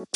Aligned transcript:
¿Qué 0.00 0.06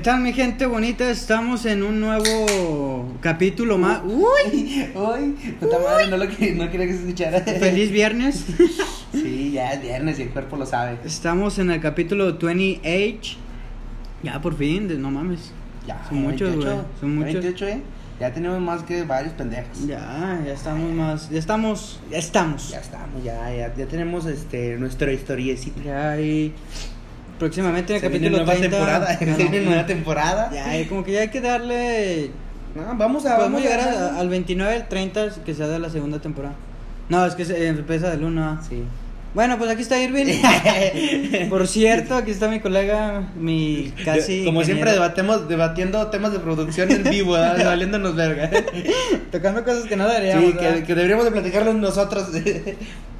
tal 0.00 0.20
mi 0.20 0.34
gente 0.34 0.66
bonita? 0.66 1.08
Estamos 1.08 1.64
en 1.64 1.82
un 1.82 2.00
nuevo 2.00 3.16
capítulo 3.22 3.78
más. 3.78 4.02
¡Uy! 4.04 4.86
Uy, 4.94 5.30
puta 5.58 5.78
madre, 5.78 6.10
no, 6.10 6.18
lo 6.18 6.28
que, 6.28 6.52
no 6.52 6.70
quería 6.70 6.86
que 6.86 6.92
se 6.92 6.98
escuchara. 7.00 7.40
Feliz 7.40 7.90
viernes. 7.90 8.44
Sí, 9.10 9.52
ya 9.52 9.72
es 9.72 9.80
viernes 9.80 10.18
y 10.18 10.22
el 10.22 10.28
cuerpo 10.28 10.56
lo 10.56 10.66
sabe. 10.66 10.98
Estamos 11.02 11.58
en 11.58 11.70
el 11.70 11.80
capítulo 11.80 12.36
28. 12.36 13.38
Ya 14.22 14.38
por 14.42 14.54
fin, 14.54 15.00
no 15.00 15.10
mames. 15.10 15.50
Ya, 15.86 16.04
Son 16.06 16.20
muchos, 16.20 16.50
28, 16.50 16.74
güey, 16.74 16.86
son 17.00 17.14
muchos. 17.14 17.32
28, 17.32 17.66
¿eh? 17.68 17.82
Ya 18.20 18.32
tenemos 18.32 18.60
más 18.60 18.82
que 18.82 19.04
varios 19.04 19.32
pendejos. 19.34 19.86
Ya, 19.86 20.40
ya 20.44 20.52
estamos 20.52 20.92
más. 20.92 21.30
Ya 21.30 21.38
estamos. 21.38 22.00
Ya 22.10 22.18
estamos. 22.18 22.68
Ya 22.70 22.80
estamos, 22.80 23.22
ya, 23.22 23.54
ya, 23.54 23.72
ya 23.74 23.86
tenemos 23.86 24.26
este, 24.26 24.76
nuestra 24.76 25.12
historiecita. 25.12 25.80
Ya 25.84 26.20
y 26.20 26.52
próximamente 27.38 27.92
en 27.92 27.96
el 27.96 28.00
Se 28.02 28.08
viene 28.08 28.26
capítulo 28.26 28.44
nueva 28.44 28.58
30. 28.58 28.76
temporada, 28.76 29.18
no, 29.26 29.36
se 29.36 29.42
viene 29.44 29.60
nueva 29.66 29.86
temporada. 29.86 30.50
Ya, 30.52 30.78
y 30.80 30.86
como 30.86 31.04
que 31.04 31.12
ya 31.12 31.20
hay 31.20 31.28
que 31.30 31.40
darle. 31.40 32.30
No, 32.74 32.82
vamos 32.96 33.24
a 33.24 33.36
Podemos 33.36 33.60
vamos 33.60 33.62
llegar 33.62 33.80
a- 33.80 34.16
a- 34.16 34.20
al 34.20 34.28
29, 34.28 34.74
al 34.74 34.88
30, 34.88 35.28
que 35.44 35.54
sea 35.54 35.68
de 35.68 35.78
la 35.78 35.88
segunda 35.90 36.18
temporada. 36.20 36.54
No, 37.08 37.24
es 37.24 37.34
que 37.36 37.44
se 37.44 37.68
empieza 37.68 38.10
del 38.10 38.24
1. 38.24 38.60
Sí. 38.68 38.82
Bueno, 39.38 39.56
pues 39.56 39.70
aquí 39.70 39.82
está 39.82 40.02
Irving. 40.02 40.42
Por 41.48 41.68
cierto, 41.68 42.16
aquí 42.16 42.32
está 42.32 42.48
mi 42.48 42.58
colega, 42.58 43.28
mi 43.36 43.94
casi. 44.04 44.44
Como 44.44 44.64
siempre 44.64 44.90
debatemos, 44.90 45.48
debatiendo 45.48 46.04
temas 46.08 46.32
de 46.32 46.40
producción 46.40 46.90
en 46.90 47.04
vivo, 47.04 47.34
¿verdad? 47.34 47.64
valiéndonos 47.66 48.16
verga. 48.16 48.50
Tocando 49.30 49.62
cosas 49.62 49.84
que 49.84 49.94
no 49.94 50.08
deberíamos. 50.08 50.44
Sí, 50.44 50.82
que, 50.84 50.92
deberíamos 50.92 51.24
de 51.24 51.30
platicarlos 51.30 51.76
nosotros. 51.76 52.30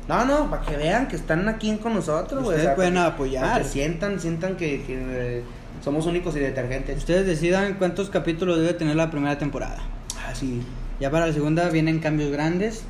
No, 0.09 0.25
no, 0.25 0.51
para 0.51 0.63
que 0.63 0.77
vean 0.77 1.07
que 1.07 1.15
están 1.15 1.49
aquí 1.49 1.77
con 1.77 1.95
nosotros, 1.95 2.43
güey. 2.43 2.57
Ustedes 2.57 2.75
pueden 2.75 2.95
para- 2.95 3.07
apoyar. 3.07 3.45
para 3.45 3.63
que 3.63 3.69
sientan, 3.69 4.19
sientan 4.19 4.57
que, 4.57 4.82
que, 4.82 4.99
eh, 4.99 5.43
somos 5.85 6.07
únicos 6.07 6.35
y 6.35 6.41
detergentes. 6.41 6.99
Ustedes 6.99 7.29
decidan 7.29 7.75
cuántos 7.75 8.10
capítulos 8.10 8.59
debe 8.59 8.75
tener 8.75 8.97
la 8.97 9.09
primera 9.13 9.38
temporada. 9.38 9.79
Ah, 10.16 10.35
sí. 10.35 10.63
Ya 10.99 11.13
para 11.13 11.29
la 11.29 11.32
segunda 11.32 11.69
vienen 11.69 12.01
cambios 12.01 12.32
grandes. 12.32 12.82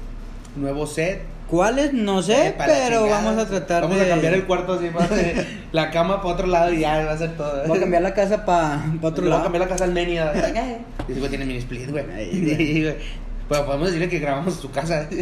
Nuevo 0.57 0.87
set. 0.87 1.20
¿Cuáles? 1.51 1.93
No 1.95 2.23
sé, 2.23 2.49
Eh, 2.49 2.55
pero 2.59 3.07
vamos 3.09 3.39
a 3.39 3.47
tratar 3.47 3.83
Vamos 3.83 3.97
de. 3.99 4.05
a 4.05 4.09
cambiar 4.09 4.35
el 4.35 4.45
cuarto 4.45 4.75
así, 4.75 4.89
para 4.91 5.09
la 5.73 5.91
cama 5.91 6.21
para 6.21 6.35
otro 6.35 6.47
lado 6.47 6.73
y 6.73 6.81
ya 6.81 7.05
va 7.07 7.13
a 7.13 7.19
ser 7.19 7.37
todo. 7.37 7.65
Voy 7.67 7.79
a 7.79 7.81
cambiar 7.81 8.03
la 8.03 8.13
casa 8.15 8.45
para 8.45 8.85
otro 9.01 9.25
Le 9.25 9.31
voy 9.31 9.31
lado. 9.31 9.41
a 9.41 9.43
cambiar 9.45 9.63
la 9.63 9.69
casa 9.69 9.85
al 9.85 9.95
Neni. 9.95 10.19
Dice, 11.09 11.19
güey, 11.21 11.31
tiene 11.31 11.47
mini 11.47 11.59
split, 11.61 11.91
güey. 11.91 12.05
Pero 13.49 13.65
podemos 13.65 13.87
decirle 13.87 14.09
que 14.11 14.19
grabamos 14.19 14.55
en 14.57 14.61
su 14.61 14.71
casa. 14.71 15.09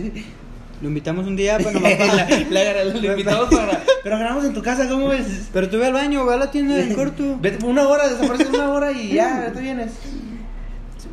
Lo 0.82 0.88
invitamos 0.88 1.26
un 1.26 1.36
día, 1.36 1.56
pues 1.58 1.72
nomás 1.72 1.94
para. 1.98 2.14
La- 2.50 2.72
la- 2.72 2.84
Lo 2.84 3.10
invitamos 3.12 3.48
para. 3.48 3.80
Pero 4.02 4.18
grabamos 4.18 4.44
en 4.44 4.52
tu 4.52 4.62
casa, 4.62 4.88
¿cómo 4.88 5.08
ves? 5.08 5.48
Pero 5.52 5.70
tú 5.70 5.78
ve 5.78 5.86
al 5.86 5.92
baño, 5.92 6.26
ve 6.26 6.34
a 6.34 6.36
la 6.38 6.50
tienda 6.50 6.74
del 6.74 6.94
corto. 6.94 7.38
Vete 7.40 7.58
por 7.58 7.70
una 7.70 7.86
hora, 7.88 8.08
desapareces 8.08 8.48
una 8.52 8.70
hora 8.72 8.90
y 8.92 9.12
ya, 9.14 9.50
tú 9.54 9.60
vienes. 9.60 9.92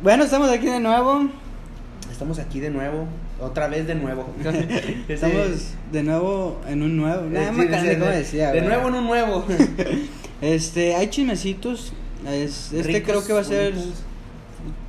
Bueno, 0.02 0.24
estamos 0.24 0.50
aquí 0.50 0.66
de 0.66 0.80
nuevo. 0.80 1.28
Estamos 2.10 2.38
aquí 2.38 2.60
de 2.60 2.70
nuevo, 2.70 3.06
otra 3.40 3.68
vez 3.68 3.86
de 3.86 3.94
nuevo. 3.94 4.26
Estamos 5.08 5.72
de 5.92 6.02
nuevo 6.02 6.60
en 6.68 6.82
un 6.82 6.96
nuevo. 6.96 7.22
Nada 7.28 7.50
Sí, 7.50 7.56
más 7.56 7.80
sí, 7.82 7.88
cómo 7.98 8.10
sí, 8.10 8.16
decía, 8.16 8.52
De 8.52 8.60
nuevo 8.62 8.88
en 8.88 8.94
un 8.94 9.06
nuevo. 9.06 9.44
Este, 10.40 10.94
hay 10.94 11.08
chismecitos. 11.08 11.92
Es- 12.28 12.72
este 12.72 12.82
Ricos, 12.92 13.02
creo 13.10 13.26
que 13.26 13.32
va 13.32 13.40
a 13.40 13.44
ser 13.44 13.72
bonitos. 13.72 14.02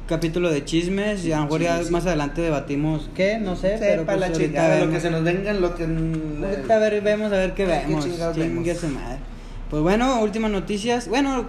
capítulo 0.08 0.50
de 0.52 0.66
chismes. 0.66 1.24
Y 1.24 1.32
a 1.32 1.38
lo 1.38 1.44
mejor 1.44 1.62
ya 1.62 1.82
sí. 1.84 1.92
más 1.92 2.06
adelante 2.06 2.42
debatimos 2.42 3.10
qué, 3.16 3.38
no 3.38 3.56
sé, 3.56 3.78
pero 3.80 4.02
Sepa 4.02 4.14
pues 4.16 4.20
la 4.20 4.32
chingada, 4.34 4.80
lo 4.86 4.92
que 4.92 5.00
se 5.00 5.12
nos 5.12 5.24
vengan, 5.24 5.62
lo 5.62 5.76
que. 5.76 5.84
Ahorita 5.84 6.76
a 6.76 6.80
ver, 6.80 7.02
vemos 7.02 7.32
a 7.32 7.38
ver 7.38 7.54
qué 7.54 7.64
Ay, 7.66 7.82
qué 7.84 7.88
vemos. 7.88 8.34
Chingue 8.36 8.76
su 8.76 8.88
madre. 8.90 9.18
Pues 9.70 9.82
bueno, 9.82 10.20
últimas 10.22 10.52
noticias. 10.52 11.08
Bueno, 11.08 11.46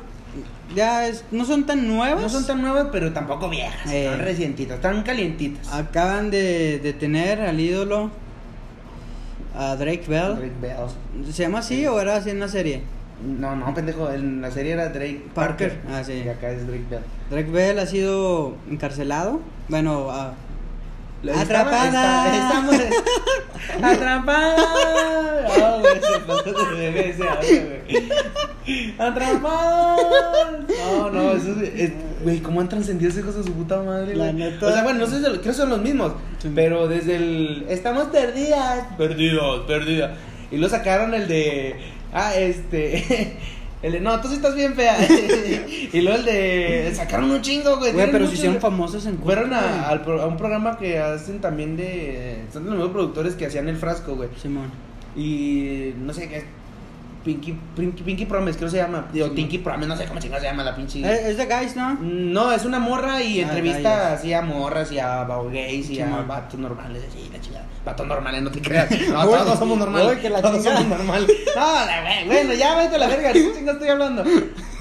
ya 0.75 1.07
es- 1.07 1.25
no 1.31 1.45
son 1.45 1.65
tan 1.67 1.87
nuevas. 1.89 2.21
No 2.23 2.29
son 2.29 2.47
tan 2.47 2.61
nuevas, 2.63 2.89
pero 2.93 3.13
tampoco 3.13 3.49
viejas. 3.49 3.91
Eh. 3.91 4.05
Están 4.07 4.21
recientitas, 4.21 4.77
están 4.77 5.03
calientitas. 5.03 5.73
Acaban 5.73 6.31
de, 6.31 6.79
de 6.81 6.93
tener 6.93 7.41
al 7.41 7.59
ídolo 7.61 8.11
a 9.57 9.77
Drake 9.77 10.05
Bell. 10.09 10.37
Drake 10.37 10.53
Bell. 10.61 11.25
¿Se 11.33 11.43
llama 11.43 11.61
así 11.61 11.87
o 11.87 12.01
era 12.01 12.17
así 12.17 12.31
en 12.31 12.41
la 12.41 12.49
serie? 12.49 12.83
No, 13.25 13.57
no, 13.57 13.73
pendejo. 13.73 14.11
En 14.11 14.43
la 14.43 14.51
serie 14.51 14.73
era 14.73 14.91
Drake 14.91 15.23
Parker. 15.35 15.79
Parker. 15.81 15.95
Ah, 15.95 16.05
sí. 16.05 16.23
Y 16.25 16.29
acá 16.29 16.51
es 16.51 16.67
Drake 16.67 16.85
Bell. 16.91 17.01
Drake 17.31 17.51
Bell 17.51 17.79
ha 17.79 17.87
sido 17.87 18.57
encarcelado. 18.71 19.41
Bueno, 19.69 20.01
Estaba- 20.11 20.35
Atrapada. 21.35 21.87
está- 21.87 22.37
estamos 22.37 22.75
atrapada. 23.83 24.57
Oh, 25.59 25.81
güey, 25.81 25.95
se 26.01 26.19
pasó 26.21 26.75
de 26.75 27.15
güey. 27.87 28.09
Atrapada. 28.99 29.97
No, 30.69 31.11
no, 31.11 31.33
eso 31.33 31.51
es, 31.63 31.81
es- 31.81 31.93
güey, 32.23 32.41
cómo 32.41 32.61
han 32.61 32.69
trascendido 32.69 33.11
esos 33.11 33.23
hijos 33.23 33.37
de 33.37 33.45
su 33.45 33.53
puta 33.53 33.83
madre, 33.83 34.15
La 34.17 34.25
güey. 34.31 34.35
neta. 34.37 34.67
O 34.67 34.73
sea, 34.73 34.83
bueno, 34.83 35.01
no 35.01 35.07
sé, 35.07 35.19
si- 35.19 35.25
creo 35.25 35.41
que 35.43 35.53
son 35.53 35.71
los 35.71 35.81
mismos, 35.81 36.13
Sí. 36.39 36.51
pero 36.55 36.89
desde 36.89 37.17
el 37.17 37.67
estamos 37.69 38.09
perdidas, 38.09 38.85
perdidos, 38.99 39.67
perdidas. 39.67 40.13
Y 40.51 40.59
lo 40.59 40.69
sacaron 40.69 41.15
el 41.15 41.27
de 41.29 41.77
ah, 42.13 42.35
este 42.37 43.37
El 43.83 43.93
de, 43.93 44.01
no, 44.01 44.19
tú 44.21 44.29
sí 44.29 44.35
estás 44.35 44.55
bien 44.55 44.75
fea. 44.75 44.97
y 45.93 46.01
luego 46.01 46.19
el 46.19 46.25
de. 46.25 46.93
Sacaron 46.95 47.31
un 47.31 47.43
chingo, 47.43 47.77
güey. 47.77 47.93
güey, 47.93 48.11
pero 48.11 48.27
si 48.27 48.35
hicieron 48.35 48.61
famosos 48.61 49.05
en 49.07 49.19
Fueron 49.19 49.51
corto, 49.51 50.19
a, 50.19 50.23
a 50.23 50.27
un 50.27 50.37
programa 50.37 50.79
que 50.79 50.99
hacen 50.99 51.41
también 51.41 51.77
de. 51.77 52.45
Son 52.53 52.65
los 52.65 52.75
mismos 52.75 52.93
productores 52.93 53.35
que 53.35 53.47
hacían 53.47 53.69
el 53.69 53.77
frasco, 53.77 54.17
güey. 54.17 54.31
Simón. 54.41 54.71
Y 55.15 55.93
no 55.99 56.13
sé 56.13 56.29
qué. 56.29 56.45
Pinky, 57.27 57.59
Pinky, 57.77 58.03
Pinky 58.05 58.25
Promise, 58.25 58.57
creo 58.57 58.69
que 58.71 58.77
se 58.77 58.83
llama. 58.83 59.07
Digo, 59.13 59.27
Sí. 59.29 59.35
Tinky 59.35 59.59
Promise, 59.59 59.89
no 59.89 59.97
sé 59.97 60.05
cómo 60.07 60.21
chingada 60.21 60.41
se 60.41 60.47
llama 60.47 60.63
la 60.63 60.77
pinche. 60.77 61.01
Eh, 61.01 61.31
Es 61.31 61.37
de 61.37 61.45
Guys, 61.47 61.75
¿no? 61.75 61.95
No, 62.01 62.53
es 62.53 62.65
una 62.65 62.79
morra 62.79 63.21
y 63.21 63.41
Ah, 63.41 63.49
entrevista 63.49 64.13
así 64.13 64.33
a 64.33 64.43
morras 64.43 64.93
y 64.93 65.01
a 65.01 65.25
gays 65.53 65.91
y 65.91 66.01
a 66.01 66.07
vatos 66.23 66.61
normales, 66.61 67.03
así, 67.09 67.29
la 67.33 67.41
chingada. 67.41 67.65
Vatos 67.85 68.07
normales, 68.07 68.43
no 68.43 68.51
te 68.53 68.61
creas. 68.63 68.89
No, 69.11 69.25
todos 69.27 69.59
somos 69.59 69.77
normales. 69.77 70.19
Que 70.19 70.31
la 70.31 70.41
todos 70.41 70.63
somos 70.63 70.87
normales. 70.87 71.29
No, 71.57 71.67
güey, 72.03 72.27
bueno, 72.27 72.55
ya 72.55 72.77
vete 72.77 72.95
a 72.95 72.99
la 72.99 73.09
verga, 73.09 73.33
¿qué 73.33 73.53
chingados 73.55 73.75
estoy 73.83 73.89
hablando? 73.89 74.25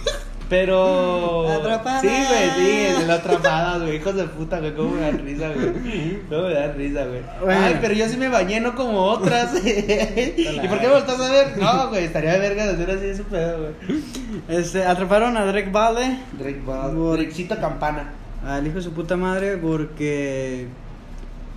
Pero. 0.50 1.50
Atrapadas. 1.52 2.02
Sí, 2.02 2.08
güey, 2.08 2.50
sí, 2.56 3.00
de 3.02 3.06
la 3.08 3.16
atrapadas, 3.16 3.82
güey. 3.82 3.96
Hijos 3.98 4.16
de 4.16 4.24
puta, 4.26 4.60
güey. 4.60 4.76
Cómo 4.76 4.92
me 4.92 5.02
da 5.02 5.12
risa, 5.12 5.50
güey. 5.54 6.20
Cómo 6.30 6.42
me 6.44 6.54
da 6.54 6.72
risa, 6.74 7.06
güey. 7.06 7.22
Bueno. 7.44 7.62
Ay, 7.66 7.78
pero 7.82 7.94
yo 7.96 8.08
sí 8.08 8.18
me 8.18 8.30
bañé, 8.30 8.60
no 8.60 8.76
como 8.76 9.04
otras. 9.06 9.54
¿Y 9.66 10.68
por 10.68 10.80
qué 10.80 10.88
me 10.88 10.94
volteas 10.94 11.20
a 11.20 11.32
ver? 11.32 11.58
No, 11.58 11.90
güey, 11.90 12.04
estaría 12.06 12.34
de 12.34 12.40
verga 12.40 12.66
de 12.68 12.74
hacer 12.74 12.92
así 12.92 13.06
ese 13.08 13.24
pedo, 13.24 13.58
güey. 13.60 14.02
Este, 14.48 14.86
atraparon 14.86 15.36
a 15.38 15.46
Drake 15.46 15.70
Vale, 15.72 16.20
Drake 16.38 16.62
Ball. 16.64 16.94
Por- 16.96 17.18
Drakecito 17.18 17.60
Campana. 17.60 18.14
al 18.46 18.66
hijo 18.68 18.76
de 18.76 18.82
su 18.84 18.92
puta 18.94 19.18
madre, 19.18 19.58
porque. 19.58 20.68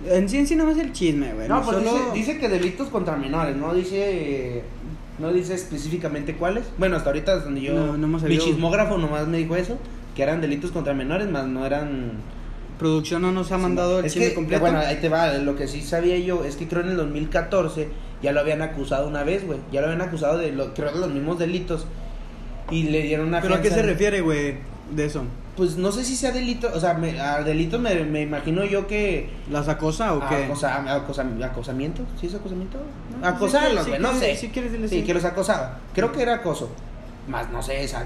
En 0.09 0.29
sí, 0.29 0.37
en 0.37 0.47
sí 0.47 0.55
no 0.55 0.69
es 0.71 0.77
el 0.77 0.93
chisme, 0.93 1.33
güey. 1.33 1.47
No, 1.47 1.61
pues 1.61 1.77
solo- 1.77 1.91
dice, 1.91 2.31
dice 2.31 2.37
que 2.39 2.49
delitos 2.49 2.87
contra 2.87 3.15
menores, 3.17 3.55
no 3.55 3.73
dice 3.73 4.63
no 5.19 5.31
dice 5.33 5.53
específicamente 5.53 6.35
cuáles. 6.35 6.65
Bueno, 6.77 6.95
hasta 6.95 7.09
ahorita 7.09 7.37
es 7.37 7.43
donde 7.43 7.61
yo 7.61 7.73
No, 7.73 7.97
no 7.97 8.05
hemos 8.07 8.23
mi 8.23 8.29
sabido. 8.29 8.45
chismógrafo 8.45 8.97
nomás 8.97 9.27
me 9.27 9.37
dijo 9.37 9.55
eso, 9.55 9.77
que 10.15 10.23
eran 10.23 10.41
delitos 10.41 10.71
contra 10.71 10.93
menores, 10.93 11.29
más 11.29 11.47
no 11.47 11.65
eran 11.65 12.13
Producción 12.79 13.21
no 13.21 13.33
nos 13.33 13.51
ha 13.51 13.57
mandado 13.57 13.99
el 13.99 14.05
es 14.05 14.13
que, 14.13 14.33
completo. 14.33 14.61
Bueno, 14.61 14.79
ahí 14.79 14.95
te 15.01 15.09
va, 15.09 15.33
lo 15.33 15.57
que 15.57 15.67
sí 15.67 15.81
sabía 15.81 16.17
yo 16.17 16.45
es 16.45 16.55
que 16.55 16.65
creo 16.67 16.81
en 16.81 16.89
el 16.89 16.95
2014 16.97 17.89
ya 18.23 18.31
lo 18.31 18.39
habían 18.39 18.61
acusado 18.61 19.07
una 19.07 19.23
vez, 19.23 19.45
güey. 19.45 19.59
Ya 19.71 19.81
lo 19.81 19.87
habían 19.87 20.01
acusado 20.01 20.37
de 20.37 20.53
lo, 20.53 20.73
creo 20.73 20.93
de 20.93 20.99
los 20.99 21.09
mismos 21.09 21.37
delitos 21.37 21.85
y 22.71 22.83
le 22.83 23.01
dieron 23.01 23.27
una 23.27 23.41
¿Pero 23.41 23.55
a 23.55 23.61
qué 23.61 23.69
se 23.69 23.81
refiere, 23.81 24.21
güey? 24.21 24.55
De 24.95 25.05
eso. 25.05 25.23
Pues 25.59 25.75
no 25.75 25.91
sé 25.91 26.05
si 26.05 26.15
sea 26.15 26.31
delito, 26.31 26.69
o 26.73 26.79
sea, 26.79 26.93
me- 26.93 27.19
a 27.19 27.43
delito 27.43 27.79
me, 27.79 27.93
me 28.05 28.21
imagino 28.21 28.63
yo 28.63 28.87
que 28.87 29.29
¿Las 29.51 29.67
acosa 29.67 30.13
o 30.13 30.21
qué? 30.29 30.45
Acosa- 30.45 30.95
acosa- 30.95 31.25
acosamiento, 31.45 32.01
¿sí 32.19 32.27
es 32.27 32.33
acosamiento? 32.35 32.77
No, 33.21 33.27
Acosarlos, 33.27 33.83
sí, 33.83 33.91
sí, 33.93 33.97
no 34.01 34.13
sé. 34.13 34.35
sí 34.37 34.47
quieres 34.47 34.71
decirle 34.71 34.87
Sí, 35.01 35.03
que 35.05 35.13
los 35.13 35.25
acosaba. 35.25 35.79
Creo 35.93 36.13
que 36.13 36.21
era 36.21 36.35
acoso. 36.35 36.69
Más 37.27 37.49
no 37.51 37.61
sé, 37.61 37.83
esa 37.83 38.05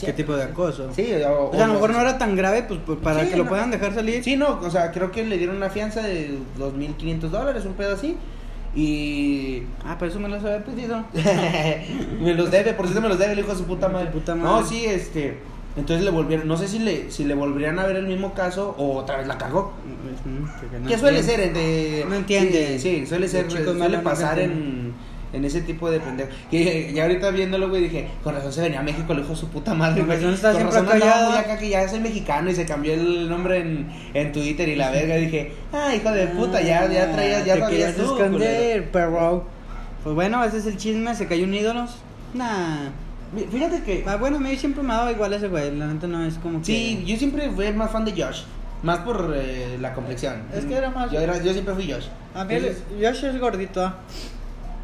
¿Qué 0.00 0.12
tipo 0.14 0.34
de 0.34 0.44
acoso? 0.44 0.90
Sí, 0.94 1.06
o, 1.28 1.50
O 1.50 1.54
sea, 1.54 1.64
a 1.64 1.68
lo 1.68 1.74
mejor 1.74 1.90
no 1.92 2.00
era 2.00 2.16
tan 2.16 2.34
grave, 2.36 2.62
pues 2.66 2.80
pues, 2.86 2.98
para 3.00 3.20
Sí, 3.24 3.28
que 3.30 3.36
lo 3.36 3.44
no. 3.44 3.50
puedan 3.50 3.70
dejar 3.70 3.92
salir. 3.94 4.24
Sí, 4.24 4.36
no, 4.36 4.58
o 4.62 4.70
sea, 4.70 4.90
creo 4.90 5.12
que 5.12 5.24
le 5.24 5.36
dieron 5.36 5.56
una 5.58 5.68
fianza 5.68 6.00
de 6.00 6.38
2.500 6.58 7.30
dólares, 7.30 7.66
un 7.66 7.74
pedo 7.74 7.94
así. 7.94 8.16
Y. 8.74 9.62
Ah, 9.84 9.96
por 9.98 10.08
eso 10.08 10.18
me 10.18 10.28
los 10.30 10.42
había 10.42 10.64
pedido. 10.64 11.04
me 12.20 12.34
los 12.34 12.50
debe, 12.50 12.72
por 12.74 12.86
cierto 12.86 13.02
me 13.02 13.08
los 13.08 13.18
debe 13.18 13.32
el 13.34 13.38
hijo 13.40 13.52
de 13.52 13.58
su 13.58 13.64
puta 13.64 13.88
madre. 13.88 14.06
Puta 14.10 14.34
madre. 14.34 14.50
No, 14.62 14.66
sí, 14.66 14.84
este. 14.86 15.38
Entonces 15.76 16.04
le 16.04 16.10
volvieron, 16.12 16.46
no 16.46 16.56
sé 16.56 16.68
si 16.68 16.78
le, 16.78 17.10
si 17.10 17.24
le 17.24 17.34
volverían 17.34 17.78
a 17.80 17.86
ver 17.86 17.96
el 17.96 18.06
mismo 18.06 18.32
caso 18.32 18.74
o 18.78 18.96
otra 18.96 19.16
vez 19.18 19.26
la 19.26 19.36
cagó. 19.38 19.72
No 20.24 20.88
¿Qué 20.88 20.96
suele 20.98 21.22
ser? 21.22 21.40
en 21.40 21.54
de- 21.54 22.04
No 22.08 22.14
entiende. 22.14 22.78
Sí, 22.78 22.98
sí, 23.00 23.06
suele 23.06 23.26
ser, 23.28 23.48
chicos 23.48 23.76
suele 23.76 23.96
no 23.98 24.02
pasar 24.04 24.38
en, 24.38 24.92
En 25.32 25.44
ese 25.44 25.62
tipo 25.62 25.90
de 25.90 25.98
pendejo. 25.98 26.28
Que 26.48 26.92
ya 26.94 27.02
ahorita 27.02 27.30
viéndolo, 27.32 27.68
güey, 27.68 27.82
dije, 27.82 28.08
con 28.22 28.36
razón 28.36 28.52
se 28.52 28.60
venía 28.60 28.78
a 28.78 28.82
México, 28.84 29.12
le 29.14 29.22
dijo 29.22 29.34
su 29.34 29.48
puta 29.48 29.74
madre, 29.74 29.98
Con 30.02 30.06
güey. 30.06 30.18
razón 30.18 30.34
está 30.34 30.52
siempre 30.54 30.78
razón 30.80 30.86
callado. 31.00 31.30
muy 31.30 31.38
acá 31.40 31.58
que 31.58 31.68
ya 31.70 31.88
soy 31.88 31.98
mexicano 31.98 32.50
y 32.50 32.54
se 32.54 32.64
cambió 32.66 32.94
el 32.94 33.28
nombre 33.28 33.58
en, 33.58 33.88
en 34.14 34.30
Twitter 34.30 34.68
y 34.68 34.76
la 34.76 34.90
verga. 34.92 35.18
Y 35.18 35.24
dije, 35.24 35.52
ah, 35.72 35.92
hijo 35.92 36.12
de 36.12 36.28
puta, 36.28 36.62
ya, 36.62 36.88
ya 36.88 37.10
traías, 37.10 37.44
ya 37.44 37.54
Te 37.54 37.66
querías 37.72 37.96
tú, 37.96 38.02
culero. 38.06 38.24
esconder, 38.26 38.90
perro. 38.92 39.44
Pues 40.04 40.14
bueno, 40.14 40.44
ese 40.44 40.58
es 40.58 40.66
el 40.66 40.76
chisme, 40.76 41.12
se 41.16 41.26
cayó 41.26 41.42
un 41.44 41.54
ídolo. 41.54 41.84
Nah. 42.34 42.90
Fíjate 43.50 43.82
que, 43.82 44.04
Ah, 44.06 44.16
bueno, 44.16 44.36
a 44.36 44.40
mí 44.40 44.56
siempre 44.56 44.82
me 44.82 44.92
ha 44.92 44.96
dado 44.98 45.10
igual 45.10 45.32
ese 45.32 45.48
güey, 45.48 45.74
la 45.76 45.86
neta 45.86 46.06
no 46.06 46.24
es 46.24 46.34
como 46.38 46.58
que... 46.60 46.64
sí, 46.66 47.04
yo 47.06 47.16
siempre 47.16 47.50
fui 47.50 47.72
más 47.72 47.90
fan 47.90 48.04
de 48.04 48.12
Josh. 48.12 48.42
Más 48.82 48.98
por 48.98 49.32
eh, 49.36 49.78
la 49.80 49.94
complexión. 49.94 50.42
Es 50.54 50.64
que 50.66 50.74
era 50.76 50.90
más- 50.90 51.10
Yo, 51.10 51.18
era, 51.20 51.42
yo 51.42 51.52
siempre 51.52 51.74
fui 51.74 51.90
Josh. 51.90 52.06
A 52.34 52.44
mí, 52.44 52.54
el- 52.54 52.76
Josh 53.00 53.24
es 53.24 53.40
gordito. 53.40 53.82
ah. 53.84 53.96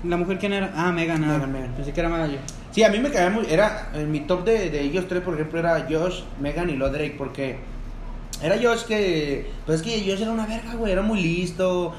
¿La 0.04 0.16
mujer 0.16 0.38
quién 0.38 0.54
era? 0.54 0.72
Ah, 0.74 0.90
Megan, 0.90 1.22
ah. 1.24 1.34
Megan, 1.34 1.52
Megan. 1.52 1.72
Pensé 1.72 1.92
que 1.92 2.00
era 2.00 2.08
Mayo. 2.08 2.38
Sí, 2.72 2.82
a 2.82 2.88
mí 2.88 2.98
me 3.00 3.10
caía 3.10 3.28
muy. 3.28 3.44
Era. 3.50 3.90
En 3.92 4.10
mi 4.10 4.20
top 4.20 4.44
de, 4.46 4.70
de 4.70 4.80
ellos 4.80 5.06
tres, 5.06 5.22
por 5.22 5.34
ejemplo, 5.34 5.58
era 5.58 5.86
Josh, 5.90 6.20
Megan 6.40 6.70
y 6.70 6.76
lo 6.76 6.88
Drake, 6.88 7.16
porque. 7.18 7.58
Era 8.42 8.56
Josh 8.56 8.84
que. 8.84 9.50
Pues 9.66 9.80
es 9.82 9.86
que 9.86 10.00
Josh 10.10 10.22
era 10.22 10.30
una 10.32 10.46
verga, 10.46 10.74
güey. 10.76 10.92
Era 10.92 11.02
muy 11.02 11.20
listo. 11.20 11.92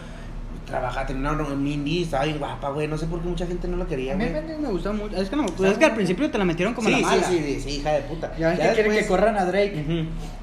Trabajaba, 0.72 1.06
tenía 1.06 1.32
una 1.32 1.44
Mindy, 1.44 2.04
estaba 2.04 2.24
bien 2.26 2.40
guapa, 2.40 2.70
güey. 2.70 2.88
No 2.88 2.98
sé 2.98 3.06
por 3.06 3.22
qué 3.22 3.28
mucha 3.30 3.46
gente 3.46 3.68
no 3.68 3.78
lo 3.78 3.88
quería, 3.88 4.14
A 4.14 4.16
mí 4.16 4.26
güey. 4.26 4.58
Me 4.58 4.70
gustó 4.70 4.94
mucho. 4.94 5.16
Es 5.18 5.30
que, 5.30 5.36
no, 5.36 5.46
pues 5.46 5.72
es 5.74 5.78
que 5.78 5.86
al 5.86 5.94
principio 5.94 6.32
te 6.32 6.38
la 6.38 6.46
metieron 6.46 6.74
como 6.74 6.88
sí, 6.88 6.94
la 6.94 6.98
sí, 7.00 7.04
mala. 7.04 7.24
sí, 7.24 7.38
sí, 7.46 7.60
sí, 7.62 7.70
hija 7.78 7.92
de 7.92 8.02
puta. 8.02 8.32
Ya 8.40 8.50
ves 8.50 8.60
que 8.60 8.66
quieren 8.74 8.92
que 8.92 8.98
después- 9.00 9.08
corran 9.20 9.38
a 9.38 9.46
Drake. 9.46 9.82
Ujú. 9.86 9.92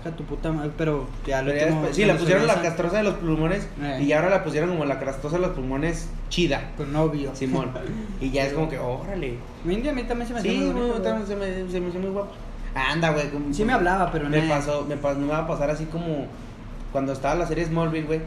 Hija 0.01 0.17
tu 0.17 0.25
puta 0.25 0.53
madre, 0.53 0.71
pero 0.77 1.09
ya 1.27 1.43
lo 1.43 1.55
ya 1.55 1.65
después- 1.67 1.97
sí, 1.97 2.05
la 2.05 2.17
pusieron 2.17 2.47
la 2.47 2.61
castrosa 2.63 2.99
de 2.99 3.03
los 3.05 3.15
pulmones 3.15 3.67
Eh. 3.83 4.03
y 4.07 4.13
ahora 4.13 4.29
la 4.31 4.45
pusieron 4.45 4.69
como 4.71 4.85
la 4.85 5.01
castrosa 5.01 5.37
de 5.37 5.43
los 5.43 5.53
pulmones 5.53 6.09
chida. 6.29 6.71
Con 6.77 6.93
novio. 6.93 7.31
Simón. 7.35 7.71
y 8.21 8.31
ya 8.31 8.45
es 8.45 8.53
como 8.53 8.69
que, 8.69 8.79
órale. 8.79 9.35
Mindy 9.65 9.89
a 9.89 9.93
mí 9.93 10.03
también 10.05 10.29
se 10.29 10.35
me 10.35 10.41
hacía 10.41 10.53
Sí, 10.53 10.59
muy 10.59 10.71
güey, 10.73 10.89
bonita, 10.91 11.03
también 11.03 11.27
se 11.27 11.37
me, 11.37 11.71
se 11.73 11.81
me 11.81 11.89
hizo 11.89 11.99
muy 11.99 12.11
guapo. 12.11 12.33
Anda, 12.75 13.11
güey. 13.11 13.29
como- 13.31 13.53
Sí 13.53 13.65
me 13.65 13.73
hablaba, 13.73 14.13
pero 14.13 14.29
me 14.29 14.43
no. 14.43 14.49
pasó, 14.49 14.85
me, 14.87 14.97
pas- 15.01 15.17
me 15.17 15.27
va 15.27 15.39
a 15.39 15.47
pasar 15.47 15.71
así 15.71 15.87
como 15.87 16.27
cuando 16.93 17.13
estaba 17.13 17.35
la 17.35 17.47
serie 17.47 17.65
Smallville, 17.65 18.07
güey. 18.07 18.21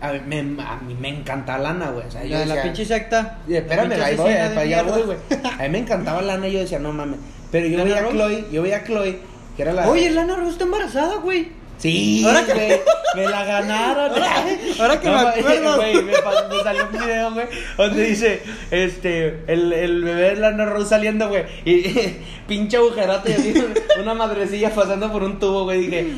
A 0.00 0.12
mí 0.12 0.20
me, 0.26 0.62
a 0.62 0.76
mí 0.76 0.94
me 1.00 1.08
encanta 1.08 1.56
Lana, 1.58 1.90
güey. 1.90 2.06
O 2.06 2.10
sea, 2.10 2.24
yo 2.24 2.38
La, 2.38 2.44
la 2.56 2.62
pinche 2.62 2.84
secta. 2.84 3.38
"Y 3.48 3.54
Espérame, 3.56 3.92
ahí 4.02 4.16
voy, 4.16 4.32
allá 4.32 4.82
voy, 4.82 5.02
güey. 5.02 5.18
A 5.58 5.62
mí 5.62 5.68
me 5.70 5.78
encantaba 5.78 6.20
Lana 6.22 6.46
y 6.48 6.52
yo 6.52 6.58
decía, 6.60 6.78
no 6.78 6.92
mames. 6.92 7.18
Pero 7.50 7.66
yo 7.66 7.78
¿Lana 7.78 7.90
veía 7.94 8.06
a? 8.06 8.10
Chloe, 8.10 8.44
yo 8.52 8.62
veía 8.62 8.76
a 8.78 8.84
Chloe, 8.84 9.18
que 9.56 9.62
era 9.62 9.72
la. 9.72 9.88
Oye, 9.88 10.10
Lana 10.10 10.36
Rose 10.36 10.50
está 10.50 10.64
embarazada, 10.64 11.16
güey. 11.16 11.48
Sí, 11.78 12.22
Ahora 12.24 12.44
que- 12.46 12.82
me 13.16 13.26
la 13.26 13.44
ganaron. 13.44 14.10
Ahora- 14.12 14.44
ahora 14.80 15.00
que 15.00 15.08
me 15.08 15.14
ma- 15.14 15.28
acuerdo. 15.30 15.76
Güey, 15.76 15.94
me, 15.96 16.02
me 16.12 16.62
salió 16.62 16.86
un 16.86 16.92
video, 16.92 17.32
güey, 17.32 17.46
donde 17.76 18.02
dice, 18.04 18.42
este, 18.70 19.42
el, 19.48 19.72
el 19.72 20.04
bebé 20.04 20.22
de 20.30 20.36
Lana 20.36 20.66
Rose 20.66 20.88
saliendo, 20.90 21.28
güey, 21.28 21.44
y 21.64 22.16
pinche 22.48 22.76
agujerote, 22.76 23.30
y 23.30 23.34
así, 23.34 23.54
una 24.00 24.14
madrecilla 24.14 24.70
pasando 24.70 25.10
por 25.10 25.22
un 25.24 25.38
tubo, 25.40 25.64
güey, 25.64 25.80
dije, 25.86 26.12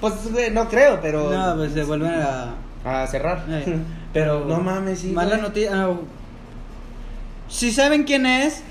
pues, 0.00 0.14
güey, 0.32 0.50
no 0.50 0.68
creo, 0.68 0.98
pero... 1.02 1.30
No, 1.30 1.56
pues 1.56 1.72
se 1.72 1.84
vuelven 1.84 2.10
a. 2.14 2.54
A 2.84 3.06
cerrar. 3.06 3.44
Eh, 3.48 3.76
Pero, 4.12 4.44
no 4.44 4.58
mames, 4.60 5.00
sí, 5.00 5.08
Mala 5.08 5.36
noticia. 5.38 5.70
ah, 5.72 5.94
si 7.48 7.70
saben 7.70 8.04
quién 8.04 8.26
es, 8.26 8.62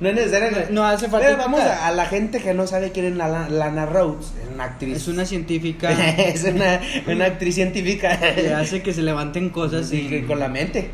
No 0.00 0.08
es 0.08 0.14
necesario. 0.14 0.50
No 0.70 0.84
hace 0.84 1.08
falta 1.08 1.26
Pero 1.26 1.38
vamos 1.38 1.60
a, 1.60 1.86
a 1.86 1.92
la 1.92 2.06
gente 2.06 2.40
que 2.40 2.54
no 2.54 2.66
sabe 2.66 2.92
quién 2.92 3.06
es 3.06 3.16
la, 3.16 3.48
Lana 3.48 3.86
Rhodes, 3.86 4.32
es 4.42 4.52
una 4.54 4.64
actriz. 4.64 4.96
es 4.96 5.08
una 5.08 5.24
científica 5.24 5.90
es 6.18 6.44
una, 6.44 6.80
una 7.06 7.26
actriz 7.26 7.54
científica. 7.54 8.18
que 8.18 8.52
hace 8.52 8.82
que 8.82 8.92
se 8.92 9.02
levanten 9.02 9.50
cosas 9.50 9.88
Sí, 9.88 10.02
y. 10.02 10.08
que 10.08 10.26
con 10.26 10.38
la 10.40 10.48
mente. 10.48 10.90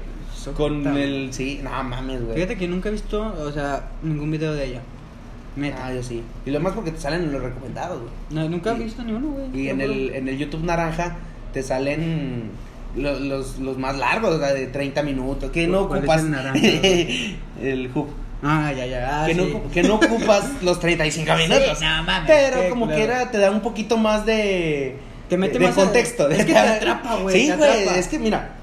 Con 0.57 0.97
el. 0.97 1.33
Sí, 1.33 1.61
no 1.63 1.71
mames, 1.83 2.23
güey. 2.23 2.35
Fíjate 2.35 2.57
que 2.57 2.69
nunca 2.69 2.89
he 2.89 2.93
visto, 2.93 3.21
o 3.23 3.53
sea, 3.53 3.89
ningún 4.03 4.31
video 4.31 4.55
de 4.55 4.65
ella. 4.67 4.81
Neta. 5.57 5.87
Ah, 5.87 5.93
yo 5.93 6.03
sí. 6.03 6.23
Y 6.47 6.51
lo 6.51 6.61
más 6.61 6.73
porque 6.73 6.91
te 6.93 7.01
salen 7.01 7.23
en 7.25 7.33
los 7.33 7.43
recomendados, 7.43 8.01
güey. 8.01 8.13
No, 8.31 8.49
nunca 8.49 8.71
he 8.73 8.75
visto 8.79 9.03
ni 9.03 9.13
uno, 9.13 9.29
güey. 9.29 9.61
Y 9.65 9.69
en 9.69 9.81
el, 9.81 10.11
en 10.15 10.29
el 10.29 10.39
YouTube 10.39 10.65
Naranja 10.65 11.17
te 11.61 11.67
salen 11.67 12.51
los, 12.97 13.21
los, 13.21 13.59
los 13.59 13.79
más 13.79 13.97
largos, 13.99 14.37
o 14.37 14.39
sea, 14.39 14.53
de 14.55 14.67
30 14.69 15.03
minutos. 15.03 15.51
Que 15.51 15.67
no 15.67 15.89
¿Cuál 15.89 16.05
es 16.05 16.09
ocupas. 16.09 16.23
el 16.25 17.37
el 17.63 17.91
hook. 17.93 18.09
Ah, 18.43 18.73
ya, 18.77 18.87
ya. 18.87 19.25
ah, 19.25 19.27
que, 19.27 19.35
no, 19.35 19.45
sí. 19.47 19.53
que 19.75 19.83
no 19.83 19.97
ocupas 19.97 20.45
los 20.63 20.79
35 20.79 21.35
minutos. 21.35 21.79
Sí, 21.79 21.85
no 21.85 22.05
mames, 22.05 22.29
Pero 22.31 22.69
como 22.71 22.85
culero. 22.87 22.99
quiera 23.05 23.31
te 23.33 23.39
da 23.39 23.51
un 23.51 23.61
poquito 23.61 23.97
más 23.97 24.25
de. 24.25 24.97
Te 25.29 25.37
mete 25.37 25.59
de, 25.59 25.67
más 25.67 25.75
de 25.77 25.83
a- 25.83 25.85
contexto. 25.85 26.29
es 26.29 26.45
que 26.45 26.53
te 26.53 26.59
atrapa, 26.59 27.17
güey, 27.17 27.47
Sí, 27.47 27.53
güey. 27.53 27.89
Es 27.99 28.07
que 28.09 28.19
mira. 28.21 28.55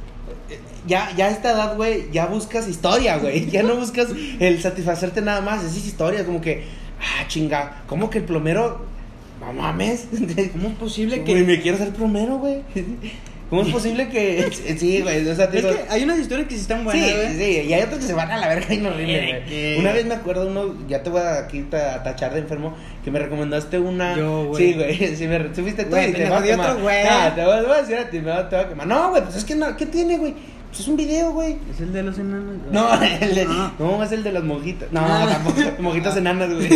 Ya, 0.88 1.12
ya 1.18 1.26
a 1.26 1.30
esta 1.32 1.52
edad, 1.52 1.76
güey, 1.76 2.12
ya 2.12 2.28
buscas 2.28 2.68
historia, 2.70 3.18
güey. 3.18 3.50
Ya 3.50 3.64
no 3.64 3.76
buscas 3.76 4.08
el 4.40 4.62
satisfacerte 4.62 5.22
nada 5.22 5.42
más. 5.42 5.64
Es 5.64 5.76
historia, 5.76 6.24
como 6.26 6.40
que, 6.42 6.64
ah, 7.02 7.28
chinga, 7.28 7.82
¿cómo 7.88 8.10
que 8.10 8.20
el 8.20 8.24
plomero? 8.24 8.86
No 9.40 9.54
mames. 9.54 10.08
¿Cómo 10.54 10.70
es 10.70 10.76
posible 10.76 11.20
Güey, 11.20 11.26
que.? 11.36 11.44
me 11.44 11.62
quiero 11.62 11.78
ser 11.78 11.90
plomero, 11.90 12.38
güey. 12.38 12.62
¿Cómo 13.50 13.62
es 13.62 13.68
posible 13.72 14.10
que.? 14.10 14.50
Sí, 14.78 15.02
güey, 15.02 15.28
o 15.28 15.36
sea, 15.36 15.50
te 15.52 15.60
Es 15.60 15.64
digo- 15.64 15.76
que 15.76 15.84
hay 15.90 16.04
unas 16.04 16.20
historias 16.20 16.48
que 16.48 16.56
sí 16.56 16.62
están 16.62 16.84
buenas, 16.84 17.06
güey. 17.14 17.34
sí, 17.38 17.68
y 17.70 17.74
hay 17.74 17.84
otros 17.84 18.00
que 18.00 18.08
se 18.08 18.14
van 18.14 18.32
a 18.32 18.38
la 18.38 18.48
verga 18.48 18.74
y 18.74 18.78
no 18.78 18.90
Eh, 18.98 19.44
güey. 19.48 19.80
Una 19.80 19.92
vez 19.94 20.06
me 20.06 20.16
acuerdo 20.16 20.48
uno, 20.48 20.76
ya 20.88 21.04
te 21.04 21.10
voy 21.12 21.22
a 21.22 21.40
aquí 21.40 21.64
a 21.72 22.02
tachar 22.04 22.34
de 22.34 22.40
enfermo, 22.40 22.76
que 23.04 23.12
me 23.12 23.20
recomendaste 23.20 23.78
una. 23.78 24.16
Yo, 24.18 24.46
güey. 24.48 24.64
Sí, 24.64 24.74
güey, 24.74 25.16
sí, 25.16 25.28
me 25.28 25.54
subiste 25.54 25.84
tú 25.84 25.92
Güey, 25.92 26.10
y 26.10 26.14
te 26.14 26.26
a 26.26 26.42
quemar. 26.42 26.78
güey. 26.82 27.04
Ah, 27.08 27.32
te 27.36 27.46
voy, 27.46 27.58
te 27.60 27.68
voy 27.68 27.78
a 27.78 27.82
decir 27.82 27.98
a 27.98 28.10
ti, 28.10 28.18
me 28.18 28.32
te 28.32 28.56
va 28.56 28.62
a 28.62 28.70
quemar. 28.70 28.88
No, 28.88 29.10
güey, 29.12 29.24
pues 29.24 29.36
es 29.36 29.46
que 29.46 29.56
no, 29.56 29.78
¿qué 29.78 29.86
tiene, 29.86 30.18
güey? 30.18 30.34
Pues 30.76 30.82
es 30.82 30.88
un 30.90 30.98
video, 30.98 31.32
güey. 31.32 31.58
Es 31.72 31.80
el 31.80 31.94
de 31.94 32.04
los 32.04 32.18
enanos. 32.20 32.58
güey. 32.60 32.74
No, 32.74 33.02
el 33.22 33.34
de- 33.36 33.48
Ah. 33.50 33.72
no, 33.80 34.04
es 34.04 34.12
el 34.12 34.24
de 34.24 34.32
las 34.34 34.44
monjitas. 34.44 34.92
No, 34.92 35.00
Ah. 35.04 35.26
tampoco, 35.32 35.62
mojitas 35.80 36.18
enanas, 36.18 36.50
güey. 36.54 36.70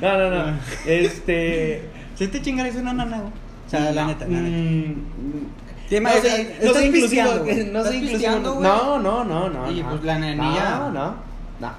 No, 0.00 0.18
no, 0.18 0.30
no. 0.30 0.40
Ah. 0.40 0.54
Este. 0.84 1.82
Si 2.16 2.26
te 2.26 2.42
chingar 2.42 2.66
es 2.66 2.74
una 2.74 2.92
nana, 2.92 3.18
güey. 3.18 3.30
O 3.66 3.70
sea, 3.70 3.92
la 3.92 4.02
no, 4.02 4.08
neta, 4.08 4.24
la 4.26 4.40
neta. 4.40 4.56
mm, 4.56 5.88
¿Qué 5.88 6.00
No 6.00 6.10
soy, 6.10 6.18
Estás 6.18 6.64
no 6.64 6.74
soy 6.74 6.84
inclusivo, 6.86 7.30
güey. 7.44 7.64
no 7.66 7.84
soy 7.84 7.96
inclusivo. 7.98 8.38
No, 8.60 8.98
no, 8.98 9.24
no, 9.24 9.48
no. 9.48 9.70
Y, 9.70 9.82
no. 9.82 9.90
pues, 9.90 10.02
la 10.04 10.18
nenilla- 10.18 10.78
No, 10.80 10.90
no, 10.90 11.14
no. 11.60 11.72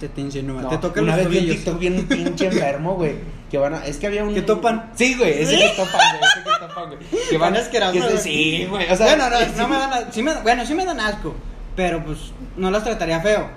Te, 0.00 0.08
te 0.08 0.20
insinúa. 0.20 0.60
no. 0.62 0.68
Te 0.68 0.78
toca 0.78 1.00
Una 1.00 1.16
los 1.16 1.26
vez 1.28 1.30
vi 1.42 1.50
un. 1.50 1.56
TikTok 1.56 1.78
bien 1.78 2.06
pinche 2.06 2.46
enfermo, 2.48 2.96
güey. 2.96 3.14
Que 3.56 3.60
van 3.62 3.74
a. 3.74 3.86
Es 3.86 3.96
que 3.96 4.06
había 4.06 4.22
un. 4.22 4.34
¿Que 4.34 4.42
topan? 4.42 4.90
Sí, 4.94 5.14
güey. 5.14 5.42
Ese 5.42 5.56
que 5.56 5.68
topan, 5.70 6.18
güey. 6.18 6.30
Ese 6.30 6.44
que 6.44 6.66
topan, 6.66 6.86
güey. 6.88 7.28
Que 7.30 7.38
van 7.38 7.54
Tan 7.54 7.62
asqueroso, 7.62 8.08
que. 8.08 8.18
Sí, 8.18 8.66
güey. 8.68 8.90
O 8.92 8.96
sea. 8.96 9.06
bueno, 9.06 9.30
no, 9.30 9.38
no 9.56 9.68
me 9.68 9.76
dan, 9.78 9.92
a- 9.94 10.12
sí 10.12 10.22
me, 10.22 10.34
bueno, 10.42 10.66
sí 10.66 10.74
me 10.74 10.84
dan 10.84 11.00
asco, 11.00 11.34
pero 11.74 12.04
pues 12.04 12.18
no 12.58 12.70
las 12.70 12.84
trataría 12.84 13.20
feo. 13.20 13.48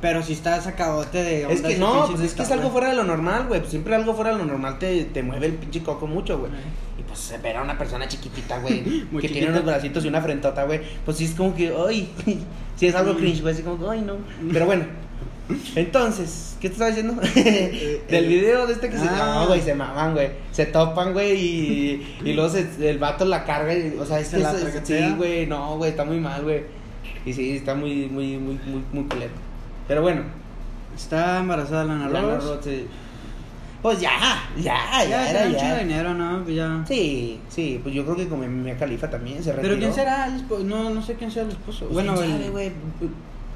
Pero 0.00 0.22
si 0.22 0.32
está 0.32 0.58
sacadote 0.60 1.22
de 1.22 1.42
Es 1.42 1.48
onda 1.58 1.68
que 1.68 1.74
ese 1.74 1.80
no, 1.80 2.06
pues 2.08 2.20
es 2.22 2.34
que 2.34 2.42
es 2.42 2.50
algo 2.50 2.70
fuera 2.70 2.88
de 2.88 2.94
lo 2.96 3.04
normal, 3.04 3.44
güey. 3.46 3.60
Pues 3.60 3.70
siempre 3.70 3.94
algo 3.94 4.14
fuera 4.14 4.30
de 4.32 4.38
lo 4.38 4.46
normal 4.46 4.78
te, 4.78 5.04
te 5.04 5.22
mueve 5.22 5.46
el 5.46 5.52
pinche 5.52 5.82
coco 5.82 6.06
mucho, 6.06 6.38
güey. 6.38 6.50
Y 6.98 7.02
pues 7.02 7.32
ver 7.42 7.58
a 7.58 7.62
una 7.62 7.76
persona 7.76 8.08
chiquitita, 8.08 8.58
güey, 8.58 8.82
que 8.84 9.00
chiquita. 9.10 9.32
tiene 9.32 9.48
unos 9.50 9.64
bracitos 9.64 10.04
y 10.04 10.08
una 10.08 10.20
frentota, 10.22 10.64
güey, 10.64 10.80
pues 11.04 11.18
sí 11.18 11.26
es 11.26 11.32
como 11.32 11.54
que, 11.54 11.72
ay, 11.88 12.10
sí 12.76 12.86
es 12.86 12.94
algo 12.94 13.14
cringe, 13.16 13.42
güey, 13.42 13.52
así 13.54 13.62
como 13.62 13.78
que, 13.78 13.90
ay, 13.96 14.00
no. 14.00 14.16
Pero 14.52 14.64
bueno, 14.66 14.86
entonces, 15.74 16.56
¿qué 16.60 16.68
te 16.68 16.72
estaba 16.74 16.90
diciendo? 16.90 17.20
Del 18.10 18.26
video 18.28 18.66
de 18.66 18.74
este 18.74 18.88
que 18.90 18.98
se 18.98 19.06
Ah. 19.08 19.40
no, 19.40 19.46
güey, 19.48 19.60
se 19.60 19.74
maman, 19.74 20.14
güey, 20.14 20.30
se 20.50 20.66
topan, 20.66 21.12
güey, 21.12 21.32
y, 21.36 22.16
y 22.24 22.32
luego 22.32 22.50
se- 22.50 22.88
el 22.90 22.98
vato 22.98 23.24
la 23.24 23.44
carga, 23.44 23.74
y, 23.74 23.96
o 23.98 24.04
sea, 24.06 24.20
es 24.20 24.28
Se 24.28 24.36
que 24.38 24.42
la 24.42 24.52
eso- 24.52 24.68
sí, 24.84 25.14
güey, 25.16 25.46
no, 25.46 25.76
güey, 25.76 25.90
está 25.90 26.04
muy 26.04 26.18
mal, 26.20 26.42
güey. 26.42 26.62
Y 27.24 27.32
sí, 27.32 27.56
está 27.56 27.74
muy, 27.74 28.06
muy, 28.08 28.36
muy, 28.38 28.58
muy, 28.66 28.82
muy 28.92 29.04
culero. 29.04 29.32
Pero 29.88 30.02
bueno, 30.02 30.22
Está 30.94 31.38
embarazada 31.38 31.84
Lana 31.84 32.06
Lana. 32.08 32.36
Rhodes, 32.36 32.64
sí. 32.64 32.86
Pues 33.80 33.98
ya, 33.98 34.10
ya, 34.58 34.76
ya, 35.02 35.08
Ya, 35.08 35.30
era 35.30 35.48
ya. 35.48 35.78
dinero, 35.78 36.12
¿no? 36.12 36.44
Pues 36.44 36.54
ya. 36.54 36.84
Sí, 36.86 37.40
sí, 37.48 37.80
pues 37.82 37.94
yo 37.94 38.04
creo 38.04 38.14
que 38.16 38.28
como 38.28 38.46
Mia 38.46 38.76
Califa 38.76 39.08
también 39.08 39.42
se 39.42 39.52
retiró. 39.52 39.70
Pero 39.70 39.80
¿quién 39.80 39.94
será 39.94 40.26
el 40.26 40.36
esposo? 40.36 40.64
No, 40.64 40.90
no 40.90 41.00
sé 41.02 41.14
quién 41.14 41.30
sea 41.30 41.44
el 41.44 41.48
esposo. 41.48 41.86
Pues, 41.86 41.94
bueno, 41.94 42.14
güey. 42.14 42.72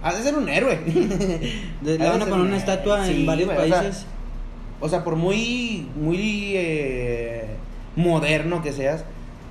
Ha 0.03 0.15
de 0.15 0.23
ser 0.23 0.35
un 0.37 0.49
héroe. 0.49 0.79
le 1.83 1.99
van 1.99 2.23
a 2.23 2.27
poner 2.27 2.47
una 2.47 2.57
estatua 2.57 3.05
Sí, 3.07 3.21
en 3.21 3.27
varios 3.27 3.47
güey, 3.53 3.59
o 3.59 3.67
sea, 3.69 3.81
países. 3.83 4.07
O 4.81 4.89
sea, 4.89 5.05
por 5.05 5.17
muy, 5.17 5.89
muy 5.97 6.53
eh, 6.55 7.47
moderno 7.97 8.63
que 8.63 8.73
seas, 8.73 9.05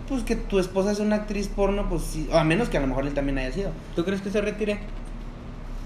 pues 0.08 0.24
que 0.24 0.36
tu 0.36 0.60
esposa 0.60 0.92
es 0.92 1.00
una 1.00 1.16
actriz 1.18 1.48
porno, 1.48 1.90
pues 1.90 2.04
sí, 2.04 2.30
o 2.32 2.38
a 2.38 2.44
menos 2.44 2.70
que 2.70 2.78
a 2.78 2.82
lo 2.82 2.88
mejor 2.88 3.08
él 3.08 3.14
también 3.14 3.40
haya 3.40 3.52
sido. 3.52 3.72
¿Tú 3.96 4.06
crees 4.06 4.22
que 4.22 4.30
se 4.30 4.40
retire? 4.40 4.80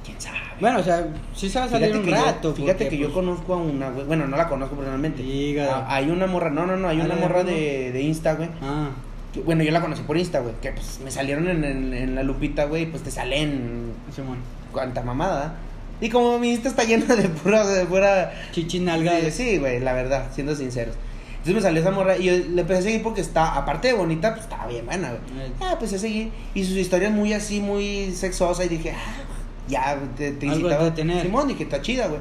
¿Quién 0.05 0.19
sabe? 0.19 0.37
Bueno, 0.59 0.79
o 0.79 0.83
sea, 0.83 1.07
sí 1.33 1.49
se 1.49 1.57
va 1.57 1.65
a 1.65 1.69
salir 1.69 1.87
Fíjate 1.87 1.99
un 1.99 2.05
que, 2.05 2.11
yo, 2.19 2.25
rato. 2.25 2.53
fíjate 2.53 2.73
porque, 2.85 2.89
que 2.89 2.97
yo 2.97 3.07
pues, 3.13 3.25
conozco 3.25 3.53
a 3.53 3.57
una, 3.57 3.89
güey. 3.91 4.05
Bueno, 4.05 4.27
no 4.27 4.35
la 4.35 4.49
conozco 4.49 4.75
personalmente. 4.75 5.23
Ah, 5.61 5.85
hay 5.87 6.09
una 6.09 6.27
morra, 6.27 6.49
no, 6.49 6.65
no, 6.65 6.75
no, 6.75 6.89
hay 6.89 6.99
¿Ah, 6.99 7.05
una 7.05 7.15
morra 7.15 7.45
de, 7.45 7.91
de 7.93 8.01
Insta, 8.01 8.33
güey. 8.33 8.49
Ah, 8.61 8.89
que- 9.33 9.41
Bueno, 9.41 9.63
yo 9.63 9.71
la 9.71 9.81
conocí 9.81 10.01
por 10.03 10.17
Insta, 10.17 10.39
güey. 10.39 10.53
Que 10.61 10.71
pues 10.71 10.99
me 11.03 11.11
salieron 11.11 11.47
en, 11.47 11.63
en- 11.63 11.93
en 11.93 12.15
la 12.15 12.23
lupita, 12.23 12.65
güey. 12.65 12.85
Pues 12.85 13.03
te 13.03 13.11
salen 13.11 13.93
Simón. 14.15 14.37
cuanta 14.71 15.01
mamada. 15.03 15.55
Y 16.01 16.09
como 16.09 16.39
mi 16.39 16.51
Insta 16.51 16.69
está 16.69 16.83
llena 16.85 17.15
de 17.15 17.27
pura, 17.29 17.65
de 17.67 17.85
pura 17.85 18.31
Chichi 18.51 18.79
nalga. 18.79 19.13
Sí, 19.31 19.57
güey, 19.57 19.79
la 19.79 19.93
verdad, 19.93 20.27
siendo 20.33 20.55
sinceros. 20.55 20.95
Entonces 21.31 21.55
me 21.55 21.61
salió 21.61 21.81
esa 21.81 21.91
morra 21.91 22.17
y 22.17 22.23
yo 22.25 22.33
le 22.33 22.61
empecé 22.61 22.79
a 22.79 22.81
seguir 22.83 23.01
porque 23.03 23.21
está, 23.21 23.55
aparte 23.55 23.87
de 23.89 23.93
bonita, 23.93 24.31
pues 24.31 24.43
estaba 24.43 24.67
bien 24.67 24.85
buena, 24.85 25.09
güey. 25.09 25.21
Eh. 25.47 25.51
Ah, 25.61 25.71
empecé 25.73 25.95
a 25.95 25.99
seguir. 25.99 26.31
Y 26.53 26.63
sus 26.65 26.75
historias 26.75 27.11
muy 27.13 27.31
así, 27.33 27.59
muy 27.61 28.11
sexosa. 28.13 28.65
Y 28.65 28.67
dije, 28.69 28.91
ah, 28.91 29.23
ya 29.69 29.97
te, 30.17 30.31
te 30.31 30.45
incitaba 30.47 30.93
tener. 30.93 31.21
Simón, 31.21 31.47
dije, 31.47 31.63
está 31.63 31.81
chida, 31.81 32.07
güey. 32.07 32.19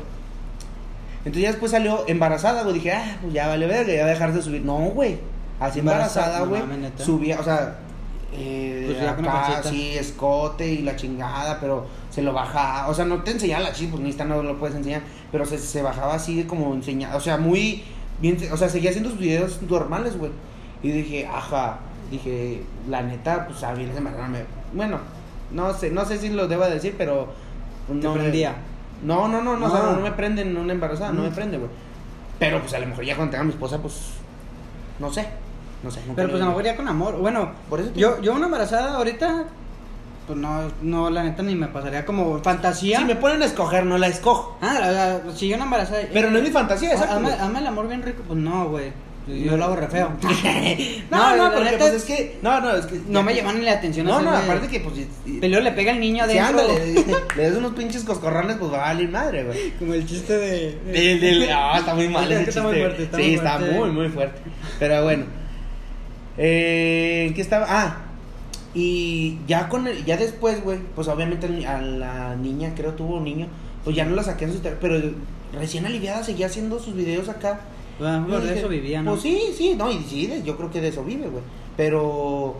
Entonces 1.18 1.42
ya 1.42 1.48
después 1.50 1.72
salió 1.72 2.04
embarazada, 2.06 2.62
güey. 2.62 2.74
Dije, 2.74 2.92
ah, 2.92 3.18
pues 3.20 3.32
ya 3.34 3.48
vale 3.48 3.66
verga, 3.66 3.92
ya 3.92 4.02
voy 4.02 4.10
a 4.10 4.14
dejar 4.14 4.32
de 4.32 4.40
subir. 4.42 4.62
No, 4.64 4.76
güey. 4.78 5.18
Así 5.60 5.80
Embarazada, 5.80 6.40
no 6.40 6.46
güey. 6.46 6.62
subía, 6.98 7.40
o 7.40 7.42
sea, 7.42 7.78
eh, 8.32 8.84
Pues 9.16 9.28
acá, 9.28 9.62
sí, 9.64 9.96
escote 9.96 10.68
y 10.68 10.82
la 10.82 10.94
chingada, 10.96 11.58
pero 11.60 11.86
se 12.10 12.22
lo 12.22 12.32
bajaba. 12.32 12.88
O 12.88 12.94
sea, 12.94 13.04
no 13.04 13.22
te 13.22 13.32
enseñaba 13.32 13.64
la 13.64 13.72
chis, 13.72 13.88
pues 13.90 14.02
ni 14.02 14.10
está, 14.10 14.24
no 14.24 14.42
lo 14.42 14.58
puedes 14.58 14.76
enseñar. 14.76 15.02
Pero 15.32 15.44
se, 15.46 15.58
se 15.58 15.82
bajaba 15.82 16.14
así 16.14 16.44
como 16.44 16.74
enseñaba. 16.74 17.16
O 17.16 17.20
sea, 17.20 17.36
muy 17.38 17.82
bien. 18.20 18.36
O 18.52 18.56
sea, 18.56 18.68
seguía 18.68 18.90
haciendo 18.90 19.10
sus 19.10 19.18
videos 19.18 19.60
normales, 19.62 20.16
güey. 20.16 20.30
Y 20.82 20.90
dije, 20.90 21.26
ajá. 21.26 21.78
Dije, 22.10 22.62
la 22.88 23.02
neta, 23.02 23.46
pues 23.48 23.62
a 23.64 23.74
bien 23.74 23.92
se 23.94 24.00
me 24.00 24.10
Bueno, 24.72 24.98
no 25.50 25.74
sé, 25.74 25.90
no 25.90 26.04
sé 26.04 26.18
si 26.18 26.28
lo 26.30 26.46
debo 26.48 26.64
decir, 26.66 26.94
pero. 26.96 27.32
no 27.88 28.14
me- 28.14 28.20
prendía. 28.20 28.54
No, 29.02 29.28
no, 29.28 29.42
no, 29.42 29.56
no, 29.56 29.66
o 29.66 29.70
sea, 29.70 29.80
No. 29.80 29.90
no, 29.90 29.96
no 29.96 30.02
me 30.02 30.12
prenden 30.12 30.56
una 30.56 30.72
embarazada, 30.72 31.12
no 31.12 31.22
me 31.22 31.30
prende, 31.30 31.56
güey. 31.58 31.70
Pero 32.38 32.60
pues 32.60 32.72
a 32.74 32.78
lo 32.78 32.86
mejor 32.86 33.04
ya 33.04 33.14
cuando 33.16 33.30
tenga 33.32 33.42
a 33.42 33.44
mi 33.46 33.52
esposa, 33.52 33.78
pues. 33.78 33.94
No 34.98 35.12
sé. 35.12 35.26
No 35.82 35.90
sé. 35.90 36.00
nunca 36.00 36.16
Pero 36.16 36.28
pues 36.30 36.42
a 36.42 36.44
lo 36.44 36.50
mejor 36.50 36.64
ya 36.64 36.76
con 36.76 36.88
amor. 36.88 37.16
Bueno, 37.18 37.52
Por 37.70 37.80
eso 37.80 37.90
yo, 37.94 38.20
yo 38.20 38.34
una 38.34 38.46
embarazada 38.46 38.96
ahorita, 38.96 39.44
pues 40.26 40.38
no, 40.38 40.62
no, 40.82 41.08
la 41.10 41.22
neta 41.22 41.42
ni 41.42 41.54
me 41.54 41.68
pasaría 41.68 42.04
como 42.04 42.38
fantasía. 42.42 42.98
Si 42.98 43.04
me 43.04 43.16
ponen 43.16 43.42
a 43.42 43.46
escoger, 43.46 43.86
no 43.86 43.96
la 43.98 44.08
escojo. 44.08 44.58
Ah, 44.60 44.74
sea, 44.78 45.22
si 45.34 45.48
yo 45.48 45.54
una 45.56 45.64
embarazada. 45.64 46.00
Pero 46.12 46.30
no 46.30 46.38
es 46.38 46.44
mi 46.44 46.50
fantasía, 46.50 46.92
exacto. 46.92 47.26
Hazme 47.28 47.58
el 47.60 47.66
amor 47.66 47.88
bien 47.88 48.02
rico. 48.02 48.22
Pues 48.26 48.38
no, 48.38 48.68
güey. 48.68 48.92
Yo 49.28 49.58
lo 49.58 49.66
hago 49.66 49.76
re 49.76 49.88
feo. 49.88 50.10
no, 51.10 51.16
No, 51.18 51.36
no, 51.36 51.44
la 51.44 51.50
porque 51.54 51.64
neta 51.72 51.78
pues 51.80 51.92
es- 51.96 52.04
que. 52.04 52.38
No, 52.40 52.60
no, 52.62 52.74
es 52.74 52.86
que. 52.86 52.98
No 53.08 53.22
me 53.22 53.34
llaman 53.34 53.58
ni 53.58 53.64
la 53.66 53.72
atención. 53.72 54.06
No, 54.06 54.20
no, 54.22 54.30
aparte 54.30 54.68
que 54.68 54.80
pues. 54.80 54.94
luego 55.42 55.60
le 55.64 55.72
pega 55.72 55.92
al 55.92 56.00
niño 56.00 56.24
Sí, 56.26 56.38
adentro. 56.38 56.62
ándale, 56.62 57.04
le 57.36 57.42
das 57.50 57.56
unos 57.58 57.72
pinches 57.74 58.04
coscorrones, 58.04 58.56
pues 58.56 58.72
va 58.72 58.76
a 58.76 58.94
valer 58.94 59.10
madre, 59.10 59.44
güey. 59.44 59.70
Como 59.78 59.92
el 59.92 60.06
chiste 60.06 60.32
de. 60.38 61.50
Ah, 61.54 61.76
está 61.78 61.94
muy 61.94 62.08
mal 62.08 62.24
Es 62.32 62.38
ese 62.38 62.44
que 62.44 62.50
está 62.50 62.62
muy 62.62 62.72
chiste. 62.72 62.86
fuerte, 62.86 63.02
está 63.04 63.16
sí, 63.18 63.22
muy 63.24 63.34
está 63.34 63.58
muy, 63.58 63.90
muy 63.90 64.08
fuerte. 64.08 64.40
Pero 64.78 65.04
bueno. 65.04 65.24
Eh, 66.38 67.26
¿En 67.28 67.34
qué 67.34 67.40
estaba? 67.40 67.66
Ah, 67.68 67.96
y 68.74 69.38
ya 69.46 69.68
con 69.68 69.86
el, 69.86 70.04
ya 70.04 70.16
después, 70.16 70.62
güey, 70.62 70.78
pues 70.94 71.08
obviamente 71.08 71.46
a 71.66 71.80
la 71.80 72.36
niña, 72.36 72.72
creo 72.76 72.92
tuvo 72.94 73.16
un 73.16 73.24
niño, 73.24 73.46
pues 73.84 73.96
ya 73.96 74.04
no 74.04 74.14
la 74.14 74.22
saqué 74.22 74.44
en 74.44 74.52
sus... 74.52 74.62
ter- 74.62 74.78
Pero 74.80 74.94
recién 75.58 75.84
aliviada 75.86 76.22
seguía 76.22 76.46
haciendo 76.46 76.78
sus 76.78 76.94
videos 76.94 77.28
acá. 77.28 77.60
Ah, 78.00 78.24
por 78.28 78.42
dije, 78.42 78.58
eso 78.60 78.68
vivía, 78.68 79.02
¿no? 79.02 79.12
Pues 79.12 79.22
sí, 79.22 79.40
sí, 79.56 79.74
no, 79.76 79.90
y 79.90 79.98
sí, 80.04 80.26
de- 80.28 80.42
yo 80.44 80.56
creo 80.56 80.70
que 80.70 80.80
de 80.80 80.88
eso 80.88 81.02
vive, 81.02 81.26
güey. 81.28 81.42
Pero, 81.76 82.56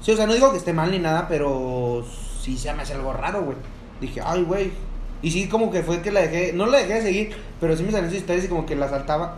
sí, 0.00 0.10
o 0.12 0.16
sea, 0.16 0.26
no 0.26 0.34
digo 0.34 0.50
que 0.50 0.58
esté 0.58 0.72
mal 0.72 0.90
ni 0.90 0.98
nada, 0.98 1.28
pero 1.28 2.04
sí 2.40 2.56
se 2.58 2.72
me 2.72 2.82
hace 2.82 2.94
algo 2.94 3.12
raro, 3.12 3.42
güey. 3.44 3.56
Dije, 4.00 4.20
ay, 4.24 4.42
güey. 4.42 4.72
Y 5.20 5.30
sí, 5.30 5.48
como 5.48 5.70
que 5.70 5.84
fue 5.84 6.00
que 6.02 6.10
la 6.10 6.22
dejé, 6.22 6.52
no 6.52 6.66
la 6.66 6.78
dejé 6.78 6.94
de 6.94 7.02
seguir, 7.02 7.30
pero 7.60 7.76
sí 7.76 7.84
me 7.84 7.92
salió 7.92 8.08
sus 8.10 8.18
historias 8.18 8.46
y 8.46 8.48
como 8.48 8.66
que 8.66 8.74
la 8.74 8.88
saltaba. 8.88 9.36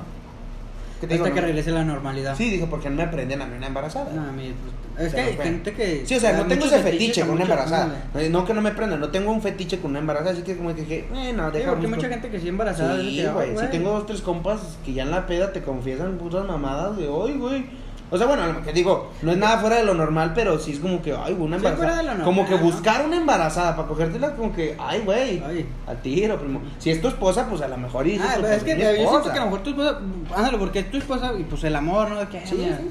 ¿Qué 1.04 1.08
te 1.08 1.14
Hasta 1.14 1.25
digo, 1.25 1.34
que 1.34 1.40
no? 1.40 1.46
regrese 1.49 1.70
la 1.70 1.84
normalidad. 1.84 2.34
Sí, 2.37 2.49
dije, 2.50 2.66
porque 2.68 2.88
no 2.90 2.96
me 2.96 3.02
aprenden 3.02 3.42
a 3.42 3.46
mí 3.46 3.56
una 3.56 3.66
embarazada. 3.66 4.11
No, 4.12 4.23
a 4.28 4.32
mí, 4.32 4.54
pues, 4.94 5.06
es 5.08 5.14
que 5.14 5.20
hay 5.20 5.37
gente 5.37 5.73
que. 5.75 6.06
Sí, 6.06 6.14
o 6.16 6.20
sea, 6.20 6.32
no 6.32 6.46
tengo 6.46 6.64
ese 6.64 6.78
fetiche 6.80 7.20
con 7.23 7.30
una 7.30 7.40
mucho- 7.40 7.52
embarazada. 7.52 8.04
Eh, 8.14 8.28
No 8.30 8.44
que 8.44 8.54
no 8.54 8.61
me 8.62 8.70
prenda, 8.73 8.96
no 8.96 9.08
tengo 9.11 9.30
un 9.32 9.42
fetiche 9.42 9.78
con 9.80 9.90
una 9.90 10.00
embarazada, 10.00 10.32
así 10.32 10.42
que 10.42 10.56
como 10.56 10.75
que 10.75 10.80
dije, 10.82 11.04
bueno, 11.11 11.50
Sí, 11.50 11.58
deja 11.58 11.70
porque 11.70 11.87
hay 11.87 11.92
busco. 11.92 11.96
mucha 11.96 12.08
gente 12.08 12.30
que 12.30 12.40
sí 12.40 12.49
embarazada. 12.49 12.96
Sí, 13.00 13.06
dice, 13.11 13.28
güey. 13.30 13.50
"Ay, 13.50 13.56
Si 13.58 13.66
tengo 13.66 13.90
dos, 13.90 14.06
tres 14.06 14.20
compas 14.23 14.61
que 14.84 14.92
ya 14.94 15.02
en 15.02 15.11
la 15.11 15.26
peda 15.26 15.52
te 15.52 15.62
confiesan 15.62 16.16
putas 16.18 16.46
mamadas 16.46 16.96
de 16.96 17.08
hoy, 17.08 17.34
güey. 17.34 17.66
O 18.11 18.18
sea, 18.18 18.26
bueno, 18.26 18.42
que 18.64 18.73
digo, 18.73 19.11
no 19.23 19.32
es 19.32 19.38
nada 19.38 19.58
fuera 19.58 19.76
de 19.76 19.84
lo 19.84 19.94
normal, 19.94 20.32
pero 20.34 20.58
sí 20.58 20.73
es 20.73 20.78
como 20.78 21.00
que, 21.02 21.12
ay, 21.12 21.32
una 21.38 21.58
Sí, 21.58 21.66
embarazada. 21.66 21.76
fuera 21.76 21.96
de 21.96 22.02
lo 22.02 22.08
normal, 22.11 22.25
como 22.26 22.44
que 22.46 22.52
¿no? 22.52 22.58
buscar 22.58 23.04
una 23.04 23.16
embarazada 23.16 23.75
para 23.75 23.88
cogértela, 23.88 24.37
como 24.37 24.52
que, 24.54 24.76
ay, 24.78 25.00
güey, 25.04 25.42
Ay. 25.44 25.66
al 25.87 26.00
tiro, 26.02 26.38
primo. 26.38 26.61
Si 26.78 26.90
es 26.90 27.00
tu 27.00 27.08
esposa, 27.08 27.46
pues 27.49 27.62
a 27.62 27.68
lo 27.68 27.76
mejor 27.76 28.06
y 28.06 28.16
Ah, 28.18 28.34
pero 28.37 28.49
es 28.49 28.62
que 28.62 28.78
yo 28.78 29.08
siento 29.08 29.23
que 29.32 29.38
a 29.38 29.44
lo 29.44 29.44
mejor 29.46 29.62
tu 29.62 29.70
esposa, 29.70 29.99
ándale, 30.37 30.58
porque 30.58 30.78
es 30.80 30.90
tu 30.90 30.99
esposa 30.99 31.32
y 31.38 31.42
pues 31.44 31.64
el 31.64 31.75
amor, 31.75 32.11
¿no? 32.11 32.28
Que, 32.28 32.46
Sí, 32.46 32.56
sí. 32.56 32.90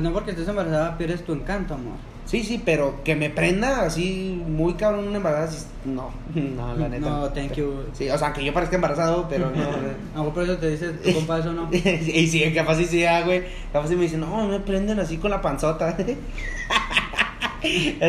No 0.00 0.12
porque 0.12 0.32
estés 0.32 0.46
embarazada 0.48 0.98
pierdes 0.98 1.24
tu 1.24 1.32
encanto, 1.32 1.74
amor. 1.74 1.94
Sí, 2.28 2.44
sí, 2.44 2.60
pero 2.62 3.02
que 3.04 3.16
me 3.16 3.30
prenda 3.30 3.86
así 3.86 4.38
muy 4.46 4.74
cabrón 4.74 5.08
una 5.08 5.16
embarazada, 5.16 5.66
no, 5.86 6.10
no, 6.34 6.76
la 6.76 6.86
neta. 6.90 7.08
No, 7.08 7.30
thank 7.30 7.54
you. 7.54 7.84
Sí, 7.94 8.10
o 8.10 8.18
sea, 8.18 8.34
que 8.34 8.44
yo 8.44 8.52
parezca 8.52 8.76
embarazado, 8.76 9.26
pero 9.30 9.50
no. 9.50 9.62
A 10.14 10.18
mejor 10.18 10.34
por 10.34 10.42
eso 10.42 10.58
te 10.58 10.68
dice 10.68 10.90
tu 10.90 11.14
compa 11.14 11.38
eso, 11.38 11.54
¿no? 11.54 11.70
y 11.72 12.26
sí, 12.26 12.52
capaz 12.54 12.76
sí, 12.76 12.84
sí, 12.84 13.02
ah, 13.06 13.22
güey. 13.22 13.44
Capaz 13.72 13.88
sí 13.88 13.96
me 13.96 14.02
dicen, 14.02 14.20
no, 14.20 14.46
me 14.46 14.60
prenden 14.60 15.00
así 15.00 15.16
con 15.16 15.30
la 15.30 15.40
panzota. 15.40 15.88
así 15.88 16.16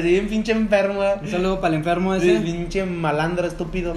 bien 0.02 0.28
pinche 0.28 0.52
enfermo. 0.52 1.02
Un 1.22 1.30
saludo 1.30 1.62
para 1.62 1.76
el 1.76 1.80
enfermo 1.80 2.14
ese. 2.14 2.42
pinche 2.42 2.84
malandro 2.84 3.48
estúpido. 3.48 3.94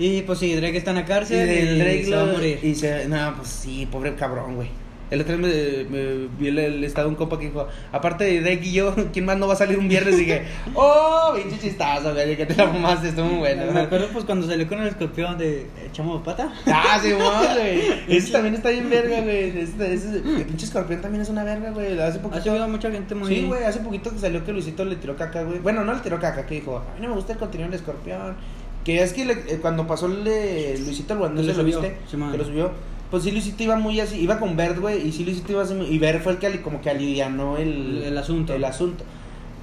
Y 0.00 0.22
pues 0.22 0.40
sí, 0.40 0.52
Drake 0.56 0.78
está 0.78 0.90
en 0.90 0.96
la 0.96 1.04
cárcel 1.04 1.48
y, 1.48 1.78
Drake 1.78 2.04
se 2.06 2.16
va 2.16 2.22
a 2.22 2.26
morir. 2.26 2.58
Y 2.60 2.74
se, 2.74 3.06
no, 3.06 3.36
pues 3.36 3.48
sí, 3.48 3.86
pobre 3.86 4.16
cabrón, 4.16 4.56
güey. 4.56 4.68
El 5.10 5.20
otro 5.22 5.36
día 5.36 5.46
me, 5.48 5.84
me 5.90 6.28
vi 6.38 6.48
el, 6.48 6.58
el 6.58 6.84
estado 6.84 7.08
de 7.08 7.10
un 7.10 7.16
compa 7.16 7.38
que 7.38 7.46
dijo, 7.46 7.66
aparte 7.90 8.24
de 8.24 8.40
Drake 8.40 8.60
y 8.64 8.72
yo, 8.72 8.94
¿quién 9.12 9.24
más 9.24 9.36
no 9.38 9.46
va 9.48 9.54
a 9.54 9.56
salir 9.56 9.78
un 9.78 9.88
viernes? 9.88 10.14
Y 10.14 10.18
dije, 10.20 10.44
oh, 10.74 11.32
pinche 11.34 11.58
chistazo, 11.58 12.12
güey, 12.14 12.36
que 12.36 12.46
te 12.46 12.54
la 12.54 12.68
fumaste, 12.68 13.08
estuvo 13.08 13.26
muy 13.26 13.38
bueno. 13.40 13.72
Me 13.72 13.80
acuerdo 13.80 14.08
pues 14.12 14.24
cuando 14.24 14.46
salió 14.46 14.68
con 14.68 14.80
el 14.80 14.86
escorpión 14.88 15.36
de 15.36 15.66
echamos 15.86 16.22
pata. 16.22 16.52
Ah, 16.66 16.98
sí, 17.02 17.10
güey. 17.12 18.16
Ese 18.16 18.30
también 18.32 18.54
está 18.54 18.70
bien 18.70 18.88
verga, 18.88 19.20
güey. 19.20 19.58
Ese, 19.58 19.92
ese- 19.94 20.16
el 20.18 20.44
pinche 20.46 20.66
escorpión 20.66 21.00
también 21.00 21.22
es 21.22 21.28
una 21.28 21.42
verga, 21.44 21.70
güey. 21.70 21.98
Hace 22.00 22.18
Ha 22.18 22.22
poquito. 22.22 22.44
subido 22.44 22.68
mucha 22.68 22.90
gente 22.90 23.14
muy. 23.14 23.28
Sí, 23.28 23.44
güey, 23.46 23.64
hace 23.64 23.80
poquito 23.80 24.10
que 24.12 24.18
salió 24.18 24.44
que 24.44 24.52
Luisito 24.52 24.84
le 24.84 24.96
tiró 24.96 25.16
caca, 25.16 25.42
güey. 25.42 25.58
Bueno, 25.58 25.84
no 25.84 25.92
le 25.92 26.00
tiró 26.00 26.20
caca, 26.20 26.46
que 26.46 26.54
dijo, 26.54 26.76
a 26.78 26.94
mí 26.94 27.00
no 27.02 27.08
me 27.08 27.14
gusta 27.16 27.32
el 27.32 27.38
contenido 27.38 27.68
del 27.68 27.80
escorpión. 27.80 28.36
Que 28.84 29.02
es 29.02 29.12
que 29.12 29.24
le- 29.26 29.32
eh, 29.32 29.58
cuando 29.60 29.86
pasó 29.86 30.06
el 30.06 30.24
de 30.24 30.80
Luisito 30.84 31.14
el 31.14 31.18
Que 31.18 31.20
guandón, 31.20 31.46
lo 31.46 31.52
¿se 31.52 31.58
lo 31.58 31.64
subió, 31.64 31.80
viste? 31.80 31.96
sí, 32.10 32.16
que 32.30 32.38
lo 32.38 32.44
subió. 32.44 32.70
Pues 33.10 33.24
sí, 33.24 33.30
Luisito 33.32 33.62
iba 33.64 33.76
muy 33.76 33.98
así, 34.00 34.18
iba 34.20 34.38
con 34.38 34.56
Bert, 34.56 34.78
güey, 34.78 35.06
y 35.06 35.12
sí, 35.12 35.24
Luisito 35.24 35.52
iba 35.52 35.62
así, 35.62 35.74
y 35.74 35.98
Bert 35.98 36.22
fue 36.22 36.32
el 36.32 36.38
que 36.38 36.62
como 36.62 36.80
que 36.80 36.90
alivianó 36.90 37.56
el, 37.56 38.02
El- 38.04 38.18
asunto. 38.18 38.54
El 38.54 38.64
asunto. 38.64 39.04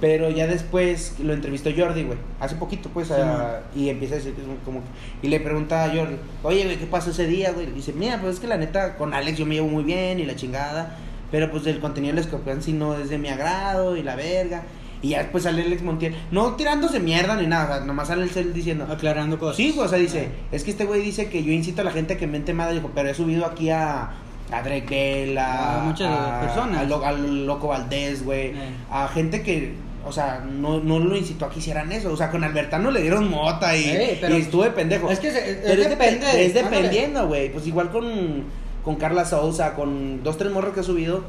Pero 0.00 0.30
ya 0.30 0.46
después 0.46 1.16
lo 1.20 1.32
entrevistó 1.32 1.70
Jordi, 1.76 2.04
güey. 2.04 2.18
Hace 2.38 2.54
poquito, 2.54 2.88
pues, 2.90 3.08
Sí, 3.08 3.14
a- 3.14 3.62
y 3.74 3.88
empieza 3.88 4.14
a 4.14 4.18
decir 4.18 4.34
como 4.64 4.80
que- 4.80 5.26
y 5.26 5.30
le 5.30 5.40
pregunta 5.40 5.84
a 5.84 5.88
Jordi, 5.88 6.14
oye, 6.44 6.64
güey, 6.64 6.76
¿qué 6.76 6.86
pasó 6.86 7.10
ese 7.10 7.26
día, 7.26 7.50
güey? 7.52 7.66
Y 7.68 7.72
dice, 7.72 7.92
mira, 7.94 8.20
pues 8.20 8.34
es 8.34 8.40
que 8.40 8.46
la 8.46 8.58
neta, 8.58 8.96
con 8.96 9.12
Alex 9.12 9.38
yo 9.38 9.46
me 9.46 9.54
llevo 9.56 9.66
muy 9.68 9.82
bien 9.82 10.20
y 10.20 10.24
la 10.24 10.36
chingada, 10.36 10.96
pero 11.32 11.50
pues 11.50 11.66
el 11.66 11.80
contenido 11.80 12.14
del 12.14 12.22
escorpión 12.24 12.62
sí 12.62 12.72
no 12.72 12.94
es 12.96 13.08
de 13.10 13.18
mi 13.18 13.28
agrado 13.28 13.96
y 13.96 14.02
la 14.04 14.14
verga. 14.14 14.62
Y 15.02 15.10
ya 15.10 15.18
después 15.20 15.44
sale 15.44 15.62
Alex 15.62 15.82
Montiel, 15.82 16.14
no 16.32 16.54
tirándose 16.56 16.98
mierda 16.98 17.36
ni 17.36 17.46
nada, 17.46 17.64
o 17.64 17.76
sea, 17.78 17.84
nomás 17.86 18.08
sale 18.08 18.24
el 18.24 18.30
cel 18.30 18.52
diciendo, 18.52 18.86
Aclarando 18.90 19.38
cosas. 19.38 19.56
Sí, 19.56 19.70
güey, 19.72 19.86
o 19.86 19.88
sea, 19.88 19.98
dice, 19.98 20.28
es 20.50 20.64
que 20.64 20.72
este 20.72 20.84
güey 20.84 21.02
dice 21.02 21.28
que 21.28 21.42
yo 21.44 21.52
incito 21.52 21.82
a 21.82 21.84
la 21.84 21.90
gente 21.92 22.14
a 22.14 22.16
que 22.16 22.26
mente 22.26 22.52
madre, 22.52 22.74
dijo, 22.74 22.90
pero 22.94 23.08
he 23.08 23.14
subido 23.14 23.46
aquí 23.46 23.70
a, 23.70 24.10
a 24.50 24.62
Drake 24.62 24.86
Bell, 24.88 25.38
a, 25.38 25.80
A 25.82 25.84
muchas 25.84 26.44
personas. 26.44 26.80
a 26.80 26.84
Lo- 26.84 27.04
al 27.04 27.46
Loco 27.46 27.68
Valdés, 27.68 28.24
güey, 28.24 28.48
Eh. 28.48 28.70
a 28.90 29.06
gente 29.08 29.42
que, 29.42 29.74
o 30.04 30.10
sea, 30.12 30.42
no, 30.44 30.80
no 30.80 30.98
lo 30.98 31.16
incitó 31.16 31.44
a 31.44 31.50
que 31.50 31.60
hicieran 31.60 31.92
eso, 31.92 32.12
o 32.12 32.16
sea, 32.16 32.30
con 32.30 32.42
Albertano 32.42 32.90
le 32.90 33.02
dieron 33.02 33.28
mota 33.30 33.76
y, 33.76 33.84
Eh, 33.84 34.18
pero- 34.20 34.36
y 34.36 34.40
estuve 34.40 34.70
pendejo. 34.70 35.10
Es 35.10 35.20
que 35.20 35.30
se- 35.30 35.50
es 35.50 35.56
Pero 35.58 35.82
es, 35.82 35.90
depende 35.90 36.26
depe- 36.26 36.32
de- 36.32 36.46
es 36.46 36.54
dependiendo, 36.54 37.26
güey, 37.28 37.52
pues 37.52 37.66
igual 37.68 37.90
con, 37.90 38.04
con 38.84 38.96
Carla 38.96 39.24
Sousa, 39.24 39.74
con 39.74 40.24
dos, 40.24 40.36
tres 40.38 40.50
morros 40.50 40.72
que 40.74 40.80
ha 40.80 40.82
subido, 40.84 41.22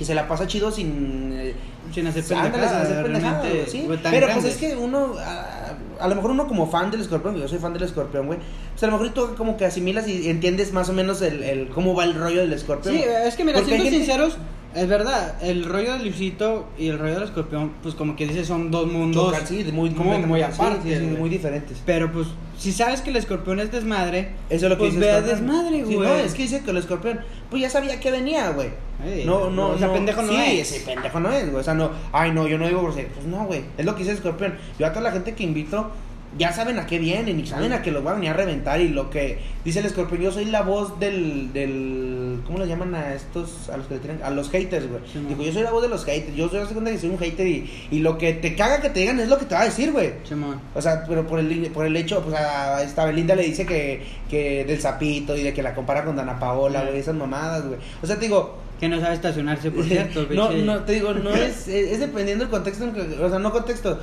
que 0.00 0.04
se 0.06 0.14
la 0.14 0.26
pasa 0.26 0.46
chido 0.46 0.72
sin... 0.72 1.30
eh, 1.38 1.54
Sin 1.92 2.06
hacer 2.06 2.24
pendejadas, 2.24 3.44
sí. 3.70 3.86
Pero 4.10 4.28
pues 4.32 4.44
es 4.46 4.56
que 4.56 4.74
uno, 4.76 5.14
a, 5.18 5.74
a 6.02 6.08
lo 6.08 6.14
mejor 6.14 6.30
uno 6.30 6.46
como 6.48 6.70
fan 6.70 6.90
del 6.90 7.00
escorpión, 7.02 7.36
yo 7.36 7.46
soy 7.48 7.58
fan 7.58 7.74
del 7.74 7.82
escorpión, 7.82 8.26
güey, 8.26 8.38
pues 8.72 8.82
a 8.82 8.86
lo 8.86 8.92
mejor 8.92 9.10
tú 9.12 9.34
como 9.36 9.56
que 9.58 9.66
asimilas 9.66 10.08
y 10.08 10.30
entiendes 10.30 10.72
más 10.72 10.88
o 10.88 10.94
menos 10.94 11.20
el, 11.20 11.42
el 11.42 11.68
cómo 11.68 11.94
va 11.94 12.04
el 12.04 12.14
rollo 12.14 12.40
del 12.40 12.52
escorpión. 12.54 12.94
Sí, 12.94 13.02
es 13.26 13.34
que 13.36 13.44
mira, 13.44 13.58
Porque 13.58 13.72
siendo 13.76 13.84
gente- 13.90 13.98
sinceros, 14.06 14.38
es 14.74 14.88
verdad, 14.88 15.34
el 15.42 15.64
rollo 15.64 15.92
del 15.94 16.02
Luisito 16.02 16.68
y 16.78 16.88
el 16.88 16.98
rollo 16.98 17.14
del 17.14 17.22
escorpión, 17.24 17.72
pues 17.82 17.94
como 17.94 18.14
que 18.16 18.26
dices, 18.26 18.46
son 18.46 18.70
dos 18.70 18.90
mundos 18.90 19.32
Chocan, 19.32 19.46
sí, 19.46 19.62
de 19.62 19.72
muy, 19.72 19.90
muy, 19.90 20.38
sí, 20.40 20.44
aparte. 20.44 20.94
sí, 20.98 21.00
sí, 21.00 21.16
muy 21.18 21.28
diferentes. 21.28 21.82
Pero 21.84 22.12
pues, 22.12 22.28
si 22.58 22.72
sabes 22.72 23.00
que 23.00 23.10
el 23.10 23.16
escorpión 23.16 23.58
es 23.60 23.72
desmadre, 23.72 24.30
Eso 24.48 24.66
es 24.66 24.70
lo 24.70 24.76
que 24.76 24.80
pues 24.84 24.94
dice 24.94 25.06
ve 25.06 25.10
a 25.12 25.20
desmadre, 25.22 25.84
Sí, 25.86 25.94
güey. 25.94 26.08
no, 26.08 26.14
es 26.14 26.34
que 26.34 26.42
dice 26.42 26.60
que 26.62 26.70
el 26.70 26.76
escorpión, 26.76 27.20
pues 27.50 27.62
ya 27.62 27.70
sabía 27.70 27.98
que 27.98 28.10
venía, 28.10 28.50
güey. 28.50 28.68
Ey, 29.04 29.24
No, 29.24 29.50
no, 29.50 29.68
o 29.70 29.78
sea, 29.78 29.86
no. 29.88 29.94
pendejo 29.94 30.22
no 30.22 30.32
sí, 30.32 30.60
es. 30.60 30.72
ese 30.72 30.84
pendejo 30.86 31.18
no 31.20 31.32
es, 31.32 31.46
güey. 31.50 31.60
O 31.60 31.64
sea, 31.64 31.74
no, 31.74 31.90
ay, 32.12 32.32
no, 32.32 32.46
yo 32.46 32.58
no 32.58 32.66
digo 32.68 32.82
grosería. 32.82 33.10
Pues 33.14 33.26
no, 33.26 33.44
güey. 33.46 33.62
Es 33.78 33.84
lo 33.84 33.92
que 33.94 34.00
dice 34.00 34.10
el 34.12 34.16
escorpión. 34.18 34.54
Yo 34.78 34.86
a 34.86 34.90
toda 34.90 35.00
la 35.02 35.12
gente 35.12 35.34
que 35.34 35.42
invito, 35.42 35.90
ya 36.38 36.52
saben 36.52 36.78
a 36.78 36.86
qué 36.86 36.98
vienen 36.98 37.40
y 37.40 37.46
saben 37.46 37.72
a 37.72 37.82
que 37.82 37.90
los 37.90 38.04
van 38.04 38.12
a 38.14 38.16
venir 38.16 38.30
a 38.30 38.34
reventar. 38.34 38.80
Y 38.80 38.88
lo 38.88 39.10
que 39.10 39.38
dice 39.64 39.80
el 39.80 39.86
escorpión, 39.86 40.20
yo 40.20 40.30
soy 40.32 40.44
la 40.46 40.62
voz 40.62 40.98
del. 41.00 41.52
del 41.52 42.40
¿Cómo 42.46 42.58
le 42.58 42.66
llaman 42.66 42.94
a 42.94 43.14
estos? 43.14 43.68
A 43.68 43.76
los 43.76 43.86
que 43.86 43.94
le 43.94 44.00
tiran? 44.00 44.20
A 44.22 44.30
los 44.30 44.48
haters, 44.50 44.88
güey. 44.88 45.02
Sí. 45.12 45.18
Digo, 45.28 45.42
yo 45.42 45.52
soy 45.52 45.62
la 45.62 45.70
voz 45.72 45.82
de 45.82 45.88
los 45.88 46.04
haters. 46.04 46.36
Yo 46.36 46.48
soy 46.48 46.60
la 46.60 46.66
segunda 46.66 46.90
que 46.90 46.98
soy 46.98 47.10
un 47.10 47.18
hater 47.18 47.46
y, 47.46 47.70
y 47.90 47.98
lo 47.98 48.16
que 48.18 48.32
te 48.32 48.54
caga 48.54 48.80
que 48.80 48.90
te 48.90 49.00
digan 49.00 49.18
es 49.20 49.28
lo 49.28 49.38
que 49.38 49.44
te 49.46 49.54
va 49.54 49.62
a 49.62 49.64
decir, 49.64 49.92
güey. 49.92 50.12
Simón. 50.24 50.60
O 50.74 50.80
sea, 50.80 51.04
pero 51.06 51.26
por 51.26 51.38
el, 51.40 51.70
por 51.72 51.84
el 51.86 51.96
hecho, 51.96 52.22
pues 52.22 52.34
a 52.36 52.82
esta 52.82 53.04
Belinda 53.04 53.34
le 53.34 53.42
dice 53.44 53.66
que, 53.66 54.02
que 54.30 54.64
del 54.64 54.80
sapito 54.80 55.36
y 55.36 55.42
de 55.42 55.52
que 55.52 55.62
la 55.62 55.74
compara 55.74 56.04
con 56.04 56.16
Dana 56.16 56.38
Paola, 56.38 56.82
güey, 56.84 56.98
esas 56.98 57.14
mamadas, 57.14 57.66
güey. 57.66 57.78
O 58.02 58.06
sea, 58.06 58.16
te 58.16 58.26
digo, 58.26 58.58
Que 58.80 58.88
no 58.88 58.98
sabe 59.00 59.14
estacionarse, 59.14 59.70
por 59.70 59.84
cierto. 59.86 60.26
no, 60.30 60.50
no, 60.52 60.78
te 60.84 60.92
digo, 60.94 61.12
no 61.12 61.30
es, 61.30 61.68
es, 61.68 61.92
es 61.92 62.00
dependiendo 62.00 62.44
del 62.44 62.50
contexto, 62.50 62.84
en 62.84 62.92
que- 62.94 63.22
o 63.22 63.28
sea, 63.28 63.38
no 63.38 63.52
contexto. 63.52 63.98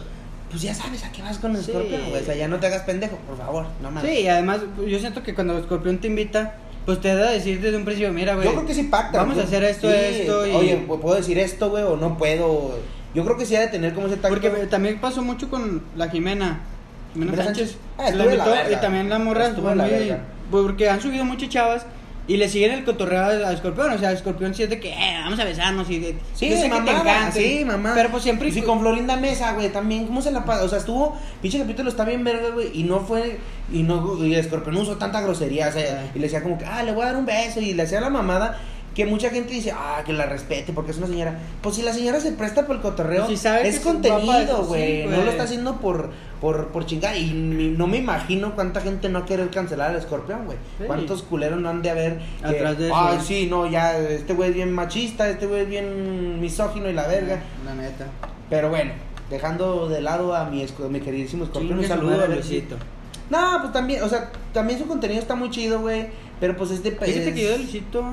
Pues 0.50 0.62
ya 0.62 0.74
sabes 0.74 1.04
a 1.04 1.12
qué 1.12 1.22
vas 1.22 1.38
con 1.40 1.56
el 1.56 1.64
Sí. 1.64 1.72
escorpión, 1.72 2.10
güey. 2.10 2.22
O 2.22 2.26
sea, 2.26 2.36
ya 2.36 2.48
no 2.48 2.60
te 2.60 2.68
hagas 2.68 2.84
pendejo, 2.84 3.18
por 3.28 3.38
favor, 3.38 3.66
no 3.82 3.92
mames. 3.92 4.10
Sí, 4.12 4.22
y 4.22 4.28
además 4.28 4.60
yo 4.88 5.00
siento 5.00 5.24
que 5.24 5.34
cuando 5.36 5.54
el 5.54 5.60
escorpión 5.62 5.98
te 6.00 6.08
invita, 6.08 6.56
pues 6.86 7.02
te 7.02 7.14
da 7.14 7.28
a 7.28 7.32
decir 7.32 7.60
desde 7.60 7.76
un 7.78 7.84
principio, 7.86 8.14
mira, 8.14 8.36
güey. 8.36 8.46
Yo 8.48 8.54
creo 8.54 8.66
que 8.66 8.74
sí 8.74 8.84
pacta. 8.84 9.18
Vamos 9.20 9.38
a 9.38 9.44
hacer 9.44 9.64
esto, 9.64 9.90
esto 9.92 10.48
y... 10.48 10.52
Oye, 10.52 10.84
pues, 10.88 11.02
¿puedo 11.02 11.16
decir 11.16 11.38
esto, 11.38 11.70
güey, 11.70 11.84
o 11.84 11.98
no 11.98 12.18
puedo? 12.18 12.80
Yo 13.14 13.26
creo 13.26 13.38
que 13.38 13.46
sí 13.46 13.56
ha 13.56 13.62
de 13.62 13.68
tener 13.68 13.94
como 13.94 14.08
ese 14.08 14.16
tacto. 14.18 14.30
Porque 14.30 14.50
también 14.68 15.00
pasó 15.02 15.22
mucho 15.22 15.50
con 15.50 15.84
la 15.96 16.10
Jimena. 16.10 16.62
Jimena 17.14 17.36
Sánchez. 17.44 17.72
Sánchez. 17.72 17.78
Ah, 17.98 18.12
la 18.12 18.26
invitó, 18.26 18.54
y 18.72 18.76
también 18.78 19.10
la 19.10 19.20
morra 19.20 19.48
Estuvo 19.48 19.74
la 19.74 19.86
muy- 19.86 20.14
pues, 20.52 20.64
porque 20.64 20.90
han 20.90 21.02
subido 21.02 21.26
muchas 21.26 21.50
chavas 21.50 21.86
y 22.28 22.38
le 22.38 22.50
siguen 22.50 22.72
el 22.72 22.84
cotorreo 22.84 23.48
a 23.48 23.54
Escorpión. 23.54 23.92
O 23.92 23.98
sea, 23.98 24.12
Escorpión 24.12 24.54
siente 24.54 24.80
que 24.80 24.90
eh, 24.90 25.18
vamos 25.24 25.40
a 25.40 25.46
besarnos 25.46 25.90
y 25.90 26.00
de, 26.00 26.16
Sí, 26.34 26.50
que 26.50 26.56
te 26.56 26.66
encanta. 26.66 27.32
sí, 27.32 27.64
mamá. 27.66 27.94
Pero 27.96 28.10
pues 28.12 28.24
siempre. 28.24 28.50
Y 28.50 28.52
sí, 28.52 28.62
con 28.62 28.80
Florinda 28.82 29.16
Mesa, 29.16 29.54
güey, 29.54 29.70
también, 29.70 30.06
¿cómo 30.08 30.22
se 30.22 30.32
la 30.32 30.44
pasa? 30.44 30.64
O 30.64 30.70
sea, 30.70 30.80
estuvo, 30.80 31.18
pinche 31.42 31.58
capítulo 31.58 31.90
está 31.90 32.04
bien 32.04 32.24
verga, 32.24 32.50
güey, 32.50 32.70
y 32.74 32.84
no 32.84 33.00
fue, 33.00 33.40
y 33.72 33.84
no, 33.84 34.26
y 34.26 34.36
Escorpión 34.36 34.76
no 34.76 34.82
usó 34.82 34.98
tanta 34.98 35.22
grosería, 35.22 35.70
o 35.70 35.72
sea, 35.72 36.12
y 36.14 36.20
le 36.20 36.26
decía 36.26 36.44
como 36.44 36.58
que, 36.58 36.66
ah, 36.66 36.84
le 36.84 36.92
voy 36.92 37.04
a 37.04 37.08
dar 37.08 37.16
un 37.18 37.26
beso, 37.26 37.62
y 37.62 37.74
le 37.74 37.84
hacía 37.84 38.02
la 38.02 38.10
mamada, 38.10 38.60
que 38.98 39.06
mucha 39.06 39.30
gente 39.30 39.54
dice, 39.54 39.72
ah, 39.72 40.02
que 40.04 40.12
la 40.12 40.26
respete, 40.26 40.74
porque 40.74 40.90
es 40.90 40.98
una 40.98 41.06
señora. 41.06 41.38
Pues 41.62 41.76
si 41.76 41.84
la 41.84 41.94
señora 41.94 42.20
se 42.20 42.32
presta 42.32 42.66
por 42.66 42.78
el 42.78 42.82
cotorreo, 42.82 43.28
Pues 43.28 43.38
si 43.40 43.44
sabe 43.44 43.68
es 43.68 43.80
contenido, 43.80 44.64
sí, 44.64 44.68
güey, 44.68 45.06
no 45.06 45.22
lo 45.24 45.30
está 45.30 45.44
haciendo 45.44 45.76
por, 45.80 46.10
por, 46.42 46.70
por 46.70 46.88
chingar, 46.88 47.16
y 47.16 47.32
no 47.78 47.86
me 47.86 47.98
imagino 47.98 48.56
cuánta 48.56 48.82
gente 48.82 49.08
no 49.08 49.24
quiere 49.24 49.48
cancelar 49.50 49.92
al 49.92 49.98
Escorpión, 49.98 50.46
güey. 50.46 50.58
Sí. 50.80 50.86
¿Cuántos 50.88 51.22
culeros 51.22 51.60
no 51.62 51.70
han 51.70 51.84
de 51.84 51.92
haber? 51.92 52.18
que, 52.40 52.48
Atrás 52.48 52.78
de 52.80 52.88
eso. 52.88 52.96
Ay, 52.98 53.20
sí, 53.24 53.48
no, 53.48 53.68
ya, 53.70 53.96
este 54.00 54.34
güey 54.34 54.50
es 54.50 54.56
bien 54.56 54.74
machista, 54.74 55.30
este 55.30 55.46
güey 55.46 55.62
es 55.62 55.70
bien 55.70 56.42
misógino 56.42 56.90
y 56.90 56.94
la 56.94 57.06
verga. 57.08 57.40
La 57.66 57.76
neta. 57.76 58.08
Pero 58.50 58.70
bueno, 58.70 58.94
dejando 59.30 59.88
de 59.90 60.02
lado 60.02 60.36
a 60.36 60.46
mi, 60.46 60.64
esco- 60.66 60.90
mi 60.90 61.02
queridísimo 61.02 61.44
escorpión, 61.44 61.78
un 61.78 61.86
saludo 61.88 62.24
a 62.24 62.28
Luisito. 62.28 62.78
No, 63.30 63.60
pues 63.62 63.74
también, 63.74 64.02
o 64.02 64.10
sea, 64.10 64.32
también 64.54 64.80
su 64.80 64.88
contenido 64.88 65.20
está 65.20 65.36
muy 65.36 65.52
chido, 65.52 65.82
güey. 65.82 66.08
Pero 66.40 66.56
pues 66.58 66.72
este 66.72 66.92
Fíjate 66.92 67.28
es- 67.30 67.34
que 67.36 67.44
yo 67.44 67.50
de 67.52 67.58
Luisito 67.60 68.04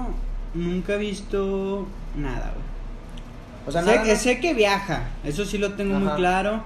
nunca 0.54 0.94
he 0.94 0.98
visto 0.98 1.86
nada, 2.16 2.52
güey. 2.54 2.64
O 3.66 3.72
sea, 3.72 3.82
sé, 3.82 3.86
nada 3.90 4.02
que, 4.02 4.12
más- 4.12 4.22
sé 4.22 4.40
que 4.40 4.54
viaja, 4.54 5.08
eso 5.24 5.44
sí 5.44 5.58
lo 5.58 5.72
tengo 5.74 5.98
muy 5.98 6.12
claro. 6.14 6.62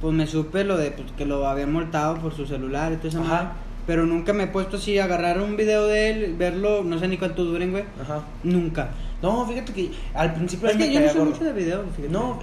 Pues 0.00 0.12
me 0.14 0.26
supe 0.26 0.64
lo 0.64 0.76
de 0.76 0.90
pues, 0.90 1.10
que 1.16 1.24
lo 1.24 1.46
habían 1.48 1.72
multado 1.72 2.18
por 2.18 2.34
su 2.34 2.46
celular 2.46 2.92
y 2.92 2.96
todo 2.96 3.08
eso. 3.08 3.22
Pero 3.86 4.06
nunca 4.06 4.32
me 4.32 4.44
he 4.44 4.46
puesto 4.46 4.76
así 4.78 4.98
a 4.98 5.04
agarrar 5.04 5.40
un 5.40 5.56
video 5.56 5.86
de 5.86 6.10
él, 6.10 6.34
verlo, 6.38 6.82
no 6.82 6.98
sé 6.98 7.06
ni 7.06 7.18
cuánto 7.18 7.44
duren, 7.44 7.70
güey. 7.70 7.84
Ajá. 8.02 8.22
Nunca. 8.42 8.88
No, 9.22 9.46
fíjate 9.46 9.72
que 9.72 9.90
al 10.14 10.34
principio 10.34 10.68
Es 10.68 10.76
que 10.76 10.92
yo 10.92 11.00
no 11.00 11.06
soy 11.08 11.18
gordo. 11.18 11.30
mucho 11.32 11.44
de 11.44 11.52
videos, 11.52 11.86
fíjate. 11.94 12.12
No, 12.12 12.38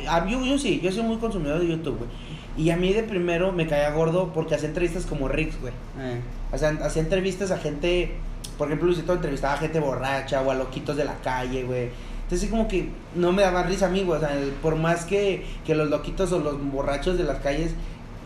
yo 0.46 0.58
sí, 0.58 0.80
yo 0.84 0.92
soy 0.92 1.04
muy 1.04 1.18
consumidor 1.18 1.60
de 1.60 1.68
YouTube, 1.68 1.98
güey. 1.98 2.10
Y 2.58 2.70
a 2.70 2.78
mí 2.78 2.94
de 2.94 3.04
primero 3.04 3.52
me 3.52 3.68
caía 3.68 3.92
gordo 3.92 4.32
porque 4.34 4.56
hacía 4.56 4.68
entrevistas 4.70 5.06
como 5.06 5.28
Rix, 5.28 5.60
güey. 5.60 5.74
Eh, 6.00 6.22
O 6.52 6.58
sea, 6.58 6.70
hacía 6.84 7.02
entrevistas 7.02 7.50
a 7.52 7.58
gente, 7.58 8.14
por 8.62 8.68
ejemplo, 8.68 8.86
Luisito 8.86 9.13
entrevistaba 9.13 9.56
a 9.56 9.58
gente 9.58 9.80
borracha 9.80 10.39
o 10.44 10.51
a 10.51 10.53
loquitos 10.53 10.96
de 10.96 11.03
la 11.03 11.15
calle, 11.15 11.63
güey. 11.63 11.89
Entonces, 12.22 12.48
como 12.48 12.68
que 12.68 12.89
no 13.15 13.32
me 13.32 13.41
daba 13.41 13.63
risa 13.63 13.88
a 13.88 13.89
mí, 13.89 14.03
güey. 14.03 14.18
O 14.18 14.20
sea, 14.20 14.38
por 14.62 14.75
más 14.75 15.03
que, 15.03 15.44
que 15.65 15.74
los 15.74 15.89
loquitos 15.89 16.32
o 16.32 16.38
los 16.38 16.63
borrachos 16.72 17.18
de 17.18 17.24
las 17.24 17.39
calles 17.39 17.74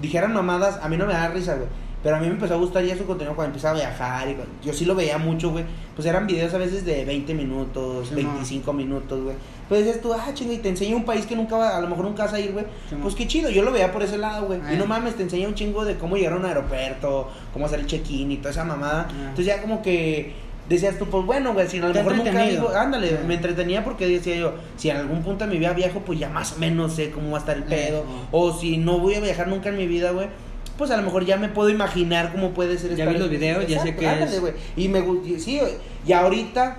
dijeran 0.01 0.33
mamadas, 0.33 0.77
a 0.83 0.89
mí 0.89 0.97
no 0.97 1.05
me 1.05 1.13
daba 1.13 1.29
risa, 1.29 1.55
güey. 1.55 1.69
Pero 2.05 2.17
a 2.17 2.19
mí 2.19 2.27
me 2.27 2.33
empezó 2.33 2.53
a 2.53 2.57
gustar 2.57 2.83
ya 2.85 2.95
su 2.95 3.03
contenido 3.07 3.35
cuando 3.35 3.49
empezaba 3.55 3.73
a 3.73 3.79
viajar. 3.79 4.29
Y, 4.29 4.35
cuando- 4.35 4.53
yo 4.63 4.71
sí 4.73 4.85
lo 4.85 4.93
veía 4.93 5.17
mucho, 5.17 5.49
güey. 5.49 5.65
Pues 5.95 6.07
eran 6.07 6.27
videos 6.27 6.53
a 6.53 6.59
veces 6.59 6.85
de 6.85 7.03
20 7.03 7.33
minutos, 7.33 8.09
Sí, 8.09 8.13
25 8.15 8.71
minutos, 8.73 9.23
güey. 9.23 9.35
Pues 9.67 9.83
decías 9.83 10.03
tú, 10.03 10.13
ah, 10.13 10.27
chinga, 10.35 10.53
y 10.53 10.59
te 10.59 10.69
enseña 10.69 10.95
un 10.95 11.03
país 11.03 11.25
que 11.25 11.35
nunca 11.35 11.57
va, 11.57 11.75
a 11.75 11.81
lo 11.81 11.87
mejor 11.87 12.05
nunca 12.05 12.25
vas 12.25 12.33
a 12.33 12.39
ir, 12.39 12.51
güey. 12.53 12.65
Sí, 12.89 12.95
pues 13.01 13.15
qué 13.15 13.25
chido, 13.27 13.49
yo 13.49 13.63
lo 13.63 13.71
veía 13.71 13.91
por 13.91 14.03
ese 14.03 14.19
lado, 14.19 14.45
güey. 14.45 14.59
Y 14.59 14.75
Ah. 14.75 14.77
no 14.77 14.85
mames, 14.85 15.15
te 15.15 15.23
enseña 15.23 15.47
un 15.47 15.55
chingo 15.55 15.83
de 15.83 15.95
cómo 15.97 16.15
llegar 16.15 16.33
a 16.33 16.35
un 16.37 16.45
aeropuerto, 16.45 17.27
cómo 17.51 17.65
hacer 17.65 17.79
el 17.79 17.87
check-in 17.87 18.31
y 18.31 18.37
toda 18.37 18.51
esa 18.51 18.63
mamada. 18.63 19.07
Ah. 19.09 19.13
Entonces 19.29 19.47
ya 19.47 19.59
como 19.63 19.81
que 19.81 20.33
decías 20.69 20.99
tú, 20.99 21.05
pues 21.07 21.25
bueno, 21.25 21.53
güey, 21.53 21.67
si 21.67 21.79
a 21.79 21.87
lo 21.87 21.93
mejor 21.93 22.15
nunca 22.17 22.45
vivo, 22.45 22.69
ándale, 22.69 23.17
Ah. 23.19 23.25
me 23.27 23.33
entretenía 23.33 23.83
porque 23.83 24.05
decía 24.07 24.35
yo, 24.35 24.53
si 24.77 24.91
en 24.91 24.97
algún 24.97 25.23
punto 25.23 25.45
de 25.45 25.51
mi 25.51 25.57
vida 25.57 25.73
viajo, 25.73 26.01
pues 26.01 26.19
ya 26.19 26.29
más 26.29 26.53
o 26.53 26.57
menos 26.59 26.93
sé 26.93 27.09
cómo 27.09 27.31
va 27.31 27.37
a 27.37 27.39
estar 27.39 27.57
el 27.57 27.63
pedo. 27.63 27.99
Eso. 28.01 28.27
O 28.31 28.53
si 28.53 28.77
no 28.77 28.99
voy 28.99 29.15
a 29.15 29.19
viajar 29.21 29.47
nunca 29.47 29.69
en 29.69 29.77
mi 29.77 29.87
vida, 29.87 30.11
güey. 30.11 30.27
Pues 30.77 30.91
a 30.91 30.97
lo 30.97 31.03
mejor 31.03 31.25
ya 31.25 31.37
me 31.37 31.47
puedo 31.49 31.69
imaginar 31.69 32.31
cómo 32.33 32.51
puede 32.51 32.77
ser 32.77 32.95
Ya 32.95 33.05
vi 33.05 33.17
los 33.17 33.29
videos, 33.29 33.65
ya 33.67 33.81
sé 33.81 33.89
ándale, 34.07 34.37
es. 34.49 34.53
Y 34.75 34.89
me 34.89 35.01
gu- 35.05 35.25
y 35.25 35.39
sí, 35.39 35.59
y 36.05 36.11
ahorita 36.13 36.77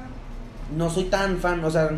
no 0.77 0.91
soy 0.91 1.05
tan 1.05 1.39
fan, 1.39 1.65
o 1.65 1.71
sea, 1.71 1.91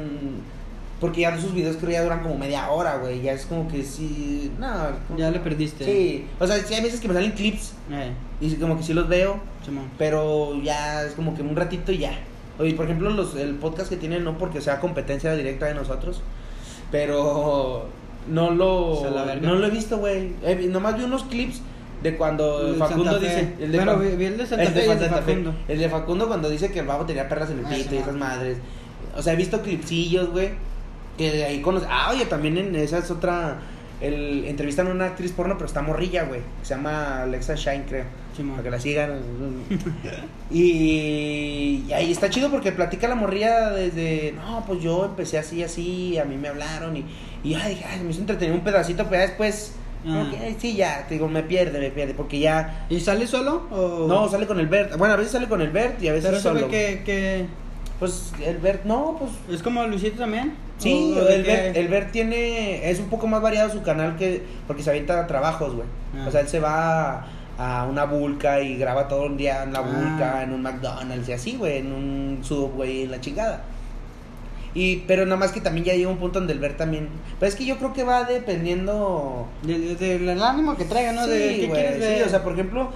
porque 1.01 1.23
ya 1.23 1.37
sus 1.41 1.55
videos 1.55 1.77
creo 1.77 1.91
ya 1.93 2.03
duran 2.03 2.23
como 2.23 2.37
media 2.37 2.71
hora, 2.71 2.97
güey. 2.99 3.23
Ya 3.23 3.33
es 3.33 3.47
como 3.47 3.69
que 3.69 3.83
sí, 3.83 4.51
no. 4.59 4.67
como- 5.09 5.19
Ya 5.19 5.31
le 5.31 5.41
perdiste. 5.41 5.85
Sí, 5.85 6.27
o 6.39 6.47
sea, 6.47 6.57
sí 6.59 6.75
hay 6.75 6.83
veces 6.83 7.01
que 7.01 7.09
me 7.09 7.15
salen 7.15 7.33
clips 7.33 7.73
Eh, 7.91 8.13
y 8.41 8.55
como 8.57 8.77
que 8.77 8.83
sí 8.85 8.93
los 8.95 9.09
veo, 9.09 9.41
pero 9.97 10.61
ya 10.63 11.03
es 11.05 11.13
como 11.15 11.35
que 11.35 11.43
un 11.43 11.57
ratito 11.57 11.91
y 11.93 11.99
ya. 11.99 12.13
Oye, 12.61 12.75
por 12.75 12.85
ejemplo, 12.87 13.11
los, 13.11 13.35
el 13.37 13.55
podcast 13.55 13.89
que 13.89 13.97
tienen, 13.97 14.23
no 14.25 14.37
porque 14.39 14.61
sea 14.61 14.81
competencia 14.81 15.33
directa 15.35 15.67
de 15.67 15.75
nosotros, 15.75 16.21
pero 16.91 17.87
no 18.29 18.51
lo, 18.51 18.95
no 19.43 19.55
lo 19.55 19.67
he 19.67 19.71
visto, 19.71 19.99
güey. 19.99 20.33
Eh, 20.43 20.67
nomás 20.71 20.97
vi 20.97 21.05
unos 21.05 21.25
clips 21.25 21.63
de 22.03 22.17
cuando 22.17 22.69
El 22.69 22.75
Facundo 22.77 23.19
dice. 23.19 23.55
El 23.61 23.73
de 23.73 23.79
Bueno, 23.79 23.99
vi- 23.99 24.25
el 24.25 24.37
de 24.39 24.47
Santa 24.47 24.63
el 24.65 24.69
Fe 24.73 24.81
de 24.87 24.97
Fe. 24.97 25.09
Facundo. 25.09 25.55
El 25.69 25.79
de 25.79 25.89
Facundo 25.89 26.27
cuando 26.29 26.49
dice 26.49 26.71
que 26.71 26.81
el 26.81 26.87
babo 26.87 27.05
tenía 27.07 27.29
perras 27.29 27.51
en 27.51 27.59
el 27.61 27.67
Ah, 27.67 27.71
pito 27.71 27.91
sí, 27.91 27.97
y 27.97 27.99
esas 27.99 28.15
madres. 28.15 28.59
O 29.17 29.23
sea, 29.23 29.33
he 29.33 29.37
visto 29.37 29.61
clipsillos, 29.63 30.31
güey. 30.31 30.51
Que 31.17 31.33
de 31.33 31.45
ahí 31.45 31.61
conoce. 31.61 31.87
Ah, 31.91 32.11
oye, 32.13 32.27
también 32.27 32.57
en 32.59 32.77
esa 32.77 32.99
es 32.99 33.11
otra. 33.11 33.59
El, 34.01 34.45
entrevistan 34.45 34.87
a 34.87 34.91
una 34.93 35.07
actriz 35.07 35.33
porno, 35.33 35.55
pero 35.57 35.67
está 35.67 35.83
morrilla, 35.83 36.23
güey. 36.23 36.41
Se 36.63 36.77
llama 36.77 37.23
Alexa 37.23 37.57
Shine, 37.57 37.85
creo. 37.89 38.05
Simón. 38.37 38.53
Para 38.53 38.63
que 38.63 38.71
la 38.71 38.79
sigan. 38.81 39.11
y, 40.51 41.85
y 41.89 41.93
ahí 41.93 42.11
está 42.13 42.31
chido 42.31 42.51
porque 42.51 42.73
platica 42.73 43.09
la 43.09 43.15
morrilla 43.15 43.71
desde. 43.71 44.33
No, 44.37 44.65
pues 44.67 44.81
yo 44.83 45.05
empecé 45.07 45.39
así, 45.39 45.63
así. 45.63 46.19
A 46.19 46.25
mí 46.25 46.37
me 46.37 46.49
hablaron 46.49 46.97
y. 46.97 47.05
Y 47.45 47.55
ay, 47.55 47.83
ay, 47.89 48.01
me 48.05 48.11
hizo 48.11 48.21
entretener 48.21 48.55
un 48.55 48.63
pedacito, 48.63 49.05
pero 49.05 49.17
ya 49.23 49.27
después. 49.29 49.73
Ah. 50.07 50.29
que, 50.31 50.37
ay, 50.39 50.57
sí, 50.59 50.75
ya. 50.77 51.05
Te 51.09 51.15
digo, 51.15 51.29
me 51.29 51.43
pierde, 51.43 51.79
me 51.81 51.91
pierde. 51.91 52.15
Porque 52.15 52.39
ya. 52.39 52.87
¿Y 52.89 53.01
sale 53.01 53.27
solo? 53.27 53.67
O... 53.71 54.07
No, 54.07 54.29
sale 54.29 54.47
con 54.47 54.61
el 54.61 54.67
Bert. 54.69 54.97
Bueno, 54.97 55.15
a 55.15 55.17
veces 55.17 55.33
sale 55.33 55.49
con 55.49 55.61
el 55.61 55.71
Bert 55.71 56.03
y 56.03 56.09
a 56.09 56.13
veces 56.13 56.31
Pero 56.31 56.41
solo. 56.43 56.61
ve 56.63 56.69
que, 56.69 57.03
que 57.05 57.47
Pues 57.99 58.33
el 58.45 58.59
Bert, 58.59 58.85
no, 58.85 59.17
pues. 59.19 59.33
es 59.57 59.63
como 59.63 59.85
Luisito 59.87 60.19
también. 60.19 60.55
Sí, 60.79 61.15
¿O 61.19 61.25
de 61.25 61.35
el? 61.35 61.43
Bert, 61.43 61.77
el 61.77 61.89
Bert 61.89 62.13
tiene. 62.13 62.89
Es 62.91 63.01
un 63.01 63.09
poco 63.09 63.27
más 63.27 63.43
variado 63.43 63.71
su 63.71 63.83
canal 63.83 64.17
que. 64.17 64.43
Porque 64.67 64.83
se 64.83 64.91
avienta 64.91 65.27
trabajos, 65.27 65.75
güey. 65.75 65.87
Ah. 66.17 66.27
O 66.29 66.31
sea, 66.31 66.41
él 66.43 66.49
se 66.49 66.61
va 66.61 67.25
a, 67.59 67.81
a 67.81 67.85
una 67.87 68.05
vulca 68.05 68.61
y 68.61 68.77
graba 68.79 69.09
todo 69.09 69.27
el 69.27 69.37
día 69.37 69.65
en 69.65 69.73
la 69.73 69.81
Ah. 69.81 69.83
vulca, 69.83 70.43
en 70.45 70.53
un 70.53 70.63
McDonald's 70.63 71.29
y 71.29 71.33
así, 71.33 71.57
güey. 71.57 71.79
En 71.79 71.93
un 71.93 72.39
Subway, 72.43 73.03
en 73.03 73.11
la 73.11 73.21
chingada. 73.21 73.63
Y, 74.75 74.99
pero 75.07 75.25
nada 75.25 75.37
más 75.39 75.53
que 75.53 75.61
también 75.61 75.85
ya 75.87 75.95
llega 75.95 76.09
un 76.11 76.19
punto 76.19 76.39
donde 76.39 76.53
el 76.53 76.59
Bert 76.61 76.77
también. 76.77 77.09
Pero 77.41 77.49
es 77.49 77.57
que 77.57 77.65
yo 77.65 77.79
creo 77.79 77.93
que 77.93 78.05
va 78.05 78.25
dependiendo. 78.25 79.47
De- 79.63 79.95
de- 79.97 80.19
del 80.19 80.43
ánimo 80.43 80.77
que 80.77 80.85
traiga, 80.85 81.13
¿no? 81.13 81.25
Sí, 81.25 81.31
de 81.31 81.39
qué 81.61 81.67
güey, 81.67 81.81
quieres 81.81 81.95
sí, 81.95 82.01
ver. 82.01 82.27
o 82.27 82.29
sea, 82.29 82.43
por 82.43 82.53
ejemplo, 82.53 82.91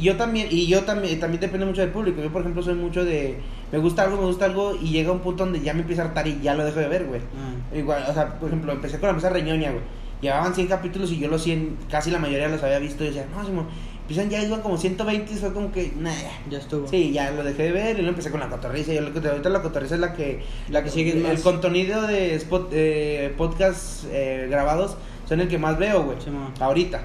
yo 0.00 0.16
también, 0.16 0.48
y 0.50 0.66
yo 0.66 0.82
también, 0.82 1.18
también 1.20 1.40
depende 1.40 1.66
mucho 1.66 1.80
del 1.80 1.90
público. 1.90 2.20
Yo, 2.22 2.30
por 2.32 2.42
ejemplo, 2.42 2.62
soy 2.62 2.74
mucho 2.74 3.04
de, 3.04 3.38
me 3.72 3.78
gusta 3.78 4.02
algo, 4.02 4.16
me 4.18 4.26
gusta 4.26 4.44
algo, 4.44 4.76
y 4.80 4.90
llega 4.90 5.12
un 5.12 5.20
punto 5.20 5.44
donde 5.44 5.60
ya 5.60 5.72
me 5.74 5.80
empieza 5.80 6.02
a 6.02 6.06
hartar 6.06 6.26
y 6.26 6.40
ya 6.42 6.54
lo 6.54 6.64
dejo 6.64 6.80
de 6.80 6.88
ver, 6.88 7.04
güey. 7.06 7.20
Ah. 7.20 7.76
Igual, 7.76 8.04
o 8.08 8.12
sea, 8.14 8.38
por 8.38 8.48
ejemplo, 8.48 8.72
empecé 8.72 8.98
con 8.98 9.08
la 9.08 9.12
mesa 9.14 9.30
reñoña, 9.30 9.70
güey. 9.70 9.82
Llevaban 10.20 10.52
100 10.52 10.66
capítulos 10.66 11.12
y 11.12 11.18
yo 11.18 11.28
los 11.28 11.42
100, 11.42 11.76
casi 11.90 12.10
la 12.10 12.18
mayoría 12.18 12.48
los 12.48 12.62
había 12.62 12.80
visto. 12.80 13.04
Y 13.04 13.08
decía, 13.08 13.24
no, 13.34 13.44
Simón, 13.46 13.66
empiezan 14.08 14.30
ya, 14.30 14.42
iban 14.42 14.62
como 14.62 14.78
120 14.78 15.30
y 15.32 15.36
fue 15.36 15.52
como 15.52 15.70
que, 15.70 15.92
nah, 15.98 16.10
ya. 16.50 16.56
Estuvo. 16.58 16.88
Sí, 16.88 17.12
ya 17.12 17.30
lo 17.30 17.44
dejé 17.44 17.64
de 17.64 17.72
ver 17.72 17.90
y 17.90 17.98
luego 17.98 18.10
empecé 18.10 18.30
con 18.30 18.40
la 18.40 18.48
cotorriza. 18.48 18.92
Yo 18.94 19.02
lo 19.02 19.12
que 19.12 19.28
ahorita 19.28 19.50
la 19.50 19.60
cotorriza 19.60 19.96
es 19.96 20.00
la 20.00 20.14
que. 20.14 20.42
La 20.70 20.82
que 20.82 20.88
sigue 20.90 21.12
El 21.12 21.22
más. 21.22 21.42
contenido 21.42 22.06
de 22.06 22.34
spot, 22.36 22.70
eh, 22.72 23.34
podcast 23.36 24.04
eh, 24.10 24.46
grabados 24.50 24.96
son 25.28 25.40
el 25.40 25.48
que 25.48 25.58
más 25.58 25.78
veo, 25.78 26.04
güey. 26.04 26.16
Ahorita. 26.58 27.02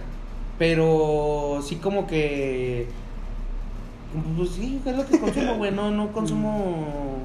Pero 0.58 1.60
sí, 1.62 1.76
como 1.76 2.08
que. 2.08 2.88
Pues 4.38 4.52
sí, 4.52 4.80
es 4.86 4.96
lo 4.96 5.06
que 5.06 5.20
consumo, 5.20 5.56
güey. 5.58 5.72
No, 5.72 5.92
no 5.92 6.12
consumo. 6.14 7.18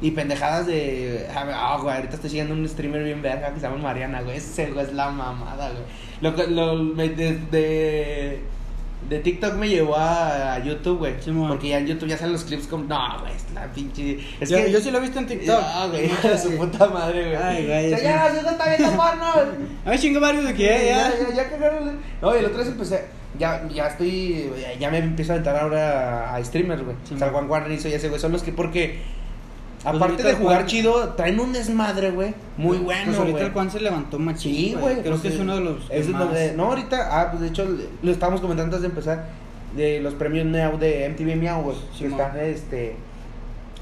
Y 0.00 0.12
pendejadas 0.12 0.66
de. 0.66 1.26
Ah, 1.34 1.78
güey, 1.82 1.94
ahorita 1.96 2.14
estoy 2.14 2.30
siguiendo 2.30 2.54
un 2.54 2.66
streamer 2.68 3.04
bien 3.04 3.20
verga 3.20 3.50
que 3.52 3.60
se 3.60 3.66
llama 3.66 3.76
Mariana, 3.82 4.22
güey. 4.22 4.38
Ese 4.38 4.70
güey 4.70 4.86
es 4.86 4.92
la 4.94 5.10
mamada, 5.10 5.70
güey. 5.70 5.82
Lo, 6.20 6.34
que- 6.34 6.46
lo, 6.46 6.84
de, 6.94 7.08
de, 7.50 8.40
de 9.08 9.18
TikTok 9.18 9.54
me 9.54 9.68
llevó 9.68 9.96
a, 9.96 10.54
a 10.54 10.64
YouTube, 10.64 10.98
güey. 10.98 11.14
Porque 11.48 11.68
ya 11.68 11.78
en 11.78 11.86
YouTube 11.86 12.08
ya 12.08 12.16
salen 12.16 12.32
los 12.32 12.44
clips 12.44 12.66
como. 12.66 12.84
No, 12.84 13.20
güey, 13.20 13.32
es 13.34 13.44
la 13.54 13.66
pinche. 13.72 14.18
Es 14.40 14.48
yo, 14.48 14.56
que. 14.56 14.72
yo 14.72 14.80
sí 14.80 14.90
lo 14.90 14.98
he 14.98 15.00
visto 15.02 15.18
en 15.18 15.26
TikTok. 15.26 15.60
Ah, 15.60 15.86
güey, 15.90 16.08
de 16.22 16.38
su 16.38 16.56
puta 16.56 16.88
madre, 16.88 17.24
güey. 17.24 17.36
Ay, 17.36 17.66
güey, 17.66 17.90
sí. 17.90 18.00
si 18.00 18.38
usted 18.38 18.52
está 18.52 18.68
viendo 18.68 18.96
porno. 18.96 19.32
Ay, 19.84 19.98
chingo 19.98 20.20
varios 20.20 20.44
de 20.44 20.54
que 20.54 20.62
ya, 20.62 20.78
ya, 20.78 20.84
ya. 20.84 21.28
ya, 21.28 21.34
ya 21.34 21.50
cagaron. 21.50 21.98
No, 22.22 22.34
y 22.34 22.38
el 22.38 22.46
otro 22.46 22.58
vez 22.58 22.68
empecé. 22.68 23.04
Ya, 23.38 23.66
ya 23.68 23.88
estoy. 23.88 24.50
Ya, 24.60 24.74
ya 24.78 24.90
me 24.90 24.98
empiezo 24.98 25.32
a 25.32 25.36
entrar 25.36 25.56
ahora 25.56 26.30
a, 26.30 26.36
a 26.36 26.44
streamers, 26.44 26.82
güey. 26.82 26.96
Sí, 27.04 27.14
o 27.14 27.18
sea. 27.18 27.30
Juan 27.30 27.72
hizo 27.72 27.88
ya 27.88 27.96
ese, 27.96 28.08
güey. 28.08 28.20
Son 28.20 28.32
los 28.32 28.42
que. 28.42 28.52
Porque. 28.52 29.00
Aparte 29.84 30.04
ahorita 30.04 30.28
de 30.28 30.34
jugar 30.34 30.56
Juan- 30.58 30.66
chido, 30.66 31.08
traen 31.10 31.38
un 31.40 31.52
desmadre, 31.52 32.10
güey. 32.10 32.34
Muy 32.56 32.78
bueno, 32.78 33.02
Pues 33.06 33.18
ahorita 33.18 33.32
güey. 33.38 33.46
el 33.48 33.52
Juan 33.52 33.70
se 33.70 33.80
levantó 33.80 34.18
machín. 34.18 34.54
Sí, 34.54 34.76
güey. 34.78 34.96
Creo 35.00 35.10
pues, 35.12 35.20
que 35.22 35.28
es 35.28 35.38
uno 35.38 35.54
de 35.56 35.60
los. 35.60 35.84
que 35.84 35.98
es 35.98 36.08
más- 36.08 36.32
de- 36.32 36.52
no, 36.54 36.64
ahorita, 36.66 37.20
ah, 37.20 37.30
pues 37.30 37.42
de 37.42 37.48
hecho, 37.48 37.66
lo 38.02 38.10
estábamos 38.10 38.40
comentando 38.40 38.76
antes 38.76 38.82
de 38.82 38.88
empezar. 38.88 39.28
De 39.76 40.00
los 40.00 40.14
premios 40.14 40.46
Meow 40.46 40.78
de 40.78 41.04
MTV 41.06 41.36
Meow, 41.36 41.62
güey. 41.62 41.76
que 41.92 41.98
Simón. 42.04 42.20
están, 42.20 42.38
este. 42.40 42.96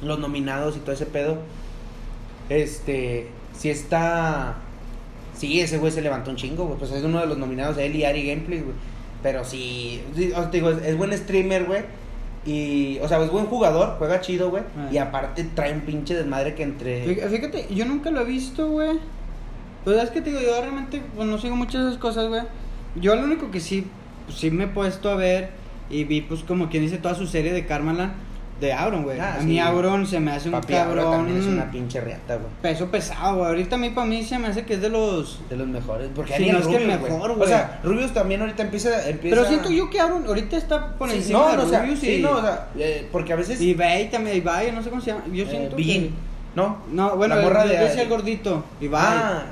Los 0.03 0.19
nominados 0.19 0.77
y 0.77 0.81
todo 0.81 0.93
ese 0.93 1.07
pedo. 1.07 1.39
Este. 2.49 3.29
Si 3.57 3.71
está. 3.71 4.57
Sí, 5.35 5.61
ese 5.61 5.79
güey 5.79 5.93
se 5.93 6.03
levantó 6.03 6.31
un 6.31 6.37
chingo, 6.37 6.65
güey. 6.67 6.79
Pues 6.79 6.91
es 6.93 7.03
uno 7.05 7.21
de 7.21 7.27
los 7.27 7.39
nominados, 7.39 7.77
él 7.79 7.95
y 7.97 8.05
Ari 8.05 8.27
Gameplay, 8.27 8.61
güey. 8.61 8.75
Pero 9.23 9.45
sí. 9.45 10.03
sí, 10.17 10.31
o 10.33 10.41
sea, 10.41 10.51
te 10.51 10.57
digo, 10.59 10.71
es, 10.71 10.83
es 10.85 10.97
buen 10.97 11.17
streamer, 11.17 11.65
güey. 11.65 11.83
Y, 12.45 12.99
o 13.01 13.09
sea, 13.09 13.23
es 13.23 13.31
buen 13.31 13.47
jugador, 13.47 13.95
juega 13.99 14.21
chido, 14.21 14.51
güey. 14.51 14.65
Ah. 14.77 14.89
Y 14.93 14.99
aparte 14.99 15.45
trae 15.55 15.73
un 15.73 15.83
pinche 15.83 16.15
desmadre 16.15 16.55
que 16.55 16.65
entre. 16.65 17.07
Fí- 17.07 17.29
Fíjate, 17.29 17.67
yo 17.73 17.85
nunca 17.85 18.11
lo 18.11 18.21
he 18.23 18.25
visto, 18.25 18.69
güey. 18.69 18.99
Pues 19.85 20.03
es 20.03 20.11
que 20.11 20.21
te 20.23 20.31
digo, 20.31 20.41
yo 20.43 20.61
realmente 20.61 21.03
pues, 21.15 21.27
no 21.29 21.39
sigo 21.39 21.55
muchas 21.57 21.83
de 21.83 21.89
esas 21.91 22.01
cosas, 22.01 22.29
güey. 22.29 22.43
Yo 22.97 23.15
lo 23.17 23.23
único 23.25 23.51
que 23.51 23.61
sí, 23.61 23.87
pues, 24.27 24.39
sí 24.39 24.51
me 24.51 24.65
he 24.65 24.69
puesto 24.69 25.09
a 25.11 25.15
ver 25.17 25.51
y 25.91 26.05
vi, 26.05 26.21
pues, 26.23 26.43
como 26.43 26.69
quien 26.69 26.83
dice, 26.83 26.99
toda 26.99 27.15
su 27.15 27.27
serie 27.27 27.53
de 27.53 27.65
Karmaland 27.67 28.13
de 28.63 28.73
Auron, 28.73 29.03
güey. 29.03 29.19
Ah, 29.21 29.35
a 29.35 29.41
sí. 29.41 29.47
mí 29.47 29.61
Auron 29.61 30.07
se 30.07 30.19
me 30.21 30.31
hace 30.33 30.49
un 30.49 30.53
Papi, 30.53 30.73
cabrón. 30.73 31.11
también 31.11 31.37
es 31.39 31.47
una 31.47 31.71
pinche 31.71 32.01
reata, 32.01 32.37
güey. 32.37 32.47
Peso 32.63 32.87
pesado, 32.91 33.37
güey. 33.37 33.49
Ahorita 33.49 33.75
a 33.77 33.79
mí, 33.79 33.91
para 33.91 34.07
mí, 34.07 34.23
se 34.25 34.39
me 34.39 34.49
hace 34.49 34.65
que 34.65 34.75
es 34.75 34.81
de 34.81 34.89
los. 34.89 35.41
De 35.51 35.57
los 35.57 35.67
mejores. 35.67 36.09
Porque 36.15 36.39
no 36.53 36.59
es 36.59 36.67
que 36.67 36.77
el 36.77 36.85
Rubius, 36.85 37.01
mejor, 37.11 37.31
O 37.33 37.35
güey. 37.37 37.49
sea, 37.49 37.81
Rubius 37.85 38.15
también 38.15 38.41
ahorita 38.41 38.63
empieza. 38.63 39.09
empieza... 39.09 39.37
Pero 39.37 39.49
siento 39.49 39.71
yo 39.71 39.91
que 39.91 40.01
Auron 40.01 40.27
ahorita 40.27 40.57
está 40.57 40.95
por 40.95 41.11
Sí, 41.11 41.17
encima 41.17 41.39
no, 41.41 41.51
de 41.51 41.57
no, 41.59 41.63
o 41.65 41.69
sea, 41.69 41.83
Rubius 41.83 41.99
sí, 41.99 42.21
no, 42.23 42.31
o 42.31 42.41
sea, 42.41 42.69
eh, 42.79 43.09
porque 43.13 43.33
a 43.33 43.37
veces. 43.37 43.61
Y 43.61 43.75
Bay 43.75 44.09
también, 44.11 44.37
Ibai, 44.39 44.73
no 44.73 44.83
sé 44.83 44.89
cómo 44.91 45.03
se 45.03 45.11
llama. 45.11 45.25
Yo 45.33 45.45
eh, 45.45 45.49
siento 45.51 45.77
que. 45.77 46.11
¿no? 46.55 46.79
No, 46.91 47.17
bueno, 47.17 47.35
La 47.37 47.43
morra 47.43 47.65
de- 47.67 47.75
yo 47.77 47.83
decía 47.83 48.03
el 48.03 48.09
gordito, 48.09 48.65
Ibai. 48.81 49.03
Ah, 49.05 49.43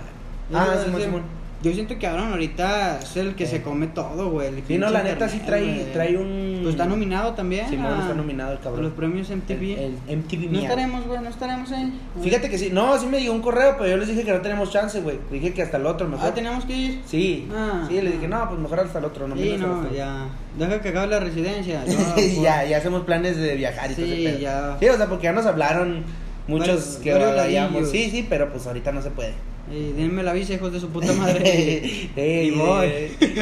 ah, 0.54 0.76
Simón, 0.84 1.02
Simón. 1.02 1.39
Yo 1.62 1.74
siento 1.74 1.98
que 1.98 2.06
Aaron 2.06 2.30
ahorita 2.32 3.00
es 3.02 3.16
el 3.18 3.34
que 3.34 3.44
Eh. 3.44 3.46
se 3.46 3.60
come 3.62 3.86
todo, 3.88 4.30
güey. 4.30 4.50
Sí, 4.66 4.78
no, 4.78 4.88
la 4.88 5.02
neta 5.02 5.28
sí 5.28 5.40
trae, 5.44 5.90
trae 5.92 6.16
un. 6.16 6.60
Pues 6.62 6.74
está 6.74 6.86
nominado 6.86 7.34
también. 7.34 7.68
Simón 7.68 7.92
a- 7.92 8.00
está 8.00 8.14
nominado 8.14 8.52
el 8.52 8.58
a 8.58 8.60
cabrón. 8.62 8.82
los 8.84 8.92
premios 8.94 9.28
MTV. 9.28 9.74
El, 9.74 9.94
el 10.08 10.16
MTV 10.20 10.50
no 10.50 10.58
estaremos, 10.60 11.06
güey, 11.06 11.20
no 11.20 11.28
estaremos 11.28 11.70
ahí. 11.72 11.92
Fíjate 12.22 12.48
que 12.48 12.56
sí, 12.56 12.70
no, 12.72 12.98
sí 12.98 13.04
me 13.06 13.20
llegó 13.20 13.34
un 13.34 13.42
correo, 13.42 13.74
pero 13.76 13.90
yo 13.90 13.96
les 13.98 14.08
dije 14.08 14.24
que 14.24 14.32
no 14.32 14.40
tenemos 14.40 14.70
chance, 14.70 15.02
güey. 15.02 15.18
Dije 15.30 15.52
que 15.52 15.60
hasta 15.60 15.76
el 15.76 15.84
otro 15.84 16.08
mejor. 16.08 16.28
Ah, 16.30 16.34
tenemos 16.34 16.64
que 16.64 16.72
ir. 16.74 17.02
Sí, 17.04 17.46
Ah. 17.54 17.84
sí, 17.86 18.00
le 18.00 18.12
dije, 18.12 18.26
no, 18.26 18.48
pues 18.48 18.58
mejor 18.58 18.80
hasta 18.80 18.98
el 18.98 19.04
otro, 19.04 19.28
no 19.28 19.36
sí, 19.36 19.56
no, 19.58 19.80
otro". 19.80 19.94
ya. 19.94 20.28
Deja 20.58 20.80
que 20.80 20.88
acabe 20.88 21.08
la 21.08 21.20
residencia. 21.20 21.84
yo, 21.86 21.94
pues, 22.14 22.40
ya, 22.40 22.64
ya 22.64 22.78
hacemos 22.78 23.02
planes 23.04 23.36
de 23.36 23.54
viajar 23.56 23.90
y 23.90 23.94
todo 23.96 24.06
Sí, 24.06 24.12
ese 24.24 24.30
pedo. 24.30 24.38
ya. 24.40 24.76
Sí, 24.80 24.88
o 24.88 24.96
sea, 24.96 25.06
porque 25.08 25.24
ya 25.24 25.32
nos 25.32 25.44
hablaron 25.44 26.04
muchos 26.48 26.98
que 27.02 27.12
ladillos. 27.12 27.90
Sí, 27.90 28.08
sí, 28.10 28.26
pero 28.28 28.50
pues 28.50 28.66
ahorita 28.66 28.92
no 28.92 29.02
se 29.02 29.10
puede. 29.10 29.34
Y 29.72 29.92
denme 29.92 30.22
la 30.22 30.32
visa, 30.32 30.54
hijos 30.54 30.72
de 30.72 30.80
su 30.80 30.88
puta 30.88 31.12
madre. 31.12 31.82
Ey, 32.16 32.48
y 32.48 32.50
voy. 32.50 32.90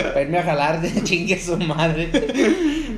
Para 0.03 0.23
irme 0.23 0.39
a 0.39 0.43
jalar 0.43 0.81
de 0.81 1.03
chingue 1.05 1.39
su 1.41 1.57
madre. 1.57 2.09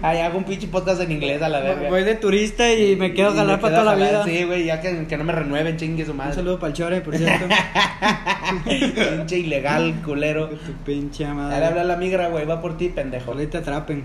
Ay, 0.02 0.18
hago 0.18 0.38
un 0.38 0.44
pinche 0.44 0.66
podcast 0.66 1.00
en 1.02 1.12
inglés 1.12 1.40
a 1.42 1.48
la 1.48 1.60
verga. 1.60 1.88
Voy 1.90 2.02
de 2.02 2.14
turista 2.16 2.72
y 2.72 2.96
me 2.96 3.12
quedo 3.14 3.28
a 3.28 3.34
jalar 3.34 3.56
me 3.56 3.62
para 3.62 3.80
toda 3.80 3.94
la 3.96 4.04
vida. 4.04 4.24
Sí, 4.24 4.44
güey, 4.44 4.64
ya 4.64 4.80
que, 4.80 5.06
que 5.06 5.16
no 5.16 5.24
me 5.24 5.32
renueven, 5.32 5.76
chingue 5.76 6.04
su 6.04 6.10
Un 6.12 6.16
madre. 6.16 6.34
saludo 6.34 6.58
para 6.58 6.68
el 6.68 6.74
Chore, 6.74 7.00
por 7.02 7.16
cierto. 7.16 7.46
pinche 8.64 9.38
ilegal, 9.38 9.94
culero. 10.04 10.48
tu 10.48 10.72
pinche 10.84 11.26
madre. 11.26 11.54
Dale, 11.54 11.66
habla 11.66 11.84
la 11.84 11.96
migra, 11.96 12.28
güey, 12.28 12.46
va 12.46 12.60
por 12.60 12.76
ti, 12.76 12.88
pendejo. 12.88 13.32
Ahorita 13.32 13.58
atrapen. 13.58 14.04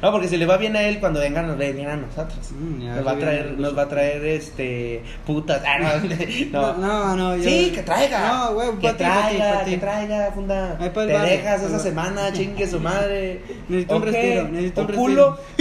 No. 0.00 0.12
porque 0.12 0.28
si 0.28 0.36
le 0.36 0.46
va 0.46 0.56
bien 0.56 0.76
a 0.76 0.82
él, 0.82 1.00
cuando 1.00 1.20
vengan 1.20 1.46
nos 1.48 1.58
bien 1.58 1.88
a 1.88 1.96
nosotros. 1.96 2.38
Mm, 2.52 2.86
Nos 2.86 3.06
va 3.06 3.10
a 3.10 3.14
sí, 3.14 3.20
traer, 3.20 3.58
nos 3.58 3.76
va 3.76 3.82
a 3.82 3.88
traer, 3.88 4.24
este, 4.24 5.02
putas. 5.26 5.62
Ah, 5.66 5.78
no, 5.80 5.87
No, 6.52 6.76
no, 6.76 7.16
no. 7.16 7.36
yo- 7.36 7.42
Sí, 7.44 7.70
que 7.74 7.82
traiga. 7.82 8.28
No, 8.28 8.54
güey, 8.54 8.68
que 8.80 8.92
traiga, 8.94 9.64
que 9.64 9.76
traiga, 9.78 10.30
funda. 10.34 10.76
Ahí 10.80 10.90
pa' 10.90 11.02
el 11.02 11.08
Te 11.08 11.14
barrio. 11.14 11.30
dejas 11.30 11.62
esa 11.62 11.72
va. 11.72 11.78
semana, 11.78 12.32
chingue 12.32 12.66
su 12.66 12.80
madre. 12.80 13.40
Necesito 13.68 13.96
un 13.96 14.02
¿O 14.02 14.04
respiro, 14.04 14.48
necesito 14.48 14.80
¿O 14.80 14.84
un 14.84 14.92
culo? 14.94 15.38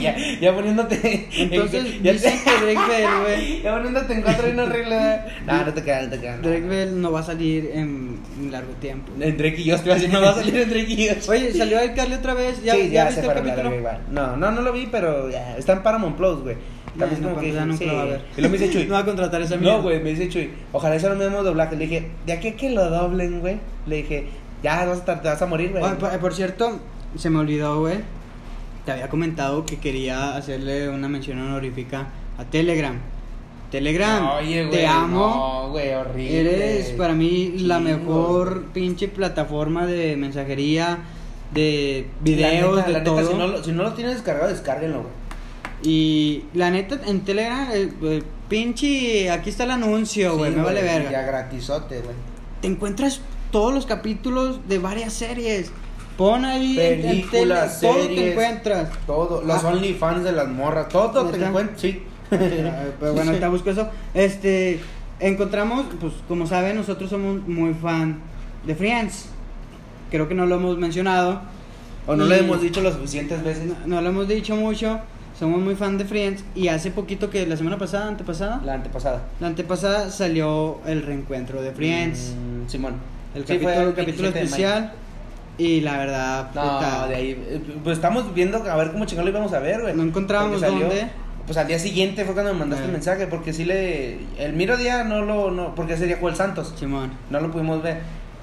ya, 0.00 0.16
ya 0.40 0.54
poniéndote. 0.54 1.28
Entonces 1.36 2.02
ya, 2.02 2.12
dicen 2.12 2.34
que 2.44 2.50
Drake 2.74 2.88
Bell, 2.88 3.08
güey. 3.22 3.62
ya 3.62 3.72
poniéndote 3.76 4.12
en 4.14 4.22
cuatro 4.22 4.48
y 4.48 4.52
no 4.52 4.62
arregla. 4.62 5.26
No, 5.46 5.64
no 5.66 5.74
te 5.74 5.82
quedas, 5.82 6.04
no 6.04 6.10
te 6.10 6.20
quedas. 6.20 6.36
no. 6.40 6.48
Drake 6.48 6.66
Bell 6.66 7.00
no 7.00 7.12
va 7.12 7.20
a 7.20 7.24
salir 7.24 7.70
en 7.74 8.18
un 8.40 8.50
largo 8.52 8.72
tiempo. 8.74 9.12
En 9.20 9.36
Drake 9.36 9.56
y 9.60 9.64
yo 9.64 9.74
estoy 9.76 9.92
haciendo, 9.92 10.20
va 10.20 10.30
a 10.30 10.34
salir 10.34 10.56
en 10.56 10.70
Drake 10.70 10.86
y 10.92 11.06
yo. 11.06 11.12
Oye, 11.28 11.52
salió 11.52 11.78
a 11.78 11.92
Carly 11.94 12.14
otra 12.14 12.34
vez. 12.34 12.62
¿Ya, 12.62 12.74
sí, 12.74 12.88
ya, 12.88 13.04
ya, 13.04 13.04
viste 13.06 13.20
se 13.22 13.26
el 13.28 13.34
capítulo? 13.34 13.70
No, 14.10 14.36
no, 14.36 14.50
no 14.50 14.60
lo 14.62 14.72
vi, 14.72 14.86
pero 14.90 15.30
ya, 15.30 15.56
está 15.56 15.72
en 15.74 15.82
Paramount 15.82 16.16
Plus, 16.16 16.40
güey. 16.42 16.56
También 17.00 17.22
Bueno, 17.22 17.36
como 17.36 17.46
que 17.48 17.52
ya 17.52 17.64
nunca 17.66 17.78
sí. 17.78 17.86
lo 17.86 17.94
va 17.96 18.02
a 18.02 18.04
ver. 18.06 18.20
Y 18.36 18.40
luego 18.40 18.52
me 18.56 18.58
dice 18.58 18.72
Chuy. 18.72 18.86
No 18.86 18.94
va 18.94 18.98
a 19.00 19.04
contratar 19.04 19.42
esa 19.42 19.56
mierda. 19.56 19.76
No, 19.76 19.82
güey, 19.82 20.02
me 20.02 20.10
dice 20.10 20.28
Chuy. 20.28 20.50
Ojalá 20.72 20.94
eso 20.96 21.08
no 21.08 21.16
me 21.16 21.24
demos 21.24 21.44
doblaje. 21.44 21.76
Le 21.76 21.86
dije, 21.86 22.10
de 22.26 22.32
aquí 22.32 22.48
a 22.48 22.56
que 22.56 22.70
lo 22.70 22.88
doblen, 22.88 23.40
güey. 23.40 23.58
Le 23.86 23.96
dije, 23.96 24.26
ya 24.62 24.84
vas 24.84 24.98
a, 24.98 25.00
estar- 25.00 25.22
te 25.22 25.28
vas 25.28 25.40
a 25.42 25.46
morir, 25.46 25.70
güey. 25.72 25.82
Por, 25.96 26.18
por 26.20 26.34
cierto, 26.34 26.78
se 27.16 27.30
me 27.30 27.38
olvidó, 27.38 27.80
güey. 27.80 27.96
Te 28.84 28.92
había 28.92 29.08
comentado 29.08 29.66
que 29.66 29.78
quería 29.78 30.36
hacerle 30.36 30.88
una 30.88 31.08
mención 31.08 31.38
honorífica 31.40 32.08
a 32.38 32.44
Telegram. 32.44 32.96
Telegram, 33.70 34.30
Oye, 34.38 34.64
güey. 34.66 34.70
te 34.80 34.86
amo. 34.86 35.62
No, 35.66 35.70
güey, 35.70 35.94
horrible. 35.94 36.40
Eres 36.40 36.88
para 36.90 37.14
mí 37.14 37.54
la 37.58 37.78
mejor 37.78 38.64
pinche 38.72 39.06
plataforma 39.06 39.86
de 39.86 40.16
mensajería, 40.16 40.98
de 41.54 42.06
La 42.18 42.24
videos, 42.24 42.76
neta, 42.78 42.86
de 42.88 42.92
la 42.94 42.98
neta, 43.00 43.24
si 43.24 43.34
no, 43.34 43.46
lo- 43.46 43.62
si 43.64 43.72
no 43.72 43.82
lo 43.84 43.92
tienes 43.92 44.14
descargado, 44.14 44.48
descárguenlo, 44.48 45.02
güey. 45.02 45.19
Y 45.82 46.44
la 46.54 46.70
neta, 46.70 47.00
en 47.06 47.20
Telegram, 47.20 47.70
el, 47.72 47.94
el 48.02 48.24
pinche, 48.48 49.30
aquí 49.30 49.50
está 49.50 49.64
el 49.64 49.70
anuncio, 49.70 50.36
güey, 50.36 50.50
Sí, 50.52 50.56
me 50.58 50.62
vale 50.64 50.82
verga. 50.82 51.10
Ya 51.10 51.22
gratisote, 51.22 52.00
güey. 52.00 52.14
Te 52.60 52.68
encuentras 52.68 53.20
todos 53.50 53.72
los 53.72 53.86
capítulos 53.86 54.60
de 54.68 54.78
varias 54.78 55.12
series. 55.14 55.70
Pon 56.18 56.44
ahí 56.44 56.78
en- 56.78 57.00
en, 57.00 57.02
Películas, 57.02 57.80
tele, 57.80 57.92
todo 57.94 58.06
te 58.08 58.30
encuentras. 58.32 58.88
Todo, 59.06 59.42
los 59.42 59.64
Ah. 59.64 59.68
OnlyFans 59.68 60.22
de 60.24 60.32
las 60.32 60.48
morras, 60.48 60.88
todo 60.90 61.26
te 61.30 61.42
encuentras, 61.42 61.80
sí. 61.80 62.02
Pero 62.30 63.14
bueno, 63.14 63.30
ahorita 63.30 63.48
busco 63.48 63.70
eso. 63.70 63.88
Este, 64.12 64.80
encontramos, 65.18 65.86
pues 65.98 66.12
como 66.28 66.46
saben, 66.46 66.76
nosotros 66.76 67.08
somos 67.08 67.46
muy 67.48 67.72
fan 67.72 68.20
de 68.66 68.74
Friends. 68.74 69.26
Creo 70.10 70.28
que 70.28 70.34
no 70.34 70.44
lo 70.44 70.56
hemos 70.56 70.76
mencionado. 70.76 71.40
O 72.06 72.14
no 72.16 72.26
Y- 72.26 72.28
lo 72.28 72.34
hemos 72.34 72.60
dicho 72.60 72.82
lo 72.82 72.92
suficientes 72.92 73.42
veces. 73.42 73.64
No, 73.66 73.76
no 73.86 74.00
lo 74.02 74.10
hemos 74.10 74.28
dicho 74.28 74.54
mucho. 74.56 75.00
Somos 75.40 75.58
muy 75.62 75.74
fan 75.74 75.96
de 75.96 76.04
Friends. 76.04 76.44
Y 76.54 76.68
hace 76.68 76.90
poquito 76.90 77.30
que 77.30 77.46
la 77.46 77.56
semana 77.56 77.78
pasada, 77.78 78.08
antepasada, 78.08 78.60
La 78.62 78.74
antepasada. 78.74 79.22
la 79.40 79.46
antepasada 79.46 80.10
salió 80.10 80.80
el 80.86 81.02
reencuentro 81.02 81.62
de 81.62 81.72
Friends. 81.72 82.34
Mm, 82.36 82.68
Simón. 82.68 82.94
el 83.34 83.46
Sí, 83.46 83.58
fue 83.58 83.72
capítulo, 83.72 83.88
el 83.88 83.94
capítulo 83.94 84.30
27 84.32 84.38
de 84.38 84.44
mayo. 84.44 84.44
especial. 84.44 84.92
Y 85.56 85.80
la 85.80 85.96
verdad, 85.98 86.48
puta, 86.48 86.98
No, 87.02 87.08
de 87.08 87.14
ahí. 87.16 87.30
eh, 87.48 87.60
Pues 87.82 87.96
estamos 87.96 88.34
viendo 88.34 88.58
a 88.58 88.76
ver 88.76 88.92
cómo 88.92 89.06
chingón 89.06 89.24
lo 89.24 89.30
íbamos 89.30 89.52
a 89.54 89.60
ver, 89.60 89.80
güey. 89.80 89.94
No 89.94 90.02
encontrábamos 90.02 90.60
salió- 90.60 90.80
dónde. 90.80 91.08
Pues 91.46 91.56
al 91.58 91.66
día 91.66 91.78
siguiente 91.78 92.24
fue 92.26 92.34
cuando 92.34 92.52
me 92.52 92.58
mandaste 92.60 92.84
el 92.84 92.92
mensaje, 92.92 93.26
porque 93.26 93.52
sí 93.54 93.64
le. 93.64 94.18
El 94.38 94.52
miro 94.52 94.76
día 94.76 95.04
no 95.04 95.22
lo. 95.22 95.50
No, 95.50 95.74
porque 95.74 95.94
ese 95.94 96.06
día 96.06 96.16
jugó 96.16 96.28
el 96.28 96.36
Santos. 96.36 96.74
Simón. 96.78 97.12
No 97.30 97.40
lo 97.40 97.50
pudimos 97.50 97.82
ver. 97.82 98.00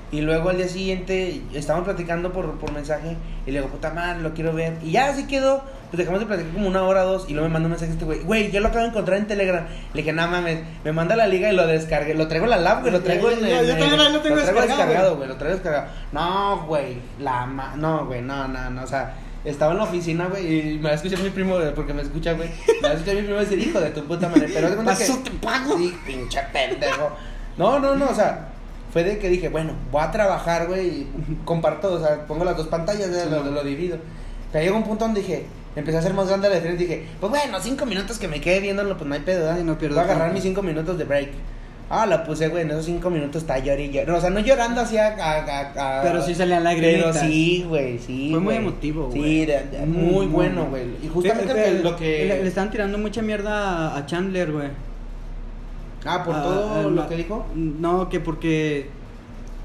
Y 0.10 0.22
luego 0.22 0.50
al 0.50 0.58
día 0.58 0.70
siguiente 0.70 1.42
estábamos 1.54 1.86
platicando 1.86 2.32
por, 2.32 2.58
por 2.60 2.72
mensaje 2.72 3.18
y 3.46 3.52
le 3.52 3.60
digo, 3.60 3.70
puta 3.70 3.92
madre, 3.92 4.22
lo 4.22 4.34
quiero 4.34 4.54
ver. 4.54 4.78
Y 4.82 4.92
ya 4.92 5.10
así 5.10 5.28
quedó. 5.28 5.64
Pues 5.90 6.00
dejamos 6.00 6.20
de 6.20 6.26
platicar 6.26 6.52
como 6.52 6.68
una 6.68 6.84
hora 6.84 7.06
o 7.06 7.14
dos 7.14 7.30
y 7.30 7.34
luego 7.34 7.48
me 7.48 7.54
manda 7.54 7.68
un 7.68 7.72
mensaje 7.72 7.94
este 7.94 8.04
güey. 8.04 8.20
Güey, 8.20 8.52
yo 8.52 8.60
lo 8.60 8.68
acabo 8.68 8.84
de 8.84 8.90
encontrar 8.90 9.18
en 9.18 9.28
Telegram. 9.28 9.66
Le 9.94 10.02
dije, 10.02 10.12
no 10.12 10.28
mames, 10.28 10.60
me 10.84 10.92
manda 10.92 11.16
la 11.16 11.28
liga 11.28 11.52
y 11.52 11.56
lo 11.56 11.66
descargué. 11.66 12.14
Lo 12.14 12.28
traigo 12.28 12.46
en 12.46 12.52
la 12.52 12.58
lab, 12.58 12.82
güey, 12.82 12.92
lo 12.92 13.02
traigo 13.02 13.32
en 13.32 13.46
el. 13.46 13.68
yo 13.68 13.78
también 13.78 14.14
lo 14.14 14.20
tengo 14.20 14.36
traigo 14.36 14.62
descargado, 14.62 15.16
güey, 15.16 15.30
lo 15.30 15.36
traigo 15.36 15.56
descargado. 15.56 15.88
No, 16.12 16.66
güey, 16.68 16.98
la 17.20 17.46
ma... 17.46 17.76
No, 17.78 18.06
güey, 18.06 18.22
no, 18.22 18.48
no, 18.48 18.70
no, 18.70 18.84
o 18.84 18.88
sea... 18.88 19.16
Estaba 19.46 19.72
en 19.72 19.78
la 19.78 19.84
oficina, 19.86 20.26
güey, 20.26 20.74
y 20.74 20.78
me 20.78 20.86
va 20.86 20.90
a 20.90 20.96
escuchar 20.96 21.20
mi 21.20 21.30
primo, 21.30 21.58
porque 21.74 21.94
me 21.94 22.02
escucha, 22.02 22.34
güey. 22.34 22.50
Me 22.82 22.88
va 22.90 22.90
a 22.90 22.98
escuchar 22.98 23.16
mi 23.16 23.22
primo 23.22 23.40
decir, 23.40 23.60
hijo 23.60 23.80
de 23.80 23.92
tu 23.92 24.04
puta 24.04 24.28
madre. 24.28 24.50
Pero 24.54 24.70
de 24.70 24.76
cuenta 24.76 24.98
que... 24.98 25.06
Te 25.06 25.32
pago. 25.42 25.78
Sí, 25.78 25.98
pinche 26.06 26.42
pendejo. 26.52 27.12
No, 27.56 27.80
no, 27.80 27.96
no, 27.96 28.10
o 28.10 28.14
sea, 28.14 28.50
fue 28.98 29.04
de 29.04 29.20
que 29.20 29.30
dije, 29.30 29.50
bueno, 29.50 29.74
voy 29.92 30.02
a 30.04 30.12
trabajar, 30.12 30.68
güey, 30.68 30.88
y 30.88 31.08
comparto, 31.46 31.94
o 31.94 32.00
sea, 32.00 32.26
pongo 32.28 32.44
las 32.46 32.58
dos 32.58 32.68
pantallas, 32.68 33.12
de 33.12 33.26
lo, 33.30 33.44
lo 33.44 33.64
divido. 33.64 33.98
Pero 34.52 34.64
llegó 34.66 34.78
un 34.78 34.84
punto 34.84 35.06
donde 35.06 35.22
dije, 35.22 35.46
empecé 35.76 35.98
a 35.98 36.00
hacer 36.00 36.14
más 36.14 36.28
grande 36.28 36.50
la 36.50 36.56
diferencia 36.56 36.86
y 36.86 36.88
dije, 36.90 37.06
pues 37.20 37.30
bueno, 37.30 37.60
cinco 37.62 37.86
minutos 37.86 38.18
que 38.18 38.28
me 38.28 38.42
quede 38.42 38.60
viéndolo, 38.62 38.98
pues 38.98 39.08
no 39.08 39.14
hay 39.16 39.22
pedo. 39.22 39.56
Sí, 39.56 39.64
no 39.64 39.78
pierdo 39.78 39.96
Voy 39.98 40.04
a 40.04 40.08
agarrar 40.12 40.34
mis 40.34 40.44
cinco 40.44 40.62
minutos 40.64 40.98
de 40.98 41.04
break. 41.04 41.30
Ah, 41.90 42.06
la 42.06 42.26
puse, 42.26 42.50
güey, 42.50 42.64
en 42.64 42.72
esos 42.72 42.84
cinco 42.86 43.10
minutos 43.10 43.44
está 43.44 43.60
llorando 43.60 43.92
llorando. 43.94 44.18
O 44.18 44.22
sea, 44.22 44.30
no 44.30 44.40
llorando 44.42 44.82
así 44.82 44.98
a... 44.98 45.08
a- 45.08 46.00
a- 46.00 46.02
Pero 46.02 46.22
sí 46.22 46.36
salían 46.36 46.64
Pero 46.64 46.76
lagrimitas. 46.76 47.20
sí, 47.20 47.66
güey, 47.68 47.98
sí, 48.00 48.30
Fue 48.32 48.40
muy 48.42 48.56
güey. 48.56 48.58
emotivo, 48.58 49.10
Sí, 49.14 49.20
güey. 49.20 49.46
de- 49.46 49.64
de- 49.64 49.86
Muy, 49.86 50.04
muy, 50.12 50.26
bueno, 50.28 50.66
güey. 50.66 50.84
Y 51.02 51.08
justamente 51.08 51.80
lo 51.82 51.96
que... 51.96 52.26
Le, 52.26 52.42
le 52.44 52.48
están 52.50 52.72
tirando 52.72 52.98
mucha 52.98 53.22
mierda 53.22 53.96
a 53.96 54.06
Chandler, 54.06 54.52
güey. 54.52 54.68
Ah, 56.06 56.24
por 56.24 56.36
Ah, 56.36 56.44
todo 56.44 56.74
ah, 56.76 56.82
lo 56.84 56.90
no. 56.92 57.08
que 57.10 57.16
dijo. 57.16 57.46
No, 57.56 58.10
que 58.10 58.20
porque. 58.20 58.90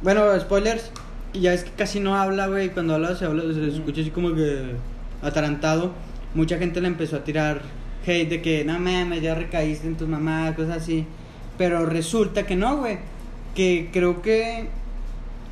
Bueno, 0.02 0.38
spoilers. 0.40 0.90
Ya 1.34 1.54
es 1.54 1.64
que 1.64 1.70
casi 1.70 1.98
no 2.00 2.14
habla, 2.16 2.46
güey. 2.48 2.70
Cuando 2.70 2.94
habla 2.94 3.14
se, 3.14 3.24
habla, 3.24 3.42
se 3.54 3.68
escucha 3.68 4.00
así 4.02 4.10
como 4.10 4.34
que 4.34 4.74
atarantado. 5.22 5.92
Mucha 6.34 6.58
gente 6.58 6.80
le 6.80 6.88
empezó 6.88 7.16
a 7.16 7.24
tirar 7.24 7.62
hate 8.06 8.28
de 8.28 8.42
que 8.42 8.64
no 8.64 8.78
mames, 8.78 9.22
ya 9.22 9.34
recaíste 9.34 9.86
en 9.86 9.96
tus 9.96 10.08
mamás, 10.08 10.54
cosas 10.56 10.78
así. 10.82 11.06
Pero 11.58 11.86
resulta 11.86 12.44
que 12.44 12.56
no, 12.56 12.78
güey. 12.78 12.98
Que 13.54 13.90
creo 13.92 14.20
que 14.22 14.68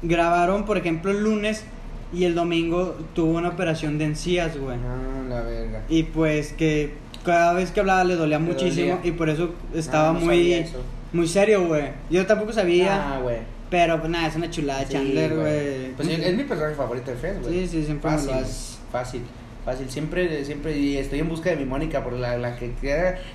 grabaron, 0.03 0.65
por 0.65 0.77
ejemplo, 0.79 1.11
el 1.11 1.23
lunes 1.23 1.65
y 2.13 2.25
el 2.25 2.35
domingo 2.35 2.97
tuvo 3.15 3.39
una 3.39 3.51
operación 3.51 3.99
de 3.99 4.07
encías, 4.07 4.59
güey. 4.59 4.77
Ah, 4.79 5.23
la 5.29 5.41
verga. 5.43 5.83
Y 5.89 6.05
pues 6.05 6.53
que 6.53 6.95
cada 7.25 7.53
vez 7.55 7.71
que 7.71 7.81
hablaba 7.81 8.05
le 8.05 8.17
dolía 8.17 8.39
Le 8.39 8.45
muchísimo 8.45 8.97
dolía. 8.97 9.01
y 9.09 9.13
por 9.13 9.29
eso 9.29 9.55
estaba 9.75 10.13
no 10.13 10.21
muy 10.21 10.67
muy 11.13 11.27
serio, 11.27 11.67
güey. 11.67 11.89
Yo 12.09 12.25
tampoco 12.27 12.53
sabía, 12.53 13.15
Ah, 13.17 13.21
güey. 13.21 13.39
pero 13.69 13.99
pues 13.99 14.11
nada, 14.11 14.29
es 14.29 14.37
una 14.37 14.49
chulada 14.51 14.85
Sí, 14.85 14.93
Chandler, 14.93 15.35
güey. 15.35 15.91
Pues 15.97 16.09
es, 16.09 16.37
mi 16.37 16.45
personaje 16.45 16.75
favorito 16.77 17.11
de 17.11 17.17
Friends, 17.17 17.43
güey. 17.47 17.61
Sí, 17.61 17.69
sí, 17.69 17.85
siempre 17.85 18.11
me 18.11 18.17
fácil, 18.17 18.31
lo 18.33 18.37
haces. 18.39 18.79
Fácil, 18.93 19.23
fácil. 19.65 19.91
Siempre, 19.91 20.45
siempre, 20.45 20.79
y 20.79 20.97
estoy 20.99 21.19
en 21.19 21.29
busca 21.29 21.51
de 21.51 21.57
mi 21.57 21.65
Mónica, 21.65 22.03
por 22.05 22.13
la, 22.13 22.37
la 22.39 22.55
que 22.57 22.73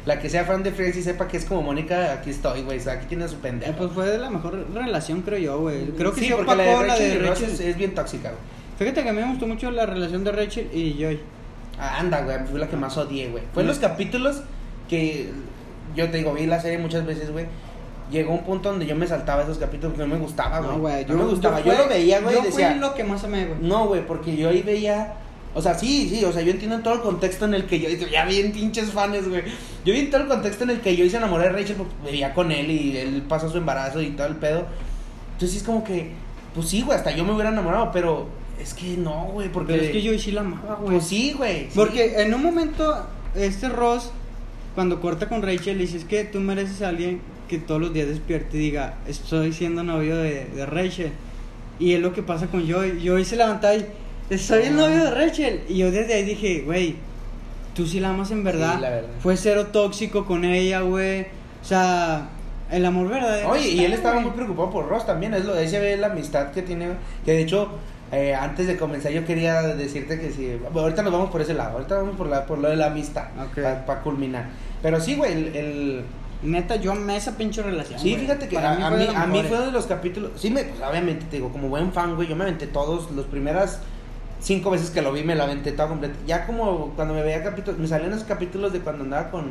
la 0.06 0.20
que 0.20 0.30
sea 0.30 0.46
fan 0.46 0.64
de 0.64 0.72
Friends 0.72 0.98
y 0.98 1.04
sepa 1.04 1.28
que 1.28 1.36
es 1.38 1.44
como 1.46 1.62
Mónica, 1.64 2.14
aquí 2.14 2.30
estoy, 2.30 2.62
güey. 2.64 2.80
O 2.80 2.82
sea, 2.82 2.94
aquí 2.94 3.08
tiene 3.08 3.26
a 3.26 3.28
su 3.28 3.36
Eh, 3.36 3.40
pendejo. 3.42 3.74
pues 3.78 3.92
fue 3.92 4.18
la 4.18 4.30
mejor 4.30 4.66
relación, 4.74 5.22
creo 5.22 5.38
yo, 5.40 5.60
güey. 5.60 5.86
Creo 5.98 6.14
que 6.14 6.22
sí, 6.22 6.28
porque 6.30 6.44
opacó 6.44 6.56
la 6.62 6.64
de 6.66 6.72
la 6.72 6.82
Rachel 6.94 7.20
de 7.24 7.30
Rachel. 7.30 7.50
es, 7.52 7.60
es 7.60 7.78
bien 7.78 7.94
tóxica, 7.94 8.30
güey. 8.30 8.42
Fíjate 8.80 9.04
que 9.04 9.10
a 9.10 9.14
mí 9.14 9.22
me 9.22 9.28
gustó 9.30 9.48
mucho 9.48 9.70
la 9.72 9.86
relación 9.86 10.24
de 10.24 10.32
Rachel 10.32 10.70
y 10.74 10.94
Joy. 10.98 11.20
Ah, 11.80 12.00
anda, 12.00 12.22
güey, 12.22 12.38
fue 12.50 12.60
la 12.60 12.68
que 12.68 12.78
más 12.78 12.96
odié, 12.98 13.30
güey. 13.30 13.44
Fue 13.54 13.64
en 13.64 13.68
Mm. 13.68 13.70
los 13.72 13.80
capítulos 13.80 14.42
que 14.90 15.30
yo 15.96 16.10
te 16.10 16.18
digo, 16.18 16.34
vi 16.34 16.46
la 16.46 16.60
serie 16.62 16.78
muchas 16.78 17.06
veces, 17.06 17.32
güey. 17.32 17.46
Llegó 18.12 18.34
un 18.34 18.44
punto 18.44 18.70
donde 18.70 18.86
yo 18.86 18.96
me 18.96 19.08
saltaba 19.08 19.44
esos 19.44 19.58
capítulos 19.58 19.94
porque 19.96 20.08
no 20.08 20.16
me 20.16 20.22
gustaba, 20.22 20.60
güey. 20.60 20.72
No, 20.72 20.80
güey, 20.80 21.06
no 21.06 21.16
me 21.16 21.24
gustaba. 21.26 21.60
Yo, 21.60 21.74
fue- 21.74 21.84
lo 21.84 21.90
veía, 21.90 22.22
güey, 22.22 22.36
Yo 22.36 22.42
decía, 22.44 22.72
fui 22.72 22.80
lo 22.80 22.94
que 22.94 23.04
más 23.04 23.24
amé, 23.24 23.46
güey. 23.46 23.60
no, 23.62 23.88
güey, 23.88 24.06
porque 24.06 24.36
yo 24.38 24.50
ahí 24.50 24.62
veía, 24.62 25.16
o 25.56 25.62
sea, 25.62 25.74
sí, 25.74 26.08
sí, 26.10 26.24
o 26.24 26.32
sea, 26.32 26.44
yo 26.44 26.52
entiendo 26.52 26.80
todo 26.80 26.94
el 26.94 27.02
contexto 27.02 27.46
en 27.46 27.56
el 27.56 27.66
que 27.66 27.80
yo, 27.80 27.90
ya 28.08 28.26
bien 28.26 28.52
pinches 28.52 28.92
fans, 28.92 29.28
güey. 29.28 29.44
Yo 29.84 29.94
vi 29.94 30.04
todo 30.06 30.22
el 30.22 30.28
contexto 30.28 30.66
en 30.66 30.70
el 30.72 30.82
que 30.82 30.96
yo 30.96 31.10
se 31.10 31.18
enamoré 31.18 31.46
de 31.46 31.50
Rachel 31.54 31.76
porque 31.78 31.94
vivía 32.06 32.34
con 32.34 32.52
él 32.52 32.70
y 32.70 32.96
él 32.98 33.24
pasó 33.28 33.50
su 33.50 33.58
embarazo 33.58 34.02
y 34.02 34.12
todo 34.12 34.28
el 34.28 34.36
pedo. 34.36 34.66
Entonces 35.34 35.58
es 35.58 35.64
como 35.64 35.84
que, 35.84 36.12
pues 36.54 36.70
sí, 36.70 36.84
güey, 36.84 36.98
hasta 36.98 37.12
yo 37.12 37.26
me 37.26 37.34
hubiera 37.34 37.50
enamorado, 37.50 37.92
pero 37.92 38.28
es 38.60 38.74
que 38.74 38.98
no, 38.98 39.30
güey, 39.34 39.50
porque... 39.50 39.74
Pero 39.74 39.86
es 39.86 39.92
que 39.92 40.02
Joy 40.02 40.20
sí 40.20 40.32
la 40.32 40.42
amaba, 40.42 40.76
güey. 40.76 40.92
Pues 40.92 41.08
sí, 41.08 41.34
güey. 41.34 41.66
sí. 41.66 41.72
Porque 41.76 42.22
en 42.22 42.34
un 42.34 42.44
momento, 42.44 43.06
este 43.36 43.70
Ross, 43.70 44.12
cuando 44.76 45.02
corta 45.02 45.28
con 45.28 45.42
Rachel, 45.42 45.78
dice: 45.78 45.98
Es 45.98 46.06
que 46.06 46.24
tú 46.24 46.40
mereces 46.40 46.82
a 46.82 46.90
alguien 46.90 47.22
que 47.48 47.60
todos 47.60 47.82
los 47.82 47.94
días 47.94 48.08
despierte 48.08 48.58
y 48.58 48.60
diga: 48.60 48.96
Estoy 49.08 49.54
siendo 49.54 49.84
novio 49.84 50.18
de, 50.18 50.46
de 50.46 50.66
Rachel. 50.66 51.12
Y 51.80 51.94
es 51.94 52.02
lo 52.02 52.14
que 52.14 52.24
pasa 52.24 52.48
con 52.48 52.68
Joy. 52.68 53.02
Joy 53.04 53.26
se 53.26 53.36
levanta 53.36 53.76
y: 53.76 53.86
Soy 54.38 54.64
el 54.64 54.76
novio 54.76 55.04
de 55.04 55.12
Rachel. 55.12 55.62
Y 55.70 55.78
yo 55.78 55.92
desde 55.92 56.14
ahí 56.14 56.24
dije: 56.24 56.64
Güey, 56.66 56.96
tú 57.76 57.86
sí 57.86 58.00
la 58.00 58.10
amas 58.10 58.32
en 58.32 58.44
verdad. 58.44 58.76
Sí, 58.76 58.82
la 58.82 58.90
verdad. 58.90 59.10
Fue 59.20 59.38
cero 59.38 59.68
tóxico 59.68 60.26
con 60.26 60.46
ella, 60.46 60.82
güey. 60.82 61.22
O 61.62 61.68
sea, 61.68 62.30
el 62.72 62.86
amor 62.86 63.10
verdadero. 63.10 63.50
Oye, 63.50 63.70
y 63.70 63.86
él 63.86 63.94
estaba 63.94 64.20
muy 64.20 64.32
preocupado 64.32 64.72
por 64.72 64.88
Ross 64.88 65.06
también, 65.06 65.34
es 65.34 65.46
lo, 65.46 65.54
ahí 65.54 65.68
se 65.68 65.80
ve 65.80 65.98
la 65.98 66.08
amistad 66.08 66.52
que 66.52 66.62
tiene, 66.62 66.90
que 67.24 67.32
de 67.32 67.42
hecho, 67.42 67.70
eh, 68.16 68.34
antes 68.34 68.68
de 68.68 68.78
comenzar 68.78 69.12
yo 69.12 69.26
quería 69.26 69.62
decirte 69.62 70.20
que 70.20 70.32
sí, 70.32 70.58
ahorita 70.74 71.02
nos 71.04 71.12
vamos 71.12 71.30
por 71.32 71.42
ese 71.42 71.54
lado, 71.54 71.74
ahorita 71.78 71.96
vamos 71.98 72.16
por, 72.16 72.28
la, 72.28 72.46
por 72.46 72.58
lo 72.60 72.70
de 72.70 72.76
la 72.78 72.88
amistad, 72.88 73.26
Ok. 73.46 73.62
para 73.86 74.02
culminar. 74.02 74.48
Pero 74.82 75.00
sí, 75.00 75.16
güey, 75.16 75.34
el, 75.34 75.56
el- 75.56 76.06
Neta, 76.44 76.76
yo 76.76 76.92
amé 76.92 77.16
esa 77.18 77.38
pinche 77.38 77.64
relación. 77.64 78.00
Sí, 78.00 78.10
güey. 78.12 78.22
fíjate 78.22 78.48
que 78.48 78.56
Para 78.56 78.74
a, 78.88 78.90
mí, 78.92 79.08
a 79.16 79.26
mí 79.26 79.42
fue 79.48 79.58
uno 79.58 79.66
de 79.68 79.72
los 79.72 79.88
capítulos, 79.88 80.32
sí, 80.36 80.52
me, 80.52 80.64
pues 80.64 80.80
obviamente 80.88 81.26
te 81.30 81.38
digo, 81.38 81.50
como 81.52 81.70
buen 81.70 81.92
fan, 81.92 82.16
güey, 82.16 82.28
yo 82.28 82.36
me 82.36 82.44
aventé 82.44 82.68
todos, 82.68 83.10
los 83.12 83.26
primeras 83.26 83.80
cinco 84.42 84.70
veces 84.70 84.92
que 84.92 85.02
lo 85.02 85.12
vi 85.12 85.24
me 85.24 85.34
la 85.34 85.46
aventé 85.46 85.72
todo 85.72 85.88
completo. 85.88 86.16
Ya 86.28 86.46
como 86.46 86.92
cuando 86.96 87.14
me 87.16 87.24
veía 87.24 87.42
capítulos, 87.44 87.80
me 87.80 87.88
salían 87.88 88.12
esos 88.14 88.26
capítulos 88.26 88.74
de 88.74 88.80
cuando 88.82 89.06
andaba 89.06 89.32
con, 89.32 89.46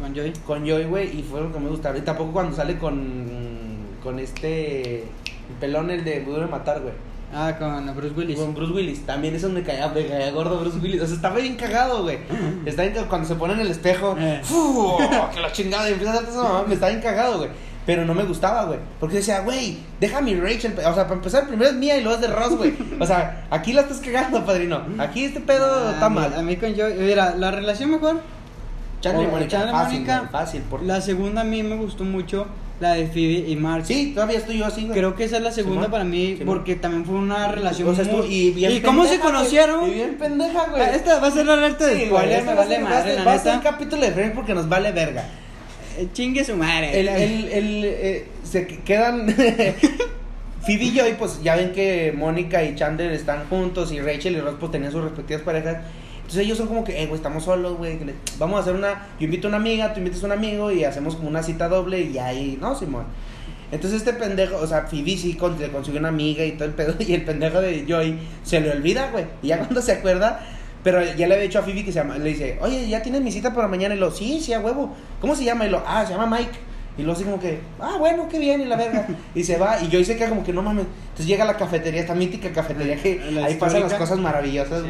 Con 0.00 0.14
Joy. 0.14 0.32
con 0.46 0.64
Joy, 0.66 0.84
güey, 0.84 1.18
y 1.18 1.22
fue 1.22 1.40
lo 1.42 1.52
que 1.52 1.58
me 1.60 1.68
gustaba. 1.68 1.98
Y 1.98 2.00
tampoco 2.02 2.32
cuando 2.32 2.56
sale 2.56 2.78
con, 2.78 3.26
con 4.02 4.18
este, 4.18 5.00
el 5.02 5.56
pelón, 5.60 5.90
el 5.90 6.02
de 6.04 6.20
Duro 6.24 6.40
de 6.40 6.46
Matar, 6.46 6.80
güey. 6.80 6.94
Ah, 7.34 7.54
con 7.58 7.94
Bruce 7.94 8.14
Willis. 8.16 8.38
Con 8.38 8.54
Bruce 8.54 8.72
Willis, 8.72 9.04
también 9.04 9.34
eso 9.34 9.48
me 9.50 9.62
caía, 9.62 9.88
me 9.88 10.06
caía 10.06 10.30
gordo 10.30 10.58
Bruce 10.60 10.78
Willis. 10.78 11.02
O 11.02 11.06
sea, 11.06 11.16
estaba 11.16 11.36
bien 11.36 11.56
cagado, 11.56 12.02
güey. 12.02 12.18
Está 12.64 12.82
bien 12.82 12.94
cagado. 12.94 13.08
Cuando 13.10 13.28
se 13.28 13.34
pone 13.34 13.54
en 13.54 13.60
el 13.60 13.70
espejo, 13.70 14.16
Eh. 14.18 14.40
¡fu! 14.42 14.96
que 15.34 15.40
la 15.40 15.52
chingada, 15.52 15.88
y 15.90 15.92
empieza 15.92 16.14
a 16.14 16.16
hacer 16.16 16.28
esa 16.30 16.42
mamá, 16.42 16.64
me 16.66 16.74
estaba 16.74 16.90
bien 16.90 17.02
cagado, 17.02 17.38
güey. 17.38 17.50
Pero 17.84 18.04
no 18.04 18.12
me 18.14 18.24
gustaba, 18.24 18.64
güey. 18.64 18.78
Porque 19.00 19.16
decía, 19.16 19.40
güey, 19.40 19.78
deja 19.98 20.20
mi 20.20 20.34
Rachel. 20.38 20.74
O 20.78 20.94
sea, 20.94 21.04
para 21.04 21.14
empezar, 21.14 21.46
primero 21.48 21.70
es 21.70 21.76
mía 21.76 21.96
y 21.96 22.02
luego 22.02 22.16
es 22.16 22.20
de 22.28 22.34
Ross, 22.34 22.56
güey. 22.56 22.74
O 23.00 23.06
sea, 23.06 23.46
aquí 23.50 23.72
la 23.72 23.80
estás 23.82 23.98
cagando, 23.98 24.44
padrino. 24.44 24.82
Aquí 24.98 25.24
este 25.24 25.40
pedo 25.40 25.66
Ah, 25.88 25.92
está 25.94 26.08
mal. 26.10 26.34
A 26.34 26.42
mí 26.42 26.56
con 26.56 26.74
Joy. 26.74 26.94
Mira, 26.98 27.34
la 27.36 27.50
relación 27.50 27.90
mejor. 27.90 28.20
Chandler 29.00 29.28
y 29.28 29.30
Mónica, 29.30 29.68
fácil, 29.70 30.06
fácil. 30.30 30.62
Por... 30.62 30.82
La 30.82 31.00
segunda 31.00 31.42
a 31.42 31.44
mí 31.44 31.62
me 31.62 31.76
gustó 31.76 32.04
mucho. 32.04 32.46
La 32.80 32.92
de 32.94 33.06
Phoebe 33.08 33.44
y 33.48 33.56
Mark. 33.56 33.84
Sí, 33.86 34.12
todavía 34.14 34.38
estoy 34.38 34.58
yo 34.58 34.66
así, 34.66 34.82
güey. 34.82 34.96
Creo 34.96 35.16
que 35.16 35.24
esa 35.24 35.38
es 35.38 35.42
la 35.42 35.50
segunda 35.50 35.80
Simón, 35.86 35.90
para 35.90 36.04
mí. 36.04 36.36
Simón. 36.38 36.46
Porque 36.56 36.76
también 36.76 37.04
fue 37.04 37.16
una 37.16 37.48
relación 37.48 37.88
O 37.88 37.94
sea, 37.94 38.04
muy. 38.04 38.26
y 38.26 38.50
bien 38.52 38.70
¿Y 38.72 38.80
cómo 38.80 39.02
se 39.02 39.18
güey. 39.18 39.20
conocieron? 39.20 39.88
Y 39.90 39.94
bien 39.94 40.14
pendeja, 40.16 40.66
güey. 40.70 40.82
Ah, 40.82 40.94
Esta 40.94 41.18
va 41.18 41.26
a 41.26 41.30
ser 41.32 41.46
la 41.46 41.54
alerta 41.54 41.86
de 41.86 41.96
Sí, 41.96 42.06
spoiler, 42.06 42.44
me 42.44 42.54
vale 42.54 42.76
ser- 42.76 42.84
va 42.84 42.86
a 42.86 42.90
madre, 42.90 43.10
ser- 43.10 43.18
la 43.18 43.24
Va 43.24 43.32
a 43.34 43.38
ser 43.40 43.54
un 43.54 43.60
capítulo 43.62 44.02
de 44.02 44.12
Friends 44.12 44.34
porque 44.36 44.54
nos 44.54 44.68
vale 44.68 44.92
verga. 44.92 45.24
Eh, 45.98 46.06
Chingue 46.12 46.44
su 46.44 46.54
madre. 46.56 47.00
El, 47.00 47.08
el, 47.08 47.44
el, 47.48 47.84
eh, 47.84 48.26
se 48.44 48.66
que- 48.68 48.78
quedan. 48.80 49.26
Phoebe 50.66 50.84
y 50.84 50.90
Joy, 50.98 51.14
pues 51.18 51.42
ya 51.42 51.56
ven 51.56 51.72
que 51.72 52.12
Mónica 52.16 52.62
y 52.62 52.74
Chandler 52.74 53.10
están 53.12 53.46
juntos 53.48 53.90
y 53.90 54.00
Rachel 54.00 54.36
y 54.36 54.40
Ross 54.40 54.54
pues 54.60 54.70
tenían 54.70 54.92
sus 54.92 55.02
respectivas 55.02 55.42
parejas. 55.42 55.78
Entonces 56.28 56.44
ellos 56.44 56.58
son 56.58 56.66
como 56.68 56.84
que, 56.84 57.02
eh, 57.02 57.06
güey, 57.06 57.16
estamos 57.16 57.44
solos, 57.44 57.78
güey. 57.78 57.96
que 57.98 58.12
Vamos 58.38 58.58
a 58.58 58.60
hacer 58.60 58.74
una. 58.74 59.06
Yo 59.18 59.24
invito 59.24 59.46
a 59.46 59.48
una 59.48 59.56
amiga, 59.56 59.94
tú 59.94 60.00
invitas 60.00 60.22
a 60.22 60.26
un 60.26 60.32
amigo 60.32 60.70
y 60.70 60.84
hacemos 60.84 61.16
como 61.16 61.26
una 61.28 61.42
cita 61.42 61.70
doble 61.70 62.02
y 62.02 62.18
ahí, 62.18 62.58
¿no, 62.60 62.74
Simón? 62.78 63.04
Entonces 63.72 64.00
este 64.00 64.12
pendejo, 64.12 64.56
o 64.58 64.66
sea, 64.66 64.82
Phoebe 64.82 65.16
sí 65.16 65.34
con- 65.34 65.58
le 65.58 65.70
consiguió 65.70 66.00
una 66.00 66.10
amiga 66.10 66.44
y 66.44 66.52
todo 66.52 66.66
el 66.66 66.74
pedo. 66.74 66.94
Y 67.00 67.14
el 67.14 67.24
pendejo 67.24 67.62
de 67.62 67.86
Joy 67.88 68.18
se 68.42 68.60
le 68.60 68.70
olvida, 68.72 69.10
güey. 69.10 69.24
Y 69.42 69.46
ya 69.48 69.58
cuando 69.60 69.80
se 69.80 69.92
acuerda. 69.92 70.40
Pero 70.84 71.02
ya 71.02 71.26
le 71.26 71.34
había 71.34 71.46
dicho 71.46 71.60
a 71.60 71.62
Phoebe 71.62 71.82
que 71.82 71.92
se 71.92 71.98
llama, 72.00 72.18
le 72.18 72.28
dice, 72.28 72.58
oye, 72.60 72.86
ya 72.90 73.00
tienes 73.02 73.22
mi 73.22 73.32
cita 73.32 73.54
para 73.54 73.66
mañana. 73.66 73.94
Y 73.94 73.98
lo, 73.98 74.10
sí, 74.10 74.38
sí, 74.40 74.52
a 74.52 74.60
huevo. 74.60 74.94
¿Cómo 75.22 75.34
se 75.34 75.44
llama? 75.44 75.64
Y 75.66 75.70
lo, 75.70 75.82
ah, 75.86 76.04
se 76.06 76.12
llama 76.12 76.26
Mike. 76.36 76.58
Y 76.98 77.02
luego 77.02 77.14
así 77.16 77.24
como 77.24 77.40
que, 77.40 77.60
ah, 77.80 77.96
bueno, 77.98 78.28
qué 78.28 78.38
bien, 78.38 78.60
y 78.60 78.64
la 78.66 78.76
verga. 78.76 79.06
Y 79.34 79.44
se 79.44 79.56
va, 79.56 79.80
y 79.82 79.88
Joy 79.88 80.04
se 80.04 80.16
queda 80.18 80.28
como 80.28 80.44
que 80.44 80.52
no 80.52 80.60
mames. 80.60 80.84
Entonces 81.04 81.26
llega 81.26 81.44
a 81.44 81.46
la 81.46 81.56
cafetería, 81.56 82.00
esta 82.02 82.14
mítica 82.14 82.50
cafetería 82.52 82.96
que 82.96 83.18
La 83.32 83.46
ahí 83.46 83.54
pasan 83.54 83.80
las 83.82 83.94
cosas 83.94 84.18
maravillosas, 84.18 84.82
Sí. 84.82 84.88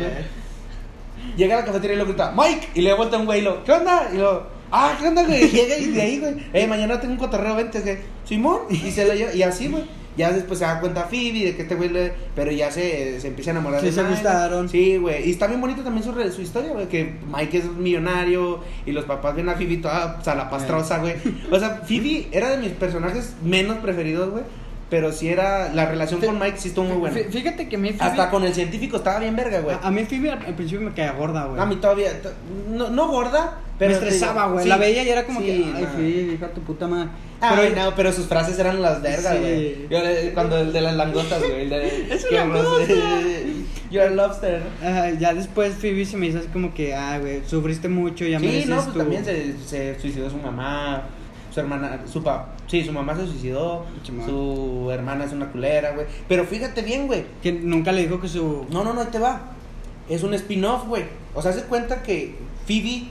Güey. 1.26 1.36
Llega 1.36 1.56
a 1.56 1.60
la 1.60 1.64
cafetería 1.66 1.96
y 1.96 1.98
lo 1.98 2.06
grita, 2.06 2.32
Mike. 2.36 2.68
Y 2.74 2.80
le 2.82 2.92
vuelta 2.94 3.16
un 3.18 3.26
güey 3.26 3.40
y 3.40 3.42
lo, 3.42 3.62
¿qué 3.64 3.72
onda? 3.72 4.10
Y 4.12 4.16
lo, 4.18 4.46
ah, 4.70 4.96
¿qué 5.00 5.08
onda, 5.08 5.24
güey? 5.24 5.48
Llega 5.50 5.76
y 5.78 5.86
de 5.86 6.02
ahí, 6.02 6.18
güey, 6.20 6.34
eh, 6.52 6.66
mañana 6.66 7.00
tengo 7.00 7.12
un 7.14 7.18
cotorreo, 7.18 7.54
vente, 7.56 7.82
que, 7.82 8.00
Simón. 8.24 8.60
Y 8.70 8.90
se 8.90 9.06
lo 9.06 9.14
lleva, 9.14 9.32
y 9.34 9.42
así, 9.42 9.68
güey. 9.68 9.84
Ya 10.16 10.32
después 10.32 10.58
se 10.58 10.64
da 10.64 10.80
cuenta 10.80 11.04
Phoebe 11.04 11.44
de 11.44 11.54
que 11.54 11.62
este 11.62 11.76
güey 11.76 11.90
le. 11.90 12.12
Pero 12.34 12.50
ya 12.50 12.72
se, 12.72 13.20
se 13.20 13.28
empieza 13.28 13.50
a 13.50 13.52
enamorar 13.52 13.78
Sí, 13.78 13.86
de 13.86 13.92
se 13.92 14.00
Mike. 14.02 14.14
gustaron. 14.14 14.68
Sí, 14.68 14.96
güey. 14.96 15.28
Y 15.28 15.30
está 15.30 15.46
bien 15.46 15.60
bonito 15.60 15.82
también 15.84 16.02
su, 16.02 16.10
re- 16.10 16.32
su 16.32 16.42
historia, 16.42 16.72
güey. 16.72 16.88
Que 16.88 17.14
Mike 17.32 17.58
es 17.58 17.64
millonario 17.66 18.58
y 18.84 18.90
los 18.90 19.04
papás 19.04 19.36
ven 19.36 19.48
a 19.48 19.54
Phoebe 19.54 19.76
toda 19.76 20.20
salapastrosa, 20.24 20.98
güey. 20.98 21.14
O 21.52 21.58
sea, 21.60 21.82
Phoebe 21.86 22.26
era 22.32 22.50
de 22.50 22.56
mis 22.56 22.72
personajes 22.72 23.34
menos 23.44 23.76
preferidos, 23.78 24.30
güey. 24.30 24.42
Pero 24.90 25.12
sí 25.12 25.28
era. 25.28 25.72
La 25.74 25.84
relación 25.86 26.18
con 26.20 26.38
Mike 26.38 26.56
sí 26.56 26.68
estuvo 26.68 26.86
muy 26.86 26.96
buena. 26.96 27.14
Fí- 27.16 27.28
Fíjate 27.30 27.68
que 27.68 27.76
a 27.76 27.78
mí 27.78 27.90
Phoebe. 27.92 28.04
Hasta 28.10 28.30
con 28.30 28.44
el 28.44 28.54
científico 28.54 28.96
estaba 28.96 29.18
bien 29.20 29.36
verga, 29.36 29.60
güey. 29.60 29.76
a, 29.76 29.86
a 29.86 29.90
mí 29.90 30.04
Phoebe 30.04 30.30
al, 30.30 30.38
al 30.46 30.54
principio 30.54 30.86
me 30.88 30.94
caía 30.94 31.12
gorda, 31.12 31.44
güey. 31.44 31.60
A 31.60 31.66
mí 31.66 31.76
todavía. 31.76 32.08
No, 32.70 32.88
no 32.88 33.08
gorda, 33.08 33.58
pero. 33.78 33.90
me 33.90 33.96
estresaba, 33.98 34.46
güey. 34.48 34.62
sí, 34.62 34.68
la 34.70 34.78
veía 34.78 35.02
y 35.02 35.08
era 35.10 35.24
como 35.26 35.40
sí, 35.40 35.46
que, 35.46 35.52
ay, 35.52 35.82
no. 35.82 35.88
Phoebe, 35.88 36.32
hija 36.34 36.48
tu 36.48 36.62
puta 36.62 36.86
madre. 36.86 37.10
Pero 37.40 37.76
no, 37.76 37.94
pero 37.94 38.12
sus 38.12 38.26
frases 38.26 38.58
eran 38.58 38.80
las 38.82 39.00
vergas, 39.02 39.34
Sí. 39.34 39.38
güey. 39.40 39.88
Yo, 39.90 39.98
eh, 39.98 40.30
Cuando 40.34 40.56
el 40.58 40.72
de 40.72 40.80
las 40.80 40.96
langostas, 40.96 41.38
güey. 41.40 41.62
el 41.62 41.70
de- 41.70 42.06
Es 42.14 42.24
una 42.30 42.40
langosta. 42.46 42.94
You're 43.90 44.08
a 44.08 44.10
lobster. 44.10 44.62
Ajá, 44.82 45.10
ya 45.12 45.34
después 45.34 45.74
Phoebe 45.74 46.04
se 46.04 46.16
me 46.16 46.26
hizo 46.26 46.38
así 46.38 46.48
como 46.48 46.74
que, 46.74 46.94
ah, 46.94 47.18
güey, 47.18 47.42
sufriste 47.46 47.88
mucho, 47.88 48.24
ya 48.26 48.38
Sí, 48.38 48.64
no, 48.66 48.76
pues 48.82 48.96
también 48.96 49.24
se, 49.24 49.54
se 49.66 49.98
suicidó 50.00 50.28
su 50.28 50.36
mamá, 50.38 51.04
su 51.58 51.60
hermana, 51.60 52.00
su 52.10 52.22
papá. 52.22 52.50
Sí, 52.68 52.84
su 52.84 52.92
mamá 52.92 53.16
se 53.16 53.26
suicidó, 53.26 53.84
su 54.24 54.90
hermana 54.92 55.24
es 55.24 55.32
una 55.32 55.50
culera, 55.50 55.92
güey. 55.92 56.06
Pero 56.28 56.44
fíjate 56.44 56.82
bien, 56.82 57.06
güey. 57.06 57.24
Que 57.42 57.52
nunca 57.52 57.90
le 57.92 58.02
dijo 58.02 58.20
que 58.20 58.28
su... 58.28 58.66
No, 58.70 58.84
no, 58.84 58.92
no, 58.94 59.00
ahí 59.00 59.08
te 59.10 59.18
va. 59.18 59.52
Es 60.08 60.22
un 60.22 60.34
spin-off, 60.34 60.86
güey. 60.86 61.04
O 61.34 61.42
sea, 61.42 61.52
se 61.52 61.62
cuenta 61.62 62.02
que 62.02 62.36
Phoebe. 62.66 63.08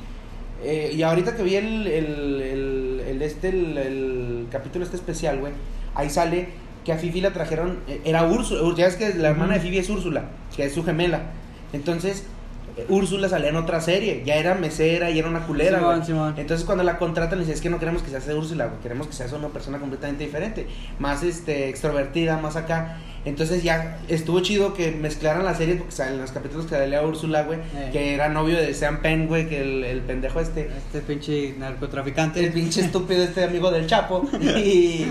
eh, 0.64 0.94
y 0.96 1.02
ahorita 1.04 1.36
que 1.36 1.44
vi 1.44 1.56
el, 1.56 1.88
el, 1.88 2.42
el, 2.42 3.04
el 3.08 3.22
este, 3.22 3.50
el, 3.50 4.48
capítulo 4.52 4.86
este 4.86 4.98
especial, 4.98 5.40
güey. 5.40 5.54
Ahí 5.96 6.10
sale 6.10 6.50
que 6.86 6.94
a 6.94 6.98
Phoebe 6.98 7.22
la 7.22 7.34
trajeron. 7.34 7.80
eh, 7.88 8.02
Era 8.06 8.26
Úrsula. 8.28 8.62
Ya 8.78 8.86
ves 8.86 8.96
que 8.96 9.14
la 9.16 9.30
hermana 9.30 9.56
de 9.56 9.60
Phoebe 9.60 9.80
es 9.80 9.90
Úrsula, 9.90 10.26
que 10.56 10.64
es 10.66 10.74
su 10.74 10.84
gemela. 10.84 11.22
Entonces, 11.74 12.26
Úrsula 12.90 13.30
salía 13.30 13.50
en 13.50 13.56
otra 13.56 13.82
serie. 13.82 14.24
Ya 14.26 14.36
era 14.36 14.56
mesera 14.56 15.10
y 15.12 15.20
era 15.20 15.28
una 15.28 15.46
culera, 15.46 16.04
Simón. 16.06 16.36
Entonces, 16.38 16.66
cuando 16.66 16.84
la 16.84 16.98
contratan, 16.98 17.40
le 17.40 17.44
dicen: 17.46 17.56
Es 17.56 17.62
que 17.62 17.70
no 17.70 17.80
queremos 17.80 18.04
que 18.04 18.10
seas 18.10 18.28
Úrsula, 18.28 18.66
güey. 18.68 18.80
Queremos 18.82 19.08
que 19.08 19.13
seas 19.13 19.32
una 19.34 19.50
persona 19.50 19.80
completamente 19.80 20.24
diferente. 20.26 20.68
Más 21.00 21.24
este, 21.24 21.70
extrovertida, 21.70 22.38
más 22.38 22.56
acá. 22.56 22.98
Entonces 23.26 23.62
ya 23.62 24.00
estuvo 24.08 24.40
chido 24.40 24.74
que 24.74 24.92
mezclaran 24.92 25.44
las 25.44 25.58
series 25.58 25.80
porque 25.80 25.92
salen 25.92 26.22
los 26.22 26.32
capítulos 26.32 26.66
que 26.66 26.76
salía 26.76 27.02
Úrsula, 27.02 27.44
güey, 27.44 27.60
Eh. 27.76 27.90
que 27.92 28.13
era 28.13 28.30
novio 28.30 28.56
de 28.56 28.74
Sean 28.74 29.02
Penn, 29.02 29.28
güey, 29.28 29.50
que 29.50 29.60
el, 29.62 29.84
el 29.84 30.00
pendejo 30.02 30.40
este. 30.40 30.70
Este 30.78 31.02
pinche 31.02 31.54
narcotraficante. 31.58 32.40
El 32.40 32.54
pinche 32.54 32.80
estúpido 32.82 33.24
este 33.24 33.44
amigo 33.44 33.70
del 33.70 33.86
Chapo. 33.86 34.24
Y. 34.58 35.08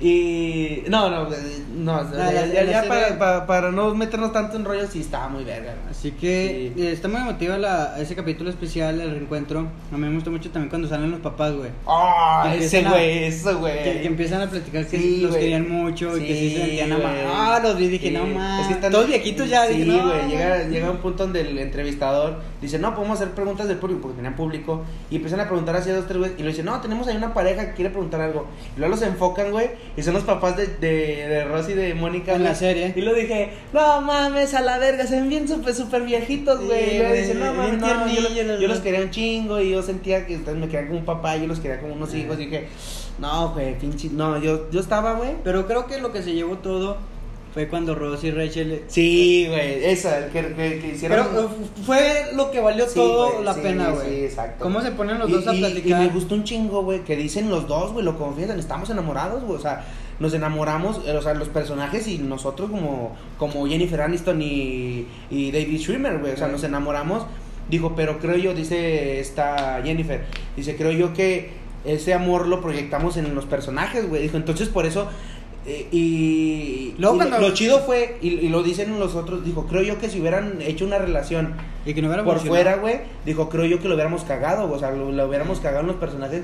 y. 0.00 0.82
No, 0.88 1.10
no, 1.10 1.28
no. 1.76 2.12
Ya, 2.12 2.84
para, 2.88 3.18
para, 3.18 3.46
para 3.46 3.70
no 3.70 3.94
meternos 3.94 4.32
tanto 4.32 4.56
en 4.56 4.64
rollos, 4.64 4.90
sí 4.90 5.00
estaba 5.00 5.28
muy 5.28 5.44
verga. 5.50 5.74
Así 5.90 6.12
que 6.12 6.72
Sí. 6.76 6.82
eh, 6.82 6.92
está 6.92 7.08
muy 7.08 7.20
emotiva 7.20 7.58
la, 7.58 7.96
ese 8.00 8.14
capítulo 8.14 8.50
especial, 8.50 9.00
el 9.00 9.10
reencuentro. 9.10 9.66
A 9.92 9.96
mí 9.96 10.06
me 10.06 10.14
gustó 10.14 10.30
mucho 10.30 10.50
también 10.50 10.68
cuando 10.70 10.88
salen 10.88 11.10
los 11.10 11.20
papás, 11.20 11.52
güey. 11.54 11.70
Ah, 11.86 12.54
ese 12.58 12.82
güey, 12.82 13.24
eso, 13.24 13.58
güey. 13.58 13.82
Que, 13.82 14.00
que 14.00 14.06
empiezan 14.06 14.40
a 14.42 14.50
platicar 14.50 14.86
que 14.86 14.98
Sí, 14.98 15.20
los 15.22 15.36
querían 15.36 15.68
mucho 15.70 16.16
y 16.16 16.20
que 16.20 16.34
sí 16.34 16.40
Sí, 16.50 16.54
se 16.54 16.60
sentían 16.62 16.92
amados. 16.92 17.18
Ah, 17.34 17.60
los 17.62 17.76
vi 17.76 17.84
y 17.84 17.88
dije, 17.88 18.08
Sí. 18.08 18.14
no 18.14 18.24
Es 18.26 18.34
mames. 18.34 18.66
que 18.68 18.72
están- 18.74 18.92
Todos 18.92 19.06
viejitos 19.06 19.48
ya. 19.48 19.66
Sí, 19.66 19.74
dije, 19.74 19.86
no, 19.86 20.06
güey. 20.08 20.28
llega, 20.70 20.90
un 20.90 20.96
punto 20.98 21.24
donde 21.24 21.40
el 21.42 21.58
entrevistador 21.58 22.40
dice, 22.60 22.78
no, 22.78 22.94
podemos 22.94 23.20
hacer 23.20 23.34
preguntas 23.34 23.68
del 23.68 23.78
público, 23.78 24.00
porque 24.02 24.16
tenían 24.16 24.36
público. 24.36 24.82
Y 25.10 25.16
empiezan 25.16 25.40
a 25.40 25.44
preguntar 25.48 25.76
así 25.76 25.90
a 25.90 25.94
dos, 25.94 26.06
tres 26.06 26.18
güeyes. 26.18 26.38
Y 26.38 26.42
le 26.42 26.48
dicen, 26.48 26.64
no, 26.66 26.80
tenemos 26.80 27.06
ahí 27.08 27.16
una 27.16 27.34
pareja 27.34 27.66
que 27.68 27.74
quiere 27.74 27.90
preguntar 27.90 28.20
algo. 28.20 28.46
Y 28.76 28.78
luego 28.80 28.94
los 28.94 29.02
enfocan, 29.02 29.50
güey. 29.50 29.70
Y 29.96 30.02
son 30.02 30.14
los 30.14 30.24
papás 30.24 30.56
de, 30.56 30.66
de, 30.66 31.28
de 31.28 31.44
Rosy 31.44 31.72
y 31.72 31.74
de 31.74 31.94
Mónica. 31.94 32.34
En 32.34 32.44
la 32.44 32.54
serie. 32.54 32.92
Y 32.96 33.00
lo 33.00 33.14
dije, 33.14 33.50
no 33.72 34.00
mames, 34.00 34.54
a 34.54 34.60
la 34.60 34.78
verga, 34.78 35.06
se 35.06 35.16
ven 35.16 35.28
bien 35.28 35.39
súper, 35.48 35.74
súper 35.74 36.02
viejitos, 36.02 36.58
Sí, 36.60 36.66
güey. 36.66 36.94
y 36.94 36.98
luego 36.98 37.08
güey, 37.10 37.20
dicen, 37.22 37.40
no 37.40 37.52
bien 37.52 37.78
no, 37.80 38.08
yo, 38.12 38.20
los- 38.68 38.78
yo 38.78 38.82
quería 38.82 39.00
un 39.00 39.10
chingo. 39.10 39.60
Y 39.60 39.70
yo 39.70 39.82
sentía 39.82 40.26
que 40.26 40.36
ustedes 40.36 40.58
me 40.58 40.66
querían 40.66 40.86
como 40.88 40.98
un 41.00 41.04
papá. 41.04 41.36
Yo 41.36 41.46
los 41.46 41.60
quería 41.60 41.80
como 41.80 41.94
unos 41.94 42.14
hijos. 42.14 42.38
Y 42.38 42.46
dije, 42.46 42.68
no, 43.18 43.52
güey, 43.52 43.78
pinche. 43.78 44.08
No, 44.10 44.40
yo, 44.40 44.70
yo 44.70 44.80
estaba, 44.80 45.14
güey. 45.14 45.30
Pero 45.44 45.66
creo 45.66 45.86
que 45.86 46.00
lo 46.00 46.12
que 46.12 46.22
se 46.22 46.32
llevó 46.32 46.58
todo 46.58 46.96
fue 47.52 47.66
cuando 47.66 47.96
Ross 47.96 48.22
y 48.22 48.30
Rachel. 48.30 48.82
Sí, 48.86 49.46
güey, 49.48 49.84
esa, 49.84 50.28
que, 50.28 50.54
que, 50.54 50.78
que 50.80 50.92
hicieron. 50.94 51.26
Pero 51.32 51.46
uh, 51.46 51.82
fue 51.84 52.26
lo 52.34 52.50
que 52.52 52.60
valió 52.60 52.86
Sí, 52.86 52.94
todo 52.94 53.42
la 53.42 53.54
sí, 53.54 53.60
pena, 53.60 53.90
güey. 53.90 54.06
Sí, 54.08 54.24
exacto. 54.24 54.62
¿Cómo 54.62 54.80
se 54.82 54.92
ponen 54.92 55.18
los 55.18 55.28
Y- 55.28 55.32
dos 55.32 55.46
a 55.48 55.54
y- 55.54 55.58
platicar? 55.58 56.00
Y 56.02 56.06
me 56.06 56.12
gustó 56.12 56.36
un 56.36 56.44
chingo, 56.44 56.84
güey, 56.84 57.00
que 57.02 57.16
dicen 57.16 57.50
los 57.50 57.66
dos, 57.66 57.92
güey, 57.92 58.04
lo 58.04 58.16
confiesan, 58.16 58.58
estamos 58.60 58.88
enamorados, 58.90 59.42
güey, 59.42 59.58
o 59.58 59.60
sea, 59.60 59.84
nos 60.20 60.32
enamoramos, 60.34 61.00
eh, 61.06 61.12
o 61.16 61.22
sea, 61.22 61.34
los 61.34 61.48
personajes 61.48 62.06
y 62.06 62.18
nosotros 62.18 62.70
como, 62.70 63.16
como 63.38 63.66
Jennifer 63.66 64.00
Aniston 64.02 64.40
y, 64.42 65.06
y 65.30 65.50
David 65.50 65.80
Schwimmer, 65.80 66.18
güey, 66.18 66.34
o 66.34 66.36
sea, 66.36 66.46
nos 66.48 66.62
enamoramos. 66.62 67.24
Dijo, 67.68 67.94
pero 67.96 68.18
creo 68.18 68.36
yo, 68.36 68.52
dice 68.54 69.18
esta 69.20 69.80
Jennifer, 69.82 70.24
dice, 70.56 70.76
creo 70.76 70.92
yo 70.92 71.12
que 71.14 71.50
ese 71.84 72.12
amor 72.14 72.46
lo 72.48 72.60
proyectamos 72.60 73.16
en 73.16 73.34
los 73.34 73.46
personajes, 73.46 74.08
güey. 74.08 74.22
Dijo, 74.22 74.36
entonces 74.36 74.68
por 74.68 74.86
eso... 74.86 75.08
eh, 75.66 75.86
y, 75.92 76.94
Luego 76.98 77.16
y 77.16 77.18
lo- 77.20 77.28
cuando- 77.28 77.48
lo 77.48 77.54
chido 77.54 77.80
fue, 77.80 78.18
y, 78.20 78.28
y 78.28 78.48
lo 78.48 78.62
dicen 78.62 78.98
los 78.98 79.14
otros, 79.14 79.44
dijo, 79.44 79.66
creo 79.66 79.82
yo 79.82 79.98
que 79.98 80.08
si 80.10 80.20
hubieran 80.20 80.58
hecho 80.60 80.84
una 80.84 80.98
relación 80.98 81.54
Y 81.86 81.94
que 81.94 82.02
no 82.02 82.08
por 82.24 82.40
fuera, 82.40 82.76
güey, 82.76 83.00
dijo, 83.24 83.48
creo 83.48 83.64
yo 83.66 83.80
que 83.80 83.88
lo 83.88 83.94
hubiéramos 83.94 84.24
cagado, 84.24 84.70
o 84.70 84.78
sea, 84.78 84.90
lo, 84.90 85.12
lo 85.12 85.26
hubiéramos 85.28 85.60
cagado 85.60 85.80
en 85.82 85.86
los 85.88 85.96
personajes. 85.96 86.42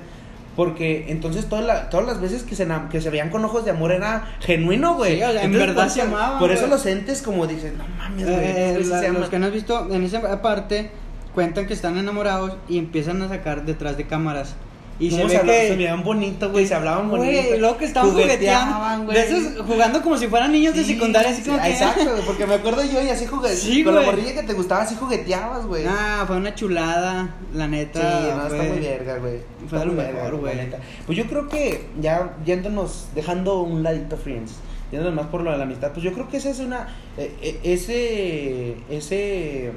Porque 0.56 1.04
entonces 1.08 1.46
todas, 1.48 1.64
la- 1.66 1.90
todas 1.90 2.06
las 2.06 2.20
veces 2.20 2.42
que 2.42 2.56
se, 2.56 2.66
que 2.90 3.00
se 3.02 3.10
veían 3.10 3.28
con 3.30 3.44
ojos 3.44 3.64
de 3.66 3.70
amor 3.72 3.92
era 3.92 4.36
genuino, 4.40 4.94
güey. 4.94 5.18
Sí, 5.18 5.22
o 5.22 5.30
sea, 5.32 5.42
en 5.42 5.52
verdad 5.52 5.82
por 5.84 5.90
se 5.92 6.02
amaban, 6.02 6.38
Por 6.38 6.50
eso 6.50 6.66
los 6.66 6.84
entes 6.86 7.20
como 7.22 7.46
dicen, 7.46 7.76
no 7.76 7.84
mames, 7.98 8.24
güey. 8.24 8.36
Eh, 8.38 8.70
estos 8.72 8.86
la- 8.88 9.00
se 9.00 9.06
aman". 9.08 9.20
los 9.20 9.30
que 9.30 9.38
no 9.38 9.46
has 9.46 9.52
visto, 9.52 9.86
en 9.92 10.02
esa 10.02 10.40
parte 10.42 10.90
cuentan 11.34 11.66
que 11.66 11.74
están 11.74 11.98
enamorados 11.98 12.56
y 12.68 12.78
empiezan 12.78 13.20
a 13.20 13.28
sacar 13.28 13.66
detrás 13.66 13.98
de 13.98 14.06
cámaras. 14.06 14.54
Y 14.98 15.10
se 15.10 15.16
¿Cómo 15.18 15.28
ve 15.28 15.36
habla- 15.36 15.52
que. 15.52 15.68
se 15.68 15.76
miraban 15.76 16.02
bonito, 16.04 16.50
güey, 16.50 16.66
se 16.66 16.74
hablaban 16.74 17.10
bonito. 17.10 17.30
Güey, 17.58 17.76
que 17.78 17.84
estaban 17.84 18.10
jugueteaban, 18.12 19.04
jugueteando. 19.04 19.12
De 19.12 19.46
esos, 19.50 19.66
jugando 19.66 20.02
como 20.02 20.16
si 20.16 20.26
fueran 20.28 20.52
niños 20.52 20.74
de 20.74 20.84
Sí, 20.84 20.94
secundaria, 20.94 21.30
así 21.30 21.42
sí, 21.42 21.50
que. 21.50 21.68
Exacto, 21.70 22.04
güey, 22.10 22.22
porque 22.24 22.46
me 22.46 22.54
acuerdo 22.54 22.82
yo 22.84 23.02
y 23.02 23.08
así 23.10 23.26
jugué. 23.26 23.54
Sí, 23.54 23.84
con 23.84 23.94
la 23.94 24.00
güey. 24.00 24.10
morrilla 24.16 24.34
que 24.40 24.46
te 24.46 24.54
gustaba, 24.54 24.82
así 24.82 24.94
jugueteabas, 24.94 25.66
güey. 25.66 25.84
Ah, 25.86 26.24
fue 26.26 26.36
una 26.36 26.54
chulada, 26.54 27.34
la 27.54 27.64
Sí, 27.66 27.70
neta. 27.70 28.00
no, 28.36 28.48
fue- 28.48 28.58
está 28.58 28.72
muy 28.72 28.82
verga, 28.82 29.18
güey. 29.18 29.38
fue 29.68 29.84
lo 29.84 29.92
mejor, 29.92 30.36
güey. 30.36 30.56
Pues 31.04 31.18
yo 31.18 31.24
creo 31.26 31.48
que 31.48 31.86
ya 32.00 32.34
yéndonos, 32.46 33.08
dejando 33.14 33.60
un 33.62 33.82
ladito 33.82 34.16
Friends, 34.16 34.52
yéndonos 34.92 35.14
más 35.14 35.26
por 35.26 35.42
lo 35.42 35.50
de 35.52 35.58
la 35.58 35.64
amistad, 35.64 35.92
pues 35.92 36.04
yo 36.04 36.12
creo 36.14 36.28
que 36.28 36.38
esa 36.38 36.48
es 36.50 36.60
una, 36.60 36.88
eh, 37.18 37.34
eh, 37.42 37.60
ese, 37.64 38.76
ese, 38.88 39.72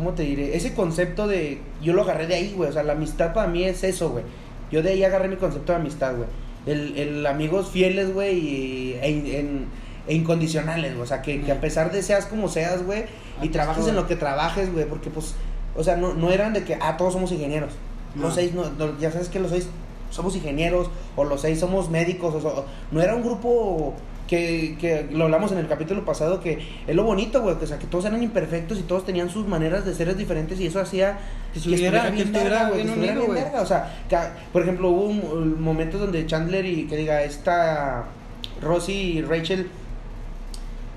¿cómo 0.00 0.14
te 0.14 0.22
diré? 0.24 0.56
Ese 0.56 0.74
concepto 0.74 1.26
de, 1.28 1.60
yo 1.82 1.92
lo 1.92 2.02
agarré 2.02 2.26
de 2.26 2.34
ahí, 2.34 2.54
güey, 2.56 2.70
o 2.70 2.72
sea, 2.72 2.82
la 2.82 2.92
amistad 2.94 3.32
para 3.34 3.46
mí 3.48 3.64
es 3.64 3.84
eso, 3.84 4.10
güey. 4.10 4.24
Yo 4.72 4.82
de 4.82 4.90
ahí 4.90 5.04
agarré 5.04 5.28
mi 5.28 5.36
concepto 5.36 5.72
de 5.72 5.78
amistad, 5.78 6.14
güey. 6.16 6.28
El, 6.66 6.96
el 6.98 7.26
amigos 7.26 7.68
fieles, 7.70 8.12
güey, 8.14 8.38
y, 8.38 8.98
e, 9.02 9.10
in- 9.10 9.26
en- 9.26 9.64
e 10.08 10.14
incondicionales, 10.14 10.92
güey. 10.92 11.02
O 11.02 11.06
sea, 11.06 11.20
que, 11.22 11.42
que 11.42 11.52
a 11.52 11.60
pesar 11.60 11.92
de 11.92 12.02
seas 12.02 12.26
como 12.26 12.48
seas, 12.48 12.84
güey, 12.84 13.04
y 13.42 13.48
Ah, 13.48 13.52
trabajes 13.52 13.82
pues, 13.84 13.88
en 13.90 13.96
lo 13.96 14.06
que 14.06 14.16
trabajes, 14.16 14.72
güey, 14.72 14.86
porque 14.86 15.10
pues, 15.10 15.34
o 15.76 15.84
sea, 15.84 15.96
no, 15.96 16.14
no 16.14 16.30
eran 16.30 16.52
de 16.54 16.64
que, 16.64 16.76
ah, 16.80 16.96
todos 16.96 17.12
somos 17.12 17.30
ingenieros. 17.32 17.72
No. 18.14 18.22
Los 18.22 18.34
seis, 18.34 18.52
no, 18.54 18.64
no, 18.70 18.98
ya 18.98 19.12
sabes 19.12 19.28
que 19.28 19.38
los 19.38 19.50
seis 19.50 19.68
somos 20.10 20.34
ingenieros, 20.34 20.90
o 21.16 21.24
los 21.24 21.40
seis 21.42 21.60
somos 21.60 21.90
médicos, 21.90 22.34
o, 22.34 22.40
so- 22.40 22.64
no 22.90 23.00
era 23.02 23.14
un 23.14 23.22
grupo 23.22 23.94
que, 24.30 24.76
que 24.80 25.08
lo 25.12 25.24
hablamos 25.24 25.50
en 25.50 25.58
el 25.58 25.66
capítulo 25.66 26.04
pasado, 26.04 26.40
que 26.40 26.60
es 26.86 26.94
lo 26.94 27.02
bonito, 27.02 27.42
güey, 27.42 27.58
que, 27.58 27.64
o 27.64 27.68
sea, 27.68 27.78
que 27.80 27.86
todos 27.86 28.04
eran 28.04 28.22
imperfectos 28.22 28.78
y 28.78 28.82
todos 28.82 29.04
tenían 29.04 29.28
sus 29.28 29.46
maneras 29.48 29.84
de 29.84 29.92
ser 29.92 30.14
diferentes 30.16 30.58
y 30.60 30.66
eso 30.68 30.80
hacía 30.80 31.18
Que 31.52 31.58
estuviera- 31.58 32.02
que 32.02 32.08
güey, 32.10 32.12
bien 32.22 32.32
que 32.32 32.38
estuviera 32.38 32.70
bien 32.70 33.26
güey. 33.26 33.42
verga, 33.42 33.60
o 33.60 33.66
sea, 33.66 33.92
que, 34.08 34.16
por 34.52 34.62
ejemplo, 34.62 34.88
hubo 34.90 35.02
un- 35.06 35.60
momentos 35.60 36.00
donde 36.00 36.24
Chandler 36.26 36.64
y, 36.64 36.86
que 36.86 36.96
diga, 36.96 37.24
esta 37.24 38.04
Rosy 38.62 38.92
y 38.92 39.22
Rachel 39.22 39.66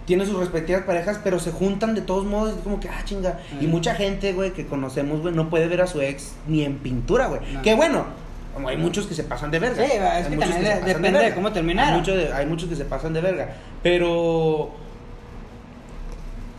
tienen 0.06 0.28
sus 0.28 0.38
respectivas 0.38 0.84
parejas, 0.84 1.20
pero 1.24 1.40
se 1.40 1.52
juntan 1.52 1.96
de 1.96 2.02
todos 2.02 2.26
modos, 2.26 2.56
es 2.58 2.62
como 2.62 2.80
que, 2.80 2.90
ah, 2.90 3.02
chinga. 3.06 3.40
Y 3.62 3.68
mucha 3.68 3.96
gente, 3.96 4.34
güey, 4.34 4.52
que 4.52 4.66
conocemos, 4.68 5.22
güey, 5.22 5.34
no 5.34 5.50
puede 5.50 5.68
ver 5.68 5.82
a 5.82 5.88
su 5.88 6.02
ex 6.02 6.34
ni 6.48 6.64
en 6.64 6.78
pintura, 6.78 7.28
güey. 7.28 7.40
Que 7.64 7.74
bueno, 7.74 8.06
como 8.54 8.70
hay 8.70 8.78
muchos 8.78 9.08
que 9.08 9.16
se 9.16 9.24
pasan 9.24 9.52
de 9.52 9.60
verga. 9.60 9.84
Sí, 9.86 9.92
es 9.94 10.28
que 10.28 10.38
también 10.38 10.86
depende 10.86 11.20
de 11.20 11.34
cómo 11.34 11.52
terminaron. 11.52 11.94
Hay, 11.94 12.00
mucho 12.00 12.16
de- 12.16 12.32
hay 12.34 12.46
muchos 12.46 12.70
que 12.70 12.76
se 12.76 12.86
pasan 12.86 13.14
de 13.14 13.22
verga. 13.22 13.56
Pero. 13.82 14.72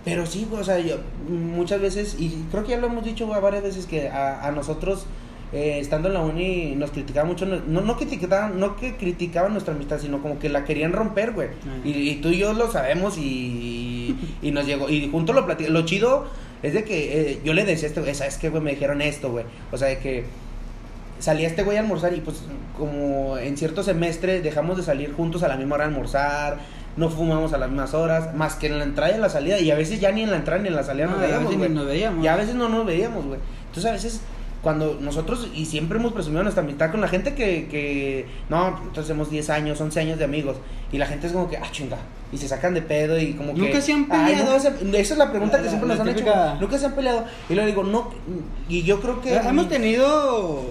Pero 0.04 0.26
sí, 0.26 0.46
güey, 0.48 0.60
o 0.60 0.64
sea, 0.64 0.78
yo 0.80 0.96
muchas 1.28 1.80
veces, 1.80 2.16
y 2.18 2.44
creo 2.50 2.62
que 2.64 2.70
ya 2.72 2.76
lo 2.76 2.88
hemos 2.88 3.04
dicho 3.04 3.26
varias 3.26 3.62
veces, 3.62 3.86
que 3.86 4.10
a, 4.10 4.46
a 4.46 4.50
nosotros, 4.50 5.06
eh, 5.50 5.78
estando 5.80 6.08
en 6.08 6.14
la 6.14 6.20
uni, 6.20 6.74
nos 6.76 6.90
criticaban 6.90 7.28
mucho, 7.30 7.46
no, 7.46 7.80
no 7.80 7.96
criticaban, 7.96 8.60
no 8.60 8.76
que 8.76 8.96
criticaban 8.96 9.52
nuestra 9.52 9.72
amistad, 9.72 9.98
sino 9.98 10.20
como 10.20 10.38
que 10.38 10.50
la 10.50 10.64
querían 10.64 10.92
romper, 10.92 11.32
güey. 11.32 11.48
Ah. 11.66 11.80
Y, 11.86 11.90
y 12.10 12.14
tú 12.16 12.28
y 12.28 12.36
yo 12.36 12.52
lo 12.52 12.70
sabemos 12.70 13.16
y, 13.16 14.14
y 14.42 14.50
nos 14.50 14.66
llegó, 14.66 14.90
y 14.90 15.08
juntos 15.10 15.34
lo 15.34 15.46
platicamos. 15.46 15.80
Lo 15.80 15.86
chido 15.86 16.26
es 16.62 16.74
de 16.74 16.84
que 16.84 17.30
eh, 17.30 17.40
yo 17.42 17.54
le 17.54 17.64
decía 17.64 17.86
a 17.86 17.88
este 17.88 18.00
güey, 18.02 18.14
¿sabes 18.14 18.36
qué, 18.36 18.50
güey? 18.50 18.62
Me 18.62 18.72
dijeron 18.72 19.00
esto, 19.00 19.30
güey. 19.32 19.46
O 19.72 19.78
sea, 19.78 19.88
de 19.88 19.98
que 20.00 20.24
salía 21.18 21.46
este 21.48 21.62
güey 21.62 21.76
a 21.76 21.80
almorzar 21.80 22.12
y 22.14 22.20
pues 22.20 22.42
como 22.76 23.38
en 23.38 23.56
cierto 23.56 23.82
semestre 23.82 24.40
dejamos 24.40 24.76
de 24.76 24.82
salir 24.82 25.12
juntos 25.12 25.42
a 25.42 25.48
la 25.48 25.56
misma 25.56 25.76
hora 25.76 25.84
a 25.84 25.88
almorzar, 25.88 26.58
no 26.96 27.08
fumamos 27.10 27.52
a 27.52 27.58
las 27.58 27.68
mismas 27.68 27.94
horas, 27.94 28.34
más 28.34 28.54
que 28.56 28.66
en 28.66 28.78
la 28.78 28.84
entrada 28.84 29.12
y 29.12 29.14
en 29.14 29.20
la 29.20 29.28
salida, 29.28 29.58
y 29.58 29.70
a 29.70 29.74
veces 29.74 30.00
ya 30.00 30.12
ni 30.12 30.22
en 30.22 30.30
la 30.30 30.36
entrada 30.36 30.60
ni 30.62 30.68
en 30.68 30.76
la 30.76 30.82
salida 30.84 31.06
No, 31.06 31.12
nos 31.12 31.20
veíamos, 31.22 31.56
ni 31.56 31.68
nos 31.68 31.86
veíamos. 31.86 32.24
Y 32.24 32.28
a 32.28 32.36
veces 32.36 32.54
no 32.54 32.68
nos 32.68 32.86
veíamos, 32.86 33.24
güey. 33.26 33.40
Entonces 33.66 33.90
a 33.90 33.92
veces 33.92 34.20
cuando 34.62 34.96
nosotros, 35.00 35.48
y 35.54 35.66
siempre 35.66 35.98
hemos 35.98 36.12
presumido 36.14 36.42
nuestra 36.42 36.62
amistad 36.62 36.90
con 36.90 37.00
la 37.02 37.08
gente 37.08 37.34
que, 37.34 37.68
que 37.68 38.26
no, 38.48 38.68
entonces 38.78 39.04
hacemos 39.04 39.28
10 39.30 39.50
años, 39.50 39.78
11 39.80 40.00
años 40.00 40.18
de 40.18 40.24
amigos, 40.24 40.56
y 40.90 40.96
la 40.98 41.06
gente 41.06 41.26
es 41.26 41.32
como 41.34 41.50
que, 41.50 41.58
ah, 41.58 41.66
chinga, 41.70 41.98
y 42.32 42.38
se 42.38 42.48
sacan 42.48 42.72
de 42.72 42.80
pedo 42.80 43.18
y 43.20 43.34
como 43.34 43.52
que... 43.54 43.60
¿Nunca 43.60 43.80
se 43.82 43.92
han 43.92 44.06
peleado? 44.08 44.56
esa 44.56 44.70
es 44.94 45.18
la 45.18 45.30
pregunta 45.30 45.58
La- 45.58 45.62
que 45.64 45.68
siempre 45.68 45.88
la 45.88 45.94
nos 45.96 46.06
han 46.08 46.14
típica- 46.14 46.52
hecho, 46.54 46.60
nunca 46.62 46.78
se 46.78 46.86
han 46.86 46.92
peleado, 46.94 47.24
y 47.50 47.54
le 47.54 47.66
digo, 47.66 47.82
no, 47.84 48.10
y 48.68 48.82
yo 48.84 49.00
creo 49.02 49.20
que... 49.20 49.34
Hemos 49.36 49.68
tenido. 49.68 50.62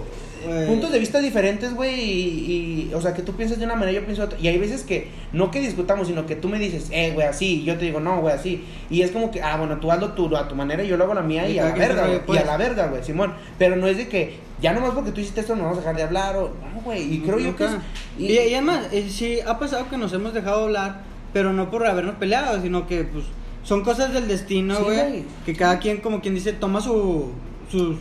Puntos 0.66 0.92
de 0.92 0.98
vista 0.98 1.20
diferentes, 1.20 1.74
güey, 1.74 2.00
y, 2.00 2.88
y, 2.90 2.94
o 2.94 3.00
sea, 3.00 3.14
que 3.14 3.22
tú 3.22 3.34
piensas 3.34 3.58
de 3.58 3.64
una 3.64 3.74
manera, 3.74 3.92
yo 3.92 4.04
pienso 4.04 4.22
de 4.22 4.26
otra, 4.26 4.38
y 4.38 4.48
hay 4.48 4.58
veces 4.58 4.82
que, 4.82 5.08
no 5.32 5.50
que 5.50 5.60
discutamos, 5.60 6.08
sino 6.08 6.26
que 6.26 6.36
tú 6.36 6.48
me 6.48 6.58
dices, 6.58 6.88
eh, 6.90 7.12
güey, 7.12 7.26
así, 7.26 7.60
y 7.60 7.64
yo 7.64 7.76
te 7.76 7.84
digo, 7.84 8.00
no, 8.00 8.20
güey, 8.20 8.34
así, 8.34 8.64
y 8.90 9.02
es 9.02 9.10
como 9.10 9.30
que, 9.30 9.42
ah, 9.42 9.56
bueno, 9.56 9.78
tú 9.78 9.90
hazlo 9.90 10.12
tú, 10.12 10.34
a 10.36 10.48
tu 10.48 10.54
manera, 10.54 10.84
y 10.84 10.88
yo 10.88 10.96
lo 10.96 11.04
hago 11.04 11.12
a 11.12 11.16
la 11.16 11.22
mía, 11.22 11.48
Y 11.48 11.54
y 11.54 11.58
a 11.58 11.66
la 11.66 11.74
verga, 11.74 12.06
güey, 12.06 12.24
pues. 12.24 12.40
y 12.40 12.42
a 12.42 12.46
la 12.46 12.56
verga, 12.56 12.86
güey, 12.88 13.04
Simón, 13.04 13.34
pero 13.58 13.76
no 13.76 13.86
es 13.86 13.96
de 13.96 14.08
que, 14.08 14.36
ya 14.60 14.72
nomás 14.72 14.92
porque 14.92 15.10
tú 15.10 15.20
hiciste 15.20 15.40
esto, 15.40 15.56
no 15.56 15.64
vamos 15.64 15.78
a 15.78 15.80
dejar 15.80 15.96
de 15.96 16.02
hablar, 16.04 16.36
o, 16.36 16.50
no, 16.74 16.80
güey, 16.82 17.14
y 17.14 17.20
creo 17.20 17.38
yo 17.38 17.56
que 17.56 17.64
es. 17.64 17.72
Y, 18.18 18.32
y 18.32 18.54
además, 18.54 18.86
eh, 18.92 19.06
sí, 19.10 19.38
ha 19.46 19.58
pasado 19.58 19.88
que 19.88 19.96
nos 19.96 20.12
hemos 20.12 20.32
dejado 20.32 20.64
hablar, 20.64 21.02
pero 21.32 21.52
no 21.52 21.70
por 21.70 21.86
habernos 21.86 22.14
peleado, 22.16 22.60
sino 22.62 22.86
que, 22.86 23.04
pues, 23.04 23.24
son 23.64 23.82
cosas 23.82 24.12
del 24.12 24.28
destino, 24.28 24.78
güey. 24.84 25.24
que 25.44 25.54
cada 25.54 25.78
quien, 25.78 26.00
como 26.00 26.20
quien 26.20 26.34
dice, 26.34 26.52
toma 26.52 26.80
su, 26.80 27.32
sus 27.70 27.96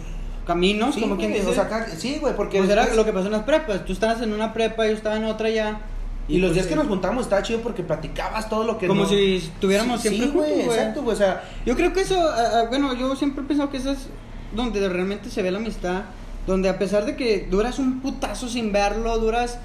caminos, 0.45 0.95
sí, 0.95 1.01
como 1.01 1.17
quien 1.17 1.33
dice. 1.33 1.47
o 1.47 1.53
sea, 1.53 1.63
acá- 1.63 1.87
sí, 1.97 2.17
güey, 2.19 2.35
porque 2.35 2.57
Pues 2.59 2.69
era 2.69 2.93
lo 2.93 3.05
que 3.05 3.13
pasó 3.13 3.27
en 3.27 3.31
las 3.33 3.43
prepas. 3.43 3.85
Tú 3.85 3.93
estabas 3.93 4.21
en 4.21 4.33
una 4.33 4.53
prepa 4.53 4.85
y 4.85 4.89
yo 4.89 4.95
estaba 4.95 5.15
en 5.17 5.25
otra 5.25 5.49
ya. 5.49 5.81
y 6.27 6.37
los 6.37 6.49
pues, 6.51 6.53
días 6.55 6.67
que 6.67 6.75
nos 6.77 6.87
juntamos 6.87 7.23
estaba 7.23 7.41
chido 7.43 7.59
porque 7.59 7.83
platicabas 7.83 8.47
todo 8.47 8.63
lo 8.63 8.77
que 8.77 8.87
Como 8.87 9.03
no- 9.03 9.09
si 9.09 9.35
estuviéramos 9.37 10.01
Sí, 10.01 10.07
siempre 10.09 10.27
sí, 10.27 10.33
juntos, 10.33 10.51
güey. 10.65 10.69
exacto, 10.69 11.01
güey, 11.03 11.15
o 11.15 11.17
sea, 11.17 11.43
Yo 11.65 11.75
creo 11.75 11.91
que 11.91 12.01
eso, 12.01 12.17
ah, 12.29 12.63
bueno, 12.69 12.93
yo 12.93 13.13
siempre 13.17 13.43
he 13.43 13.47
pensado 13.47 13.69
que 13.69 13.77
eso 13.77 13.91
es 13.91 14.07
donde 14.55 14.87
realmente 14.87 15.29
se 15.29 15.41
ve 15.41 15.51
la 15.51 15.57
amistad. 15.59 16.03
Donde 16.47 16.67
a 16.69 16.77
pesar 16.79 17.05
de 17.05 17.15
que 17.15 17.47
duras 17.49 17.79
un 17.79 17.99
putazo 18.01 18.47
sin 18.49 18.71
verlo, 18.71 19.17
duras 19.17 19.59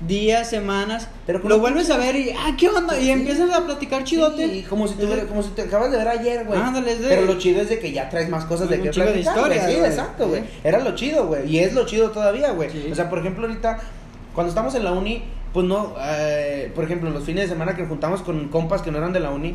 días, 0.00 0.50
semanas, 0.50 1.08
Pero 1.26 1.38
lo 1.48 1.58
vuelves 1.60 1.88
a 1.90 1.96
ver 1.96 2.14
y, 2.16 2.30
ah, 2.30 2.54
¿qué 2.58 2.68
onda? 2.68 2.98
Y 2.98 3.04
Sí. 3.04 3.10
empiezas 3.10 3.50
a 3.52 3.64
platicar 3.64 4.04
chidote. 4.04 4.46
Sí, 4.48 4.62
como 4.68 4.86
si, 4.86 4.94
tuviera- 4.94 5.24
como 5.24 5.42
si 5.42 5.50
te 5.50 5.62
acabas 5.62 5.90
de 5.90 5.96
ver 5.98 6.08
ayer, 6.08 6.44
güey. 6.44 6.58
Ándale, 6.60 6.96
de- 6.96 7.08
Pero 7.08 7.22
lo 7.26 7.38
chido 7.38 7.62
es 7.62 7.68
de 7.70 7.78
que 7.78 7.92
ya 7.92 8.08
traes 8.10 8.28
más 8.28 8.44
cosas 8.44 8.68
de 8.68 8.76
que 8.76 8.82
de 8.84 8.90
platicar, 8.90 9.08
güey. 9.08 9.20
historias, 9.56 9.66
Sí, 9.70 9.76
exacto, 9.76 10.28
güey. 10.28 10.42
Era 10.62 10.80
lo 10.80 10.94
chido, 10.94 11.26
güey. 11.26 11.48
Y 11.50 11.60
es 11.60 11.72
lo 11.72 11.86
chido 11.86 12.10
todavía, 12.10 12.50
güey. 12.50 12.68
Sí. 12.70 12.88
O 12.92 12.94
sea, 12.94 13.08
por 13.08 13.20
ejemplo, 13.20 13.46
ahorita, 13.46 13.78
cuando 14.34 14.48
estamos 14.50 14.74
en 14.74 14.84
la 14.84 14.92
uni, 14.92 15.24
pues 15.54 15.64
no, 15.66 15.94
eh, 16.00 16.70
por 16.74 16.84
ejemplo, 16.84 17.08
los 17.10 17.24
fines 17.24 17.44
de 17.44 17.48
semana 17.50 17.74
que 17.76 17.86
juntamos 17.86 18.20
con 18.22 18.48
compas 18.48 18.82
que 18.82 18.90
no 18.90 18.98
eran 18.98 19.12
de 19.12 19.20
la 19.20 19.30
uni, 19.30 19.54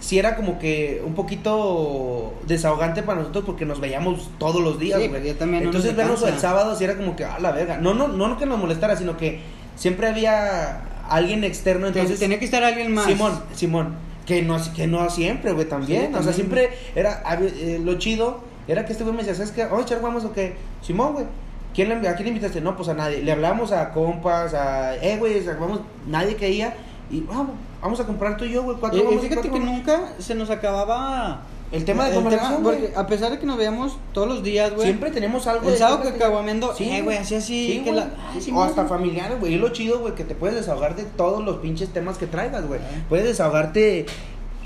sí 0.00 0.18
era 0.18 0.34
como 0.34 0.58
que 0.58 1.02
un 1.06 1.14
poquito 1.14 2.34
desahogante 2.46 3.02
para 3.02 3.20
nosotros 3.20 3.44
porque 3.44 3.64
nos 3.64 3.80
veíamos 3.80 4.30
todos 4.38 4.62
los 4.62 4.78
días, 4.78 5.00
Sí, 5.00 5.08
güey. 5.08 5.30
uno 5.40 5.58
Entonces 5.58 5.94
vernos 5.94 6.20
cansa. 6.20 6.34
el 6.34 6.40
sábado 6.40 6.74
sí 6.74 6.84
era 6.84 6.96
como 6.96 7.14
que, 7.16 7.24
ah, 7.24 7.38
la 7.40 7.52
verga. 7.52 7.76
No, 7.78 7.94
no, 7.94 8.08
no 8.08 8.36
que 8.38 8.46
nos 8.46 8.58
molestara, 8.58 8.96
sino 8.96 9.16
que 9.16 9.40
siempre 9.76 10.08
había 10.08 10.82
alguien 11.08 11.44
externo, 11.44 11.88
Entonces 11.88 12.18
tenía 12.18 12.38
que 12.38 12.44
estar 12.46 12.64
alguien 12.64 12.92
más. 12.92 13.06
Simón, 13.06 13.40
Simón, 13.54 13.94
que 14.26 14.42
no, 14.42 14.58
que 14.74 14.86
no 14.86 15.08
siempre, 15.10 15.52
güey, 15.52 15.68
también. 15.68 16.12
Sí, 16.12 16.18
O 16.18 16.22
sea, 16.22 16.32
siempre 16.32 16.70
era, 16.94 17.22
eh, 17.40 17.80
lo 17.82 17.98
chido 17.98 18.40
era 18.68 18.84
que 18.84 18.92
este 18.92 19.04
güey 19.04 19.14
me 19.14 19.22
decía, 19.22 19.34
¿sabes 19.34 19.50
qué? 19.52 19.66
Echar 19.82 20.00
guamos 20.00 20.24
o 20.24 20.32
qué? 20.32 20.54
Simón, 20.82 21.12
güey. 21.14 21.26
¿Quién 21.74 21.88
le, 21.88 22.08
¿A 22.08 22.14
quién 22.14 22.24
le 22.24 22.28
invitaste? 22.30 22.60
No, 22.60 22.76
pues 22.76 22.88
a 22.88 22.94
nadie. 22.94 23.22
Le 23.22 23.30
hablamos 23.32 23.70
a 23.70 23.90
compas, 23.90 24.54
a, 24.54 24.96
eh, 24.96 25.16
güey, 25.18 25.38
o 25.38 25.42
sea, 25.42 25.54
vamos, 25.54 25.80
nadie 26.06 26.34
caía. 26.36 26.74
Y 27.10 27.20
vamos, 27.22 27.50
vamos 27.82 27.98
a 28.00 28.06
comprar 28.06 28.36
tú 28.36 28.44
y 28.44 28.52
yo, 28.52 28.62
güey, 28.62 28.76
cuatro 28.78 28.98
y 28.98 29.02
guamos 29.02 29.24
y 29.24 29.28
fíjate 29.28 29.48
cuatro 29.48 29.64
que 29.66 29.72
nunca 29.72 30.12
se 30.18 30.34
nos 30.34 30.48
acababa 30.50 31.42
El 31.72 31.84
tema 31.84 32.06
de 32.08 32.14
conversación, 32.14 32.62
güey. 32.62 32.78
porque 32.80 32.96
a 32.96 33.06
pesar 33.06 33.30
de 33.32 33.38
que 33.38 33.46
nos 33.46 33.56
veíamos 33.56 33.96
todos 34.12 34.28
los 34.28 34.42
días, 34.42 34.72
güey. 34.74 34.86
Siempre 34.86 35.10
tenemos 35.10 35.46
algo 35.46 35.68
El 35.68 35.76
sábado 35.76 36.02
que 36.02 36.16
caguameando, 36.18 36.72
eh, 36.78 37.02
güey, 37.02 37.16
así, 37.18 37.34
así, 37.34 37.66
Sí, 37.66 37.72
que 37.84 37.90
güey. 37.90 37.94
la- 37.96 38.10
ay, 38.32 38.40
sí, 38.40 38.52
o 38.54 38.62
hasta 38.62 38.86
familiares, 38.86 39.40
güey. 39.40 39.54
Y 39.54 39.58
lo 39.58 39.70
chido, 39.70 39.98
güey, 40.00 40.14
que 40.14 40.24
te 40.24 40.34
puedes 40.34 40.56
desahogar 40.56 40.94
de 40.96 41.04
todos 41.04 41.44
los 41.44 41.56
pinches 41.58 41.88
temas 41.92 42.16
que 42.18 42.26
traigas, 42.26 42.66
güey. 42.66 42.80
Ah. 42.80 43.04
Puedes 43.08 43.26
desahogarte. 43.26 44.06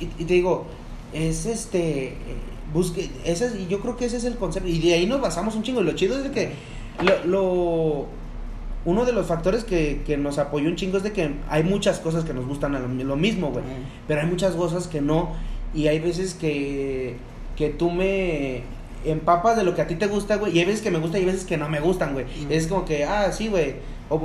Y, 0.01 0.05
y 0.05 0.25
te 0.25 0.35
digo, 0.35 0.67
es 1.13 1.47
este. 1.47 2.09
eh, 2.09 2.17
Busque, 2.73 3.09
ese 3.25 3.47
es- 3.47 3.55
y 3.57 3.69
yo 3.69 3.79
creo 3.81 3.97
que 3.97 4.05
ese 4.07 4.17
es 4.17 4.25
el 4.25 4.37
concepto. 4.37 4.69
Y 4.69 4.81
de 4.81 4.95
ahí 4.95 5.07
nos 5.07 5.21
basamos 5.21 5.55
un 5.55 5.63
chingo. 5.63 5.81
Y 5.81 5.85
lo 5.85 5.93
chido 5.93 6.17
es 6.19 6.25
de 6.25 6.31
que 6.33 6.53
lo, 7.01 7.25
lo- 7.27 8.07
uno 8.85 9.05
de 9.05 9.13
los 9.13 9.27
factores 9.27 9.65
que, 9.65 10.03
que 10.07 10.17
nos 10.17 10.39
apoyó 10.39 10.69
un 10.69 10.77
chingo 10.77 10.99
es 10.99 11.03
de 11.03 11.13
que 11.13 11.31
hay 11.49 11.63
muchas 11.63 11.99
cosas 12.01 12.25
que 12.25 12.35
nos 12.35 12.47
gustan 12.47 12.75
a 12.75 12.81
lo, 12.81 12.89
lo 12.89 13.17
mismo, 13.17 13.51
güey. 13.51 13.65
Pero 14.07 14.21
hay 14.21 14.27
muchas 14.27 14.55
cosas 14.55 14.87
que 14.89 15.01
no. 15.01 15.33
Y 15.75 15.89
hay 15.89 15.99
veces 16.01 16.35
que, 16.35 17.17
que 17.57 17.71
tú 17.71 17.91
me 17.91 18.63
empapas 19.05 19.57
de 19.57 19.65
lo 19.65 19.75
que 19.75 19.83
a 19.83 19.87
ti 19.87 19.95
te 19.97 20.07
gusta, 20.07 20.37
güey. 20.37 20.55
Y 20.57 20.61
hay 20.61 20.67
veces 20.67 20.83
que 20.83 20.91
me 20.91 20.99
gusta 20.99 21.19
y 21.19 21.23
hay 21.23 21.27
veces 21.27 21.45
que 21.45 21.57
no 21.57 21.69
me 21.69 21.81
gustan, 21.81 22.13
güey. 22.13 22.27
Es 22.51 22.67
como 22.67 22.85
que, 22.85 23.05
ah, 23.05 23.33
sí, 23.33 23.49
güey. 23.49 23.75
O, 24.11 24.21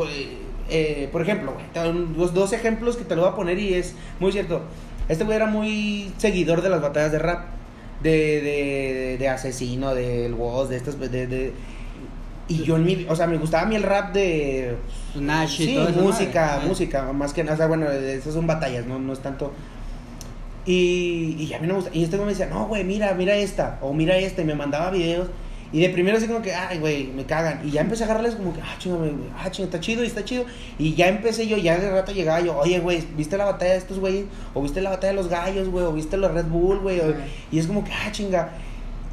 eh, 0.70 1.10
por 1.12 1.22
ejemplo, 1.22 1.54
güey, 1.54 1.66
doy 1.74 2.08
dos, 2.16 2.34
dos 2.34 2.54
ejemplos 2.54 2.98
que 2.98 3.04
te 3.06 3.16
lo 3.16 3.22
voy 3.24 3.32
a 3.32 3.36
poner 3.36 3.58
y 3.60 3.74
es 3.74 3.96
muy 4.20 4.32
cierto. 4.32 4.62
Este 5.08 5.24
güey 5.24 5.38
era 5.38 5.48
muy 5.48 6.12
seguidor 6.18 6.62
de 6.62 6.70
las 6.70 6.82
batallas 6.82 7.12
de 7.12 7.20
rap. 7.20 7.46
De, 8.04 8.10
de, 8.42 9.18
de 9.20 9.28
asesino, 9.28 9.94
del 9.94 10.34
Woz, 10.34 10.70
de 10.70 10.78
estas. 10.78 10.98
De, 11.00 11.10
de- 11.28 11.54
y 12.50 12.64
yo 12.64 12.76
en 12.76 12.84
mi. 12.84 13.06
O 13.08 13.16
sea, 13.16 13.28
me 13.28 13.38
gustaba 13.38 13.64
a 13.64 13.66
mí 13.68 13.76
el 13.76 13.84
rap 13.84 14.12
de. 14.12 14.76
Nash 15.16 15.62
y 15.62 15.66
Sí, 15.68 15.76
todo 15.76 15.90
eso, 15.90 16.02
música, 16.02 16.60
¿no? 16.62 16.68
música, 16.68 17.14
más 17.14 17.32
que 17.32 17.44
nada, 17.44 17.54
o 17.54 17.58
sea, 17.58 17.68
bueno, 17.68 17.90
esas 17.90 18.34
son 18.34 18.48
batallas, 18.48 18.86
no, 18.86 19.00
no 19.00 19.14
es 19.14 19.20
tanto. 19.20 19.54
Y, 20.66 21.36
y 21.40 21.54
a 21.54 21.60
mí 21.60 21.68
no 21.68 21.76
me 21.76 21.80
gusta. 21.82 21.96
Y 21.96 22.04
este 22.04 22.18
me 22.18 22.26
decía, 22.26 22.48
no, 22.48 22.68
güey, 22.68 22.84
mira, 22.84 23.14
mira 23.14 23.36
esta, 23.36 23.78
o 23.82 23.94
mira 23.94 24.18
esta, 24.18 24.42
y 24.42 24.46
me 24.46 24.56
mandaba 24.56 24.90
videos. 24.90 25.28
Y 25.72 25.82
de 25.82 25.90
primero 25.90 26.18
así 26.18 26.26
como 26.26 26.42
que, 26.42 26.54
ay, 26.54 26.80
güey, 26.80 27.08
me 27.08 27.26
cagan. 27.26 27.62
Y 27.64 27.72
ya 27.72 27.82
empecé 27.82 28.04
a 28.04 28.08
agarrarles 28.08 28.36
como 28.36 28.54
que, 28.54 28.62
ah, 28.62 28.76
chingame, 28.80 29.12
güey, 29.12 29.30
ah, 29.38 29.52
chinga, 29.52 29.68
está 29.68 29.80
chido 29.80 30.04
y 30.04 30.08
está 30.08 30.26
chido. 30.26 30.46
Y 30.80 30.96
ya 30.96 31.08
empecé 31.08 31.48
yo, 31.48 31.58
ya 31.58 31.78
de 31.78 31.92
rato 31.92 32.12
llegaba 32.12 32.40
yo, 32.40 32.58
oye, 32.58 32.80
güey, 32.80 33.04
¿viste 33.16 33.38
la 33.38 33.46
batalla 33.46 33.74
de 33.74 33.78
estos 33.78 34.00
güeyes? 34.00 34.26
O 34.56 34.64
viste 34.64 34.82
la 34.82 34.90
batalla 34.90 35.14
de 35.14 35.18
los 35.18 35.28
gallos, 35.28 35.70
güey, 35.70 35.86
o 35.86 35.94
viste 35.94 36.18
los 36.18 36.32
Red 36.32 36.46
Bull, 36.46 36.80
güey. 36.80 37.00
Y 37.52 37.60
es 37.60 37.68
como 37.68 37.84
que, 37.84 37.92
ah, 37.92 38.12
chinga. 38.12 38.52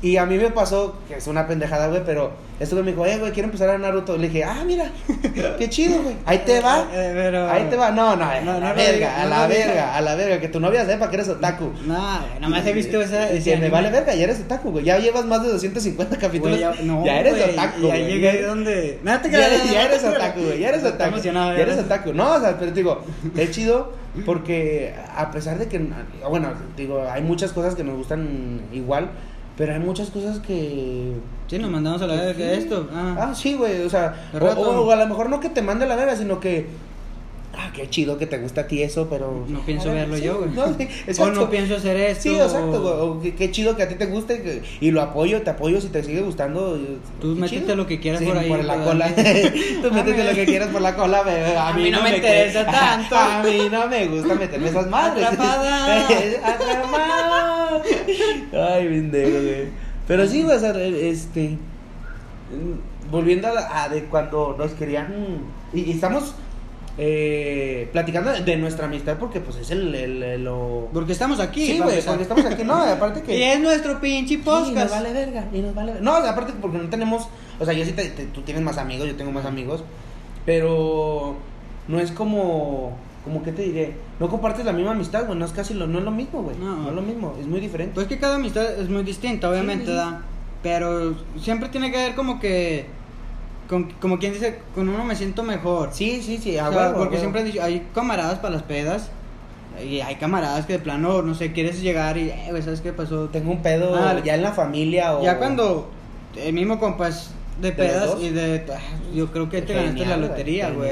Y 0.03 0.19
a 0.19 0.27
mí 0.27 0.37
me 0.37 0.51
pasó, 0.51 0.95
que 1.09 1.15
es 1.17 1.27
una 1.27 1.47
pendejada, 1.47 1.89
güey, 1.89 2.03
pero 2.05 2.31
esto 2.61 2.77
me 2.77 2.91
dijo, 2.91 3.07
eh, 3.07 3.17
güey, 3.19 3.33
quiero 3.33 3.47
empezar 3.47 3.71
a 3.71 3.79
Naruto. 3.79 4.19
Le 4.19 4.29
dije, 4.29 4.45
ah, 4.45 4.63
mira, 4.67 4.91
qué 5.59 5.71
chido, 5.71 6.03
güey. 6.03 6.17
Ahí 6.27 6.43
te 6.45 6.61
va. 6.61 6.87
Eh, 6.93 7.13
pero- 7.15 7.51
Ahí 7.51 7.65
te 7.71 7.77
va. 7.77 7.91
No, 7.91 8.15
no, 8.15 8.25
a 8.25 8.41
No, 8.41 8.53
la 8.53 8.61
no 8.61 8.69
lo 8.69 8.75
verga, 8.75 8.93
digas, 8.93 9.19
a 9.19 9.25
no 9.25 9.31
la 9.31 9.47
verga, 9.47 9.97
a 9.97 10.01
la 10.03 10.15
verga. 10.15 10.39
Que 10.41 10.49
tu 10.49 10.61
novia 10.61 10.85
sepa 10.85 11.09
que 11.09 11.17
eres 11.17 11.29
otaku. 11.31 11.73
No, 11.87 11.95
güey, 12.21 12.41
nomás 12.41 12.67
he 12.67 12.73
visto 12.75 13.01
esa. 13.01 13.33
Y 13.33 13.39
ese 13.39 13.53
que 13.53 13.57
me 13.57 13.71
vale 13.71 13.91
verga, 13.91 14.15
ya 14.15 14.25
eres 14.25 14.41
otaku, 14.41 14.71
güey. 14.71 14.85
Ya 14.85 14.99
llevas 14.99 15.25
más 15.25 15.43
de 15.43 15.49
250 15.49 16.19
capítulos. 16.19 16.59
Güey, 16.59 16.77
ya, 16.77 16.83
no, 16.85 17.05
ya 17.05 17.21
eres 17.21 17.37
güey, 17.39 17.51
otaku, 17.53 17.81
Ya 17.81 17.87
güey. 17.89 18.07
llegué 18.07 18.43
donde. 18.43 18.99
No 19.03 19.21
te 19.21 19.31
Ya, 19.31 19.49
ya 19.73 19.83
eres 19.87 20.05
otaku, 20.05 20.41
güey. 20.43 20.61
Ya 20.61 20.69
eres 20.69 20.85
otaku. 20.85 21.15
emocionado, 21.15 21.57
Ya 21.57 21.63
eres 21.63 21.79
otaku. 21.79 22.13
No, 22.13 22.33
o 22.35 22.41
sea, 22.41 22.59
pero 22.59 22.71
te 22.73 22.81
digo, 22.81 23.03
es 23.37 23.51
chido 23.51 23.93
porque 24.27 24.95
a 25.15 25.31
pesar 25.31 25.59
de 25.59 25.67
que, 25.69 25.79
bueno, 26.29 26.53
digo, 26.77 27.03
hay 27.11 27.23
muchas 27.23 27.53
cosas 27.53 27.75
que 27.75 27.85
nos 27.85 27.97
gustan 27.97 28.61
igual, 28.73 29.11
pero 29.57 29.73
hay 29.73 29.79
muchas 29.81 30.11
cosas 30.11 30.39
que 30.41 31.13
Sí, 31.49 31.59
nos 31.59 31.71
mandamos 31.71 32.03
a 32.03 32.07
la 32.07 32.15
verga 32.17 32.45
de 32.47 32.59
esto. 32.59 32.89
Ah. 32.93 33.29
Ah, 33.31 33.35
sí, 33.35 33.55
güey, 33.55 33.83
o 33.83 33.91
sea, 33.91 34.31
o, 34.41 34.45
o 34.45 34.91
a 34.91 34.97
lo 34.97 35.07
mejor 35.07 35.31
no 35.31 35.39
que 35.41 35.49
te 35.49 35.63
mande 35.63 35.85
a 35.85 35.89
la 35.89 35.95
verga, 35.97 36.17
sino 36.17 36.41
que, 36.41 36.67
ah, 37.57 37.71
qué 37.73 37.89
chido 37.89 38.19
que 38.19 38.27
te 38.27 38.39
gusta 38.39 38.63
a 38.63 38.67
ti 38.67 38.83
eso, 38.83 39.07
pero... 39.09 39.45
No 39.49 39.61
pienso 39.61 39.91
a 39.91 39.93
ver, 39.95 40.03
verlo 40.09 40.17
sí, 40.17 40.25
yo, 40.25 40.39
güey. 40.39 40.51
No, 40.51 40.75
sí, 40.77 40.89
O 41.23 41.31
no 41.31 41.49
pienso 41.49 41.77
hacer 41.77 41.97
esto. 41.97 42.23
Sí, 42.25 42.35
exacto, 42.35 42.83
güey, 42.83 42.95
o- 42.95 43.21
qué, 43.23 43.35
qué 43.37 43.51
chido 43.53 43.77
que 43.77 43.85
a 43.85 43.89
ti 43.89 43.95
te 43.95 44.07
guste 44.07 44.43
que- 44.43 44.63
y 44.81 44.91
lo 44.91 45.01
apoyo, 45.01 45.41
te 45.43 45.51
apoyo 45.51 45.81
si 45.81 45.87
te 45.89 46.03
sigue 46.03 46.21
gustando. 46.23 46.77
Tú 47.21 47.29
métete 47.37 47.63
chido. 47.63 47.77
lo 47.77 47.87
que 47.87 48.01
quieras 48.01 48.21
Sí, 48.21 48.27
por 48.27 48.37
ahí, 48.39 48.49
por 48.49 48.65
la 48.65 48.83
cola. 48.85 49.07
Tú 49.15 49.89
A 49.89 49.91
métete 49.93 50.23
mí- 50.23 50.29
lo 50.29 50.35
que 50.35 50.45
quieras 50.47 50.69
por 50.71 50.83
la 50.83 50.97
cola, 50.97 51.23
güey. 51.23 51.57
A 51.57 51.73
mí 51.75 51.91
no 51.93 52.03
me 52.03 52.17
interesa 52.17 52.67
que- 52.67 52.73
tanto. 52.73 53.17
A 53.17 53.43
mí 53.45 53.69
no 53.71 53.87
me 53.87 54.07
gusta 54.09 54.35
meterme 54.35 54.69
esas 54.69 54.89
madres. 54.91 55.25
Atrapada. 55.25 56.09
Atrapada. 56.09 57.56
Ay, 58.53 58.89
pendejo, 58.89 59.31
güey. 59.43 59.69
Pero 60.07 60.27
sí, 60.27 60.43
güey, 60.43 60.57
o 60.57 60.61
sea, 60.61 60.71
este. 60.81 61.59
Volviendo 63.11 63.49
a, 63.49 63.53
la- 63.53 63.83
a 63.85 63.89
de 63.89 64.05
cuando 64.05 64.55
nos 64.59 64.73
querían. 64.73 65.09
Y, 65.73 65.81
y 65.83 65.91
estamos 65.93 66.35
eh, 66.99 67.89
platicando 67.93 68.33
de, 68.33 68.57
nuestra 68.57 68.87
amistad 68.87 69.17
porque, 69.19 69.41
pues, 69.41 69.57
es 69.59 69.71
el. 69.71 69.95
el- 69.95 70.23
el- 70.23 70.45
lo... 70.45 70.89
Porque 70.93 71.13
estamos 71.13 71.39
aquí. 71.41 71.67
Sí, 71.67 71.79
güey, 71.79 72.01
porque 72.03 72.23
estamos 72.23 72.45
aquí. 72.47 72.65
No, 72.65 72.75
aparte 72.75 73.23
que. 73.23 73.37
Y 73.39 73.43
es 73.43 73.61
nuestro 73.61 74.01
pinche 74.01 74.37
Sí, 74.37 74.43
podcast. 74.43 74.75
nos 74.77 74.91
vale 74.91 75.13
verga, 75.13 75.45
y 75.53 75.59
nos 75.61 75.75
vale 75.75 75.93
verga. 75.93 76.05
No, 76.05 76.17
aparte 76.17 76.53
porque 76.61 76.79
no 76.79 76.89
tenemos, 76.89 77.29
o 77.61 77.65
sea, 77.65 77.75
yo 77.75 77.85
sí 77.85 77.93
te, 77.93 78.05
te- 78.11 78.27
tú 78.27 78.43
tienes 78.43 78.63
más 78.63 78.79
amigos, 78.79 79.07
yo 79.09 79.17
tengo 79.17 79.31
más 79.33 79.45
amigos, 79.45 79.83
pero 80.45 81.37
no 81.89 82.01
es 82.01 82.11
como, 82.13 82.97
como 83.27 83.43
qué 83.43 83.53
te 83.53 83.63
diré, 83.63 83.93
no 84.21 84.29
compartes 84.31 84.65
la 84.65 84.73
misma 84.73 84.93
amistad, 84.93 85.27
güey, 85.27 85.37
no 85.39 85.45
es 85.45 85.53
casi 85.53 85.75
lo, 85.75 85.87
no 85.87 85.99
es 85.99 86.05
lo 86.05 86.11
mismo, 86.13 86.43
güey, 86.43 86.57
No. 86.57 86.77
no. 86.77 86.89
es 86.89 86.95
lo 86.95 87.03
mismo, 87.03 87.35
es 87.39 87.47
muy 87.47 87.61
diferente. 87.61 87.93
Pues 87.95 88.07
que 88.07 88.19
cada 88.19 88.37
amistad 88.37 88.65
es 88.81 88.89
muy 88.89 89.03
distinta, 89.03 89.51
obviamente, 89.51 89.85
Sí, 89.87 89.91
sí, 89.93 89.97
sí. 89.99 90.11
¿da? 90.13 90.23
Pero 90.63 91.15
siempre 91.39 91.69
tiene 91.69 91.91
que 91.93 91.99
ver 91.99 92.15
como 92.15 92.41
que. 92.41 92.87
con- 93.69 93.91
como 94.01 94.19
quien 94.19 94.33
dice, 94.33 94.61
con 94.75 94.89
uno 94.89 95.05
me 95.05 95.15
siento 95.17 95.43
mejor. 95.43 95.91
sí, 95.93 96.23
sí, 96.23 96.39
sí, 96.39 96.57
O 96.57 96.65
a 96.65 96.69
sea, 96.71 96.79
huevo, 96.79 96.91
a 96.91 96.95
porque 96.95 97.09
huevo. 97.17 97.19
siempre 97.21 97.41
han 97.43 97.47
dicho, 97.49 97.63
hay 97.63 97.87
camaradas 97.95 98.39
para 98.39 98.55
las 98.55 98.63
pedas. 98.63 99.11
Y 99.85 100.01
hay 100.01 100.15
camaradas 100.15 100.65
que 100.65 100.75
de 100.75 100.79
plano, 100.79 101.21
no 101.21 101.35
sé, 101.35 101.53
quieres 101.53 101.83
llegar 101.83 102.17
y, 102.17 102.31
eh, 102.31 102.47
güey, 102.49 102.63
¿sabes 102.63 102.81
qué 102.81 102.95
pasó? 102.95 103.27
tengo 103.29 103.51
un 103.51 103.61
pedo 103.61 103.95
Ah, 103.95 104.17
ya 104.25 104.35
en 104.37 104.43
la 104.43 104.53
familia 104.53 105.15
o 105.17 105.23
Ya 105.23 105.37
cuando 105.37 105.91
el 106.37 106.55
mismo 106.55 106.79
compas 106.81 107.33
de 107.61 107.73
¿De 107.73 107.77
los 107.77 107.77
pedas 107.77 108.23
y 108.23 108.31
de. 108.31 108.65
ah, 108.73 108.79
Yo 109.15 109.31
creo 109.33 109.51
que 109.51 109.61
te 109.63 109.75
ganaste 109.75 110.07
la 110.07 110.17
lotería, 110.17 110.71
güey. 110.71 110.89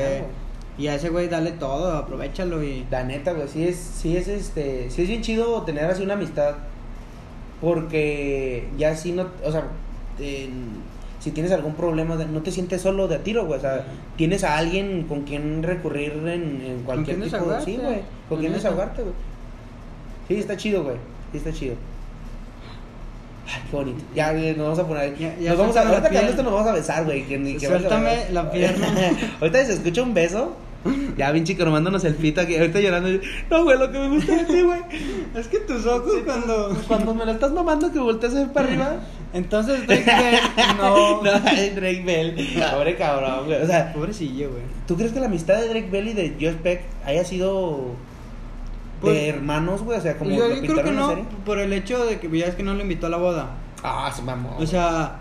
Y 0.77 0.89
a 0.89 0.95
ese 0.97 1.09
güey 1.11 1.29
dale 1.29 1.53
todo, 1.53 1.93
aprovechalo 1.97 2.63
y. 2.65 2.85
La 2.91 3.05
neta, 3.05 3.33
güey, 3.33 3.47
sí 3.49 3.65
es, 3.67 3.77
sí 3.77 4.17
es 4.17 4.27
este, 4.29 4.91
sí 4.91 5.03
es 5.03 5.09
bien 5.09 5.23
chido 5.23 5.63
tener 5.63 5.85
así 5.85 6.03
una 6.03 6.15
amistad. 6.15 6.55
Porque 7.61 8.69
ya 8.77 8.91
así 8.91 9.13
no, 9.13 9.27
o 9.45 9.53
sea, 9.53 9.65
si 11.21 11.31
tienes 11.31 11.53
algún 11.53 11.75
problema, 11.75 12.17
no 12.17 12.43
te 12.43 12.51
sientes 12.51 12.83
solo 12.83 13.09
de 13.09 13.15
a 13.17 13.19
tiro, 13.23 13.47
güey. 13.47 13.59
O 13.59 13.63
sea, 13.63 13.85
tienes 14.17 14.45
a 14.45 14.59
alguien 14.59 15.05
con 15.05 15.23
quien 15.23 15.63
recurrir 15.63 16.13
en, 16.27 16.61
en 16.61 16.83
cualquier 16.85 17.23
tipo 17.23 17.47
de. 17.47 17.65
Sí, 17.65 17.79
güey. 17.81 18.03
Con 18.29 18.41
quien 18.41 18.53
desahogarte, 18.53 19.03
güey. 19.03 19.15
Sí, 20.29 20.35
está 20.37 20.57
chido, 20.57 20.83
güey. 20.83 20.97
Sí, 21.33 21.39
está 21.39 21.53
chido. 21.53 21.77
Ay, 23.47 23.63
qué 23.71 23.77
bonito. 23.77 24.05
Ya, 24.15 24.33
nos 24.33 24.57
vamos 24.59 24.79
a 24.79 24.87
poner. 24.87 25.17
Ya- 25.19 25.37
ya 25.39 25.51
nos 25.51 25.59
vamos 25.59 25.77
a, 25.77 25.89
ahorita 25.89 26.11
que 26.11 26.19
esto 26.19 26.43
nos 26.43 26.53
vamos 26.53 26.69
a 26.69 26.73
besar, 26.73 27.05
güey. 27.05 27.25
Que, 27.25 27.37
a 27.37 27.69
Suéltame 27.69 28.31
la 28.31 28.51
pierna. 28.51 28.89
ahorita 29.41 29.65
se 29.65 29.75
escucha 29.75 30.03
un 30.03 30.15
beso. 30.15 30.57
Ya, 31.17 31.31
bien 31.31 31.45
chico, 31.45 31.65
nomándonos 31.65 32.05
el 32.05 32.15
pito 32.15 32.41
aquí. 32.41 32.57
Ahorita 32.57 32.81
llorando. 32.81 33.09
No, 33.51 33.65
güey, 33.65 33.79
lo 33.79 33.91
que 33.93 33.99
me 33.99 34.09
gusta 34.09 34.35
de 34.37 34.45
ti, 34.45 34.63
güey. 34.63 34.81
Es 35.35 35.47
que 35.49 35.61
tus 35.61 35.87
ojos 35.87 36.13
cuando. 36.25 36.77
Cuando 36.89 37.15
me 37.15 37.25
lo 37.25 37.33
estás 37.33 37.53
mamando, 37.53 37.93
que 37.93 37.99
volteas 38.01 38.35
a 38.35 38.41
ver 38.41 38.53
para 38.53 38.67
arriba. 38.69 38.97
Entonces, 39.33 39.87
Drake 39.87 40.05
Bell, 40.05 40.41
no. 40.79 41.23
no, 41.23 41.31
Drake 41.41 42.03
Bell. 42.05 42.35
Pobre 42.73 42.97
cabrón, 42.97 43.47
güey. 43.47 43.63
O 43.63 43.67
sea, 43.67 43.93
Pobrecillo, 43.93 44.51
güey. 44.51 44.63
¿tú 44.87 44.97
crees 44.97 45.13
que 45.13 45.21
la 45.21 45.27
amistad 45.27 45.61
de 45.61 45.69
Drake 45.69 45.89
Bell 45.91 46.09
y 46.09 46.13
de 46.13 46.37
Joe 46.41 46.53
Peck 46.55 46.83
haya 47.05 47.25
sido 47.25 47.93
Pues- 49.01 49.15
de 49.15 49.29
hermanos, 49.29 49.83
güey? 49.83 49.99
O 49.99 50.03
sea, 50.03 50.17
como 50.19 50.31
yo, 50.31 50.49
yo 50.55 50.63
creo 50.75 50.85
que 50.85 50.93
no, 50.93 51.27
por 51.45 51.59
el 51.59 51.73
hecho 51.73 52.05
de 52.07 52.19
que 52.21 52.29
ya 52.39 52.47
es 52.47 52.55
que 52.55 52.63
no 52.63 52.75
lo 52.75 52.83
invitó 52.83 53.07
a 53.07 53.11
la 53.11 53.17
boda. 53.19 53.51
Ah, 53.83 54.13
se 54.15 54.23
mamó. 54.23 54.57
O 54.59 54.67
sea, 54.67 55.17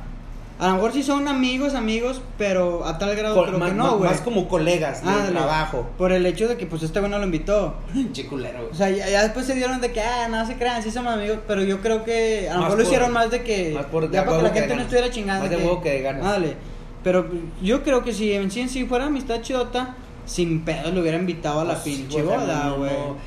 A 0.60 0.68
lo 0.68 0.76
mejor 0.76 0.94
sí 0.94 1.02
son 1.04 1.28
amigos, 1.28 1.74
amigos, 1.74 2.22
pero 2.38 2.86
a 2.86 2.98
tal 3.00 3.16
grado 3.16 3.36
Col- 3.36 3.48
creo 3.48 3.60
más, 3.60 3.70
que 3.72 3.76
no, 3.76 3.98
güey. 3.98 4.10
más 4.10 4.22
como 4.22 4.48
colegas 4.48 5.04
de 5.04 5.32
trabajo. 5.32 5.88
Por 5.98 6.12
el 6.12 6.26
hecho 6.26 6.48
de 6.48 6.58
que, 6.58 6.66
pues, 6.68 6.84
este 6.84 7.00
güey 7.00 7.12
no 7.12 7.18
lo 7.18 7.26
invitó. 7.26 7.76
Pinche 7.94 8.28
culero, 8.28 8.70
O 8.72 8.76
sea, 8.76 8.90
ya, 8.90 9.10
ya 9.10 9.24
después 9.24 9.46
se 9.48 9.56
dieron 9.56 9.82
de 9.82 9.92
que, 9.92 10.00
ah, 10.02 10.28
no 10.30 10.46
se 10.46 10.56
crean, 10.56 10.82
sí 10.84 10.92
somos 10.92 11.14
amigos, 11.14 11.40
pero 11.48 11.64
yo 11.64 11.82
creo 11.82 12.04
que 12.04 12.48
a 12.50 12.54
lo 12.56 12.62
mejor 12.62 12.78
lo 12.78 12.84
hicieron 12.84 13.12
más 13.12 13.32
de 13.32 13.42
que, 13.44 13.72
más 13.74 13.86
por 13.88 14.08
de 14.10 14.14
ya 14.14 14.26
para 14.26 14.38
que 14.38 14.44
la 14.44 14.50
gente 14.54 14.76
no 14.76 14.82
estuviera 14.84 15.10
chingando. 15.10 15.42
Más 15.42 15.50
de 15.50 15.58
huevo 15.58 15.82
que 15.82 15.90
de 15.90 16.02
ganas. 16.02 16.24
Dale. 16.24 16.56
Pero 17.04 17.26
yo 17.62 17.84
creo 17.84 18.04
que 18.04 18.14
si 18.14 18.32
en 18.32 18.50
sí 18.50 18.62
en 18.62 18.70
sí 18.70 18.86
fuera 18.86 19.06
amistad 19.08 19.42
chidota, 19.42 19.96
sin 20.26 20.62
pedo 20.64 20.92
le 20.92 21.02
hubiera 21.02 21.18
invitado 21.18 21.60
a 21.62 21.66
la 21.66 21.74
Pues, 21.74 21.84
pinche 21.84 22.22
güey, 22.22 22.38
boda, 22.38 22.64
no, 22.66 22.78
güey. 22.78 22.92
no. 22.92 23.18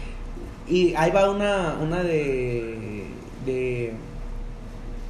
Y 0.68 0.94
ahí 0.94 1.10
va 1.10 1.28
una, 1.28 1.76
una 1.82 2.02
de, 2.02 3.04
de, 3.44 3.92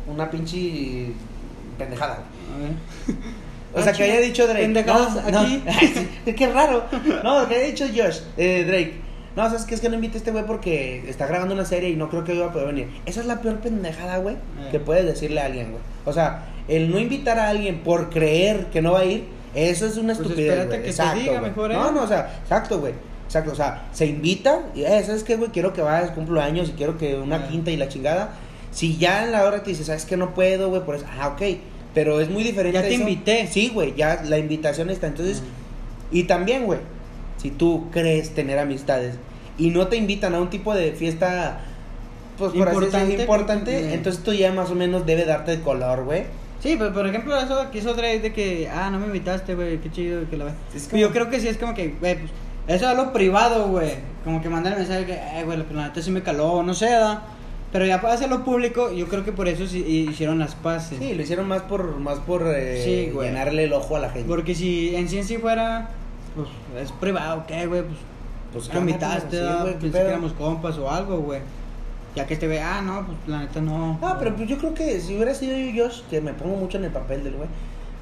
una 0.09 0.29
pinche 0.31 1.13
pendejada. 1.79 2.19
O 3.75 3.83
sea, 3.83 3.93
que 3.93 4.05
haya 4.05 4.21
dicho 4.21 4.47
Drake. 4.47 4.63
Pendejadas 4.63 5.15
no, 5.31 5.39
aquí. 5.41 5.63
No, 6.27 6.35
qué 6.37 6.47
raro. 6.49 6.85
No, 7.23 7.47
que 7.47 7.55
haya 7.57 7.67
dicho 7.67 7.85
Josh, 7.95 8.21
eh, 8.37 8.65
Drake. 8.67 8.95
No, 9.37 9.45
¿sabes 9.45 9.65
qué? 9.65 9.75
Es 9.75 9.83
que 9.83 9.91
no 9.91 9.97
invite 9.97 10.15
a 10.15 10.19
este 10.19 10.31
güey 10.31 10.47
porque 10.47 11.05
está 11.11 11.27
grabando 11.27 11.53
una 11.53 11.67
serie 11.67 11.91
y 11.91 11.97
no 11.97 12.09
creo 12.09 12.25
que 12.25 12.35
iba 12.35 12.47
a 12.47 12.53
poder 12.53 12.69
venir. 12.69 12.89
Esa 13.05 13.21
es 13.21 13.27
la 13.27 13.43
peor 13.43 13.59
pendejada, 13.59 14.17
güey, 14.19 14.35
Eh. 14.37 14.69
que 14.71 14.81
puedes 14.81 15.05
decirle 15.05 15.41
a 15.43 15.47
alguien, 15.47 15.73
güey. 15.73 15.83
O 16.07 16.13
sea, 16.15 16.47
el 16.69 16.91
no 16.91 16.99
invitar 16.99 17.39
a 17.39 17.51
alguien 17.51 17.81
por 17.81 18.09
creer 18.09 18.67
que 18.73 18.81
no 18.81 18.93
va 18.93 19.01
a 19.01 19.05
ir, 19.05 19.27
eso 19.55 19.85
es 19.85 19.99
una 19.99 20.15
Pues 20.15 20.21
estupidez, 20.27 20.53
espérate 20.53 20.77
que 20.79 20.83
te 20.85 20.89
Exacto, 20.91 21.21
diga 21.21 21.41
mejor, 21.43 21.71
¿eh? 21.71 21.75
No, 21.75 21.93
no, 21.93 22.03
o 22.05 22.09
sea, 22.09 22.39
exacto, 22.43 22.79
güey. 22.81 22.95
Exacto, 23.27 23.53
o 23.53 23.55
sea, 23.57 23.89
se 23.93 24.07
invita 24.07 24.61
y, 24.75 24.85
eh, 24.85 25.03
¿sabes 25.05 25.23
qué, 25.23 25.37
güey? 25.37 25.51
Quiero 25.51 25.75
que 25.75 25.83
vayas, 25.83 26.13
cumplo 26.13 26.41
años 26.41 26.71
y 26.71 26.73
quiero 26.73 26.97
que 26.97 27.15
una 27.17 27.37
Eh. 27.37 27.49
quinta 27.51 27.71
y 27.71 27.77
la 27.77 27.89
chingada. 27.89 28.31
Si 28.73 28.97
ya 28.97 29.25
en 29.25 29.33
la 29.33 29.45
hora 29.45 29.63
te 29.63 29.71
dices, 29.71 29.87
¿sabes 29.87 30.05
que 30.05 30.17
No 30.17 30.35
puedo, 30.35 30.69
güey, 30.69 30.83
por 30.85 30.97
eso. 30.97 31.07
Ah, 31.19 31.29
ok. 31.29 31.43
Pero 31.95 32.21
es 32.21 32.29
muy 32.29 32.43
diferente. 32.43 32.75
Ya 32.79 32.83
te 32.83 32.93
eso. 32.95 33.01
invité. 33.03 33.47
Sí, 33.51 33.71
güey, 33.73 33.95
ya 33.97 34.23
la 34.25 34.39
invitación 34.39 34.91
está. 34.91 35.07
Entonces, 35.07 35.41
Mm. 35.41 36.17
y 36.17 36.23
también, 36.25 36.65
güey, 36.67 36.81
si 37.39 37.51
tú 37.51 37.89
crees 37.91 38.35
tener 38.35 38.59
amistades 38.59 39.15
y 39.59 39.71
no 39.71 39.87
te 39.89 39.97
invitan 39.97 40.35
a 40.35 40.41
un 40.41 40.51
tipo 40.51 40.75
de 40.75 40.93
fiesta, 40.93 41.61
pues 42.37 42.53
por 42.53 42.69
así 42.69 42.75
Importante, 42.77 42.99
decirlo, 43.07 43.23
importante, 43.23 43.73
porque- 43.81 43.95
entonces 43.95 44.23
tú 44.23 44.33
ya 44.35 44.53
más 44.53 44.71
o 44.71 44.75
menos 44.75 45.07
debe 45.07 45.25
darte 45.25 45.53
de 45.57 45.63
color, 45.63 46.05
güey. 46.05 46.25
Sí, 46.63 46.77
pero 46.79 46.93
por 46.93 47.07
ejemplo, 47.07 47.39
eso 47.39 47.71
que 47.71 47.79
hizo 47.79 47.95
Drake 47.95 48.21
de 48.21 48.33
que, 48.33 48.69
ah, 48.69 48.91
no 48.91 48.99
me 48.99 49.07
invitaste, 49.07 49.55
güey, 49.55 49.79
qué 49.79 49.91
chido 49.91 50.29
que 50.29 50.37
la 50.37 50.53
Es 50.75 50.91
Yo 50.91 51.11
creo 51.13 51.31
que 51.31 51.41
sí 51.41 51.49
es 51.49 51.57
como 51.57 51.73
que, 51.75 51.95
güey, 52.01 52.19
pues, 52.19 52.31
eso 52.67 52.91
es 52.91 52.97
lo 52.97 53.13
privado, 53.13 53.69
güey. 53.69 53.93
Como 54.25 54.43
que 54.43 54.49
mandar 54.51 54.73
el 54.75 54.81
mensaje 54.81 55.07
que, 55.07 55.13
eh, 55.15 55.43
güey, 55.45 55.59
la 55.73 55.87
neta 55.89 56.03
sí 56.03 56.11
me 56.11 56.23
caló, 56.23 56.63
no 56.63 56.75
sé, 56.75 56.91
da. 56.91 57.23
Pero 57.73 57.85
ya 57.85 58.01
para 58.01 58.15
hacerlo 58.15 58.45
público, 58.45 58.93
yo 58.93 59.09
creo 59.09 59.25
que 59.25 59.33
por 59.33 59.49
eso 59.49 59.67
sí 59.67 59.79
hicieron 60.09 60.39
las 60.39 60.55
paces. 60.55 60.99
Sí, 60.99 61.15
lo 61.15 61.23
hicieron 61.23 61.49
más 61.49 61.63
por 61.63 61.99
más 61.99 62.19
por 62.21 62.43
eh, 62.55 62.83
Sí, 62.85 63.11
güey. 63.13 63.29
llenarle 63.29 63.65
el 63.65 63.73
ojo 63.73 63.97
a 63.97 63.99
la 64.01 64.11
gente. 64.11 64.29
Porque 64.29 64.55
si 64.55 64.95
en 64.95 65.09
sí 65.09 65.19
en 65.19 65.25
sí 65.25 65.37
fuera, 65.39 65.91
pues, 66.35 66.49
es 66.83 66.93
privado, 66.93 67.45
¿qué, 67.47 67.67
güey? 67.67 67.83
Pues, 67.83 67.99
Pues, 68.53 68.65
pues 68.65 68.69
¿qué 68.69 68.75
me 68.81 68.93
onda, 68.93 69.07
invitaste, 69.07 69.37
sí, 69.39 69.43
da, 69.43 69.61
güey, 69.63 69.75
qué 69.75 69.81
pensé 69.81 69.99
que 69.99 70.05
éramos 70.05 70.33
compas 70.33 70.79
o 70.79 70.91
algo, 70.91 71.19
güey. 71.19 71.41
Ya 72.15 72.27
que 72.27 72.35
este 72.35 72.47
güey, 72.47 72.59
ah, 72.61 72.81
no, 72.83 73.05
pues 73.05 73.19
la 73.27 73.41
neta 73.41 73.61
no. 73.61 73.99
Ah, 74.01 74.17
pero 74.19 74.35
pues 74.35 74.49
yo 74.49 74.57
creo 74.57 74.73
que 74.73 75.01
si 75.01 75.15
hubiera 75.15 75.35
sido 75.35 75.55
yo, 75.59 75.85
Josh, 75.85 76.01
que 76.09 76.21
me 76.23 76.33
pongo 76.33 76.57
mucho 76.57 76.79
en 76.79 76.85
el 76.85 76.91
papel 76.91 77.25
del 77.25 77.35
güey. 77.35 77.49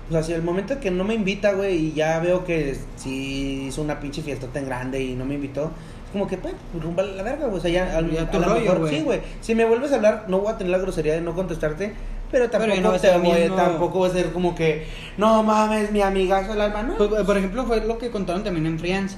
O 0.09 0.13
sea, 0.13 0.23
si 0.23 0.35
al 0.35 0.43
momento 0.43 0.79
que 0.79 0.91
no 0.91 1.03
me 1.03 1.15
invita, 1.15 1.53
güey, 1.55 1.87
y 1.87 1.93
ya 1.95 2.21
veo 2.21 2.45
que 2.45 2.77
si 2.97 3.65
hizo 3.69 3.81
una 3.83 3.99
pinche 3.99 4.23
fiesta 4.23 4.47
tan 4.49 4.67
grande 4.67 5.03
y 5.03 5.15
no 5.15 5.25
me 5.25 5.35
invitó, 5.35 5.71
como 6.15 6.27
que, 6.27 6.39
pues, 6.39 6.55
rumba 6.83 7.03
a 7.03 7.07
la 7.07 7.23
verga, 7.23 7.45
güey. 7.47 7.59
O 7.59 7.61
sea, 7.61 7.71
ya, 7.71 7.99
a 7.99 8.31
tu 8.31 8.39
lo 8.41 8.47
rollo, 8.49 8.61
mejor, 8.61 8.79
güey. 8.79 8.97
sí, 8.97 9.03
güey. 9.03 9.21
Si 9.43 9.55
me 9.55 9.67
vuelves 9.67 9.93
a 9.93 9.97
hablar, 9.97 10.25
no 10.29 10.39
voy 10.39 10.51
a 10.53 10.57
tener 10.57 10.71
la 10.71 10.79
grosería 10.79 11.13
de 11.13 11.21
no 11.21 11.35
contestarte, 11.35 11.93
pero 12.31 12.49
tampoco, 12.49 12.81
no 12.81 12.91
a 12.91 12.99
te 12.99 13.19
voy, 13.19 13.41
mismo. 13.43 13.57
tampoco 13.57 14.01
va 14.01 14.07
a 14.07 14.11
ser 14.11 14.33
como 14.33 14.55
que, 14.55 14.87
no 15.19 15.43
mames, 15.43 15.93
mi 15.93 16.01
amigazo 16.01 16.55
el 16.55 16.61
alma, 16.63 16.83
no. 16.85 16.95
Pues, 16.97 17.25
por 17.25 17.37
ejemplo, 17.37 17.67
fue 17.67 17.85
lo 17.85 17.99
que 17.99 18.11
contaron 18.11 18.43
también 18.45 18.65
en 18.67 18.79
Friends, 18.79 19.17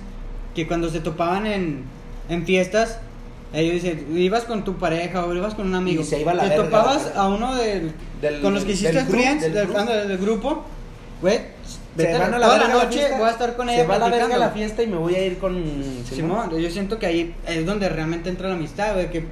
que 0.54 0.66
cuando 0.66 0.88
se 0.90 0.98
topaban 1.00 1.46
en, 1.46 1.84
en 2.28 2.44
fiestas, 2.44 2.98
ellos 3.52 3.74
dicen, 3.74 4.06
ibas 4.18 4.44
con 4.44 4.64
tu 4.64 4.74
pareja 4.76 5.24
o 5.24 5.32
ibas 5.34 5.54
con 5.54 5.66
un 5.68 5.74
amigo, 5.76 6.02
Y 6.02 6.04
se 6.04 6.20
iba 6.20 6.32
a 6.32 6.34
la 6.34 6.42
te 6.44 6.48
verga, 6.50 6.64
topabas 6.64 7.12
a 7.14 7.28
uno 7.28 7.54
del, 7.54 7.92
Del- 8.20 8.40
con 8.42 8.52
los 8.54 8.64
que 8.64 8.72
hiciste 8.72 8.92
del 8.92 9.06
Friends, 9.06 9.42
del 9.44 9.52
del, 9.52 9.66
grupo. 9.68 9.84
del 9.84 10.18
grupo, 10.18 10.64
güey, 11.22 11.40
se 11.96 12.12
van 12.18 12.34
a 12.34 12.38
la 12.38 12.46
toda 12.46 12.58
verga 12.58 12.74
la 12.74 12.84
noche, 12.84 13.08
voy 13.18 13.28
a 13.28 13.30
estar 13.30 13.56
con 13.56 13.68
ella 13.68 13.80
Se 13.82 13.86
va 13.86 13.94
a 13.96 13.98
la 13.98 14.08
verga 14.08 14.36
la 14.38 14.50
fiesta 14.50 14.82
y 14.82 14.86
me 14.86 14.96
voy 14.96 15.14
a 15.14 15.24
ir 15.24 15.38
con 15.38 15.62
Simón, 16.10 16.50
yo 16.58 16.70
siento 16.70 16.98
que 16.98 17.06
ahí 17.06 17.34
es 17.46 17.64
donde 17.66 17.88
realmente 17.88 18.28
entra 18.30 18.48
la 18.48 18.54
amistad, 18.54 18.94
güey, 18.94 19.10
que 19.10 19.24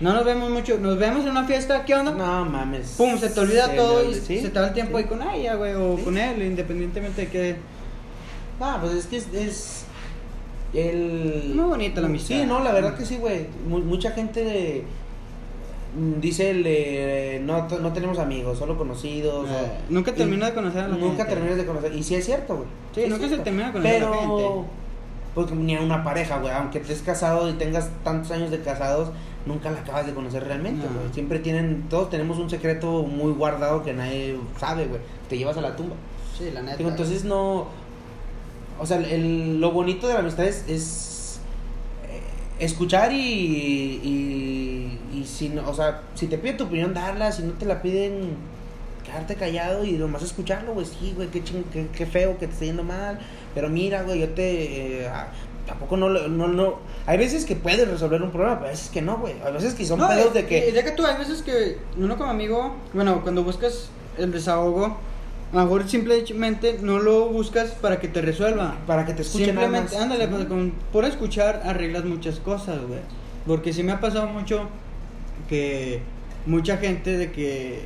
no 0.00 0.12
nos 0.12 0.24
vemos 0.24 0.50
mucho, 0.50 0.78
nos 0.78 0.98
vemos 0.98 1.22
en 1.24 1.30
una 1.30 1.44
fiesta, 1.44 1.84
¿qué 1.84 1.94
onda? 1.94 2.10
No 2.12 2.44
mames. 2.44 2.94
Pum, 2.96 3.16
se 3.18 3.28
te 3.28 3.38
olvida 3.40 3.74
todo 3.76 4.10
y 4.10 4.14
se 4.14 4.48
te 4.48 4.58
va 4.60 4.68
el 4.68 4.74
tiempo 4.74 4.98
Sí. 4.98 5.04
ahí 5.04 5.08
con 5.08 5.22
ella, 5.22 5.54
güey, 5.54 5.74
o 5.74 5.96
con 6.02 6.18
él, 6.18 6.42
independientemente 6.42 7.22
de 7.22 7.28
que... 7.28 7.56
Ah, 8.60 8.78
pues 8.80 8.94
es 8.94 9.06
que 9.06 9.16
es, 9.18 9.26
es 9.32 9.84
el... 10.74 11.52
Muy 11.54 11.64
bonita 11.64 12.00
la 12.00 12.06
amistad. 12.08 12.28
Sí, 12.36 12.44
no, 12.46 12.60
la 12.64 12.72
verdad 12.72 12.96
que 12.96 13.04
sí, 13.04 13.16
güey. 13.16 13.46
Mu- 13.68 13.80
mucha 13.80 14.10
gente 14.12 14.84
mm, 14.84 15.01
dice, 16.20 16.50
el, 16.50 16.64
eh, 16.66 17.40
no, 17.44 17.68
no 17.68 17.92
tenemos 17.92 18.18
amigos, 18.18 18.58
solo 18.58 18.78
conocidos. 18.78 19.48
o- 19.48 19.52
Eh, 19.52 19.70
nunca 19.90 20.10
y 20.12 20.14
termina 20.14 20.46
de 20.46 20.54
conocer 20.54 20.84
a 20.84 20.88
la 20.88 20.96
Nunca 20.96 21.16
gente. 21.24 21.32
terminas 21.34 21.56
de 21.58 21.66
conocer. 21.66 21.94
Y 21.94 22.02
sí 22.02 22.14
es 22.14 22.24
cierto, 22.24 22.56
güey. 22.56 22.68
Sí, 22.94 23.10
nunca 23.10 23.28
se 23.28 23.38
termina 23.38 23.66
de 23.66 23.72
conocer 23.72 23.96
a 23.96 24.06
la 24.06 24.10
Pero, 24.10 24.20
gente. 24.54 24.68
Porque 25.34 25.54
ni 25.54 25.74
a 25.76 25.80
una 25.80 26.04
pareja, 26.04 26.38
güey. 26.38 26.52
Aunque 26.52 26.78
estés 26.78 27.00
casado 27.02 27.48
y 27.48 27.54
tengas 27.54 27.88
tantos 28.04 28.30
años 28.32 28.50
de 28.50 28.60
casados, 28.60 29.10
nunca 29.46 29.70
la 29.70 29.80
acabas 29.80 30.06
de 30.06 30.12
conocer 30.12 30.44
realmente, 30.44 30.86
No. 30.86 30.92
güey. 31.00 31.12
Siempre 31.14 31.38
tienen, 31.38 31.84
todos 31.88 32.10
tenemos 32.10 32.38
un 32.38 32.50
secreto 32.50 33.02
muy 33.02 33.32
guardado 33.32 33.82
que 33.82 33.92
nadie 33.94 34.36
sabe, 34.58 34.86
güey. 34.86 35.00
Te 35.28 35.38
llevas 35.38 35.56
a 35.56 35.62
la 35.62 35.74
tumba. 35.76 35.96
Sí, 36.38 36.50
la 36.52 36.62
neta. 36.62 36.76
Digo, 36.76 36.90
entonces 36.90 37.24
no. 37.24 37.66
O 38.78 38.86
sea, 38.86 38.96
el, 38.98 39.60
lo 39.60 39.70
bonito 39.70 40.06
de 40.08 40.14
la 40.14 40.20
amistad 40.20 40.44
es, 40.46 40.64
es, 40.68 40.82
escuchar 42.64 43.12
y, 43.12 43.16
y, 44.02 44.98
y 45.18 45.24
si 45.26 45.48
no, 45.48 45.68
o 45.68 45.74
sea, 45.74 46.02
si 46.14 46.26
te 46.26 46.38
piden 46.38 46.56
tu 46.56 46.64
opinión, 46.64 46.94
darla, 46.94 47.32
si 47.32 47.42
no 47.42 47.52
te 47.52 47.66
la 47.66 47.82
piden, 47.82 48.36
quedarte 49.04 49.34
callado 49.34 49.84
y 49.84 49.92
nomás 49.92 50.22
escucharlo, 50.22 50.74
güey, 50.74 50.86
sí, 50.86 51.12
güey, 51.16 51.28
qué, 51.28 51.42
ching- 51.42 51.64
qué, 51.72 51.88
qué 51.94 52.06
feo 52.06 52.38
que 52.38 52.46
te 52.46 52.52
esté 52.52 52.66
yendo 52.66 52.84
mal, 52.84 53.18
pero 53.54 53.68
mira, 53.68 54.02
güey, 54.02 54.20
yo 54.20 54.28
te, 54.30 55.02
eh, 55.02 55.08
ah, 55.08 55.28
tampoco 55.66 55.96
no, 55.96 56.08
no, 56.08 56.48
no, 56.48 56.78
hay 57.06 57.18
veces 57.18 57.44
que 57.44 57.56
puedes 57.56 57.88
resolver 57.88 58.22
un 58.22 58.30
problema, 58.30 58.56
pero 58.56 58.66
hay 58.66 58.72
veces 58.76 58.90
que 58.90 59.02
no, 59.02 59.18
güey, 59.18 59.34
hay 59.44 59.52
veces 59.52 59.74
que 59.74 59.84
son 59.84 59.98
No, 59.98 60.08
pedos 60.08 60.32
de 60.34 60.46
que, 60.46 60.72
que 60.72 60.90
tú, 60.92 61.04
hay 61.04 61.16
veces 61.18 61.42
que 61.42 61.78
uno 61.96 62.16
como 62.16 62.30
amigo, 62.30 62.76
bueno, 62.92 63.22
cuando 63.22 63.42
buscas 63.44 63.88
el 64.18 64.30
desahogo, 64.30 64.96
a 65.52 65.56
lo 65.56 65.62
mejor 65.64 65.88
simplemente 65.88 66.78
no 66.80 66.98
lo 66.98 67.26
buscas 67.26 67.72
para 67.72 68.00
que 68.00 68.08
te 68.08 68.22
resuelva. 68.22 68.76
para 68.86 69.04
que 69.04 69.12
te 69.12 69.22
escuchen 69.22 69.54
nada 69.54 69.66
Simplemente, 69.66 69.94
más. 69.94 70.02
ándale, 70.04 70.28
pues, 70.28 70.46
con, 70.46 70.72
por 70.92 71.04
escuchar 71.04 71.62
arreglas 71.66 72.04
muchas 72.04 72.40
cosas, 72.40 72.80
güey. 72.86 73.00
Porque 73.46 73.72
sí 73.72 73.82
me 73.82 73.92
ha 73.92 74.00
pasado 74.00 74.28
mucho 74.28 74.68
que 75.48 76.00
mucha 76.46 76.78
gente 76.78 77.18
de 77.18 77.32
que 77.32 77.80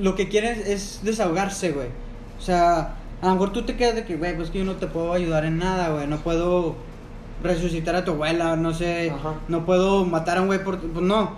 lo 0.00 0.14
que 0.16 0.28
quieren 0.28 0.60
es 0.66 1.00
desahogarse, 1.02 1.70
güey. 1.70 1.88
O 2.38 2.42
sea, 2.42 2.96
a 3.22 3.26
lo 3.26 3.32
mejor 3.34 3.52
tú 3.52 3.62
te 3.62 3.76
quedas 3.76 3.94
de 3.94 4.04
que, 4.04 4.16
güey, 4.16 4.34
pues 4.34 4.50
que 4.50 4.58
yo 4.58 4.64
no 4.64 4.76
te 4.76 4.88
puedo 4.88 5.12
ayudar 5.12 5.44
en 5.44 5.58
nada, 5.58 5.90
güey. 5.90 6.08
No 6.08 6.18
puedo 6.18 6.74
resucitar 7.42 7.94
a 7.94 8.04
tu 8.04 8.12
abuela, 8.12 8.56
no 8.56 8.74
sé. 8.74 9.10
Ajá. 9.10 9.34
No 9.46 9.64
puedo 9.64 10.04
matar 10.04 10.38
a 10.38 10.40
un 10.40 10.48
güey 10.48 10.64
por... 10.64 10.80
Pues 10.80 11.04
no. 11.04 11.36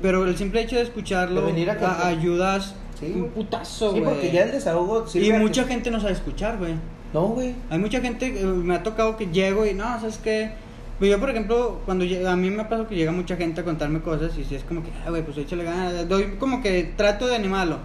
Pero 0.00 0.24
el 0.26 0.36
simple 0.36 0.62
hecho 0.62 0.76
de 0.76 0.82
escucharlo 0.82 1.42
De 1.42 1.52
venir 1.52 1.70
a 1.70 2.06
ayudas 2.06 2.74
Sí, 3.00 3.06
un 3.14 3.20
güey. 3.20 3.30
putazo, 3.32 3.92
Sí, 3.92 4.00
güey. 4.00 4.12
porque 4.12 4.30
ya 4.30 4.42
el 4.44 4.52
desahogo 4.52 5.04
Y 5.12 5.30
a 5.30 5.32
que- 5.32 5.38
mucha 5.38 5.64
gente 5.64 5.90
no 5.90 6.00
sabe 6.00 6.12
escuchar, 6.12 6.58
güey. 6.58 6.74
No, 7.12 7.22
güey. 7.28 7.54
Hay 7.70 7.78
mucha 7.78 8.00
gente, 8.00 8.26
eh, 8.28 8.44
me 8.44 8.74
ha 8.74 8.82
tocado 8.82 9.16
que 9.16 9.26
llego 9.26 9.66
y 9.66 9.74
no, 9.74 9.84
¿sabes 9.98 10.18
qué? 10.22 10.52
Pues 10.98 11.10
yo, 11.10 11.18
por 11.18 11.30
ejemplo, 11.30 11.80
cuando 11.86 12.04
a 12.04 12.36
mí 12.36 12.50
me 12.50 12.60
ha 12.62 12.68
pasado 12.68 12.86
que 12.86 12.94
llega 12.94 13.10
mucha 13.10 13.36
gente 13.36 13.62
a 13.62 13.64
contarme 13.64 14.00
cosas 14.02 14.36
y 14.36 14.44
si 14.44 14.54
es 14.54 14.62
como 14.64 14.82
que, 14.82 14.90
ah, 15.04 15.08
güey, 15.10 15.22
pues 15.24 15.38
échale 15.38 15.64
ganas, 15.64 16.06
doy 16.08 16.36
como 16.38 16.62
que 16.62 16.92
trato 16.96 17.26
de 17.26 17.34
animarlo. 17.36 17.78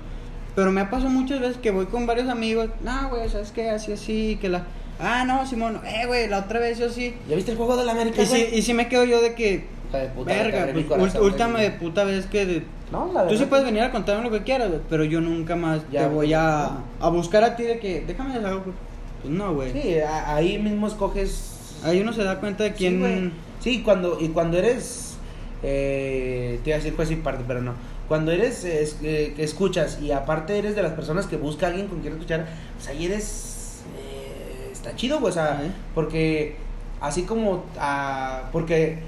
Pero 0.54 0.72
me 0.72 0.82
ha 0.82 0.90
pasado 0.90 1.10
muchas 1.10 1.40
veces 1.40 1.58
que 1.58 1.72
voy 1.72 1.86
con 1.86 2.06
varios 2.06 2.28
amigos, 2.30 2.70
no, 2.84 3.10
güey, 3.10 3.28
¿sabes 3.30 3.52
qué? 3.52 3.70
Así, 3.70 3.94
así, 3.94 4.38
que 4.42 4.50
la... 4.50 4.66
Ah, 5.00 5.24
no, 5.26 5.46
Simón, 5.48 5.82
eh, 5.86 6.06
güey, 6.08 6.28
la 6.30 6.40
otra 6.40 6.60
vez 6.60 6.78
yo 6.78 6.90
sí. 6.90 7.14
¿Ya 7.30 7.36
viste 7.36 7.52
el 7.52 7.58
juego 7.58 7.76
de 7.78 7.84
la 7.86 7.94
América, 7.94 8.22
Y 8.22 8.26
si, 8.26 8.38
y 8.54 8.62
si 8.62 8.74
me 8.74 8.88
quedo 8.90 9.04
yo 9.06 9.22
de 9.22 9.34
que, 9.34 9.66
de 9.92 10.08
puta, 10.16 10.34
verga, 10.34 10.66
mi 10.68 10.84
pues, 10.84 10.86
corazón, 10.86 11.24
última 11.24 11.60
de 11.60 11.72
puta 11.72 12.04
vez 12.04 12.26
que... 12.28 12.46
de- 12.46 12.64
No, 12.92 13.12
la 13.14 13.24
Tú 13.24 13.30
sí 13.32 13.36
verdad 13.38 13.50
puedes 13.50 13.66
que- 13.66 13.72
venir 13.72 13.84
a 13.84 13.92
contarme 13.92 14.24
lo 14.24 14.32
que 14.32 14.44
quieras, 14.44 14.70
güey, 14.70 14.82
pero 14.90 15.04
yo 15.04 15.20
nunca 15.22 15.56
más 15.56 15.82
Ya, 15.92 16.02
te 16.08 16.14
voy 16.14 16.34
a, 16.34 16.70
a 17.00 17.10
buscar 17.10 17.44
a 17.44 17.56
ti 17.56 17.64
de 17.64 17.80
que, 17.80 18.04
déjame 18.06 18.36
desahogo. 18.36 18.74
Pues 19.22 19.34
no, 19.34 19.54
güey. 19.56 19.72
Sí, 19.72 20.00
a- 20.00 20.36
ahí 20.36 20.58
mismo 20.60 20.88
escoges. 20.88 21.52
Ahí 21.84 22.02
uno 22.02 22.14
se 22.14 22.24
da 22.24 22.40
cuenta 22.40 22.64
de 22.64 22.70
Sí, 22.72 22.76
quién... 22.78 23.00
güey. 23.00 23.32
Sí, 23.60 23.82
cuando, 23.84 24.18
y 24.22 24.30
cuando 24.30 24.58
eres. 24.58 25.16
Eh, 25.64 26.60
te 26.64 26.70
iba 26.70 26.76
a 26.76 26.80
decir 26.80 26.96
pues 26.96 27.10
y 27.10 27.16
parte, 27.16 27.44
pero 27.48 27.62
no. 27.62 27.74
Cuando 28.08 28.32
eres, 28.32 28.64
es- 28.66 28.98
eh, 29.02 29.34
que 29.36 29.44
escuchas 29.44 30.00
y 30.00 30.12
aparte 30.12 30.58
eres 30.60 30.76
de 30.76 30.84
las 30.84 30.92
personas 30.94 31.26
que 31.26 31.38
busca 31.38 31.66
a 31.66 31.70
alguien 31.70 31.88
con 31.88 32.02
quien 32.02 32.14
escuchar, 32.14 32.46
pues 32.76 32.88
ahí 32.88 33.06
eres. 33.06 33.82
eh, 33.98 34.70
está 34.72 34.96
chido, 34.96 35.20
güey, 35.20 35.32
o 35.32 35.34
sea, 35.34 35.60
porque 35.96 36.58
así 37.02 37.24
como. 37.24 37.66
ah, 37.80 38.50
porque 38.52 39.00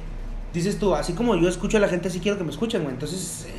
dices 0.52 0.80
tú, 0.80 0.96
así 0.96 1.14
como 1.14 1.36
yo 1.36 1.48
escucho 1.48 1.78
a 1.78 1.80
la 1.80 1.90
gente, 1.90 2.08
así 2.08 2.20
quiero 2.20 2.40
que 2.40 2.44
me 2.44 2.50
escuchen, 2.52 2.82
güey. 2.82 2.94
Entonces, 2.96 3.46
eh, 3.48 3.52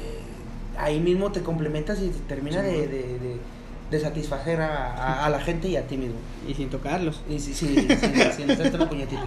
ahí 0.79 1.01
mismo 1.01 1.31
te 1.33 1.43
complementas 1.43 2.01
y 2.01 2.09
te 2.09 2.19
termina 2.21 2.61
Sí, 2.61 2.67
de, 2.67 2.73
de, 2.89 3.03
de- 3.19 3.59
de 3.91 4.01
satisfacer 4.01 4.61
a, 4.61 4.93
a- 4.95 5.25
a 5.27 5.31
la 5.31 5.41
gente 5.41 5.69
y 5.69 5.77
a 5.77 5.87
ti 5.87 5.97
mismo. 5.97 6.17
Y 6.47 6.53
sin 6.55 6.69
tocarlos. 6.69 7.23
Y 7.29 7.39
sí, 7.39 7.55
sí, 7.55 7.75
sí, 7.75 7.89
sí, 7.89 7.97
sin 8.37 8.51
hacerte 8.51 8.77
una 8.77 8.89
puñetita. 8.89 9.25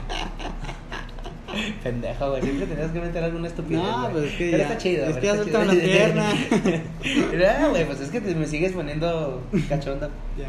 Pendejo, 1.84 2.30
güey. 2.30 2.42
Siempre 2.44 2.66
tenías 2.68 2.92
que 2.92 3.02
meter 3.02 3.24
alguna 3.24 3.48
estupidez. 3.48 3.84
No, 3.84 4.10
pues 4.12 4.26
es 4.26 4.32
que 4.38 4.46
Pero 4.52 4.58
ya- 4.58 4.64
está 4.64 4.78
chido. 4.78 5.06
es 5.06 5.18
que 5.18 5.26
ya 5.52 5.64
la 5.66 5.74
pierna. 5.74 6.26
No, 7.62 7.70
güey, 7.72 7.86
pues 7.86 8.00
es 8.02 8.10
que 8.10 8.22
te- 8.22 8.36
me 8.36 8.46
sigues 8.48 8.72
poniendo 8.72 9.42
cachondo. 9.68 10.10
Ya. 10.38 10.48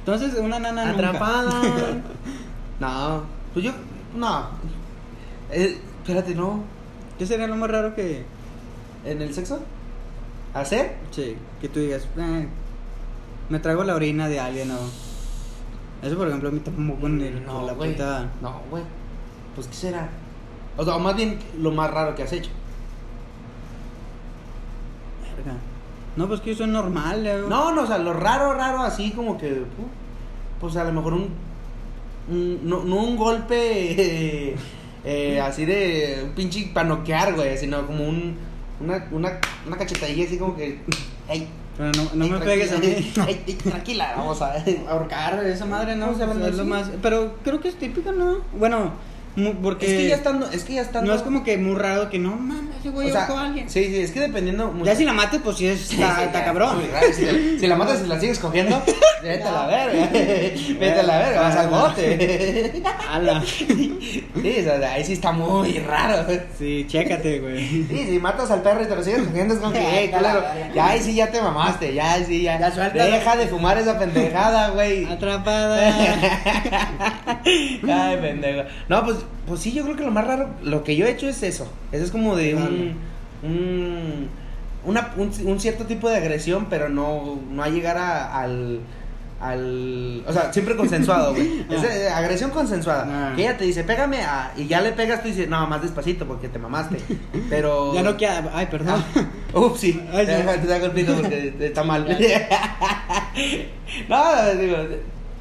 Entonces, 0.00 0.34
una 0.40 0.58
nana 0.58 0.86
nunca. 0.86 1.08
Atrapada. 1.10 1.50
no, 2.80 3.22
pues 3.52 3.64
yo. 3.66 3.72
No. 4.16 4.48
Eh, 5.52 5.78
espérate, 6.02 6.34
no. 6.34 6.64
¿Qué 7.18 7.26
sería 7.26 7.46
lo 7.46 7.56
más 7.56 7.70
raro 7.70 7.94
que... 7.94 8.24
¿En 9.04 9.20
el 9.22 9.32
sexo? 9.34 9.60
¿Hacer? 10.54 10.96
Sí, 11.10 11.36
que 11.60 11.68
tú 11.68 11.80
digas, 11.80 12.06
"Eh, 12.18 12.46
me 13.48 13.58
traigo 13.58 13.84
la 13.84 13.94
orina 13.94 14.28
de 14.28 14.38
alguien 14.40 14.70
o... 14.70 14.78
Eso, 16.06 16.16
por 16.16 16.26
ejemplo, 16.28 16.48
a 16.48 16.52
mí 16.52 16.60
tampoco 16.60 17.06
el, 17.06 17.44
No, 17.46 17.64
la 17.66 17.72
güey. 17.74 17.92
puta... 17.92 18.28
No, 18.42 18.60
güey. 18.70 18.82
Pues, 19.54 19.66
¿qué 19.68 19.74
será? 19.74 20.08
O 20.76 20.84
sea, 20.84 20.96
o 20.96 20.98
más 20.98 21.14
bien 21.16 21.38
lo 21.58 21.70
más 21.70 21.90
raro 21.90 22.14
que 22.14 22.22
has 22.22 22.32
hecho. 22.32 22.50
Verga. 25.36 25.56
No, 26.16 26.28
pues 26.28 26.40
que 26.40 26.52
eso 26.52 26.64
es 26.64 26.70
normal. 26.70 27.20
güey. 27.22 27.48
No, 27.48 27.72
no, 27.74 27.82
o 27.82 27.86
sea, 27.86 27.98
lo 27.98 28.12
raro, 28.12 28.54
raro, 28.54 28.82
así 28.82 29.12
como 29.12 29.38
que. 29.38 29.62
Pues 30.60 30.76
a 30.76 30.84
lo 30.84 30.92
mejor 30.92 31.14
un. 31.14 31.28
un- 32.30 32.60
no, 32.64 32.84
no 32.84 32.96
un 32.96 33.16
golpe 33.16 33.56
eh, 34.50 34.56
eh, 35.04 35.40
así 35.40 35.64
de. 35.64 36.22
Un 36.24 36.30
pinche 36.32 36.70
para 36.74 36.88
noquear, 36.88 37.34
güey, 37.34 37.56
sino 37.58 37.86
como 37.86 38.04
un. 38.08 38.36
Una, 38.82 39.06
una, 39.12 39.40
una 39.66 39.76
cachetadilla 39.76 40.24
así 40.24 40.38
como 40.38 40.56
que. 40.56 40.80
Ey, 41.28 41.48
Pero 41.76 41.92
no, 41.92 42.10
no 42.14 42.26
me 42.28 42.38
pegues 42.44 42.72
a 42.72 42.78
mí. 42.78 42.86
tranquila, 43.14 43.26
ey, 43.28 43.44
ey, 43.46 43.54
tranquila, 43.54 44.14
vamos 44.16 44.42
a. 44.42 44.54
Ahorcar 44.88 45.44
esa 45.46 45.64
madre, 45.66 45.94
¿no? 45.96 46.06
Vamos 46.06 46.20
a 46.20 46.24
Pues, 46.26 46.38
verlo 46.38 46.50
es 46.50 46.56
lo 46.56 46.64
más... 46.64 46.90
Pero 47.00 47.34
creo 47.44 47.60
que 47.60 47.68
es 47.68 47.76
típico, 47.76 48.12
¿no? 48.12 48.38
Bueno, 48.58 48.92
porque... 49.62 49.86
Es 49.86 49.92
que 49.92 50.08
ya 50.08 50.14
estando. 50.16 50.50
Es 50.50 50.64
que 50.64 50.74
ya 50.74 50.82
estando. 50.82 51.10
No 51.10 51.16
es 51.16 51.22
como 51.22 51.42
que 51.42 51.56
muy 51.56 51.74
raro 51.74 52.10
que 52.10 52.18
no, 52.18 52.36
mames, 52.36 52.76
ese 52.80 52.90
güey 52.90 53.08
o 53.08 53.12
sea, 53.12 53.22
ahorcó 53.22 53.38
a 53.38 53.46
alguien. 53.46 53.70
Sí, 53.70 53.84
sí, 53.86 53.96
es 53.96 54.10
que 54.10 54.20
dependiendo. 54.20 54.74
Ya 54.84 54.94
si 54.94 55.04
la 55.04 55.12
mates, 55.12 55.40
pues 55.42 55.56
sí, 55.56 55.66
es, 55.66 55.90
está, 55.90 56.16
sí, 56.16 56.22
está 56.24 56.40
ya, 56.40 56.44
cabrón. 56.44 56.76
muy 56.76 56.86
raro. 56.88 57.06
Si, 57.12 57.58
si 57.58 57.66
la 57.66 57.76
matas 57.76 58.02
y 58.04 58.08
la 58.08 58.20
sigues 58.20 58.38
cogiendo, 58.38 58.82
vete 59.22 59.42
a 59.44 59.52
la 59.52 59.66
verga. 59.66 60.08
Vete 60.82 61.00
a 61.00 61.02
la 61.02 61.18
verga, 61.18 61.40
vas 61.40 61.56
al 61.56 61.68
bote. 61.68 62.82
Ala. 63.10 63.42
Sí, 64.42 64.56
o 64.58 64.62
sea, 64.64 64.92
ahí 64.92 65.04
sí 65.04 65.12
está 65.12 65.30
muy 65.30 65.78
raro. 65.78 66.26
Sí, 66.58 66.84
chécate, 66.88 67.38
güey. 67.38 67.84
Sí, 67.86 68.06
si 68.08 68.18
matas 68.18 68.50
al 68.50 68.62
perro 68.62 68.82
y 68.82 68.86
te 68.86 68.96
lo 68.96 69.04
sigues 69.04 69.22
cogiendo 69.22 69.54
es 69.54 69.60
como 69.60 69.72
que, 69.72 69.80
hey, 69.80 70.10
culero, 70.12 70.42
ya 70.74 70.88
ahí 70.88 71.00
sí 71.00 71.14
ya 71.14 71.30
te 71.30 71.40
mamaste, 71.40 71.94
ya 71.94 72.14
ahí 72.14 72.24
sí 72.24 72.42
ya. 72.42 72.58
Ya 72.58 72.72
suéltalo. 72.72 73.04
Deja 73.04 73.36
de 73.36 73.46
fumar 73.46 73.78
esa 73.78 73.98
pendejada, 73.98 74.70
güey. 74.70 75.04
Atrapada. 75.04 75.92
Ay, 77.44 78.16
pendejo. 78.20 78.68
No, 78.88 79.04
pues, 79.04 79.21
pues 79.46 79.60
sí, 79.60 79.72
yo 79.72 79.82
creo 79.84 79.96
que 79.96 80.04
lo 80.04 80.10
más 80.10 80.26
raro, 80.26 80.48
lo 80.62 80.84
que 80.84 80.96
yo 80.96 81.06
he 81.06 81.10
hecho 81.10 81.28
es 81.28 81.42
eso. 81.42 81.66
Eso 81.92 82.04
es 82.04 82.10
como 82.10 82.36
de 82.36 82.54
un, 82.54 82.94
un, 83.42 84.28
una- 84.84 85.12
un, 85.16 85.30
un 85.46 85.60
cierto 85.60 85.84
tipo 85.86 86.08
de 86.08 86.16
agresión, 86.16 86.66
pero 86.70 86.88
no, 86.88 87.38
no 87.50 87.62
a 87.62 87.68
llegar 87.68 87.98
a- 87.98 88.40
al, 88.40 88.80
al, 89.40 90.22
o 90.26 90.32
sea, 90.32 90.52
siempre 90.52 90.76
consensuado, 90.76 91.34
güey. 91.34 91.64
Es 91.70 91.82
eh, 91.82 92.08
agresión 92.08 92.50
consensuada. 92.50 93.06
Ah. 93.08 93.32
Que 93.34 93.42
ella 93.42 93.56
te 93.56 93.64
dice, 93.64 93.82
pégame 93.82 94.22
a, 94.22 94.52
y 94.56 94.66
ya 94.68 94.80
le 94.80 94.92
pegas, 94.92 95.22
tú 95.22 95.28
dices, 95.28 95.48
no, 95.48 95.66
más 95.66 95.82
despacito 95.82 96.26
porque 96.26 96.48
te 96.48 96.58
mamaste. 96.60 96.98
Pero. 97.50 97.92
Ya 97.94 98.02
no 98.02 98.16
queda. 98.16 98.48
Ay, 98.54 98.66
perdón. 98.70 99.02
Ups, 99.54 99.80
sí. 99.80 100.00
Ay, 100.12 100.26
sí. 100.26 100.32
Te 100.62 100.68
saco 100.68 100.86
el 100.86 100.92
pito 100.92 101.14
porque 101.16 101.54
está 101.60 101.82
mal. 101.82 102.06
no, 104.08 104.54
digo, 104.60 104.76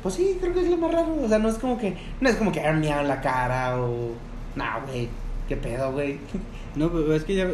pues 0.02 0.16
sí, 0.16 0.38
creo 0.40 0.54
que 0.54 0.62
es 0.62 0.70
lo 0.70 0.78
más 0.78 0.92
raro. 0.92 1.16
O 1.24 1.28
sea, 1.28 1.40
no 1.40 1.50
es 1.50 1.58
como 1.58 1.78
que, 1.78 1.96
no 2.20 2.30
es 2.30 2.36
como 2.36 2.52
que 2.52 2.60
hagan 2.60 2.80
miedo 2.80 3.00
en 3.00 3.08
la 3.08 3.22
cara 3.22 3.80
o. 3.80 4.12
No, 4.56 4.66
güey. 4.88 5.08
¿Qué 5.48 5.56
pedo, 5.58 5.92
güey? 5.92 6.20
No, 6.76 6.90
pues 6.90 7.04
es 7.10 7.24
que 7.26 7.36
ya, 7.36 7.48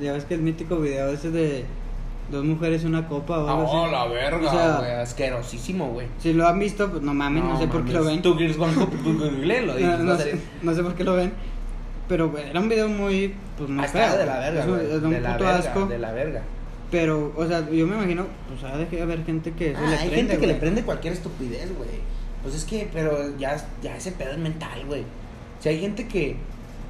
ya 0.00 0.12
ves 0.12 0.24
que 0.24 0.34
el 0.34 0.42
mítico 0.42 0.76
video 0.76 1.08
ese 1.08 1.32
de 1.32 1.64
dos 2.30 2.44
mujeres 2.44 2.84
una 2.84 3.08
copa 3.08 3.38
o 3.38 3.48
algo 3.48 3.82
así. 3.84 3.90
la 3.92 4.06
verga, 4.06 4.46
O 4.46 4.50
sea, 4.50 4.76
güey. 4.78 4.90
Asquerosísimo, 4.92 5.88
güey. 5.88 6.06
Si 6.20 6.32
lo 6.32 6.46
han 6.46 6.58
visto, 6.60 6.88
pues 6.88 7.02
no 7.02 7.14
mames, 7.14 7.42
no, 7.42 7.58
sé 7.58 7.66
por 7.66 7.84
qué 7.84 7.92
lo 7.94 8.04
ven. 8.04 8.22
Tú 8.22 8.36
quieres 8.36 8.56
googlealo, 8.56 9.72
No, 9.72 9.76
dices, 9.78 9.98
no 10.00 10.16
sé, 10.16 10.38
no 10.62 10.72
sé 10.74 10.82
por 10.84 10.94
qué 10.94 11.02
lo 11.02 11.14
ven. 11.16 11.32
Pero 12.06 12.30
güey, 12.30 12.48
era 12.48 12.60
un 12.60 12.68
video 12.68 12.88
muy, 12.88 13.34
pues 13.56 13.68
muy 13.68 13.84
Ah, 13.84 13.88
feo. 13.88 14.16
de 14.18 14.24
la 14.26 14.38
verga, 14.38 14.60
Es 14.60 14.66
un- 14.66 14.74
güey. 14.74 14.84
Es 14.86 15.00
de 15.00 15.06
un 15.08 15.12
de 15.14 15.20
la 15.20 15.32
puto 15.32 15.44
verga, 15.44 15.58
asco. 15.58 15.86
de 15.86 15.98
la 15.98 16.12
verga. 16.12 16.42
Pero, 16.90 17.32
o 17.36 17.46
sea, 17.46 17.68
yo 17.70 17.86
me 17.86 17.96
imagino, 17.96 18.26
pues 18.48 18.64
ha 18.64 18.76
de 18.78 19.02
haber 19.02 19.24
gente 19.24 19.52
que 19.52 19.74
Ah, 19.76 19.80
le 19.80 19.96
hay 19.96 20.08
prende, 20.08 20.16
gente 20.16 20.38
que 20.38 20.46
le 20.46 20.54
prende 20.54 20.82
cualquier 20.82 21.12
estupidez, 21.12 21.76
güey. 21.76 21.90
Pues 22.42 22.54
es 22.54 22.64
que, 22.64 22.88
pero 22.92 23.36
ya, 23.36 23.56
ya 23.82 23.96
ese 23.96 24.12
pedo 24.12 24.30
es 24.32 24.38
mental, 24.38 24.86
güey. 24.86 25.02
Si 25.60 25.68
hay 25.68 25.80
gente 25.80 26.08
que, 26.08 26.36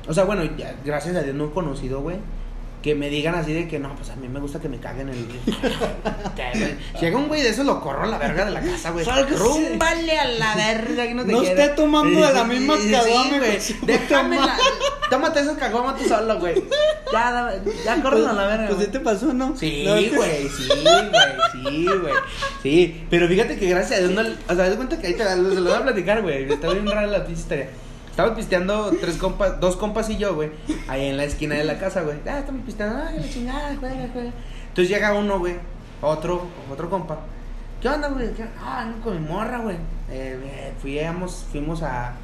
o 0.06 0.12
sea, 0.14 0.24
bueno, 0.24 0.44
ya, 0.56 0.76
gracias 0.84 1.16
a 1.16 1.22
Dios 1.22 1.34
no 1.34 1.46
he 1.46 1.50
conocido, 1.50 2.00
güey, 2.00 2.16
que 2.82 2.94
me 2.94 3.10
digan 3.10 3.34
así 3.34 3.52
de 3.52 3.66
que 3.66 3.78
no, 3.78 3.94
pues 3.96 4.10
a 4.10 4.16
mí 4.16 4.28
me 4.28 4.38
gusta 4.40 4.60
que 4.60 4.68
me 4.68 4.78
caguen 4.78 5.08
el. 5.08 5.26
Llega 7.00 7.16
un 7.16 7.28
güey 7.28 7.42
de 7.42 7.48
eso, 7.50 7.64
lo 7.64 7.80
corro 7.80 8.04
a 8.04 8.06
la 8.06 8.18
verga 8.18 8.44
de 8.44 8.50
la 8.52 8.60
casa, 8.60 8.90
güey. 8.90 9.04
Rúmbale 9.04 10.18
a 10.18 10.24
la 10.28 10.54
verga 10.54 11.06
que 11.06 11.14
no 11.14 11.24
te 11.24 11.32
No 11.32 11.40
quiero. 11.40 11.60
esté 11.60 11.74
tomando 11.74 12.26
de 12.26 12.32
la 12.32 12.44
misma 12.44 12.76
Sí, 12.78 12.90
caguama, 12.90 13.38
güey. 13.38 13.58
Déjame 13.82 14.36
la. 14.36 14.56
Tómate 15.10 15.40
esa 15.40 15.56
caguama 15.56 15.96
tú 15.96 16.04
solo, 16.04 16.38
güey. 16.38 16.54
Ya, 17.12 17.54
ya 17.84 18.02
córrelo 18.02 18.28
a 18.28 18.32
la 18.34 18.46
verga. 18.46 18.68
Pues 18.68 18.84
sí 18.84 18.90
te 18.92 19.00
pasó, 19.00 19.32
¿no? 19.32 19.56
Sí, 19.56 19.84
No, 19.86 19.96
es 19.96 20.10
que- 20.10 20.16
güey, 20.16 20.48
sí, 20.48 20.68
güey, 20.68 21.10
sí, 21.52 21.86
güey. 22.00 22.14
Sí, 22.62 23.04
pero 23.10 23.26
fíjate 23.28 23.58
que 23.58 23.68
gracias 23.70 24.00
a 24.00 24.02
Dios 24.06 24.12
no. 24.12 24.20
O 24.22 24.54
sea, 24.54 24.66
das 24.68 24.76
cuenta 24.76 24.98
que 24.98 25.06
ahí 25.08 25.14
te 25.14 25.24
lo 25.36 25.62
voy 25.64 25.72
a 25.72 25.82
platicar, 25.82 26.22
güey. 26.22 26.50
Está 26.52 26.68
bien 26.70 26.86
rara 26.86 27.06
la 27.06 27.26
historia. 27.28 27.68
Estaba 28.18 28.34
pisteando 28.34 28.90
tres 29.00 29.16
compas, 29.16 29.60
dos 29.60 29.76
compas 29.76 30.10
y 30.10 30.16
yo, 30.16 30.34
güey, 30.34 30.50
ahí 30.88 31.06
en 31.06 31.16
la 31.16 31.22
esquina 31.22 31.54
de 31.54 31.62
la 31.62 31.78
casa, 31.78 32.02
güey. 32.02 32.18
Ah, 32.28 32.40
estamos 32.40 32.62
pisteando, 32.66 33.00
ay, 33.06 33.20
la 33.20 33.28
chingada, 33.30 33.76
juega, 33.78 34.08
juega. 34.12 34.30
Entonces 34.70 34.88
llega 34.88 35.14
uno, 35.14 35.38
güey, 35.38 35.54
otro, 36.02 36.42
otro 36.68 36.90
compa. 36.90 37.20
¿Qué 37.80 37.88
onda, 37.88 38.08
güey? 38.08 38.34
¿Qué- 38.34 38.44
Ah, 38.60 38.80
ando 38.80 39.00
con 39.04 39.22
mi 39.22 39.28
morra, 39.28 39.58
güey. 39.58 39.76
Eh, 40.10 40.36
eh, 40.44 40.72
fuimos, 40.82 41.82
a, 41.84 42.14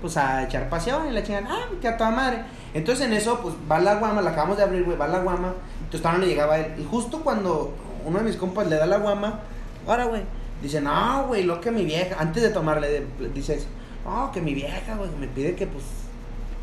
pues 0.00 0.16
a 0.16 0.42
echar 0.42 0.68
pasión 0.68 1.06
y 1.06 1.12
la 1.12 1.22
chingada. 1.22 1.46
Ah, 1.48 1.66
que 1.80 1.86
a 1.86 1.96
toda 1.96 2.10
madre. 2.10 2.42
Entonces 2.74 3.06
en 3.06 3.12
eso, 3.12 3.38
pues 3.40 3.54
va 3.70 3.78
la 3.78 3.94
guama, 3.94 4.22
la 4.22 4.30
acabamos 4.30 4.56
de 4.56 4.64
abrir, 4.64 4.82
güey, 4.82 4.98
va 4.98 5.06
la 5.06 5.20
guama. 5.20 5.54
Entonces 5.84 6.00
todavía 6.02 6.18
no 6.18 6.24
le 6.26 6.30
llegaba 6.32 6.58
él. 6.58 6.80
Y 6.80 6.84
justo 6.84 7.20
cuando 7.22 7.72
uno 8.04 8.18
de 8.18 8.24
mis 8.24 8.34
compas 8.34 8.66
le 8.66 8.74
da 8.74 8.86
la 8.86 8.98
guama, 8.98 9.38
ahora, 9.86 10.06
güey, 10.06 10.22
dice, 10.60 10.80
no, 10.80 11.28
güey, 11.28 11.44
lo 11.44 11.60
que 11.60 11.70
mi 11.70 11.84
vieja, 11.84 12.16
antes 12.18 12.42
de 12.42 12.48
tomarle, 12.50 13.06
dice 13.32 13.54
eso, 13.54 13.68
no, 14.04 14.30
que 14.32 14.40
mi 14.40 14.54
vieja, 14.54 14.94
güey, 14.96 15.10
me 15.18 15.26
pide 15.28 15.54
que, 15.54 15.66
pues, 15.66 15.84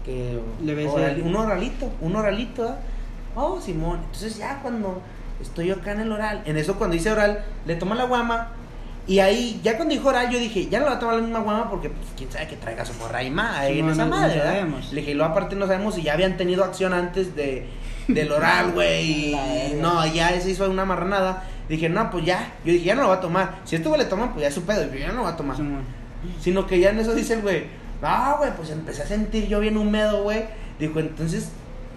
que 0.06 0.40
Le 0.64 0.76
bese 0.76 0.90
oral- 0.90 1.22
un 1.24 1.36
oralito, 1.36 1.92
un 2.02 2.16
oralito, 2.16 2.68
¿ah? 2.70 2.78
Oh, 3.36 3.60
Simón. 3.62 4.00
Entonces 4.06 4.38
ya 4.38 4.60
cuando 4.62 5.02
estoy 5.42 5.68
yo 5.68 5.76
acá 5.76 5.92
en 5.94 6.02
el 6.02 6.12
oral, 6.12 6.42
en 6.46 6.58
eso 6.58 6.76
cuando 6.76 6.96
dice 6.96 7.12
oral, 7.12 7.44
le 7.66 7.76
toma 7.76 7.96
la 7.96 8.06
guama. 8.06 8.50
Y 9.08 9.20
ahí, 9.20 9.60
ya 9.64 9.78
cuando 9.78 9.94
dijo 9.96 10.10
oral, 10.10 10.30
yo 10.30 10.38
dije, 10.38 10.68
ya 10.70 10.80
no 10.80 10.86
le 10.86 10.92
va 10.92 10.98
a 10.98 11.00
tomar 11.00 11.16
la 11.16 11.22
misma 11.22 11.40
guama 11.40 11.70
porque, 11.70 11.90
pues, 11.90 12.08
quién 12.16 12.32
sabe 12.32 12.48
que 12.48 12.56
traiga 12.56 12.86
su 12.86 12.94
morra 12.96 13.20
ahí 13.20 13.32
más, 13.32 13.58
ahí 13.58 13.74
Sí, 13.74 13.80
en 13.80 13.86
no, 13.88 13.92
esa 13.94 14.06
no- 14.06 14.10
no 14.12 14.16
madre, 14.22 14.36
¿verdad? 14.38 14.52
sabemos. 14.52 14.94
Le 14.94 15.00
dije, 15.02 15.12
y 15.12 15.14
luego 15.16 15.32
aparte 15.32 15.56
no 15.56 15.66
sabemos 15.68 15.96
si 15.96 16.04
ya 16.04 16.14
habían 16.14 16.38
tenido 16.38 16.64
acción 16.64 16.94
antes 16.94 17.36
de, 17.36 17.66
del 18.08 18.32
oral, 18.32 18.72
güey. 18.74 19.30
y 19.30 19.32
La. 19.32 19.82
No, 19.82 20.06
ya 20.06 20.40
se 20.40 20.52
hizo 20.52 20.70
una 20.70 20.86
marranada. 20.86 21.44
Dije, 21.68 21.90
no, 21.90 22.12
pues 22.12 22.26
ya. 22.26 22.54
Yo 22.64 22.74
dije, 22.74 22.86
ya 22.86 22.96
no 22.96 23.02
lo 23.04 23.08
va 23.10 23.16
a 23.16 23.22
tomar. 23.22 23.56
Si 23.64 23.76
esto 23.76 23.90
güey 23.90 24.02
le 24.02 24.08
toma, 24.08 24.32
pues 24.34 24.42
ya 24.44 24.48
es 24.50 24.54
su 24.54 24.64
pedo. 24.64 24.84
Yo 24.92 25.00
ya 25.00 25.08
no 25.08 25.16
lo 25.16 25.24
va 25.24 25.30
a 25.30 25.38
tomar. 25.38 25.56
Simón. 25.56 25.84
Sino 26.40 26.68
que 26.68 26.80
ya 26.80 26.90
en 26.92 27.00
eso 27.00 27.14
dice 27.16 27.34
el 27.36 27.42
güey, 27.42 27.66
no, 28.02 28.38
güey, 28.38 28.52
pues 28.56 28.70
empecé 28.72 29.04
a 29.04 29.06
sentir 29.08 29.48
yo 29.48 29.60
bien 29.60 29.78
húmedo, 29.78 30.24
güey. 30.24 30.44
Dijo, 30.80 31.00
entonces, 31.00 31.50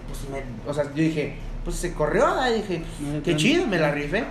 pues 0.07 0.29
me, 0.29 0.69
o 0.69 0.73
sea, 0.73 0.83
yo 0.85 1.01
dije, 1.01 1.35
pues 1.63 1.75
se 1.77 1.93
corrió. 1.93 2.27
Y 2.49 2.61
dije, 2.61 2.83
No, 2.99 3.23
qué 3.23 3.35
chido, 3.35 3.65
me 3.67 3.79
la 3.79 3.91
rifé. 3.91 4.23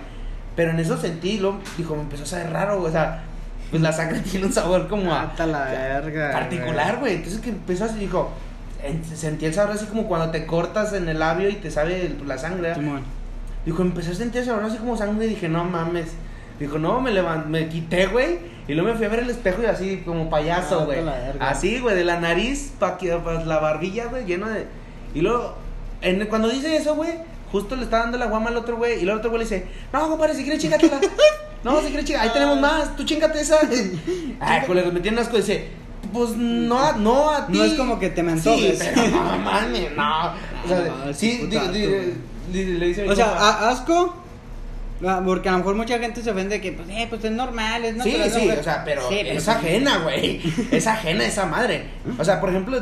Pero 0.55 0.71
en 0.71 0.79
eso 0.79 0.97
sentí, 0.97 1.37
lo, 1.37 1.57
dijo, 1.77 1.95
me 1.95 2.03
empezó 2.03 2.23
a 2.23 2.27
saber 2.27 2.51
raro, 2.51 2.77
güey, 2.79 2.89
o 2.89 2.91
sea, 2.91 3.23
pues 3.69 3.81
la 3.81 3.91
sangre 3.91 4.19
tiene 4.31 4.45
un 4.45 4.53
sabor 4.53 4.87
como 4.87 5.13
a, 5.13 5.23
Hasta 5.23 5.45
la 5.45 5.65
verga. 5.65 6.31
particular, 6.31 6.99
güey. 6.99 7.15
Entonces 7.15 7.41
que 7.41 7.49
empezó 7.49 7.83
así, 7.85 7.99
dijo, 7.99 8.31
en- 8.83 9.03
sentí 9.03 9.45
el 9.45 9.53
sabor 9.53 9.75
así 9.75 9.85
como 9.87 10.07
cuando 10.07 10.31
te 10.31 10.45
cortas 10.45 10.93
en 10.93 11.09
el 11.09 11.19
labio 11.19 11.49
y 11.49 11.55
te 11.55 11.69
sabe 11.71 12.05
el- 12.05 12.25
la 12.25 12.37
sangre. 12.37 12.73
Dijo, 13.65 13.81
empecé 13.81 14.11
a 14.11 14.15
sentir 14.15 14.41
ese 14.41 14.51
sabor 14.51 14.63
así 14.63 14.77
como 14.77 14.95
sangre 14.95 15.25
y 15.25 15.29
dije, 15.29 15.49
no 15.49 15.65
mames. 15.65 16.11
Dijo, 16.59 16.77
no, 16.79 17.01
me 17.01 17.11
levanté, 17.11 17.49
me 17.49 17.67
quité, 17.67 18.05
güey. 18.07 18.37
Y 18.67 18.73
luego 18.73 18.89
me 18.91 18.95
fui 18.95 19.05
a 19.05 19.09
ver 19.09 19.19
el 19.19 19.29
espejo 19.29 19.61
y 19.61 19.65
así 19.65 20.01
como 20.05 20.29
payaso, 20.29 20.81
Ah, 20.81 20.85
güey. 20.85 20.99
así, 21.39 21.79
güey, 21.79 21.95
de 21.95 22.03
la 22.03 22.19
nariz 22.19 22.71
pa' 22.79 22.97
que 22.97 23.11
pa' 23.13 23.43
la 23.43 23.59
barbilla, 23.59 24.05
güey, 24.05 24.25
lleno 24.25 24.47
de. 24.49 24.65
Y 25.13 25.21
luego, 25.21 25.55
en- 26.01 26.25
cuando 26.27 26.49
dice 26.49 26.75
eso, 26.75 26.95
güey, 26.95 27.11
justo 27.51 27.75
le 27.75 27.83
está 27.83 27.99
dando 27.99 28.17
la 28.17 28.25
guama 28.25 28.49
al 28.49 28.57
otro 28.57 28.77
güey. 28.77 28.99
Y 28.99 29.03
el 29.03 29.09
otro 29.11 29.29
güey 29.29 29.43
le 29.43 29.49
dice, 29.49 29.67
no, 29.93 30.09
compadre, 30.09 30.33
si 30.33 30.41
quieres 30.43 30.59
chingatela. 30.61 30.99
no, 31.63 31.79
si 31.81 31.87
quieres 31.87 32.05
chingatela. 32.05 32.23
Ahí 32.23 32.29
tenemos 32.33 32.59
más, 32.59 32.95
tú 32.95 33.03
chingate 33.03 33.39
esa. 33.39 33.59
Ay, 34.39 34.61
colega, 34.65 34.89
me 34.91 34.99
tiene 34.99 35.21
asco. 35.21 35.37
Dice, 35.37 35.69
pues 36.11 36.31
no, 36.31 36.79
a- 36.79 36.93
no 36.93 37.29
a 37.29 37.45
ti. 37.47 37.57
No 37.57 37.63
es 37.65 37.73
como 37.75 37.99
que 37.99 38.09
te 38.09 38.23
me 38.23 38.35
Sí, 38.39 38.73
pero 38.79 39.07
no, 39.11 39.37
mames, 39.39 39.95
no. 39.95 40.25
O 40.63 40.67
sea, 40.67 40.79
No, 41.05 41.13
sí, 41.13 41.37
puta 41.41 41.49
di- 41.51 41.57
asco, 41.57 41.71
di- 41.71 41.85
güey. 41.85 42.13
di- 42.51 42.65
le 42.79 42.87
dice 42.87 43.09
O 43.09 43.15
sea, 43.15 43.27
a- 43.37 43.69
asco, 43.69 44.15
Ah, 44.17 44.21
Porque 45.25 45.49
a 45.49 45.51
lo 45.53 45.57
mejor 45.59 45.75
mucha 45.75 45.99
gente 45.99 46.21
se 46.21 46.31
ofende 46.31 46.59
que, 46.61 46.71
pues, 46.71 46.87
eh, 46.89 47.05
pues 47.09 47.23
es 47.23 47.31
normal, 47.31 47.85
es 47.85 47.91
Sí, 48.03 48.11
natural. 48.11 48.31
sí, 48.31 48.45
güey. 48.45 48.59
o 48.59 48.63
sea, 48.63 48.83
pero 48.83 49.07
Sí, 49.09 49.17
es 49.19 49.47
ajena, 49.47 49.97
güey. 49.99 50.41
Es 50.71 50.87
ajena 50.87 51.25
esa 51.25 51.45
madre. 51.45 51.89
O 52.17 52.23
sea, 52.25 52.39
por 52.41 52.49
ejemplo, 52.49 52.79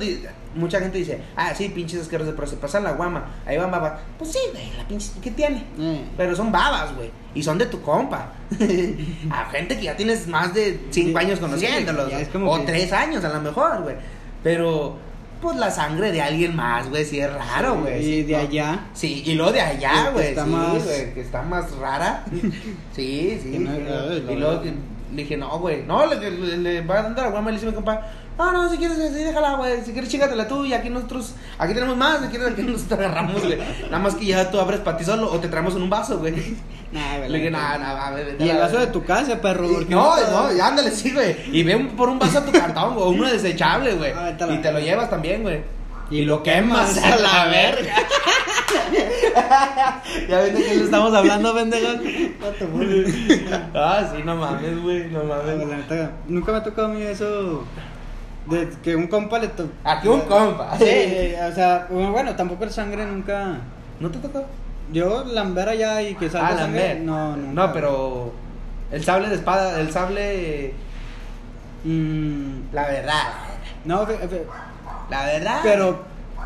mucha 0.55 0.79
gente 0.79 0.97
dice, 0.99 1.19
ah, 1.35 1.53
sí, 1.55 1.69
pinches 1.69 2.01
asquerosos, 2.01 2.33
pero 2.35 2.47
se 2.47 2.57
pasan 2.57 2.83
la 2.83 2.91
guama. 2.91 3.25
Ahí 3.45 3.57
van 3.57 3.71
babas. 3.71 3.93
Pues 4.17 4.31
sí, 4.31 4.39
güey, 4.53 4.71
la 4.77 4.87
pinche, 4.87 5.09
¿qué 5.21 5.31
tiene? 5.31 5.63
Eh. 5.79 6.05
Pero 6.15 6.35
son 6.35 6.51
babas, 6.51 6.95
güey. 6.95 7.09
Y 7.35 7.41
son 7.43 7.57
de 7.57 7.65
tu 7.65 7.81
compa. 7.81 8.33
a 9.31 9.45
gente 9.51 9.75
que 9.77 9.83
ya 9.83 9.95
tienes 9.97 10.27
más 10.27 10.53
de 10.53 10.79
cinco 10.91 11.19
Sí, 11.19 11.25
años 11.25 11.39
conociéndolos. 11.39 12.09
sí, 12.09 12.27
o 12.45 12.57
que- 12.59 12.65
tres 12.65 12.93
años 12.93 13.23
a 13.23 13.29
lo 13.29 13.41
mejor, 13.41 13.81
güey. 13.83 13.95
Pero, 14.43 14.97
pues 15.43 15.57
la 15.57 15.69
sangre 15.69 16.11
de 16.11 16.21
alguien 16.21 16.55
más, 16.55 16.89
güey, 16.89 17.05
sí 17.05 17.19
es 17.19 17.31
raro, 17.31 17.81
güey. 17.81 17.99
Y 18.01 18.03
sí, 18.03 18.23
de 18.23 18.33
¿no? 18.33 18.39
allá. 18.39 18.79
Sí, 18.93 19.21
y 19.25 19.33
luego 19.35 19.51
de 19.51 19.61
allá, 19.61 20.09
güey. 20.11 20.29
está 20.29 20.45
Sí, 20.45 20.49
más- 20.49 20.83
güey, 20.83 21.13
que 21.13 21.21
está 21.21 21.41
más 21.43 21.71
rara. 21.77 22.23
Sí, 22.95 23.39
sí. 23.43 23.59
No- 23.59 23.75
y 24.31 24.35
luego 24.35 24.61
que- 24.63 24.73
le 25.13 25.21
dije, 25.21 25.37
no, 25.37 25.59
güey. 25.59 25.83
No, 25.83 26.05
le, 26.07 26.15
le, 26.31 26.57
le 26.57 26.81
va 26.81 26.99
a 26.99 27.09
dar 27.09 27.25
a 27.25 27.29
guama 27.29 27.51
y 27.51 27.53
le 27.53 27.59
dice 27.59 27.69
mi 27.69 27.75
compa. 27.75 28.01
No, 28.35 28.51
no, 28.51 28.67
si 28.67 28.77
quieres, 28.77 28.97
sí, 28.97 29.23
déjala, 29.23 29.57
güey. 29.57 29.83
Si 29.85 29.91
quieres, 29.91 30.09
chígatela 30.09 30.47
tú. 30.47 30.65
Y 30.65 30.73
aquí 30.73 30.89
nosotros, 30.89 31.35
aquí 31.59 31.75
tenemos 31.75 31.95
más. 31.95 32.19
Si 32.21 32.27
quieres, 32.29 32.47
aquí 32.53 32.63
nosotros 32.63 32.99
agarramos, 32.99 33.43
güey. 33.43 33.59
Nada 33.91 33.99
más 33.99 34.15
que 34.15 34.25
ya 34.25 34.49
tú 34.49 34.59
abres 34.59 34.79
para 34.79 34.97
ti 34.97 35.03
solo 35.05 35.31
o 35.31 35.39
te 35.39 35.49
traemos 35.49 35.75
en 35.75 35.83
un 35.83 35.89
vaso, 35.91 36.17
güey. 36.17 36.33
Nah, 36.93 37.17
Le 37.27 37.37
dije. 37.39 37.51
Y 38.45 38.49
el 38.49 38.57
vaso 38.57 38.77
de 38.77 38.87
tu 38.87 39.03
casa, 39.03 39.41
perro. 39.41 39.65
Y- 39.69 39.73
¿por 39.73 39.87
qué 39.87 39.95
No, 39.95 40.15
no, 40.15 40.63
ándale, 40.63 40.91
sí, 40.91 41.11
güey. 41.11 41.35
Y 41.51 41.63
ve 41.63 41.75
un- 41.75 41.87
por 41.89 42.07
un 42.09 42.19
vaso 42.19 42.37
a 42.39 42.45
tu 42.45 42.51
cartón, 42.51 42.93
o 42.97 43.09
uno 43.09 43.27
desechable, 43.29 43.93
güey. 43.95 44.13
Ah, 44.15 44.31
Y 44.49 44.57
te 44.61 44.71
lo 44.71 44.79
llevas 44.79 45.09
también, 45.09 45.41
güey. 45.41 45.61
Y 46.11 46.25
lo 46.25 46.43
quemas 46.43 46.97
a 47.03 47.15
la 47.15 47.45
verga. 47.51 47.95
ya 50.29 50.37
ves 50.41 50.53
de 50.53 50.63
qué 50.63 50.75
le 50.75 50.83
estamos 50.83 51.13
hablando, 51.13 51.55
pendejos. 51.55 51.95
Ah, 53.73 54.03
sí, 54.15 54.21
no 54.23 54.35
mames, 54.35 54.81
güey, 54.81 55.07
no 55.09 55.21
Ah, 55.21 55.23
mames. 55.43 55.67
la 55.67 55.77
neta, 55.77 56.11
Nunca 56.27 56.51
me 56.51 56.57
ha 56.59 56.63
tocado 56.63 56.87
a 56.87 56.91
mí 56.91 57.01
eso. 57.01 57.63
De 58.45 58.69
que 58.83 58.95
un 58.95 59.07
compa 59.07 59.39
le 59.39 59.47
to... 59.47 59.67
¿A 59.85 60.01
que 60.01 60.09
un 60.09 60.19
compa? 60.21 60.77
Sí, 60.77 61.33
o 61.49 61.55
sea, 61.55 61.87
bueno, 61.89 62.35
tampoco 62.35 62.65
el 62.65 62.71
sangre 62.71 63.05
nunca. 63.05 63.55
¿No 63.99 64.11
te 64.11 64.19
tocó? 64.19 64.45
Yo, 64.91 65.23
lambera 65.25 65.73
ya 65.75 66.01
y 66.01 66.15
que 66.15 66.29
salga 66.29 66.49
Ah, 66.49 66.57
sangre. 66.57 66.99
No, 66.99 67.35
nunca. 67.37 67.67
No, 67.67 67.73
pero. 67.73 68.33
El 68.91 69.03
sable 69.03 69.29
de 69.29 69.35
espada, 69.35 69.79
el 69.79 69.91
sable. 69.91 70.73
Mm, 71.83 72.73
La 72.73 72.87
verdad. 72.87 73.23
no, 73.85 74.05
fe- 74.05 74.17
fe- 74.27 74.45
La 75.09 75.25
verdad. 75.25 75.59
pero. 75.63 76.03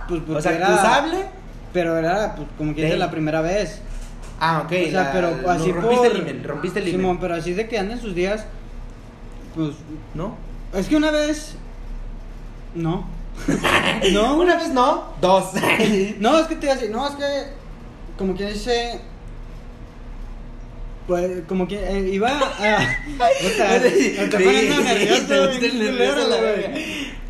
Pues, 0.07 0.21
O 0.21 0.25
porque 0.25 0.41
sea, 0.41 0.51
era. 0.53 0.67
tu 0.67 0.75
sable. 0.75 1.25
Pero 1.73 1.97
era, 1.97 2.35
pues, 2.35 2.47
como 2.57 2.73
que 2.73 2.81
De- 2.81 2.87
dice 2.87 2.97
la 2.97 3.11
primera 3.11 3.41
vez. 3.41 3.81
Ah, 4.39 4.61
ok. 4.65 4.71
o 4.71 4.91
sea, 4.91 5.03
la- 5.03 5.11
pero 5.11 5.27
así 5.49 5.71
rompiste 5.71 6.07
por. 6.09 6.15
el 6.15 6.21
himen, 6.21 6.43
rompiste 6.43 6.79
el 6.79 6.87
himen. 6.87 7.01
Simón, 7.01 7.19
pero 7.19 7.35
así 7.35 7.53
de 7.53 7.67
que 7.67 7.77
anden 7.79 7.99
sus 7.99 8.15
días. 8.15 8.45
Pues. 9.55 9.71
¿No? 10.13 10.35
Es 10.73 10.87
que 10.87 10.95
una 10.95 11.11
vez. 11.11 11.55
No. 12.75 13.07
no, 14.13 14.37
Una 14.37 14.55
vez 14.55 14.69
no, 14.69 15.03
dos. 15.21 15.51
No, 16.19 16.39
es 16.39 16.47
que 16.47 16.55
te 16.55 16.65
iba 16.67 16.73
a 16.73 16.77
decir, 16.77 16.91
no, 16.91 17.07
es 17.07 17.15
que. 17.15 17.56
Como 18.17 18.35
quien 18.35 18.53
dice. 18.53 18.99
Pues, 21.07 21.43
como 21.47 21.67
que 21.67 21.75
eh, 21.77 22.09
iba 22.11 22.29
a. 22.29 22.79
Nervioso, 24.19 25.59
nervioso, 25.77 26.27
la 26.27 26.41
verga. 26.41 26.69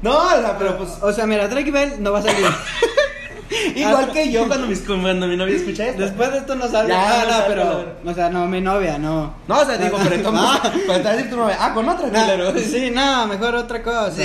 No, 0.01 0.17
o 0.17 0.29
sea, 0.29 0.57
pero 0.57 0.77
pues. 0.77 0.89
O 1.01 1.13
sea, 1.13 1.25
mira, 1.27 1.47
Drake 1.47 1.71
Bell 1.71 2.01
no 2.01 2.11
va 2.11 2.19
a 2.19 2.23
salir. 2.23 2.45
Igual 3.75 4.11
que 4.11 4.31
yo 4.31 4.47
cuando, 4.47 4.67
mis, 4.71 4.81
cuando 4.81 5.27
mi 5.27 5.37
novia 5.37 5.55
escucha 5.55 5.87
esto. 5.87 6.01
Después 6.01 6.31
de 6.31 6.37
esto 6.39 6.55
no 6.55 6.67
sale. 6.67 6.89
Ya, 6.89 7.21
Ah, 7.21 7.25
no 7.27 7.37
no, 7.39 7.43
pero. 7.47 7.95
O 8.05 8.13
sea, 8.13 8.29
no, 8.29 8.47
mi 8.47 8.61
novia, 8.61 8.97
no. 8.97 9.35
No, 9.47 9.59
o 9.59 9.65
sea, 9.65 9.77
digo, 9.77 9.97
pero 10.01 10.15
entonces. 10.15 10.41
Ah. 10.43 10.59
Cuando 10.61 10.83
te 10.83 11.03
vas 11.03 11.05
a 11.05 11.11
decir 11.13 11.29
tu 11.29 11.37
novia, 11.37 11.57
ah, 11.59 11.73
con 11.73 11.87
otra, 11.87 12.09
culero. 12.09 12.51
No, 12.53 12.59
sí, 12.59 12.91
no, 12.91 13.27
mejor 13.27 13.55
otra 13.55 13.83
cosa. 13.83 14.21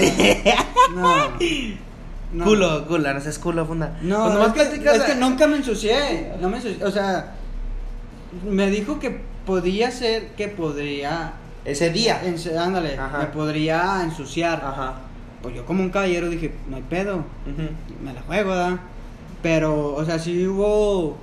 No. 0.95 1.33
No. 2.33 2.45
Culo, 2.45 2.87
culo, 2.87 3.13
no 3.15 3.21
seas 3.21 3.39
culo, 3.39 3.67
funda. 3.67 3.99
No, 4.03 4.21
Cuando 4.21 4.39
más 4.41 4.57
es, 4.57 4.79
que, 4.79 4.89
es 4.89 5.03
que 5.03 5.15
nunca 5.17 5.47
me 5.47 5.57
ensucié. 5.59 6.33
No 6.41 6.49
me 6.49 6.57
ensucié. 6.59 6.85
O 6.85 6.91
sea, 6.91 7.33
me 8.49 8.71
dijo 8.71 8.99
que 8.99 9.21
podía 9.47 9.91
ser 9.91 10.29
que 10.37 10.49
podría. 10.49 11.35
Ese 11.65 11.91
día. 11.91 12.21
ándale, 12.59 12.99
Ajá. 12.99 13.19
me 13.19 13.27
podría 13.27 14.01
ensuciar. 14.03 14.63
Ajá. 14.65 14.95
Pues 15.43 15.55
yo, 15.55 15.65
como 15.67 15.83
un 15.83 15.91
caballero, 15.91 16.29
dije, 16.29 16.53
no 16.69 16.77
hay 16.77 16.83
pedo. 16.83 17.25
Me 18.03 18.13
la 18.13 18.23
juego, 18.23 18.55
¿da? 18.55 18.79
Pero, 19.43 19.95
o 19.95 20.05
sea, 20.05 20.19
sí 20.19 20.47
hubo 20.47 21.17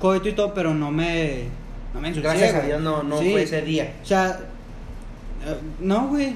coito 0.00 0.28
y 0.28 0.32
todo, 0.32 0.52
pero 0.54 0.74
no 0.74 0.90
me. 0.90 1.44
No 1.94 2.00
me 2.00 2.08
ensucié. 2.08 2.28
Gracias 2.30 2.54
a. 2.54 2.60
Dios 2.60 2.80
no, 2.82 3.02
no 3.02 3.18
Sí. 3.20 3.30
fue 3.32 3.42
ese 3.42 3.62
día. 3.62 3.94
O 4.02 4.06
sea, 4.06 4.38
eh, 5.46 5.56
no, 5.80 6.08
güey. 6.08 6.34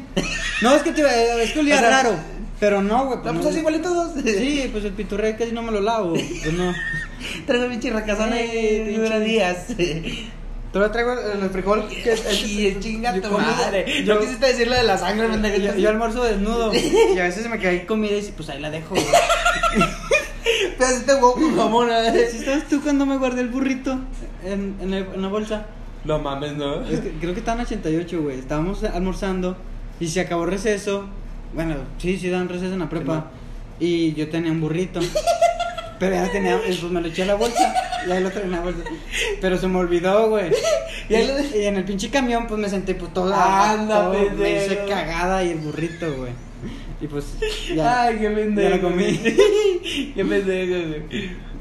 No, 0.62 0.74
es 0.74 0.82
que 0.82 0.92
te, 0.92 1.02
eh, 1.02 1.42
es 1.42 1.52
que 1.52 1.60
olía 1.60 1.74
O 1.76 1.78
sea, 1.80 1.90
raro. 1.90 2.14
Pero 2.60 2.82
no, 2.82 3.06
güey. 3.06 3.18
No, 3.24 3.32
no. 3.32 3.40
pues 3.40 3.46
así 3.46 3.58
igual 3.60 3.80
todos. 3.80 4.12
Sí, 4.22 4.68
pues 4.70 4.84
el 4.84 4.92
piturrey 4.92 5.34
casi 5.36 5.52
no 5.52 5.62
me 5.62 5.72
lo 5.72 5.80
lavo. 5.80 6.12
Pues 6.12 6.52
no. 6.52 6.72
Traigo 7.46 7.68
pinche 7.68 7.90
racazón 7.90 8.32
ahí, 8.32 8.48
Eh, 8.52 8.92
pinche 8.94 9.20
días. 9.20 9.66
Todavía 10.72 10.92
traigo 10.92 11.12
el, 11.14 11.42
el 11.42 11.50
frijol 11.50 11.88
que 11.88 12.12
es 12.12 12.46
Y 12.48 12.68
el 12.68 12.78
chinga 12.80 13.12
yo 13.16 13.22
tu 13.22 13.30
madre. 13.36 13.84
yo- 14.04 14.14
Yo 14.14 14.20
quisiste 14.20 14.46
decirle 14.46 14.76
de 14.76 14.82
la 14.84 14.98
sangre, 14.98 15.26
pendejo. 15.28 15.56
Yo, 15.56 15.74
yo 15.74 15.88
almuerzo 15.88 16.22
desnudo 16.22 16.70
y 17.14 17.18
a 17.18 17.24
veces 17.24 17.48
me 17.48 17.58
cae 17.58 17.86
comida 17.86 18.16
y 18.16 18.22
pues 18.36 18.48
ahí 18.50 18.60
la 18.60 18.70
dejo. 18.70 18.94
güey. 18.94 19.04
Te 20.78 20.84
hiciste 20.84 21.14
huevo 21.14 21.34
con 21.34 21.56
jamón, 21.56 21.88
¿Sí 22.30 22.38
estabas 22.38 22.68
tú 22.68 22.80
cuando 22.82 23.04
me 23.06 23.16
guardé 23.18 23.40
el 23.42 23.48
burrito 23.48 23.98
en, 24.44 24.76
en, 24.80 24.94
el- 24.94 25.06
en 25.14 25.22
la 25.22 25.28
bolsa? 25.28 25.66
No 26.04 26.18
mames, 26.18 26.54
no. 26.56 26.82
Es 26.86 27.00
que 27.00 27.10
creo 27.20 27.34
que 27.34 27.40
estaban 27.40 27.64
88, 27.64 28.22
güey. 28.22 28.38
Estábamos 28.38 28.82
almorzando 28.84 29.56
y 29.98 30.08
se 30.08 30.20
acabó 30.20 30.46
receso. 30.46 31.06
Bueno, 31.54 31.76
sí, 31.98 32.16
sí 32.18 32.28
dan 32.30 32.48
receso 32.48 32.72
en 32.74 32.78
la 32.80 32.88
prepa. 32.88 33.30
Y 33.78 34.12
yo 34.14 34.28
tenía 34.28 34.52
un 34.52 34.60
burrito. 34.60 35.00
Pero 35.98 36.14
ya 36.14 36.30
tenía, 36.32 36.58
pues 36.64 36.82
me 36.84 37.00
lo 37.00 37.08
eché 37.08 37.22
a 37.24 37.26
la 37.26 37.34
bolsa. 37.34 37.74
Y 38.06 38.10
ahí 38.10 38.22
lo 38.22 38.30
traía 38.30 38.46
en 38.46 38.52
la 38.52 38.60
bolsa. 38.60 38.80
Pero 39.40 39.58
se 39.58 39.68
me 39.68 39.78
olvidó, 39.78 40.28
güey. 40.30 40.50
Y, 41.10 41.14
Y 41.14 41.64
en 41.64 41.76
el 41.76 41.84
pinche 41.84 42.08
camión, 42.08 42.46
pues 42.46 42.60
me 42.60 42.68
senté 42.68 42.94
pues 42.94 43.12
todo. 43.12 43.34
Anda, 43.34 44.02
todo, 44.04 44.12
pendejo. 44.12 44.36
Me 44.36 44.64
hice 44.64 44.84
cagada 44.88 45.42
y 45.44 45.50
el 45.50 45.58
burrito, 45.58 46.06
güey. 46.16 46.30
Y 47.00 47.06
pues 47.08 47.26
ya. 47.74 48.04
Ay, 48.04 48.18
qué 48.18 48.30
pendejo. 48.30 48.70
ya 48.70 48.76
lo 48.76 48.82
comí. 48.82 49.18
qué 50.14 50.24
pendejo, 50.24 50.88
güey. 50.88 51.02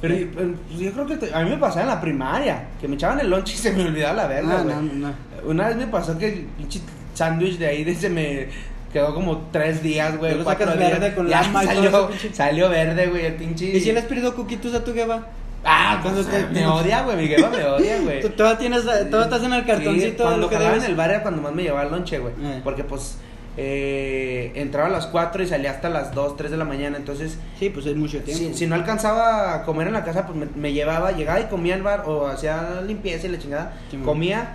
Pero, 0.01 0.15
pero, 0.35 0.53
pues, 0.69 0.79
yo 0.79 0.91
creo 0.93 1.05
que 1.07 1.17
te- 1.17 1.33
a 1.33 1.43
mí 1.43 1.49
me 1.49 1.57
pasaba 1.57 1.81
en 1.81 1.87
la 1.87 1.99
primaria, 1.99 2.67
que 2.79 2.87
me 2.87 2.95
echaban 2.95 3.19
el 3.19 3.29
lunch 3.29 3.53
y 3.53 3.57
se 3.57 3.71
me 3.73 3.83
olvidaba 3.85 4.13
la 4.13 4.27
verga, 4.27 4.59
Ah, 4.59 4.63
güey. 4.63 4.75
no, 4.75 4.81
no, 4.83 4.93
no. 4.93 5.13
Una 5.49 5.67
vez 5.67 5.77
me 5.77 5.87
pasó 5.87 6.17
que 6.17 6.27
el 6.27 6.39
pinche 6.57 6.79
sándwich 7.13 7.57
de 7.57 7.67
ahí 7.67 7.83
de- 7.83 7.95
se 7.95 8.09
me 8.09 8.47
quedó 8.91 9.13
como 9.13 9.47
tres 9.51 9.81
días, 9.83 10.17
güey. 10.17 10.35
Lo 10.35 10.43
sacas 10.43 10.77
días. 10.77 10.91
verde 10.91 11.15
con 11.15 11.27
todo 11.29 11.41
salió, 11.51 12.09
salió 12.33 12.69
verde, 12.69 13.07
güey, 13.07 13.25
el 13.25 13.33
pinche. 13.35 13.65
¿Y 13.65 13.79
si 13.79 13.91
le 13.91 13.99
has 13.99 14.05
pedido 14.05 14.35
coquitos 14.35 14.73
a 14.73 14.83
tu 14.83 14.93
jeva? 14.93 15.27
Ah, 15.63 15.99
Cuando 16.01 16.23
cuando 16.23 16.47
te- 16.47 16.53
me 16.53 16.65
odia, 16.65 17.01
güey, 17.03 17.17
mi 17.17 17.27
jefa 17.27 17.49
me 17.49 17.63
odia, 17.65 17.99
güey. 18.01 18.21
Tú 18.21 18.29
todavía 18.29 18.57
tienes, 18.59 18.83
todavía 18.83 19.23
estás 19.23 19.43
en 19.43 19.53
el 19.53 19.61
Sí, 19.61 19.67
cartoncito 19.67 20.09
de 20.11 20.15
cuando 20.17 20.37
lo 20.37 20.49
que 20.49 20.55
jalaba 20.55 20.77
en 20.77 20.83
el 20.83 20.95
bar 20.95 21.09
era 21.09 21.21
cuando 21.21 21.41
más 21.41 21.53
me 21.53 21.63
llevaba 21.63 21.83
el 21.83 21.91
lonche, 21.91 22.17
güey. 22.19 22.33
Eh. 22.41 22.61
Porque 22.63 22.83
pues 22.85 23.17
eh, 23.57 24.51
entraba 24.55 24.87
a 24.87 24.91
las 24.91 25.07
4 25.07 25.43
y 25.43 25.47
salía 25.47 25.71
hasta 25.71 25.89
las 25.89 26.13
2, 26.15 26.37
3 26.37 26.51
de 26.51 26.57
la 26.57 26.63
mañana. 26.65 26.95
Entonces, 26.97 27.37
Sí, 27.59 27.69
pues 27.69 27.85
es 27.85 27.95
mucho 27.97 28.21
tiempo. 28.21 28.41
si, 28.41 28.53
si 28.53 28.67
no 28.67 28.75
alcanzaba 28.75 29.53
a 29.53 29.63
comer 29.63 29.87
en 29.87 29.93
la 29.93 30.05
casa, 30.05 30.25
pues 30.25 30.37
me, 30.37 30.47
me 30.55 30.71
llevaba, 30.71 31.11
llegaba 31.11 31.41
y 31.41 31.45
comía 31.45 31.75
al 31.75 31.83
bar 31.83 32.03
o 32.05 32.27
hacía 32.27 32.81
limpieza 32.87 33.27
y 33.27 33.31
la 33.31 33.39
chingada. 33.39 33.73
Sí, 33.91 33.97
comía 33.97 34.53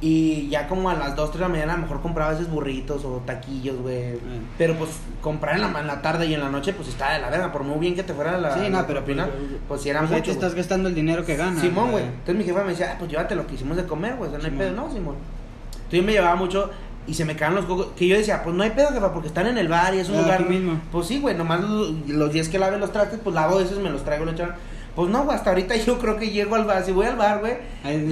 y 0.00 0.48
ya 0.50 0.68
como 0.68 0.90
a 0.90 0.94
las 0.94 1.16
2, 1.16 1.30
3 1.30 1.38
de 1.40 1.44
la 1.46 1.48
mañana 1.48 1.72
a 1.72 1.76
lo 1.76 1.82
mejor 1.82 2.02
compraba 2.02 2.34
esos 2.34 2.50
burritos 2.50 3.04
o 3.04 3.22
taquillos, 3.24 3.78
güey. 3.80 4.18
Pero 4.58 4.74
pues 4.74 4.90
comprar 5.22 5.54
en 5.56 5.62
la, 5.72 5.80
en 5.80 5.86
la 5.86 6.02
tarde 6.02 6.26
y 6.26 6.34
en 6.34 6.40
la 6.40 6.50
noche, 6.50 6.74
pues 6.74 6.88
está 6.88 7.12
de 7.14 7.20
la 7.20 7.30
verga. 7.30 7.50
Por 7.50 7.62
muy 7.64 7.78
bien 7.78 7.94
que 7.94 8.02
te 8.02 8.12
fuera 8.12 8.36
la, 8.38 8.52
Sí, 8.54 8.60
la 8.60 8.68
no, 8.68 8.86
pero 8.86 9.00
propina, 9.00 9.24
pues, 9.26 9.36
pues 9.68 9.80
si 9.82 9.88
era 9.88 10.00
Pues 10.00 10.10
mucho. 10.10 10.24
te 10.24 10.30
estás 10.32 10.54
gastando 10.54 10.88
el 10.90 10.94
dinero 10.94 11.24
que 11.24 11.36
ganas. 11.36 11.60
Simón, 11.62 11.92
güey. 11.92 12.04
Entonces 12.04 12.36
mi 12.36 12.44
jefa 12.44 12.62
me 12.62 12.70
decía, 12.70 12.90
ah, 12.92 12.96
pues 12.98 13.10
llévate 13.10 13.34
lo 13.34 13.46
que 13.46 13.54
hicimos 13.54 13.76
de 13.78 13.84
comer, 13.86 14.16
güey. 14.16 14.28
O 14.28 14.30
sea, 14.32 14.38
no 14.38 14.44
hay 14.44 14.58
pedo, 14.58 14.72
no, 14.72 14.90
Simón. 14.92 15.14
Entonces 15.72 16.00
yo 16.00 16.02
me 16.02 16.12
llevaba 16.12 16.36
mucho 16.36 16.70
y 17.06 17.14
se 17.14 17.24
me 17.24 17.34
caen 17.34 17.54
los 17.54 17.64
cocos. 17.64 17.88
Que 17.96 18.06
yo 18.06 18.18
decía, 18.18 18.42
pues 18.44 18.54
no 18.54 18.64
hay 18.64 18.70
pedo, 18.70 18.88
jefa, 18.90 19.12
porque 19.14 19.28
están 19.28 19.46
en 19.46 19.56
el 19.56 19.68
bar 19.68 19.94
y 19.94 20.00
es 20.00 20.10
un 20.10 20.16
Ah, 20.16 20.22
lugar. 20.22 20.46
mismo. 20.46 20.78
Pues 20.92 21.06
sí, 21.06 21.20
güey, 21.20 21.34
nomás 21.34 21.60
los, 21.62 21.90
los 22.08 22.32
días 22.32 22.50
que 22.50 22.58
lave 22.58 22.78
los 22.78 22.92
trastes, 22.92 23.18
pues 23.24 23.32
lavo 23.34 23.60
esos, 23.60 23.78
me 23.78 23.88
los 23.88 24.04
traigo, 24.04 24.26
lo 24.26 24.32
echan. 24.32 24.50
Pues 24.96 25.10
no, 25.10 25.24
güey, 25.24 25.36
hasta 25.36 25.50
ahorita 25.50 25.76
yo 25.76 25.98
creo 25.98 26.16
que 26.16 26.30
llego 26.30 26.56
al 26.56 26.64
bar. 26.64 26.82
Si 26.84 26.90
voy 26.90 27.06
al 27.06 27.16
bar, 27.16 27.40
güey, 27.40 27.54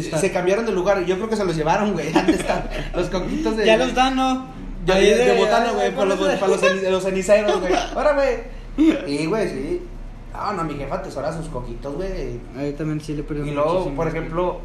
se 0.03 0.31
cambiaron 0.31 0.67
de 0.67 0.73
lugar. 0.73 1.05
Yo 1.07 1.17
creo 1.17 1.29
que 1.29 1.37
se 1.37 1.45
los 1.45 1.57
llevaron, 1.57 1.95
güey. 1.95 2.13
¿Dónde 2.13 2.33
están 2.35 2.69
los 2.95 3.09
coquitos 3.09 3.57
de. 3.57 3.65
Ya 3.67 3.77
los 3.79 3.95
dan, 3.95 4.15
¿no? 4.17 4.47
Ya 4.87 4.97
Ahí 4.97 5.07
de, 5.07 5.17
de 5.17 5.39
botana, 5.39 5.73
güey, 5.73 5.95
para 5.95 6.05
los, 6.05 6.19
para 6.19 6.47
los, 6.49 6.63
ceni- 6.63 6.91
los 6.91 7.03
ceniceros, 7.03 7.59
güey. 7.61 7.73
Ahora, 7.95 8.13
güey. 8.13 8.95
Y, 9.07 9.27
güey, 9.27 9.49
sí. 9.49 9.83
No, 10.35 10.53
no, 10.53 10.65
mi 10.65 10.75
jefa 10.75 11.01
tesora 11.01 11.33
sus 11.33 11.47
coquitos, 11.49 11.95
güey. 11.95 12.39
Ahí 12.59 12.73
también 12.77 13.01
sí 13.01 13.15
le 13.15 13.23
perdí 13.23 13.49
Y 13.49 13.55
luego, 13.55 13.89
por 13.95 14.09
ejemplo, 14.09 14.61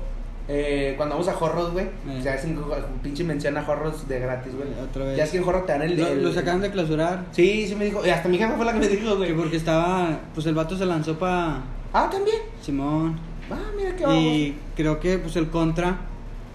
eh, 0.51 0.95
cuando 0.97 1.13
vamos 1.15 1.27
a 1.29 1.33
Jorros, 1.33 1.71
güey, 1.71 1.85
Eh. 1.85 2.19
se 2.23 2.29
hacen 2.29 2.59
pinche 3.03 3.23
mención 3.23 3.55
a 3.55 3.63
Jorros 3.63 4.07
de 4.07 4.19
gratis, 4.19 4.51
güey. 4.55 4.67
Otra 4.83 5.05
vez. 5.05 5.15
Ya 5.17 5.23
es 5.25 5.29
que 5.29 5.37
en 5.37 5.43
Jorro 5.43 5.63
te 5.63 5.71
dan 5.73 5.83
el. 5.83 5.99
El- 5.99 6.23
los 6.23 6.35
acaban 6.35 6.59
de 6.61 6.71
clausurar. 6.71 7.25
Sí, 7.31 7.67
sí 7.67 7.75
me 7.75 7.85
dijo. 7.85 8.05
Y 8.05 8.09
hasta 8.09 8.27
mi 8.27 8.37
jefa 8.39 8.55
fue 8.57 8.65
la 8.65 8.73
que 8.73 8.79
me 8.79 8.87
dijo, 8.87 9.15
güey. 9.15 9.33
porque 9.33 9.57
estaba. 9.57 10.19
Pues 10.33 10.45
el 10.47 10.55
vato 10.55 10.75
se 10.75 10.85
lanzó 10.85 11.17
para 11.19 11.61
Ah, 11.93 12.09
también. 12.11 12.37
Simón. 12.61 13.19
Ah, 13.51 13.55
mira 13.77 13.95
qué 13.95 14.05
vamos. 14.05 14.23
Y 14.23 14.55
creo 14.75 14.99
que 14.99 15.17
pues 15.19 15.35
el 15.35 15.49
contra 15.49 15.97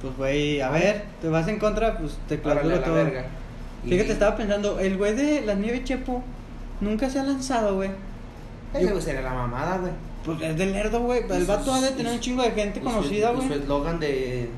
pues 0.01 0.17
güey, 0.19 0.61
a 0.61 0.69
ver, 0.71 1.05
te 1.23 1.29
vas 1.29 1.49
en 1.49 1.59
contra, 1.59 1.97
pues 1.97 2.19
te 2.29 2.39
clausuro 2.39 2.77
la 2.77 2.83
todo. 2.85 2.95
verga. 2.95 3.25
Y- 3.85 3.89
Fíjate, 3.91 4.13
estaba 4.13 4.37
pensando, 4.37 4.79
el 4.79 4.97
güey 4.99 5.15
de 5.15 5.41
la 5.47 5.55
nieve 5.55 5.83
Chepo 5.83 6.23
nunca 6.81 7.09
se 7.09 7.21
ha 7.21 7.23
lanzado, 7.25 7.77
güey. 7.77 7.91
Ese 8.75 8.91
güey 8.91 9.01
sería 9.03 9.23
la 9.23 9.33
mamada, 9.33 9.79
güey. 9.79 9.93
Pues 10.25 10.41
es 10.41 10.57
del 10.57 10.73
lerdo, 10.73 11.01
güey. 11.01 11.23
El 11.31 11.45
vato 11.45 11.73
ha 11.73 11.81
de 11.81 11.91
tener 11.91 12.13
un 12.13 12.21
chingo 12.21 12.43
de 12.43 12.51
gente 12.53 12.81
conocida, 12.81 13.33
y 13.33 13.37
Su 13.41 13.47
güey. 13.49 13.59
eslogan 13.61 14.01
de, 14.01 14.49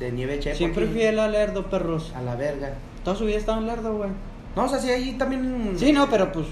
de 0.00 0.12
nieve 0.12 0.38
chepo. 0.40 0.56
Siempre 0.56 0.86
fiel 0.86 1.18
al 1.18 1.32
lerdo, 1.32 1.66
perros. 1.66 2.12
A 2.16 2.22
la 2.22 2.34
verga. 2.36 2.74
Toda 3.04 3.16
su 3.16 3.24
vida 3.26 3.36
estaba 3.36 3.58
en 3.58 3.66
lerdo, 3.66 3.96
güey. 3.96 4.10
No, 4.56 4.64
o 4.64 4.68
sea, 4.68 4.78
sí, 4.78 4.88
ahí 4.90 5.12
también. 5.18 5.74
Sí, 5.76 5.92
no, 5.92 6.08
pero 6.08 6.32
pues. 6.32 6.46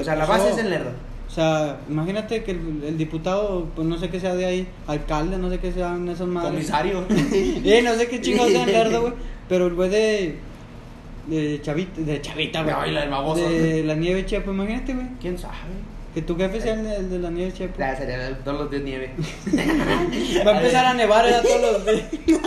O 0.00 0.02
sea, 0.02 0.16
la 0.16 0.26
base 0.26 0.50
es 0.50 0.58
el 0.58 0.70
lerdo. 0.70 0.90
O 1.28 1.30
sea, 1.30 1.78
imagínate 1.88 2.42
que 2.44 2.52
el, 2.52 2.82
el 2.86 2.98
diputado, 2.98 3.66
pues 3.74 3.86
no 3.86 3.98
sé 3.98 4.08
qué 4.08 4.18
sea 4.20 4.34
de 4.34 4.46
ahí, 4.46 4.68
alcalde, 4.86 5.38
no 5.38 5.50
sé 5.50 5.58
qué 5.58 5.72
sean 5.72 6.08
esas 6.08 6.26
madres. 6.28 6.52
Comisario. 6.52 7.04
Eh, 7.08 7.82
no 7.84 7.94
sé 7.94 8.08
qué 8.08 8.20
chingados 8.20 8.50
sea 8.52 8.64
el 8.64 8.72
lerdo, 8.72 9.00
güey. 9.02 9.12
Pero 9.48 9.66
el 9.66 9.74
güey 9.74 9.90
de. 9.90 10.38
De 11.28 11.60
Chavita, 11.60 12.00
de 12.00 12.20
Chavita, 12.20 12.62
güey. 12.62 12.92
De 13.36 13.82
la 13.84 13.94
nieve 13.94 14.24
Chepo, 14.26 14.50
imagínate, 14.52 14.94
güey. 14.94 15.06
¿Quién 15.20 15.38
sabe? 15.38 15.54
Que 16.16 16.22
tu 16.22 16.34
jefe 16.34 16.62
sea 16.62 16.72
el, 16.72 16.86
el 16.86 17.10
de 17.10 17.18
la 17.18 17.28
nieve 17.28 17.52
Chepo. 17.52 17.78
Ya, 17.78 17.94
sería 17.94 18.38
todos 18.38 18.58
los 18.58 18.70
días 18.70 18.82
nieve. 18.84 19.10
Va 20.46 20.52
a 20.52 20.56
empezar 20.56 20.86
a 20.86 20.94
nevar 20.94 21.28
ya 21.28 21.42
todos 21.42 21.60
los 21.60 21.84
días. 21.84 22.40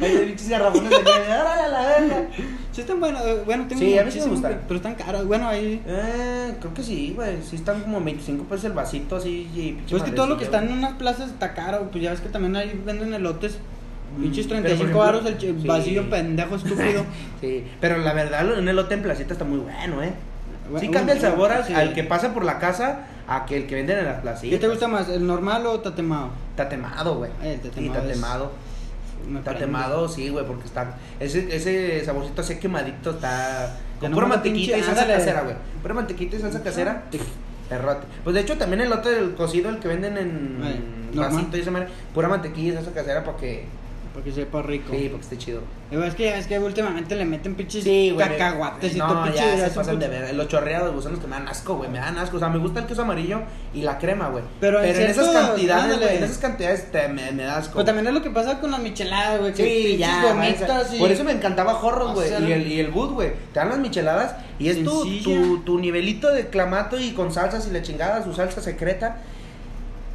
Hay 0.00 0.12
de 0.16 0.20
pinches 0.26 0.48
garrafones 0.48 0.88
de 0.88 0.96
nieve. 0.96 1.38
¡Órale 1.38 1.62
a 1.64 1.68
la 1.68 1.80
verga! 1.86 2.28
Sí 2.72 2.80
están 2.80 2.98
buenos, 2.98 3.20
eh, 3.26 3.42
bueno, 3.44 3.66
tengo 3.68 3.82
Sí, 3.82 3.98
a 3.98 4.04
mí 4.04 4.10
sí 4.10 4.20
me 4.20 4.28
gustan. 4.28 4.62
Pero 4.66 4.76
están 4.76 4.94
caros, 4.94 5.26
bueno, 5.26 5.46
ahí... 5.46 5.82
Eh, 5.86 6.54
creo 6.60 6.72
que 6.72 6.82
sí, 6.82 7.12
güey. 7.14 7.42
Sí 7.42 7.56
están 7.56 7.82
como 7.82 8.00
25 8.00 8.44
pesos 8.44 8.64
el 8.64 8.72
vasito 8.72 9.16
así. 9.16 9.50
Y 9.54 9.72
Pues 9.90 10.02
que 10.02 10.12
todo 10.12 10.26
lo 10.26 10.38
que 10.38 10.44
está 10.44 10.62
en 10.62 10.72
unas 10.72 10.94
plazas 10.94 11.28
está 11.28 11.52
caro, 11.52 11.90
pues 11.92 12.02
ya 12.02 12.12
ves 12.12 12.22
que 12.22 12.30
también 12.30 12.56
ahí 12.56 12.80
venden 12.86 13.12
elotes, 13.12 13.58
Mm, 14.16 14.22
pinches 14.22 14.46
pero, 14.46 14.62
35 14.62 14.92
por 14.92 15.06
baros 15.06 15.26
ejemplo, 15.26 15.48
el 15.48 15.54
vacío 15.66 16.10
pendejo 16.10 16.56
estúpido. 16.56 17.04
Sí, 17.40 17.64
pero 17.80 17.98
la 17.98 18.14
verdad, 18.14 18.58
un 18.58 18.68
elote 18.68 18.94
en 18.94 19.02
placita 19.02 19.34
está 19.34 19.44
muy 19.44 19.58
bueno, 19.58 20.02
¿eh? 20.02 20.12
Sí 20.78 20.88
cambia 20.90 21.14
el 21.14 21.20
sabor 21.20 21.50
al, 21.52 21.64
sí. 21.64 21.72
al 21.74 21.94
que 21.94 22.04
pasa 22.04 22.34
por 22.34 22.44
la 22.44 22.58
casa 22.58 23.06
a 23.26 23.44
que 23.46 23.56
el 23.56 23.66
que 23.66 23.74
venden 23.76 23.98
en 23.98 24.04
las 24.06 24.20
placitas. 24.20 24.50
¿Qué 24.58 24.58
te 24.58 24.68
gusta 24.68 24.88
más, 24.88 25.08
el 25.08 25.26
normal 25.26 25.66
o 25.66 25.80
tatemado? 25.80 26.30
Tatemado, 26.56 27.16
güey. 27.16 27.30
Eh, 27.42 27.54
el 27.54 27.62
Sí, 27.62 27.68
tatemado 27.68 27.98
es- 28.00 28.08
tatemado. 28.08 28.52
Tatemado, 29.44 30.08
sí, 30.08 30.28
güey, 30.30 30.46
porque 30.46 30.64
está. 30.66 30.96
Ese, 31.20 31.54
ese 31.54 32.04
saborcito 32.04 32.40
así 32.40 32.56
quemadito 32.58 33.10
está. 33.10 33.76
Con 34.00 34.10
no 34.10 34.16
pura 34.16 34.26
mantequita 34.28 34.74
pinche- 34.76 34.80
y 34.80 34.82
salsa 34.84 35.02
ándale. 35.02 35.18
casera, 35.18 35.42
güey. 35.42 35.56
Pura 35.82 35.94
mantequita 35.94 36.36
y 36.36 36.40
salsa 36.40 36.62
casera. 36.62 37.02
Perrote. 37.68 38.06
Pues 38.24 38.32
de 38.34 38.40
hecho, 38.40 38.56
también 38.56 38.80
el 38.80 38.86
elote 38.86 39.10
del 39.10 39.34
cocido, 39.34 39.68
el 39.68 39.78
que 39.78 39.88
venden 39.88 40.16
en 40.16 41.12
vasito 41.14 41.56
y 41.56 41.60
esa 41.60 41.70
madre, 41.70 41.88
pura 42.14 42.28
mantequilla 42.28 42.72
y 42.72 42.76
salsa 42.76 42.92
casera 42.92 43.24
para 43.24 43.36
que. 43.36 43.66
Para 44.18 44.24
que 44.24 44.32
sepa 44.32 44.62
rico. 44.62 44.90
Sí, 44.90 45.04
para 45.04 45.14
que 45.14 45.22
esté 45.22 45.38
chido. 45.38 45.60
Güey, 45.92 46.08
Es 46.08 46.14
que, 46.16 46.36
es 46.36 46.46
que 46.48 46.58
últimamente 46.58 47.14
le 47.14 47.24
meten 47.24 47.54
pinches 47.54 47.84
Sí, 47.84 48.10
güey. 48.10 48.26
cacahuates 48.28 48.96
y 48.96 48.98
no, 48.98 49.06
todo 49.06 49.32
ya 49.32 49.56
se 49.56 49.70
pasan 49.70 50.00
de 50.00 50.08
ver. 50.08 50.34
Los 50.34 50.48
chorreados, 50.48 50.92
los 50.92 51.18
que 51.20 51.26
me 51.28 51.36
dan 51.36 51.46
asco, 51.46 51.76
güey. 51.76 51.88
Me 51.88 51.98
dan 51.98 52.18
asco. 52.18 52.36
O 52.36 52.40
sea, 52.40 52.48
me 52.48 52.58
gusta 52.58 52.80
el 52.80 52.86
queso 52.86 53.02
amarillo 53.02 53.42
y 53.72 53.82
la 53.82 53.96
crema, 53.98 54.28
güey. 54.28 54.42
Pero 54.58 54.82
en 54.82 54.96
en, 54.96 55.02
esas 55.10 55.28
cantidades, 55.28 55.98
güey. 56.00 56.16
En 56.16 56.24
esas 56.24 56.38
cantidades 56.38 56.90
te, 56.90 57.06
me, 57.08 57.30
me 57.30 57.44
da 57.44 57.58
asco. 57.58 57.74
Pero 57.74 57.84
también 57.84 58.08
es 58.08 58.12
lo 58.14 58.22
que 58.22 58.30
pasa 58.30 58.58
con 58.58 58.72
las 58.72 58.80
micheladas, 58.80 59.38
güey. 59.38 59.54
Sí, 59.54 59.96
ya. 59.98 60.22
gomitas 60.22 60.68
váyanse. 60.68 60.96
y... 60.96 60.98
Por 60.98 61.12
eso 61.12 61.22
me 61.22 61.32
encantaba 61.32 61.74
Jorros, 61.74 62.10
O 62.10 62.14
güey. 62.14 62.28
sea, 62.28 62.40
y, 62.40 62.50
el, 62.50 62.66
y 62.66 62.80
el 62.80 62.90
Good, 62.90 63.12
güey. 63.12 63.32
Te 63.52 63.60
dan 63.60 63.68
las 63.68 63.78
micheladas 63.78 64.34
y 64.58 64.68
es 64.70 64.82
tu, 64.82 65.22
tu, 65.22 65.60
tu 65.60 65.78
nivelito 65.78 66.32
de 66.32 66.48
clamato 66.48 66.98
y 66.98 67.12
con 67.12 67.32
salsas 67.32 67.68
y 67.68 67.70
la 67.70 67.82
chingada, 67.82 68.24
su 68.24 68.34
salsa 68.34 68.60
secreta. 68.60 69.18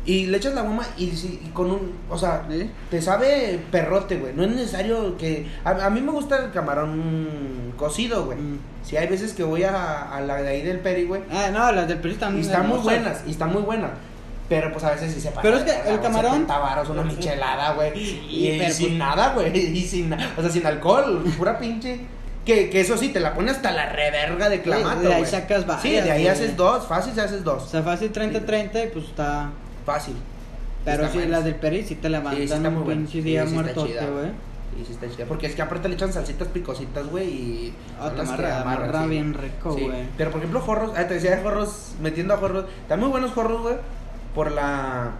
Y 0.05 0.25
le 0.25 0.35
echas 0.37 0.53
la 0.53 0.63
goma 0.63 0.85
y, 0.97 1.11
si- 1.11 1.39
y 1.45 1.49
con 1.53 1.71
un. 1.71 1.93
O 2.09 2.17
sea, 2.17 2.45
¿Sí? 2.51 2.69
te 2.89 3.01
sabe 3.01 3.59
perrote, 3.71 4.17
güey. 4.17 4.33
No 4.33 4.43
es 4.43 4.49
necesario 4.51 5.17
que. 5.17 5.47
A, 5.63 5.69
a 5.85 5.89
mí 5.89 6.01
me 6.01 6.11
gusta 6.11 6.37
el 6.43 6.51
camarón 6.51 7.73
cocido, 7.77 8.25
güey. 8.25 8.37
Mm. 8.37 8.59
Si 8.83 8.97
hay 8.97 9.07
veces 9.07 9.33
que 9.33 9.43
voy 9.43 9.63
a, 9.63 10.13
a 10.13 10.19
la 10.21 10.41
de 10.41 10.49
ahí 10.49 10.61
del 10.61 10.79
Peri, 10.79 11.05
güey. 11.05 11.21
Ah, 11.31 11.49
no, 11.53 11.71
las 11.71 11.87
del 11.87 11.99
Peri 11.99 12.15
están 12.15 12.37
Y 12.37 12.41
están 12.41 12.67
muy 12.67 12.79
buenas, 12.79 13.21
y 13.25 13.31
están 13.31 13.53
muy 13.53 13.61
buenas. 13.61 13.91
Pero 14.49 14.73
pues 14.73 14.83
a 14.83 14.91
veces 14.91 15.13
sí 15.13 15.21
se 15.21 15.29
pasa. 15.29 15.41
Pero 15.41 15.57
es 15.57 15.63
que 15.63 15.71
el 15.89 16.01
camarón- 16.01 16.31
70 16.33 16.57
varos, 16.59 16.89
una 16.89 17.03
michelada, 17.03 17.73
güey. 17.73 17.97
y, 17.97 18.49
y 18.49 18.71
sin 18.71 18.87
pues- 18.87 18.97
nada, 18.97 19.33
güey. 19.33 19.57
Y 19.77 19.81
sin, 19.83 20.11
o 20.13 20.17
sea, 20.41 20.49
sin 20.49 20.65
alcohol, 20.67 21.23
pura 21.37 21.57
pinche. 21.57 22.01
Que, 22.45 22.69
que 22.69 22.81
eso 22.81 22.97
sí, 22.97 23.07
te 23.07 23.21
la 23.21 23.33
pone 23.33 23.51
hasta 23.51 23.71
la 23.71 23.85
reverga 23.87 24.49
de 24.49 24.61
clamato, 24.61 24.99
de 24.99 25.13
ahí 25.13 25.25
sacas 25.25 25.61
Sí, 25.61 25.65
varias, 25.65 26.03
de 26.03 26.11
ahí 26.11 26.23
güey. 26.23 26.33
haces 26.33 26.57
dos, 26.57 26.85
fácil 26.87 27.13
se 27.13 27.21
haces 27.21 27.39
O 27.39 27.43
dos. 27.45 27.69
sea, 27.69 27.81
fácil 27.83 28.11
30-30 28.11 28.83
y 28.83 28.87
pues 28.89 29.05
está... 29.05 29.49
Fácil. 29.85 30.15
Pero 30.85 31.07
buena. 31.09 31.29
las 31.29 31.45
del 31.45 31.55
Peri 31.55 31.83
sí 31.83 31.95
te 31.95 32.09
levantan 32.09 32.41
Sí, 32.41 32.47
sí 32.47 32.53
un 32.53 32.83
pinche 32.85 33.21
día 33.21 33.45
muertote, 33.45 34.05
güey. 34.09 34.27
Y 34.81 34.85
sí 34.85 34.93
está 34.93 35.07
chida. 35.09 35.25
Porque 35.27 35.45
es 35.47 35.55
que 35.55 35.61
aparte 35.61 35.87
le 35.87 35.95
echan 35.95 36.11
salsitas 36.11 36.47
picositas, 36.47 37.05
güey. 37.07 37.27
Y. 37.29 37.73
Ah, 37.99 38.11
te 38.15 38.21
amarra- 38.21 39.05
bien 39.05 39.33
rico, 39.33 39.75
Sí. 39.77 39.83
güey. 39.83 40.03
Pero 40.17 40.31
por 40.31 40.39
ejemplo, 40.39 40.59
jorros. 40.61 40.91
Ah, 40.97 41.07
te 41.07 41.13
decía 41.15 41.39
jorros, 41.43 41.93
metiendo 42.01 42.33
a 42.33 42.37
jorros. 42.37 42.65
Están 42.81 42.99
muy 42.99 43.09
buenos 43.09 43.31
jorros, 43.31 43.61
güey. 43.61 43.75
Por 44.33 44.51
la. 44.51 45.11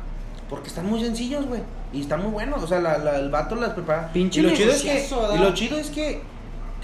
Porque 0.49 0.68
están 0.70 0.86
muy 0.88 1.01
sencillos, 1.01 1.45
güey. 1.45 1.61
Y 1.93 2.01
están 2.01 2.24
muy 2.24 2.32
buenos. 2.32 2.64
O 2.64 2.68
sea, 2.68 2.80
la, 2.80 2.97
la- 2.97 3.18
el 3.20 3.30
vato 3.30 3.55
las 3.55 3.74
prepara. 3.74 4.11
Pinche 4.11 4.39
y 4.39 4.43
lo 4.43 4.49
chido 4.55 4.72
es 4.72 4.82
que. 4.82 5.07
¿da? 5.09 5.36
Y 5.36 5.39
lo 5.39 5.53
chido 5.53 5.78
es 5.78 5.89
que. 5.91 6.22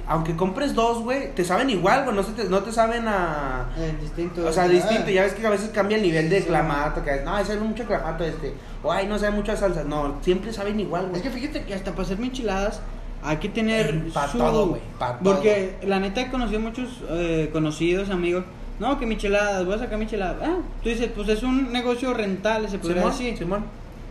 Aunque 0.10 0.36
compres 0.36 0.74
dos, 0.74 1.04
güey, 1.04 1.36
te 1.36 1.46
saben 1.46 1.70
igual, 1.70 2.04
güey. 2.04 2.16
No, 2.16 2.24
se 2.24 2.32
te, 2.32 2.46
no 2.46 2.64
te 2.64 2.72
saben 2.72 3.08
a. 3.08 3.70
Eh, 3.78 3.94
distinto. 4.02 4.44
O 4.46 4.52
sea, 4.52 4.68
distinto, 4.68 5.08
ya 5.12 5.22
ves 5.22 5.34
que 5.34 5.46
a 5.46 5.52
veces 5.52 5.70
cambia 5.70 5.98
el 5.98 6.04
nivel 6.04 6.32
de 6.32 6.44
clamato, 6.44 7.04
que 7.04 7.22
no, 7.24 7.38
sabe 7.46 7.60
mucho 7.60 7.86
clamato 7.86 8.24
este, 8.24 8.56
o 8.82 8.92
ay, 8.92 9.06
no 9.06 9.20
sabe 9.20 9.34
muchas 9.36 9.60
salsas, 9.60 9.86
no, 9.86 10.16
siempre 10.22 10.52
saben 10.52 10.80
igual, 10.80 11.10
güey. 11.10 11.18
Es 11.18 11.22
que 11.22 11.30
fíjate 11.30 11.64
que 11.64 11.76
hasta 11.76 11.92
para 11.92 12.04
hacer 12.04 12.20
enchiladas 12.20 12.82
hay 13.24 13.38
que 13.38 13.50
tener 13.50 14.08
Pa' 14.12 14.28
su- 14.28 14.40
todo, 14.40 14.70
güey. 14.70 14.82
Porque 15.24 15.78
la 15.84 16.00
neta 16.00 16.22
he 16.22 16.32
conocido 16.32 16.60
muchos 16.60 16.90
eh, 17.10 17.50
conocidos, 17.54 18.10
amigos. 18.10 18.46
No, 18.80 18.98
que 18.98 19.06
micheladas, 19.06 19.64
voy 19.66 19.76
a 19.76 19.80
sacar 19.80 20.00
micheladas. 20.00 20.38
Ah, 20.42 20.58
tú 20.82 20.90
dices, 20.90 21.10
pues 21.16 21.30
es 21.30 21.44
un 21.44 21.72
negocio 21.72 22.14
rentable, 22.16 22.68
se 22.68 22.80
podría 22.80 23.02
Simón, 23.02 23.12
decir. 23.12 23.38
Simón. 23.38 23.66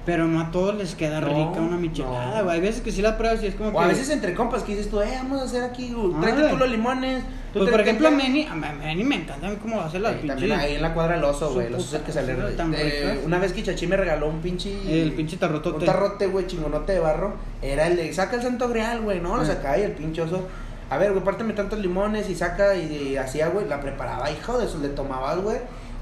Pero 0.09 0.27
no 0.27 0.41
a 0.41 0.51
todos 0.51 0.75
les 0.75 0.95
queda 0.95 1.21
No, 1.21 1.27
rica 1.29 1.61
una 1.61 1.77
michelada, 1.77 2.41
güey. 2.41 2.55
Hay 2.57 2.63
veces 2.63 2.81
que 2.81 2.91
sí 2.91 3.03
la 3.03 3.19
pruebas 3.19 3.43
y 3.43 3.47
es 3.49 3.55
como 3.55 3.69
O 3.69 3.73
que. 3.73 3.79
a 3.85 3.89
veces 3.89 4.09
entre 4.09 4.33
compas 4.33 4.63
que 4.63 4.73
dices 4.75 4.89
tú, 4.89 5.03
eh, 5.03 5.13
vamos 5.23 5.43
a 5.43 5.45
hacer 5.45 5.63
aquí, 5.63 5.95
uh, 5.95 6.15
Ah, 6.17 6.21
tráete 6.23 6.49
tú 6.49 6.57
los 6.57 6.71
limones. 6.71 7.23
tú 7.53 7.59
Pues 7.59 7.71
por 7.71 7.81
ejemplo, 7.83 8.09
a. 8.09 8.11
Meni, 8.11 8.47
a 8.47 8.55
Meni 8.55 9.05
me 9.05 9.17
encanta 9.17 9.47
a 9.49 9.51
mí 9.51 9.57
cómo 9.61 9.83
hace 9.83 9.99
las 9.99 10.13
pinches. 10.15 10.31
también 10.31 10.59
ahí 10.59 10.77
en 10.77 10.81
la 10.83 10.95
cuadra 10.95 11.17
del 11.17 11.25
oso, 11.25 11.53
güey, 11.53 11.69
los 11.69 11.83
osos 11.93 12.01
que 12.01 12.13
tan 12.57 12.73
eh, 12.75 13.21
una 13.27 13.39
vez 13.39 13.53
que 13.53 13.63
Chachi 13.63 13.87
me 13.87 13.99
regaló 13.99 14.29
un 14.31 14.41
pinche. 14.41 15.03
El 15.03 15.13
pinche 15.13 15.37
tarrotote. 15.37 15.81
Un 15.81 15.85
tarrote, 15.85 16.27
güey, 16.27 16.47
chingonote 16.47 16.95
de 16.95 17.01
barro. 17.01 17.35
Era 17.61 17.87
el 17.87 17.97
de, 17.97 18.11
saca 18.15 18.37
el 18.37 18.43
santo 18.43 18.67
grial, 18.71 19.03
güey, 19.03 19.21
¿no? 19.21 19.37
Lo 19.37 19.43
Ah. 19.43 19.45
sacaba 19.45 19.77
y 19.77 19.83
el 19.83 19.93
pinche 19.93 20.23
oso. 20.23 20.49
A 20.89 20.97
ver, 20.97 21.13
güey, 21.13 21.23
párteme 21.23 21.53
tantos 21.53 21.79
limones 21.81 22.31
y 22.31 22.35
saca 22.35 22.75
y, 22.75 23.11
y 23.11 23.17
hacía, 23.19 23.49
güey, 23.51 23.69
la 23.69 23.79
preparaba, 23.79 24.31
hijo 24.31 24.57
de 24.57 24.65
eso, 24.65 24.79
le 24.79 24.89
tomabas, 24.89 25.37
güey. 25.43 25.59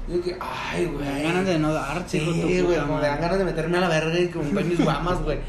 Yo 0.07 0.21
que, 0.21 0.37
ay, 0.39 0.85
Me 0.85 0.91
güey. 0.93 1.05
dan 1.05 1.23
ganas 1.23 1.45
de 1.45 1.59
no 1.59 1.73
darte, 1.73 2.09
Sí, 2.19 2.25
güey, 2.41 2.61
puta 2.63 2.81
como 2.83 2.97
me 2.99 3.07
dan 3.07 3.19
ganas 3.21 3.37
de 3.39 3.45
meterme 3.45 3.77
a 3.77 3.81
la 3.81 3.89
verga 3.89 4.19
y 4.19 4.27
comprar 4.29 4.63
mis 4.65 4.81
guamas, 4.83 5.21
güey. 5.23 5.39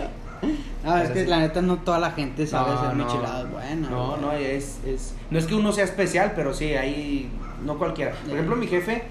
Ah, 0.85 1.03
es 1.03 1.11
que 1.11 1.25
sí. 1.25 1.31
la 1.31 1.41
neta 1.41 1.61
no 1.63 1.77
toda 1.79 1.99
la 1.99 2.13
gente 2.13 2.47
sabe 2.47 2.73
hacer 2.73 2.95
no. 2.97 3.05
micheladas 3.05 3.51
buenas. 3.51 3.91
No, 3.91 4.11
güey. 4.11 4.21
no, 4.21 4.33
es, 4.33 4.79
es. 4.87 5.15
No 5.31 5.39
es 5.39 5.47
que 5.47 5.55
uno 5.55 5.73
sea 5.73 5.85
especial, 5.85 6.33
pero 6.35 6.55
sí, 6.55 6.75
ahí. 6.75 7.31
No 7.65 7.77
cualquiera. 7.79 8.13
Por 8.25 8.35
ejemplo, 8.35 8.57
mi 8.57 8.67
jefe. 8.69 9.03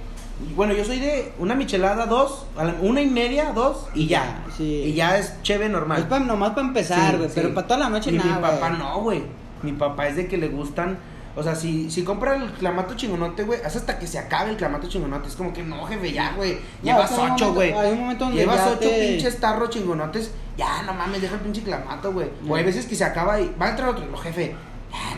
Bueno, 0.55 0.73
yo 0.73 0.85
soy 0.85 0.99
de 0.99 1.31
una 1.39 1.55
michelada, 1.55 2.05
dos, 2.05 2.45
una 2.81 3.01
y 3.01 3.07
media, 3.07 3.51
dos, 3.53 3.87
y 3.95 4.07
ya. 4.07 4.43
Sí. 4.55 4.63
Y 4.85 4.93
ya 4.93 5.17
es 5.17 5.33
chévere 5.41 5.69
normal. 5.69 5.99
Es 5.99 6.05
pa- 6.05 6.19
nomás 6.19 6.51
para 6.51 6.67
empezar, 6.67 7.17
güey. 7.17 7.27
sí. 7.29 7.35
Pero 7.35 7.53
para 7.53 7.67
toda 7.67 7.79
la 7.81 7.89
noche 7.89 8.11
y 8.11 8.17
nada. 8.17 8.35
mi 8.35 8.41
papá 8.41 8.69
güey. 8.69 8.79
no, 8.79 9.01
güey. 9.01 9.23
Mi 9.63 9.71
papá 9.73 10.07
es 10.07 10.15
de 10.15 10.27
que 10.27 10.37
le 10.37 10.47
gustan. 10.49 10.97
O 11.37 11.43
sea, 11.43 11.53
si, 11.53 11.91
si 11.91 12.03
compra 12.03 12.35
el 12.35 12.51
clamato 12.53 12.95
chingonote, 12.95 13.43
güey, 13.43 13.61
hace 13.63 13.77
hasta 13.77 13.99
que 13.99 14.07
se 14.07 14.17
acabe 14.17 14.49
el 14.49 14.57
clamato 14.57 14.87
chingonote. 14.89 15.27
Es 15.27 15.35
como 15.35 15.53
que 15.53 15.61
no, 15.61 15.85
jefe, 15.85 16.11
ya, 16.11 16.33
güey. 16.35 16.57
Llevas 16.81 17.11
ocho, 17.11 17.53
güey. 17.53 17.71
hay 17.73 17.91
un 17.91 17.99
momento 17.99 18.25
donde 18.25 18.39
Llevas 18.39 18.61
ocho 18.71 18.79
te- 18.79 19.07
pinches 19.07 19.39
tarros 19.39 19.69
chingonotes. 19.69 20.31
Ya, 20.57 20.81
no 20.81 20.93
mames, 20.95 21.21
deja 21.21 21.35
el 21.35 21.41
pinche 21.41 21.61
clamato, 21.61 22.11
güey. 22.11 22.29
O 22.49 22.55
hay 22.55 22.63
veces 22.63 22.87
que 22.87 22.95
se 22.95 23.03
acaba 23.03 23.39
y 23.39 23.53
va 23.61 23.67
a 23.67 23.69
entrar 23.69 23.89
otro. 23.89 24.03
No, 24.07 24.17
jefe. 24.17 24.55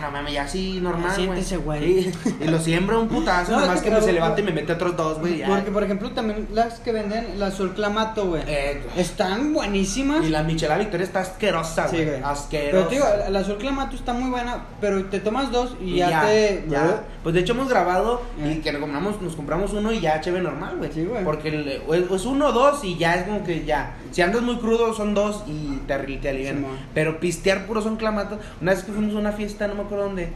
No 0.02 0.12
mames, 0.12 0.34
ya 0.34 0.48
sí, 0.48 0.80
normal, 0.82 1.12
güey. 1.12 1.16
siéntese, 1.26 1.58
güey. 1.58 2.04
Sí, 2.04 2.36
Y 2.42 2.46
lo 2.46 2.60
siembra 2.60 2.98
un 2.98 3.08
putazo, 3.10 3.52
No, 3.56 3.60
nomás 3.62 3.78
es 3.78 3.82
que 3.84 3.90
que, 3.90 3.96
me 3.96 4.02
se 4.02 4.14
levante 4.14 4.42
y 4.42 4.44
me 4.46 4.52
mete 4.54 4.74
otros 4.74 4.96
dos, 4.96 5.20
güey. 5.20 5.40
ya. 5.40 5.48
Porque, 5.48 5.72
por 5.72 5.84
ejemplo, 5.84 6.12
también 6.12 6.48
las 6.54 6.80
que 6.80 6.92
venden, 6.94 7.38
la 7.40 7.48
azul 7.48 7.74
clamato, 7.74 8.28
güey. 8.28 8.44
Eh, 8.48 8.82
Están 8.96 9.54
buenísimas. 9.54 10.26
y 10.26 10.30
la 10.30 10.44
michelada 10.44 10.80
Victoria 10.80 11.06
está 11.06 11.20
asquerosa, 11.22 11.88
Sí, 11.90 11.98
güey. 11.98 12.08
güey. 12.10 12.22
Asquerosa. 12.24 12.72
Pero 12.72 12.88
te 12.88 12.96
digo, 12.96 13.06
la 13.20 13.30
la 13.30 13.40
azul 13.40 13.58
clamato 13.58 13.96
está 13.96 14.14
muy 14.14 14.30
buena, 14.30 14.66
pero 14.80 15.04
te 15.06 15.20
tomas 15.20 15.52
dos 15.52 15.76
y, 15.82 15.96
ya, 15.98 16.22
te. 16.26 16.66
ya. 16.70 17.04
Pues 17.24 17.36
de 17.36 17.42
hecho 17.42 17.52
hemos 17.54 17.68
grabado 17.68 18.22
Eh. 18.42 18.56
y 18.58 18.62
que 18.62 18.72
nos 18.72 18.80
compramos, 18.82 19.22
nos 19.22 19.36
compramos 19.36 19.74
uno 19.74 19.92
y 19.92 20.00
ya 20.00 20.22
chévere 20.22 20.44
normal, 20.44 20.78
güey. 20.78 20.92
Sí, 20.94 21.04
güey. 21.04 21.24
Porque 21.26 21.50
el- 21.50 21.82
o 21.88 21.94
es, 21.94 22.10
o 22.10 22.16
es 22.16 22.26
uno 22.26 22.48
o 22.48 22.52
dos 22.54 22.84
y 22.86 22.98
ya 22.98 23.16
es 23.16 23.24
como 23.26 23.44
que 23.44 23.66
ya. 23.66 23.96
Si 24.12 24.22
andas 24.22 24.42
muy 24.42 24.58
crudo 24.58 24.94
son 24.94 25.14
dos 25.14 25.44
y 25.48 25.78
te, 25.88 25.98
te 25.98 26.30
alivian. 26.30 26.66
Pero 26.94 27.20
pistear 27.20 27.66
puro 27.66 27.82
son 27.82 27.98
clamato. 27.98 28.40
Una 28.62 28.74
vez 28.74 28.84
que 28.84 28.92
fuimos 28.92 29.16
a 29.16 29.20
una 29.20 29.32
fiesta, 29.32 29.68
no 29.68 29.76
me 29.76 29.82
acuerdo 29.82 30.06
dónde. 30.06 30.30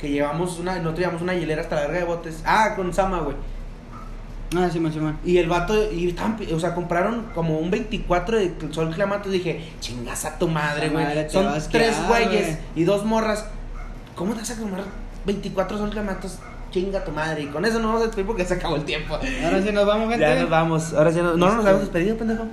Que 0.00 0.10
llevamos 0.10 0.58
una, 0.58 0.76
nosotros 0.76 0.98
llevamos 1.00 1.22
una 1.22 1.34
hielera 1.34 1.62
hasta 1.62 1.76
la 1.76 1.82
verga 1.82 1.98
de 1.98 2.04
botes. 2.04 2.42
Ah, 2.44 2.74
con 2.76 2.92
Sama, 2.92 3.20
güey. 3.20 3.36
Ah, 4.56 4.68
sí, 4.72 4.80
man, 4.80 4.92
sí, 4.92 4.98
man. 4.98 5.18
Y 5.24 5.36
el 5.36 5.48
vato, 5.48 5.92
y 5.92 6.08
estaban, 6.08 6.38
o 6.54 6.60
sea, 6.60 6.74
compraron 6.74 7.26
como 7.34 7.58
un 7.58 7.70
24 7.70 8.38
de 8.38 8.54
Sol 8.72 8.94
Clamato. 8.94 9.28
Y 9.28 9.32
dije, 9.32 9.72
chingas 9.80 10.24
a 10.24 10.38
tu 10.38 10.48
madre, 10.48 10.88
güey. 10.88 11.28
Son 11.28 11.52
tres 11.70 11.96
güeyes 12.06 12.46
güey. 12.46 12.58
y 12.74 12.84
dos 12.84 13.04
morras. 13.04 13.46
¿Cómo 14.14 14.32
te 14.32 14.40
vas 14.40 14.50
a 14.50 14.56
comprar 14.56 14.84
24 15.26 15.78
Sol 15.78 15.90
Clamatos? 15.90 16.38
Chinga 16.70 17.04
tu 17.04 17.10
madre. 17.12 17.42
Y 17.42 17.46
con 17.46 17.64
eso 17.64 17.78
no 17.78 17.88
vamos 17.88 18.02
a 18.02 18.04
despedir 18.06 18.26
porque 18.26 18.44
se 18.44 18.54
acabó 18.54 18.76
el 18.76 18.84
tiempo. 18.84 19.14
Ahora 19.14 19.62
sí 19.62 19.72
nos 19.72 19.86
vamos, 19.86 20.08
gente. 20.10 20.20
Ya 20.26 20.34
nos 20.40 20.50
vamos. 20.50 20.92
Ahora 20.94 21.10
sí 21.12 21.18
no, 21.18 21.34
no 21.34 21.36
nos 21.36 21.48
Este- 21.50 21.60
habíamos 21.68 21.80
despedido, 21.82 22.16
pendejo. 22.16 22.44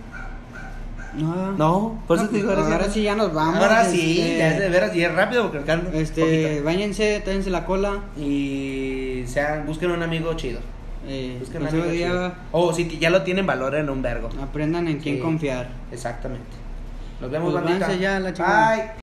No. 1.16 1.52
No, 1.54 2.02
por 2.08 2.18
eso 2.18 2.26
No, 2.26 2.30
te 2.32 2.36
digo, 2.38 2.48
pues, 2.50 2.60
ahora, 2.60 2.76
ahora 2.76 2.90
sí 2.92 3.04
ya 3.04 3.16
nos 3.16 3.34
vamos. 3.34 3.56
Ahora 3.56 3.86
sí, 3.86 4.20
este, 4.20 4.38
ya 4.38 4.48
es 4.52 4.60
de 4.60 4.70
veras, 4.70 4.94
y 4.96 5.02
es 5.04 5.14
rápido 5.16 5.44
porque 5.44 5.60
alcanza 5.60 5.90
Este, 5.94 6.62
váyanse, 6.62 7.22
tráiganse 7.22 7.50
la 7.52 7.66
cola. 7.66 8.00
Y 8.18 9.24
sean, 9.28 9.66
busquen 9.66 9.92
un 9.92 10.04
amigo 10.04 10.34
chido. 10.34 10.60
Eh, 11.08 11.38
Busquen 11.40 11.64
no 11.64 11.70
un 11.70 11.74
amigo 11.76 11.90
día, 11.92 12.08
chido. 12.08 12.34
O 12.52 12.74
si 12.74 12.88
que 12.90 12.98
ya 12.98 13.10
lo 13.12 13.22
tienen, 13.22 13.46
valoren 13.46 13.90
un 13.90 14.02
vergo. 14.02 14.30
aprendan 14.42 14.88
en 14.90 15.00
quién 15.00 15.20
confiar. 15.22 15.70
Exactamente. 15.92 16.48
Nos 17.22 17.32
vemos, 17.32 17.54
Pues 17.54 17.64
bandita. 17.64 17.94
ya, 17.96 18.20
la. 18.20 18.32
Bye. 18.32 18.92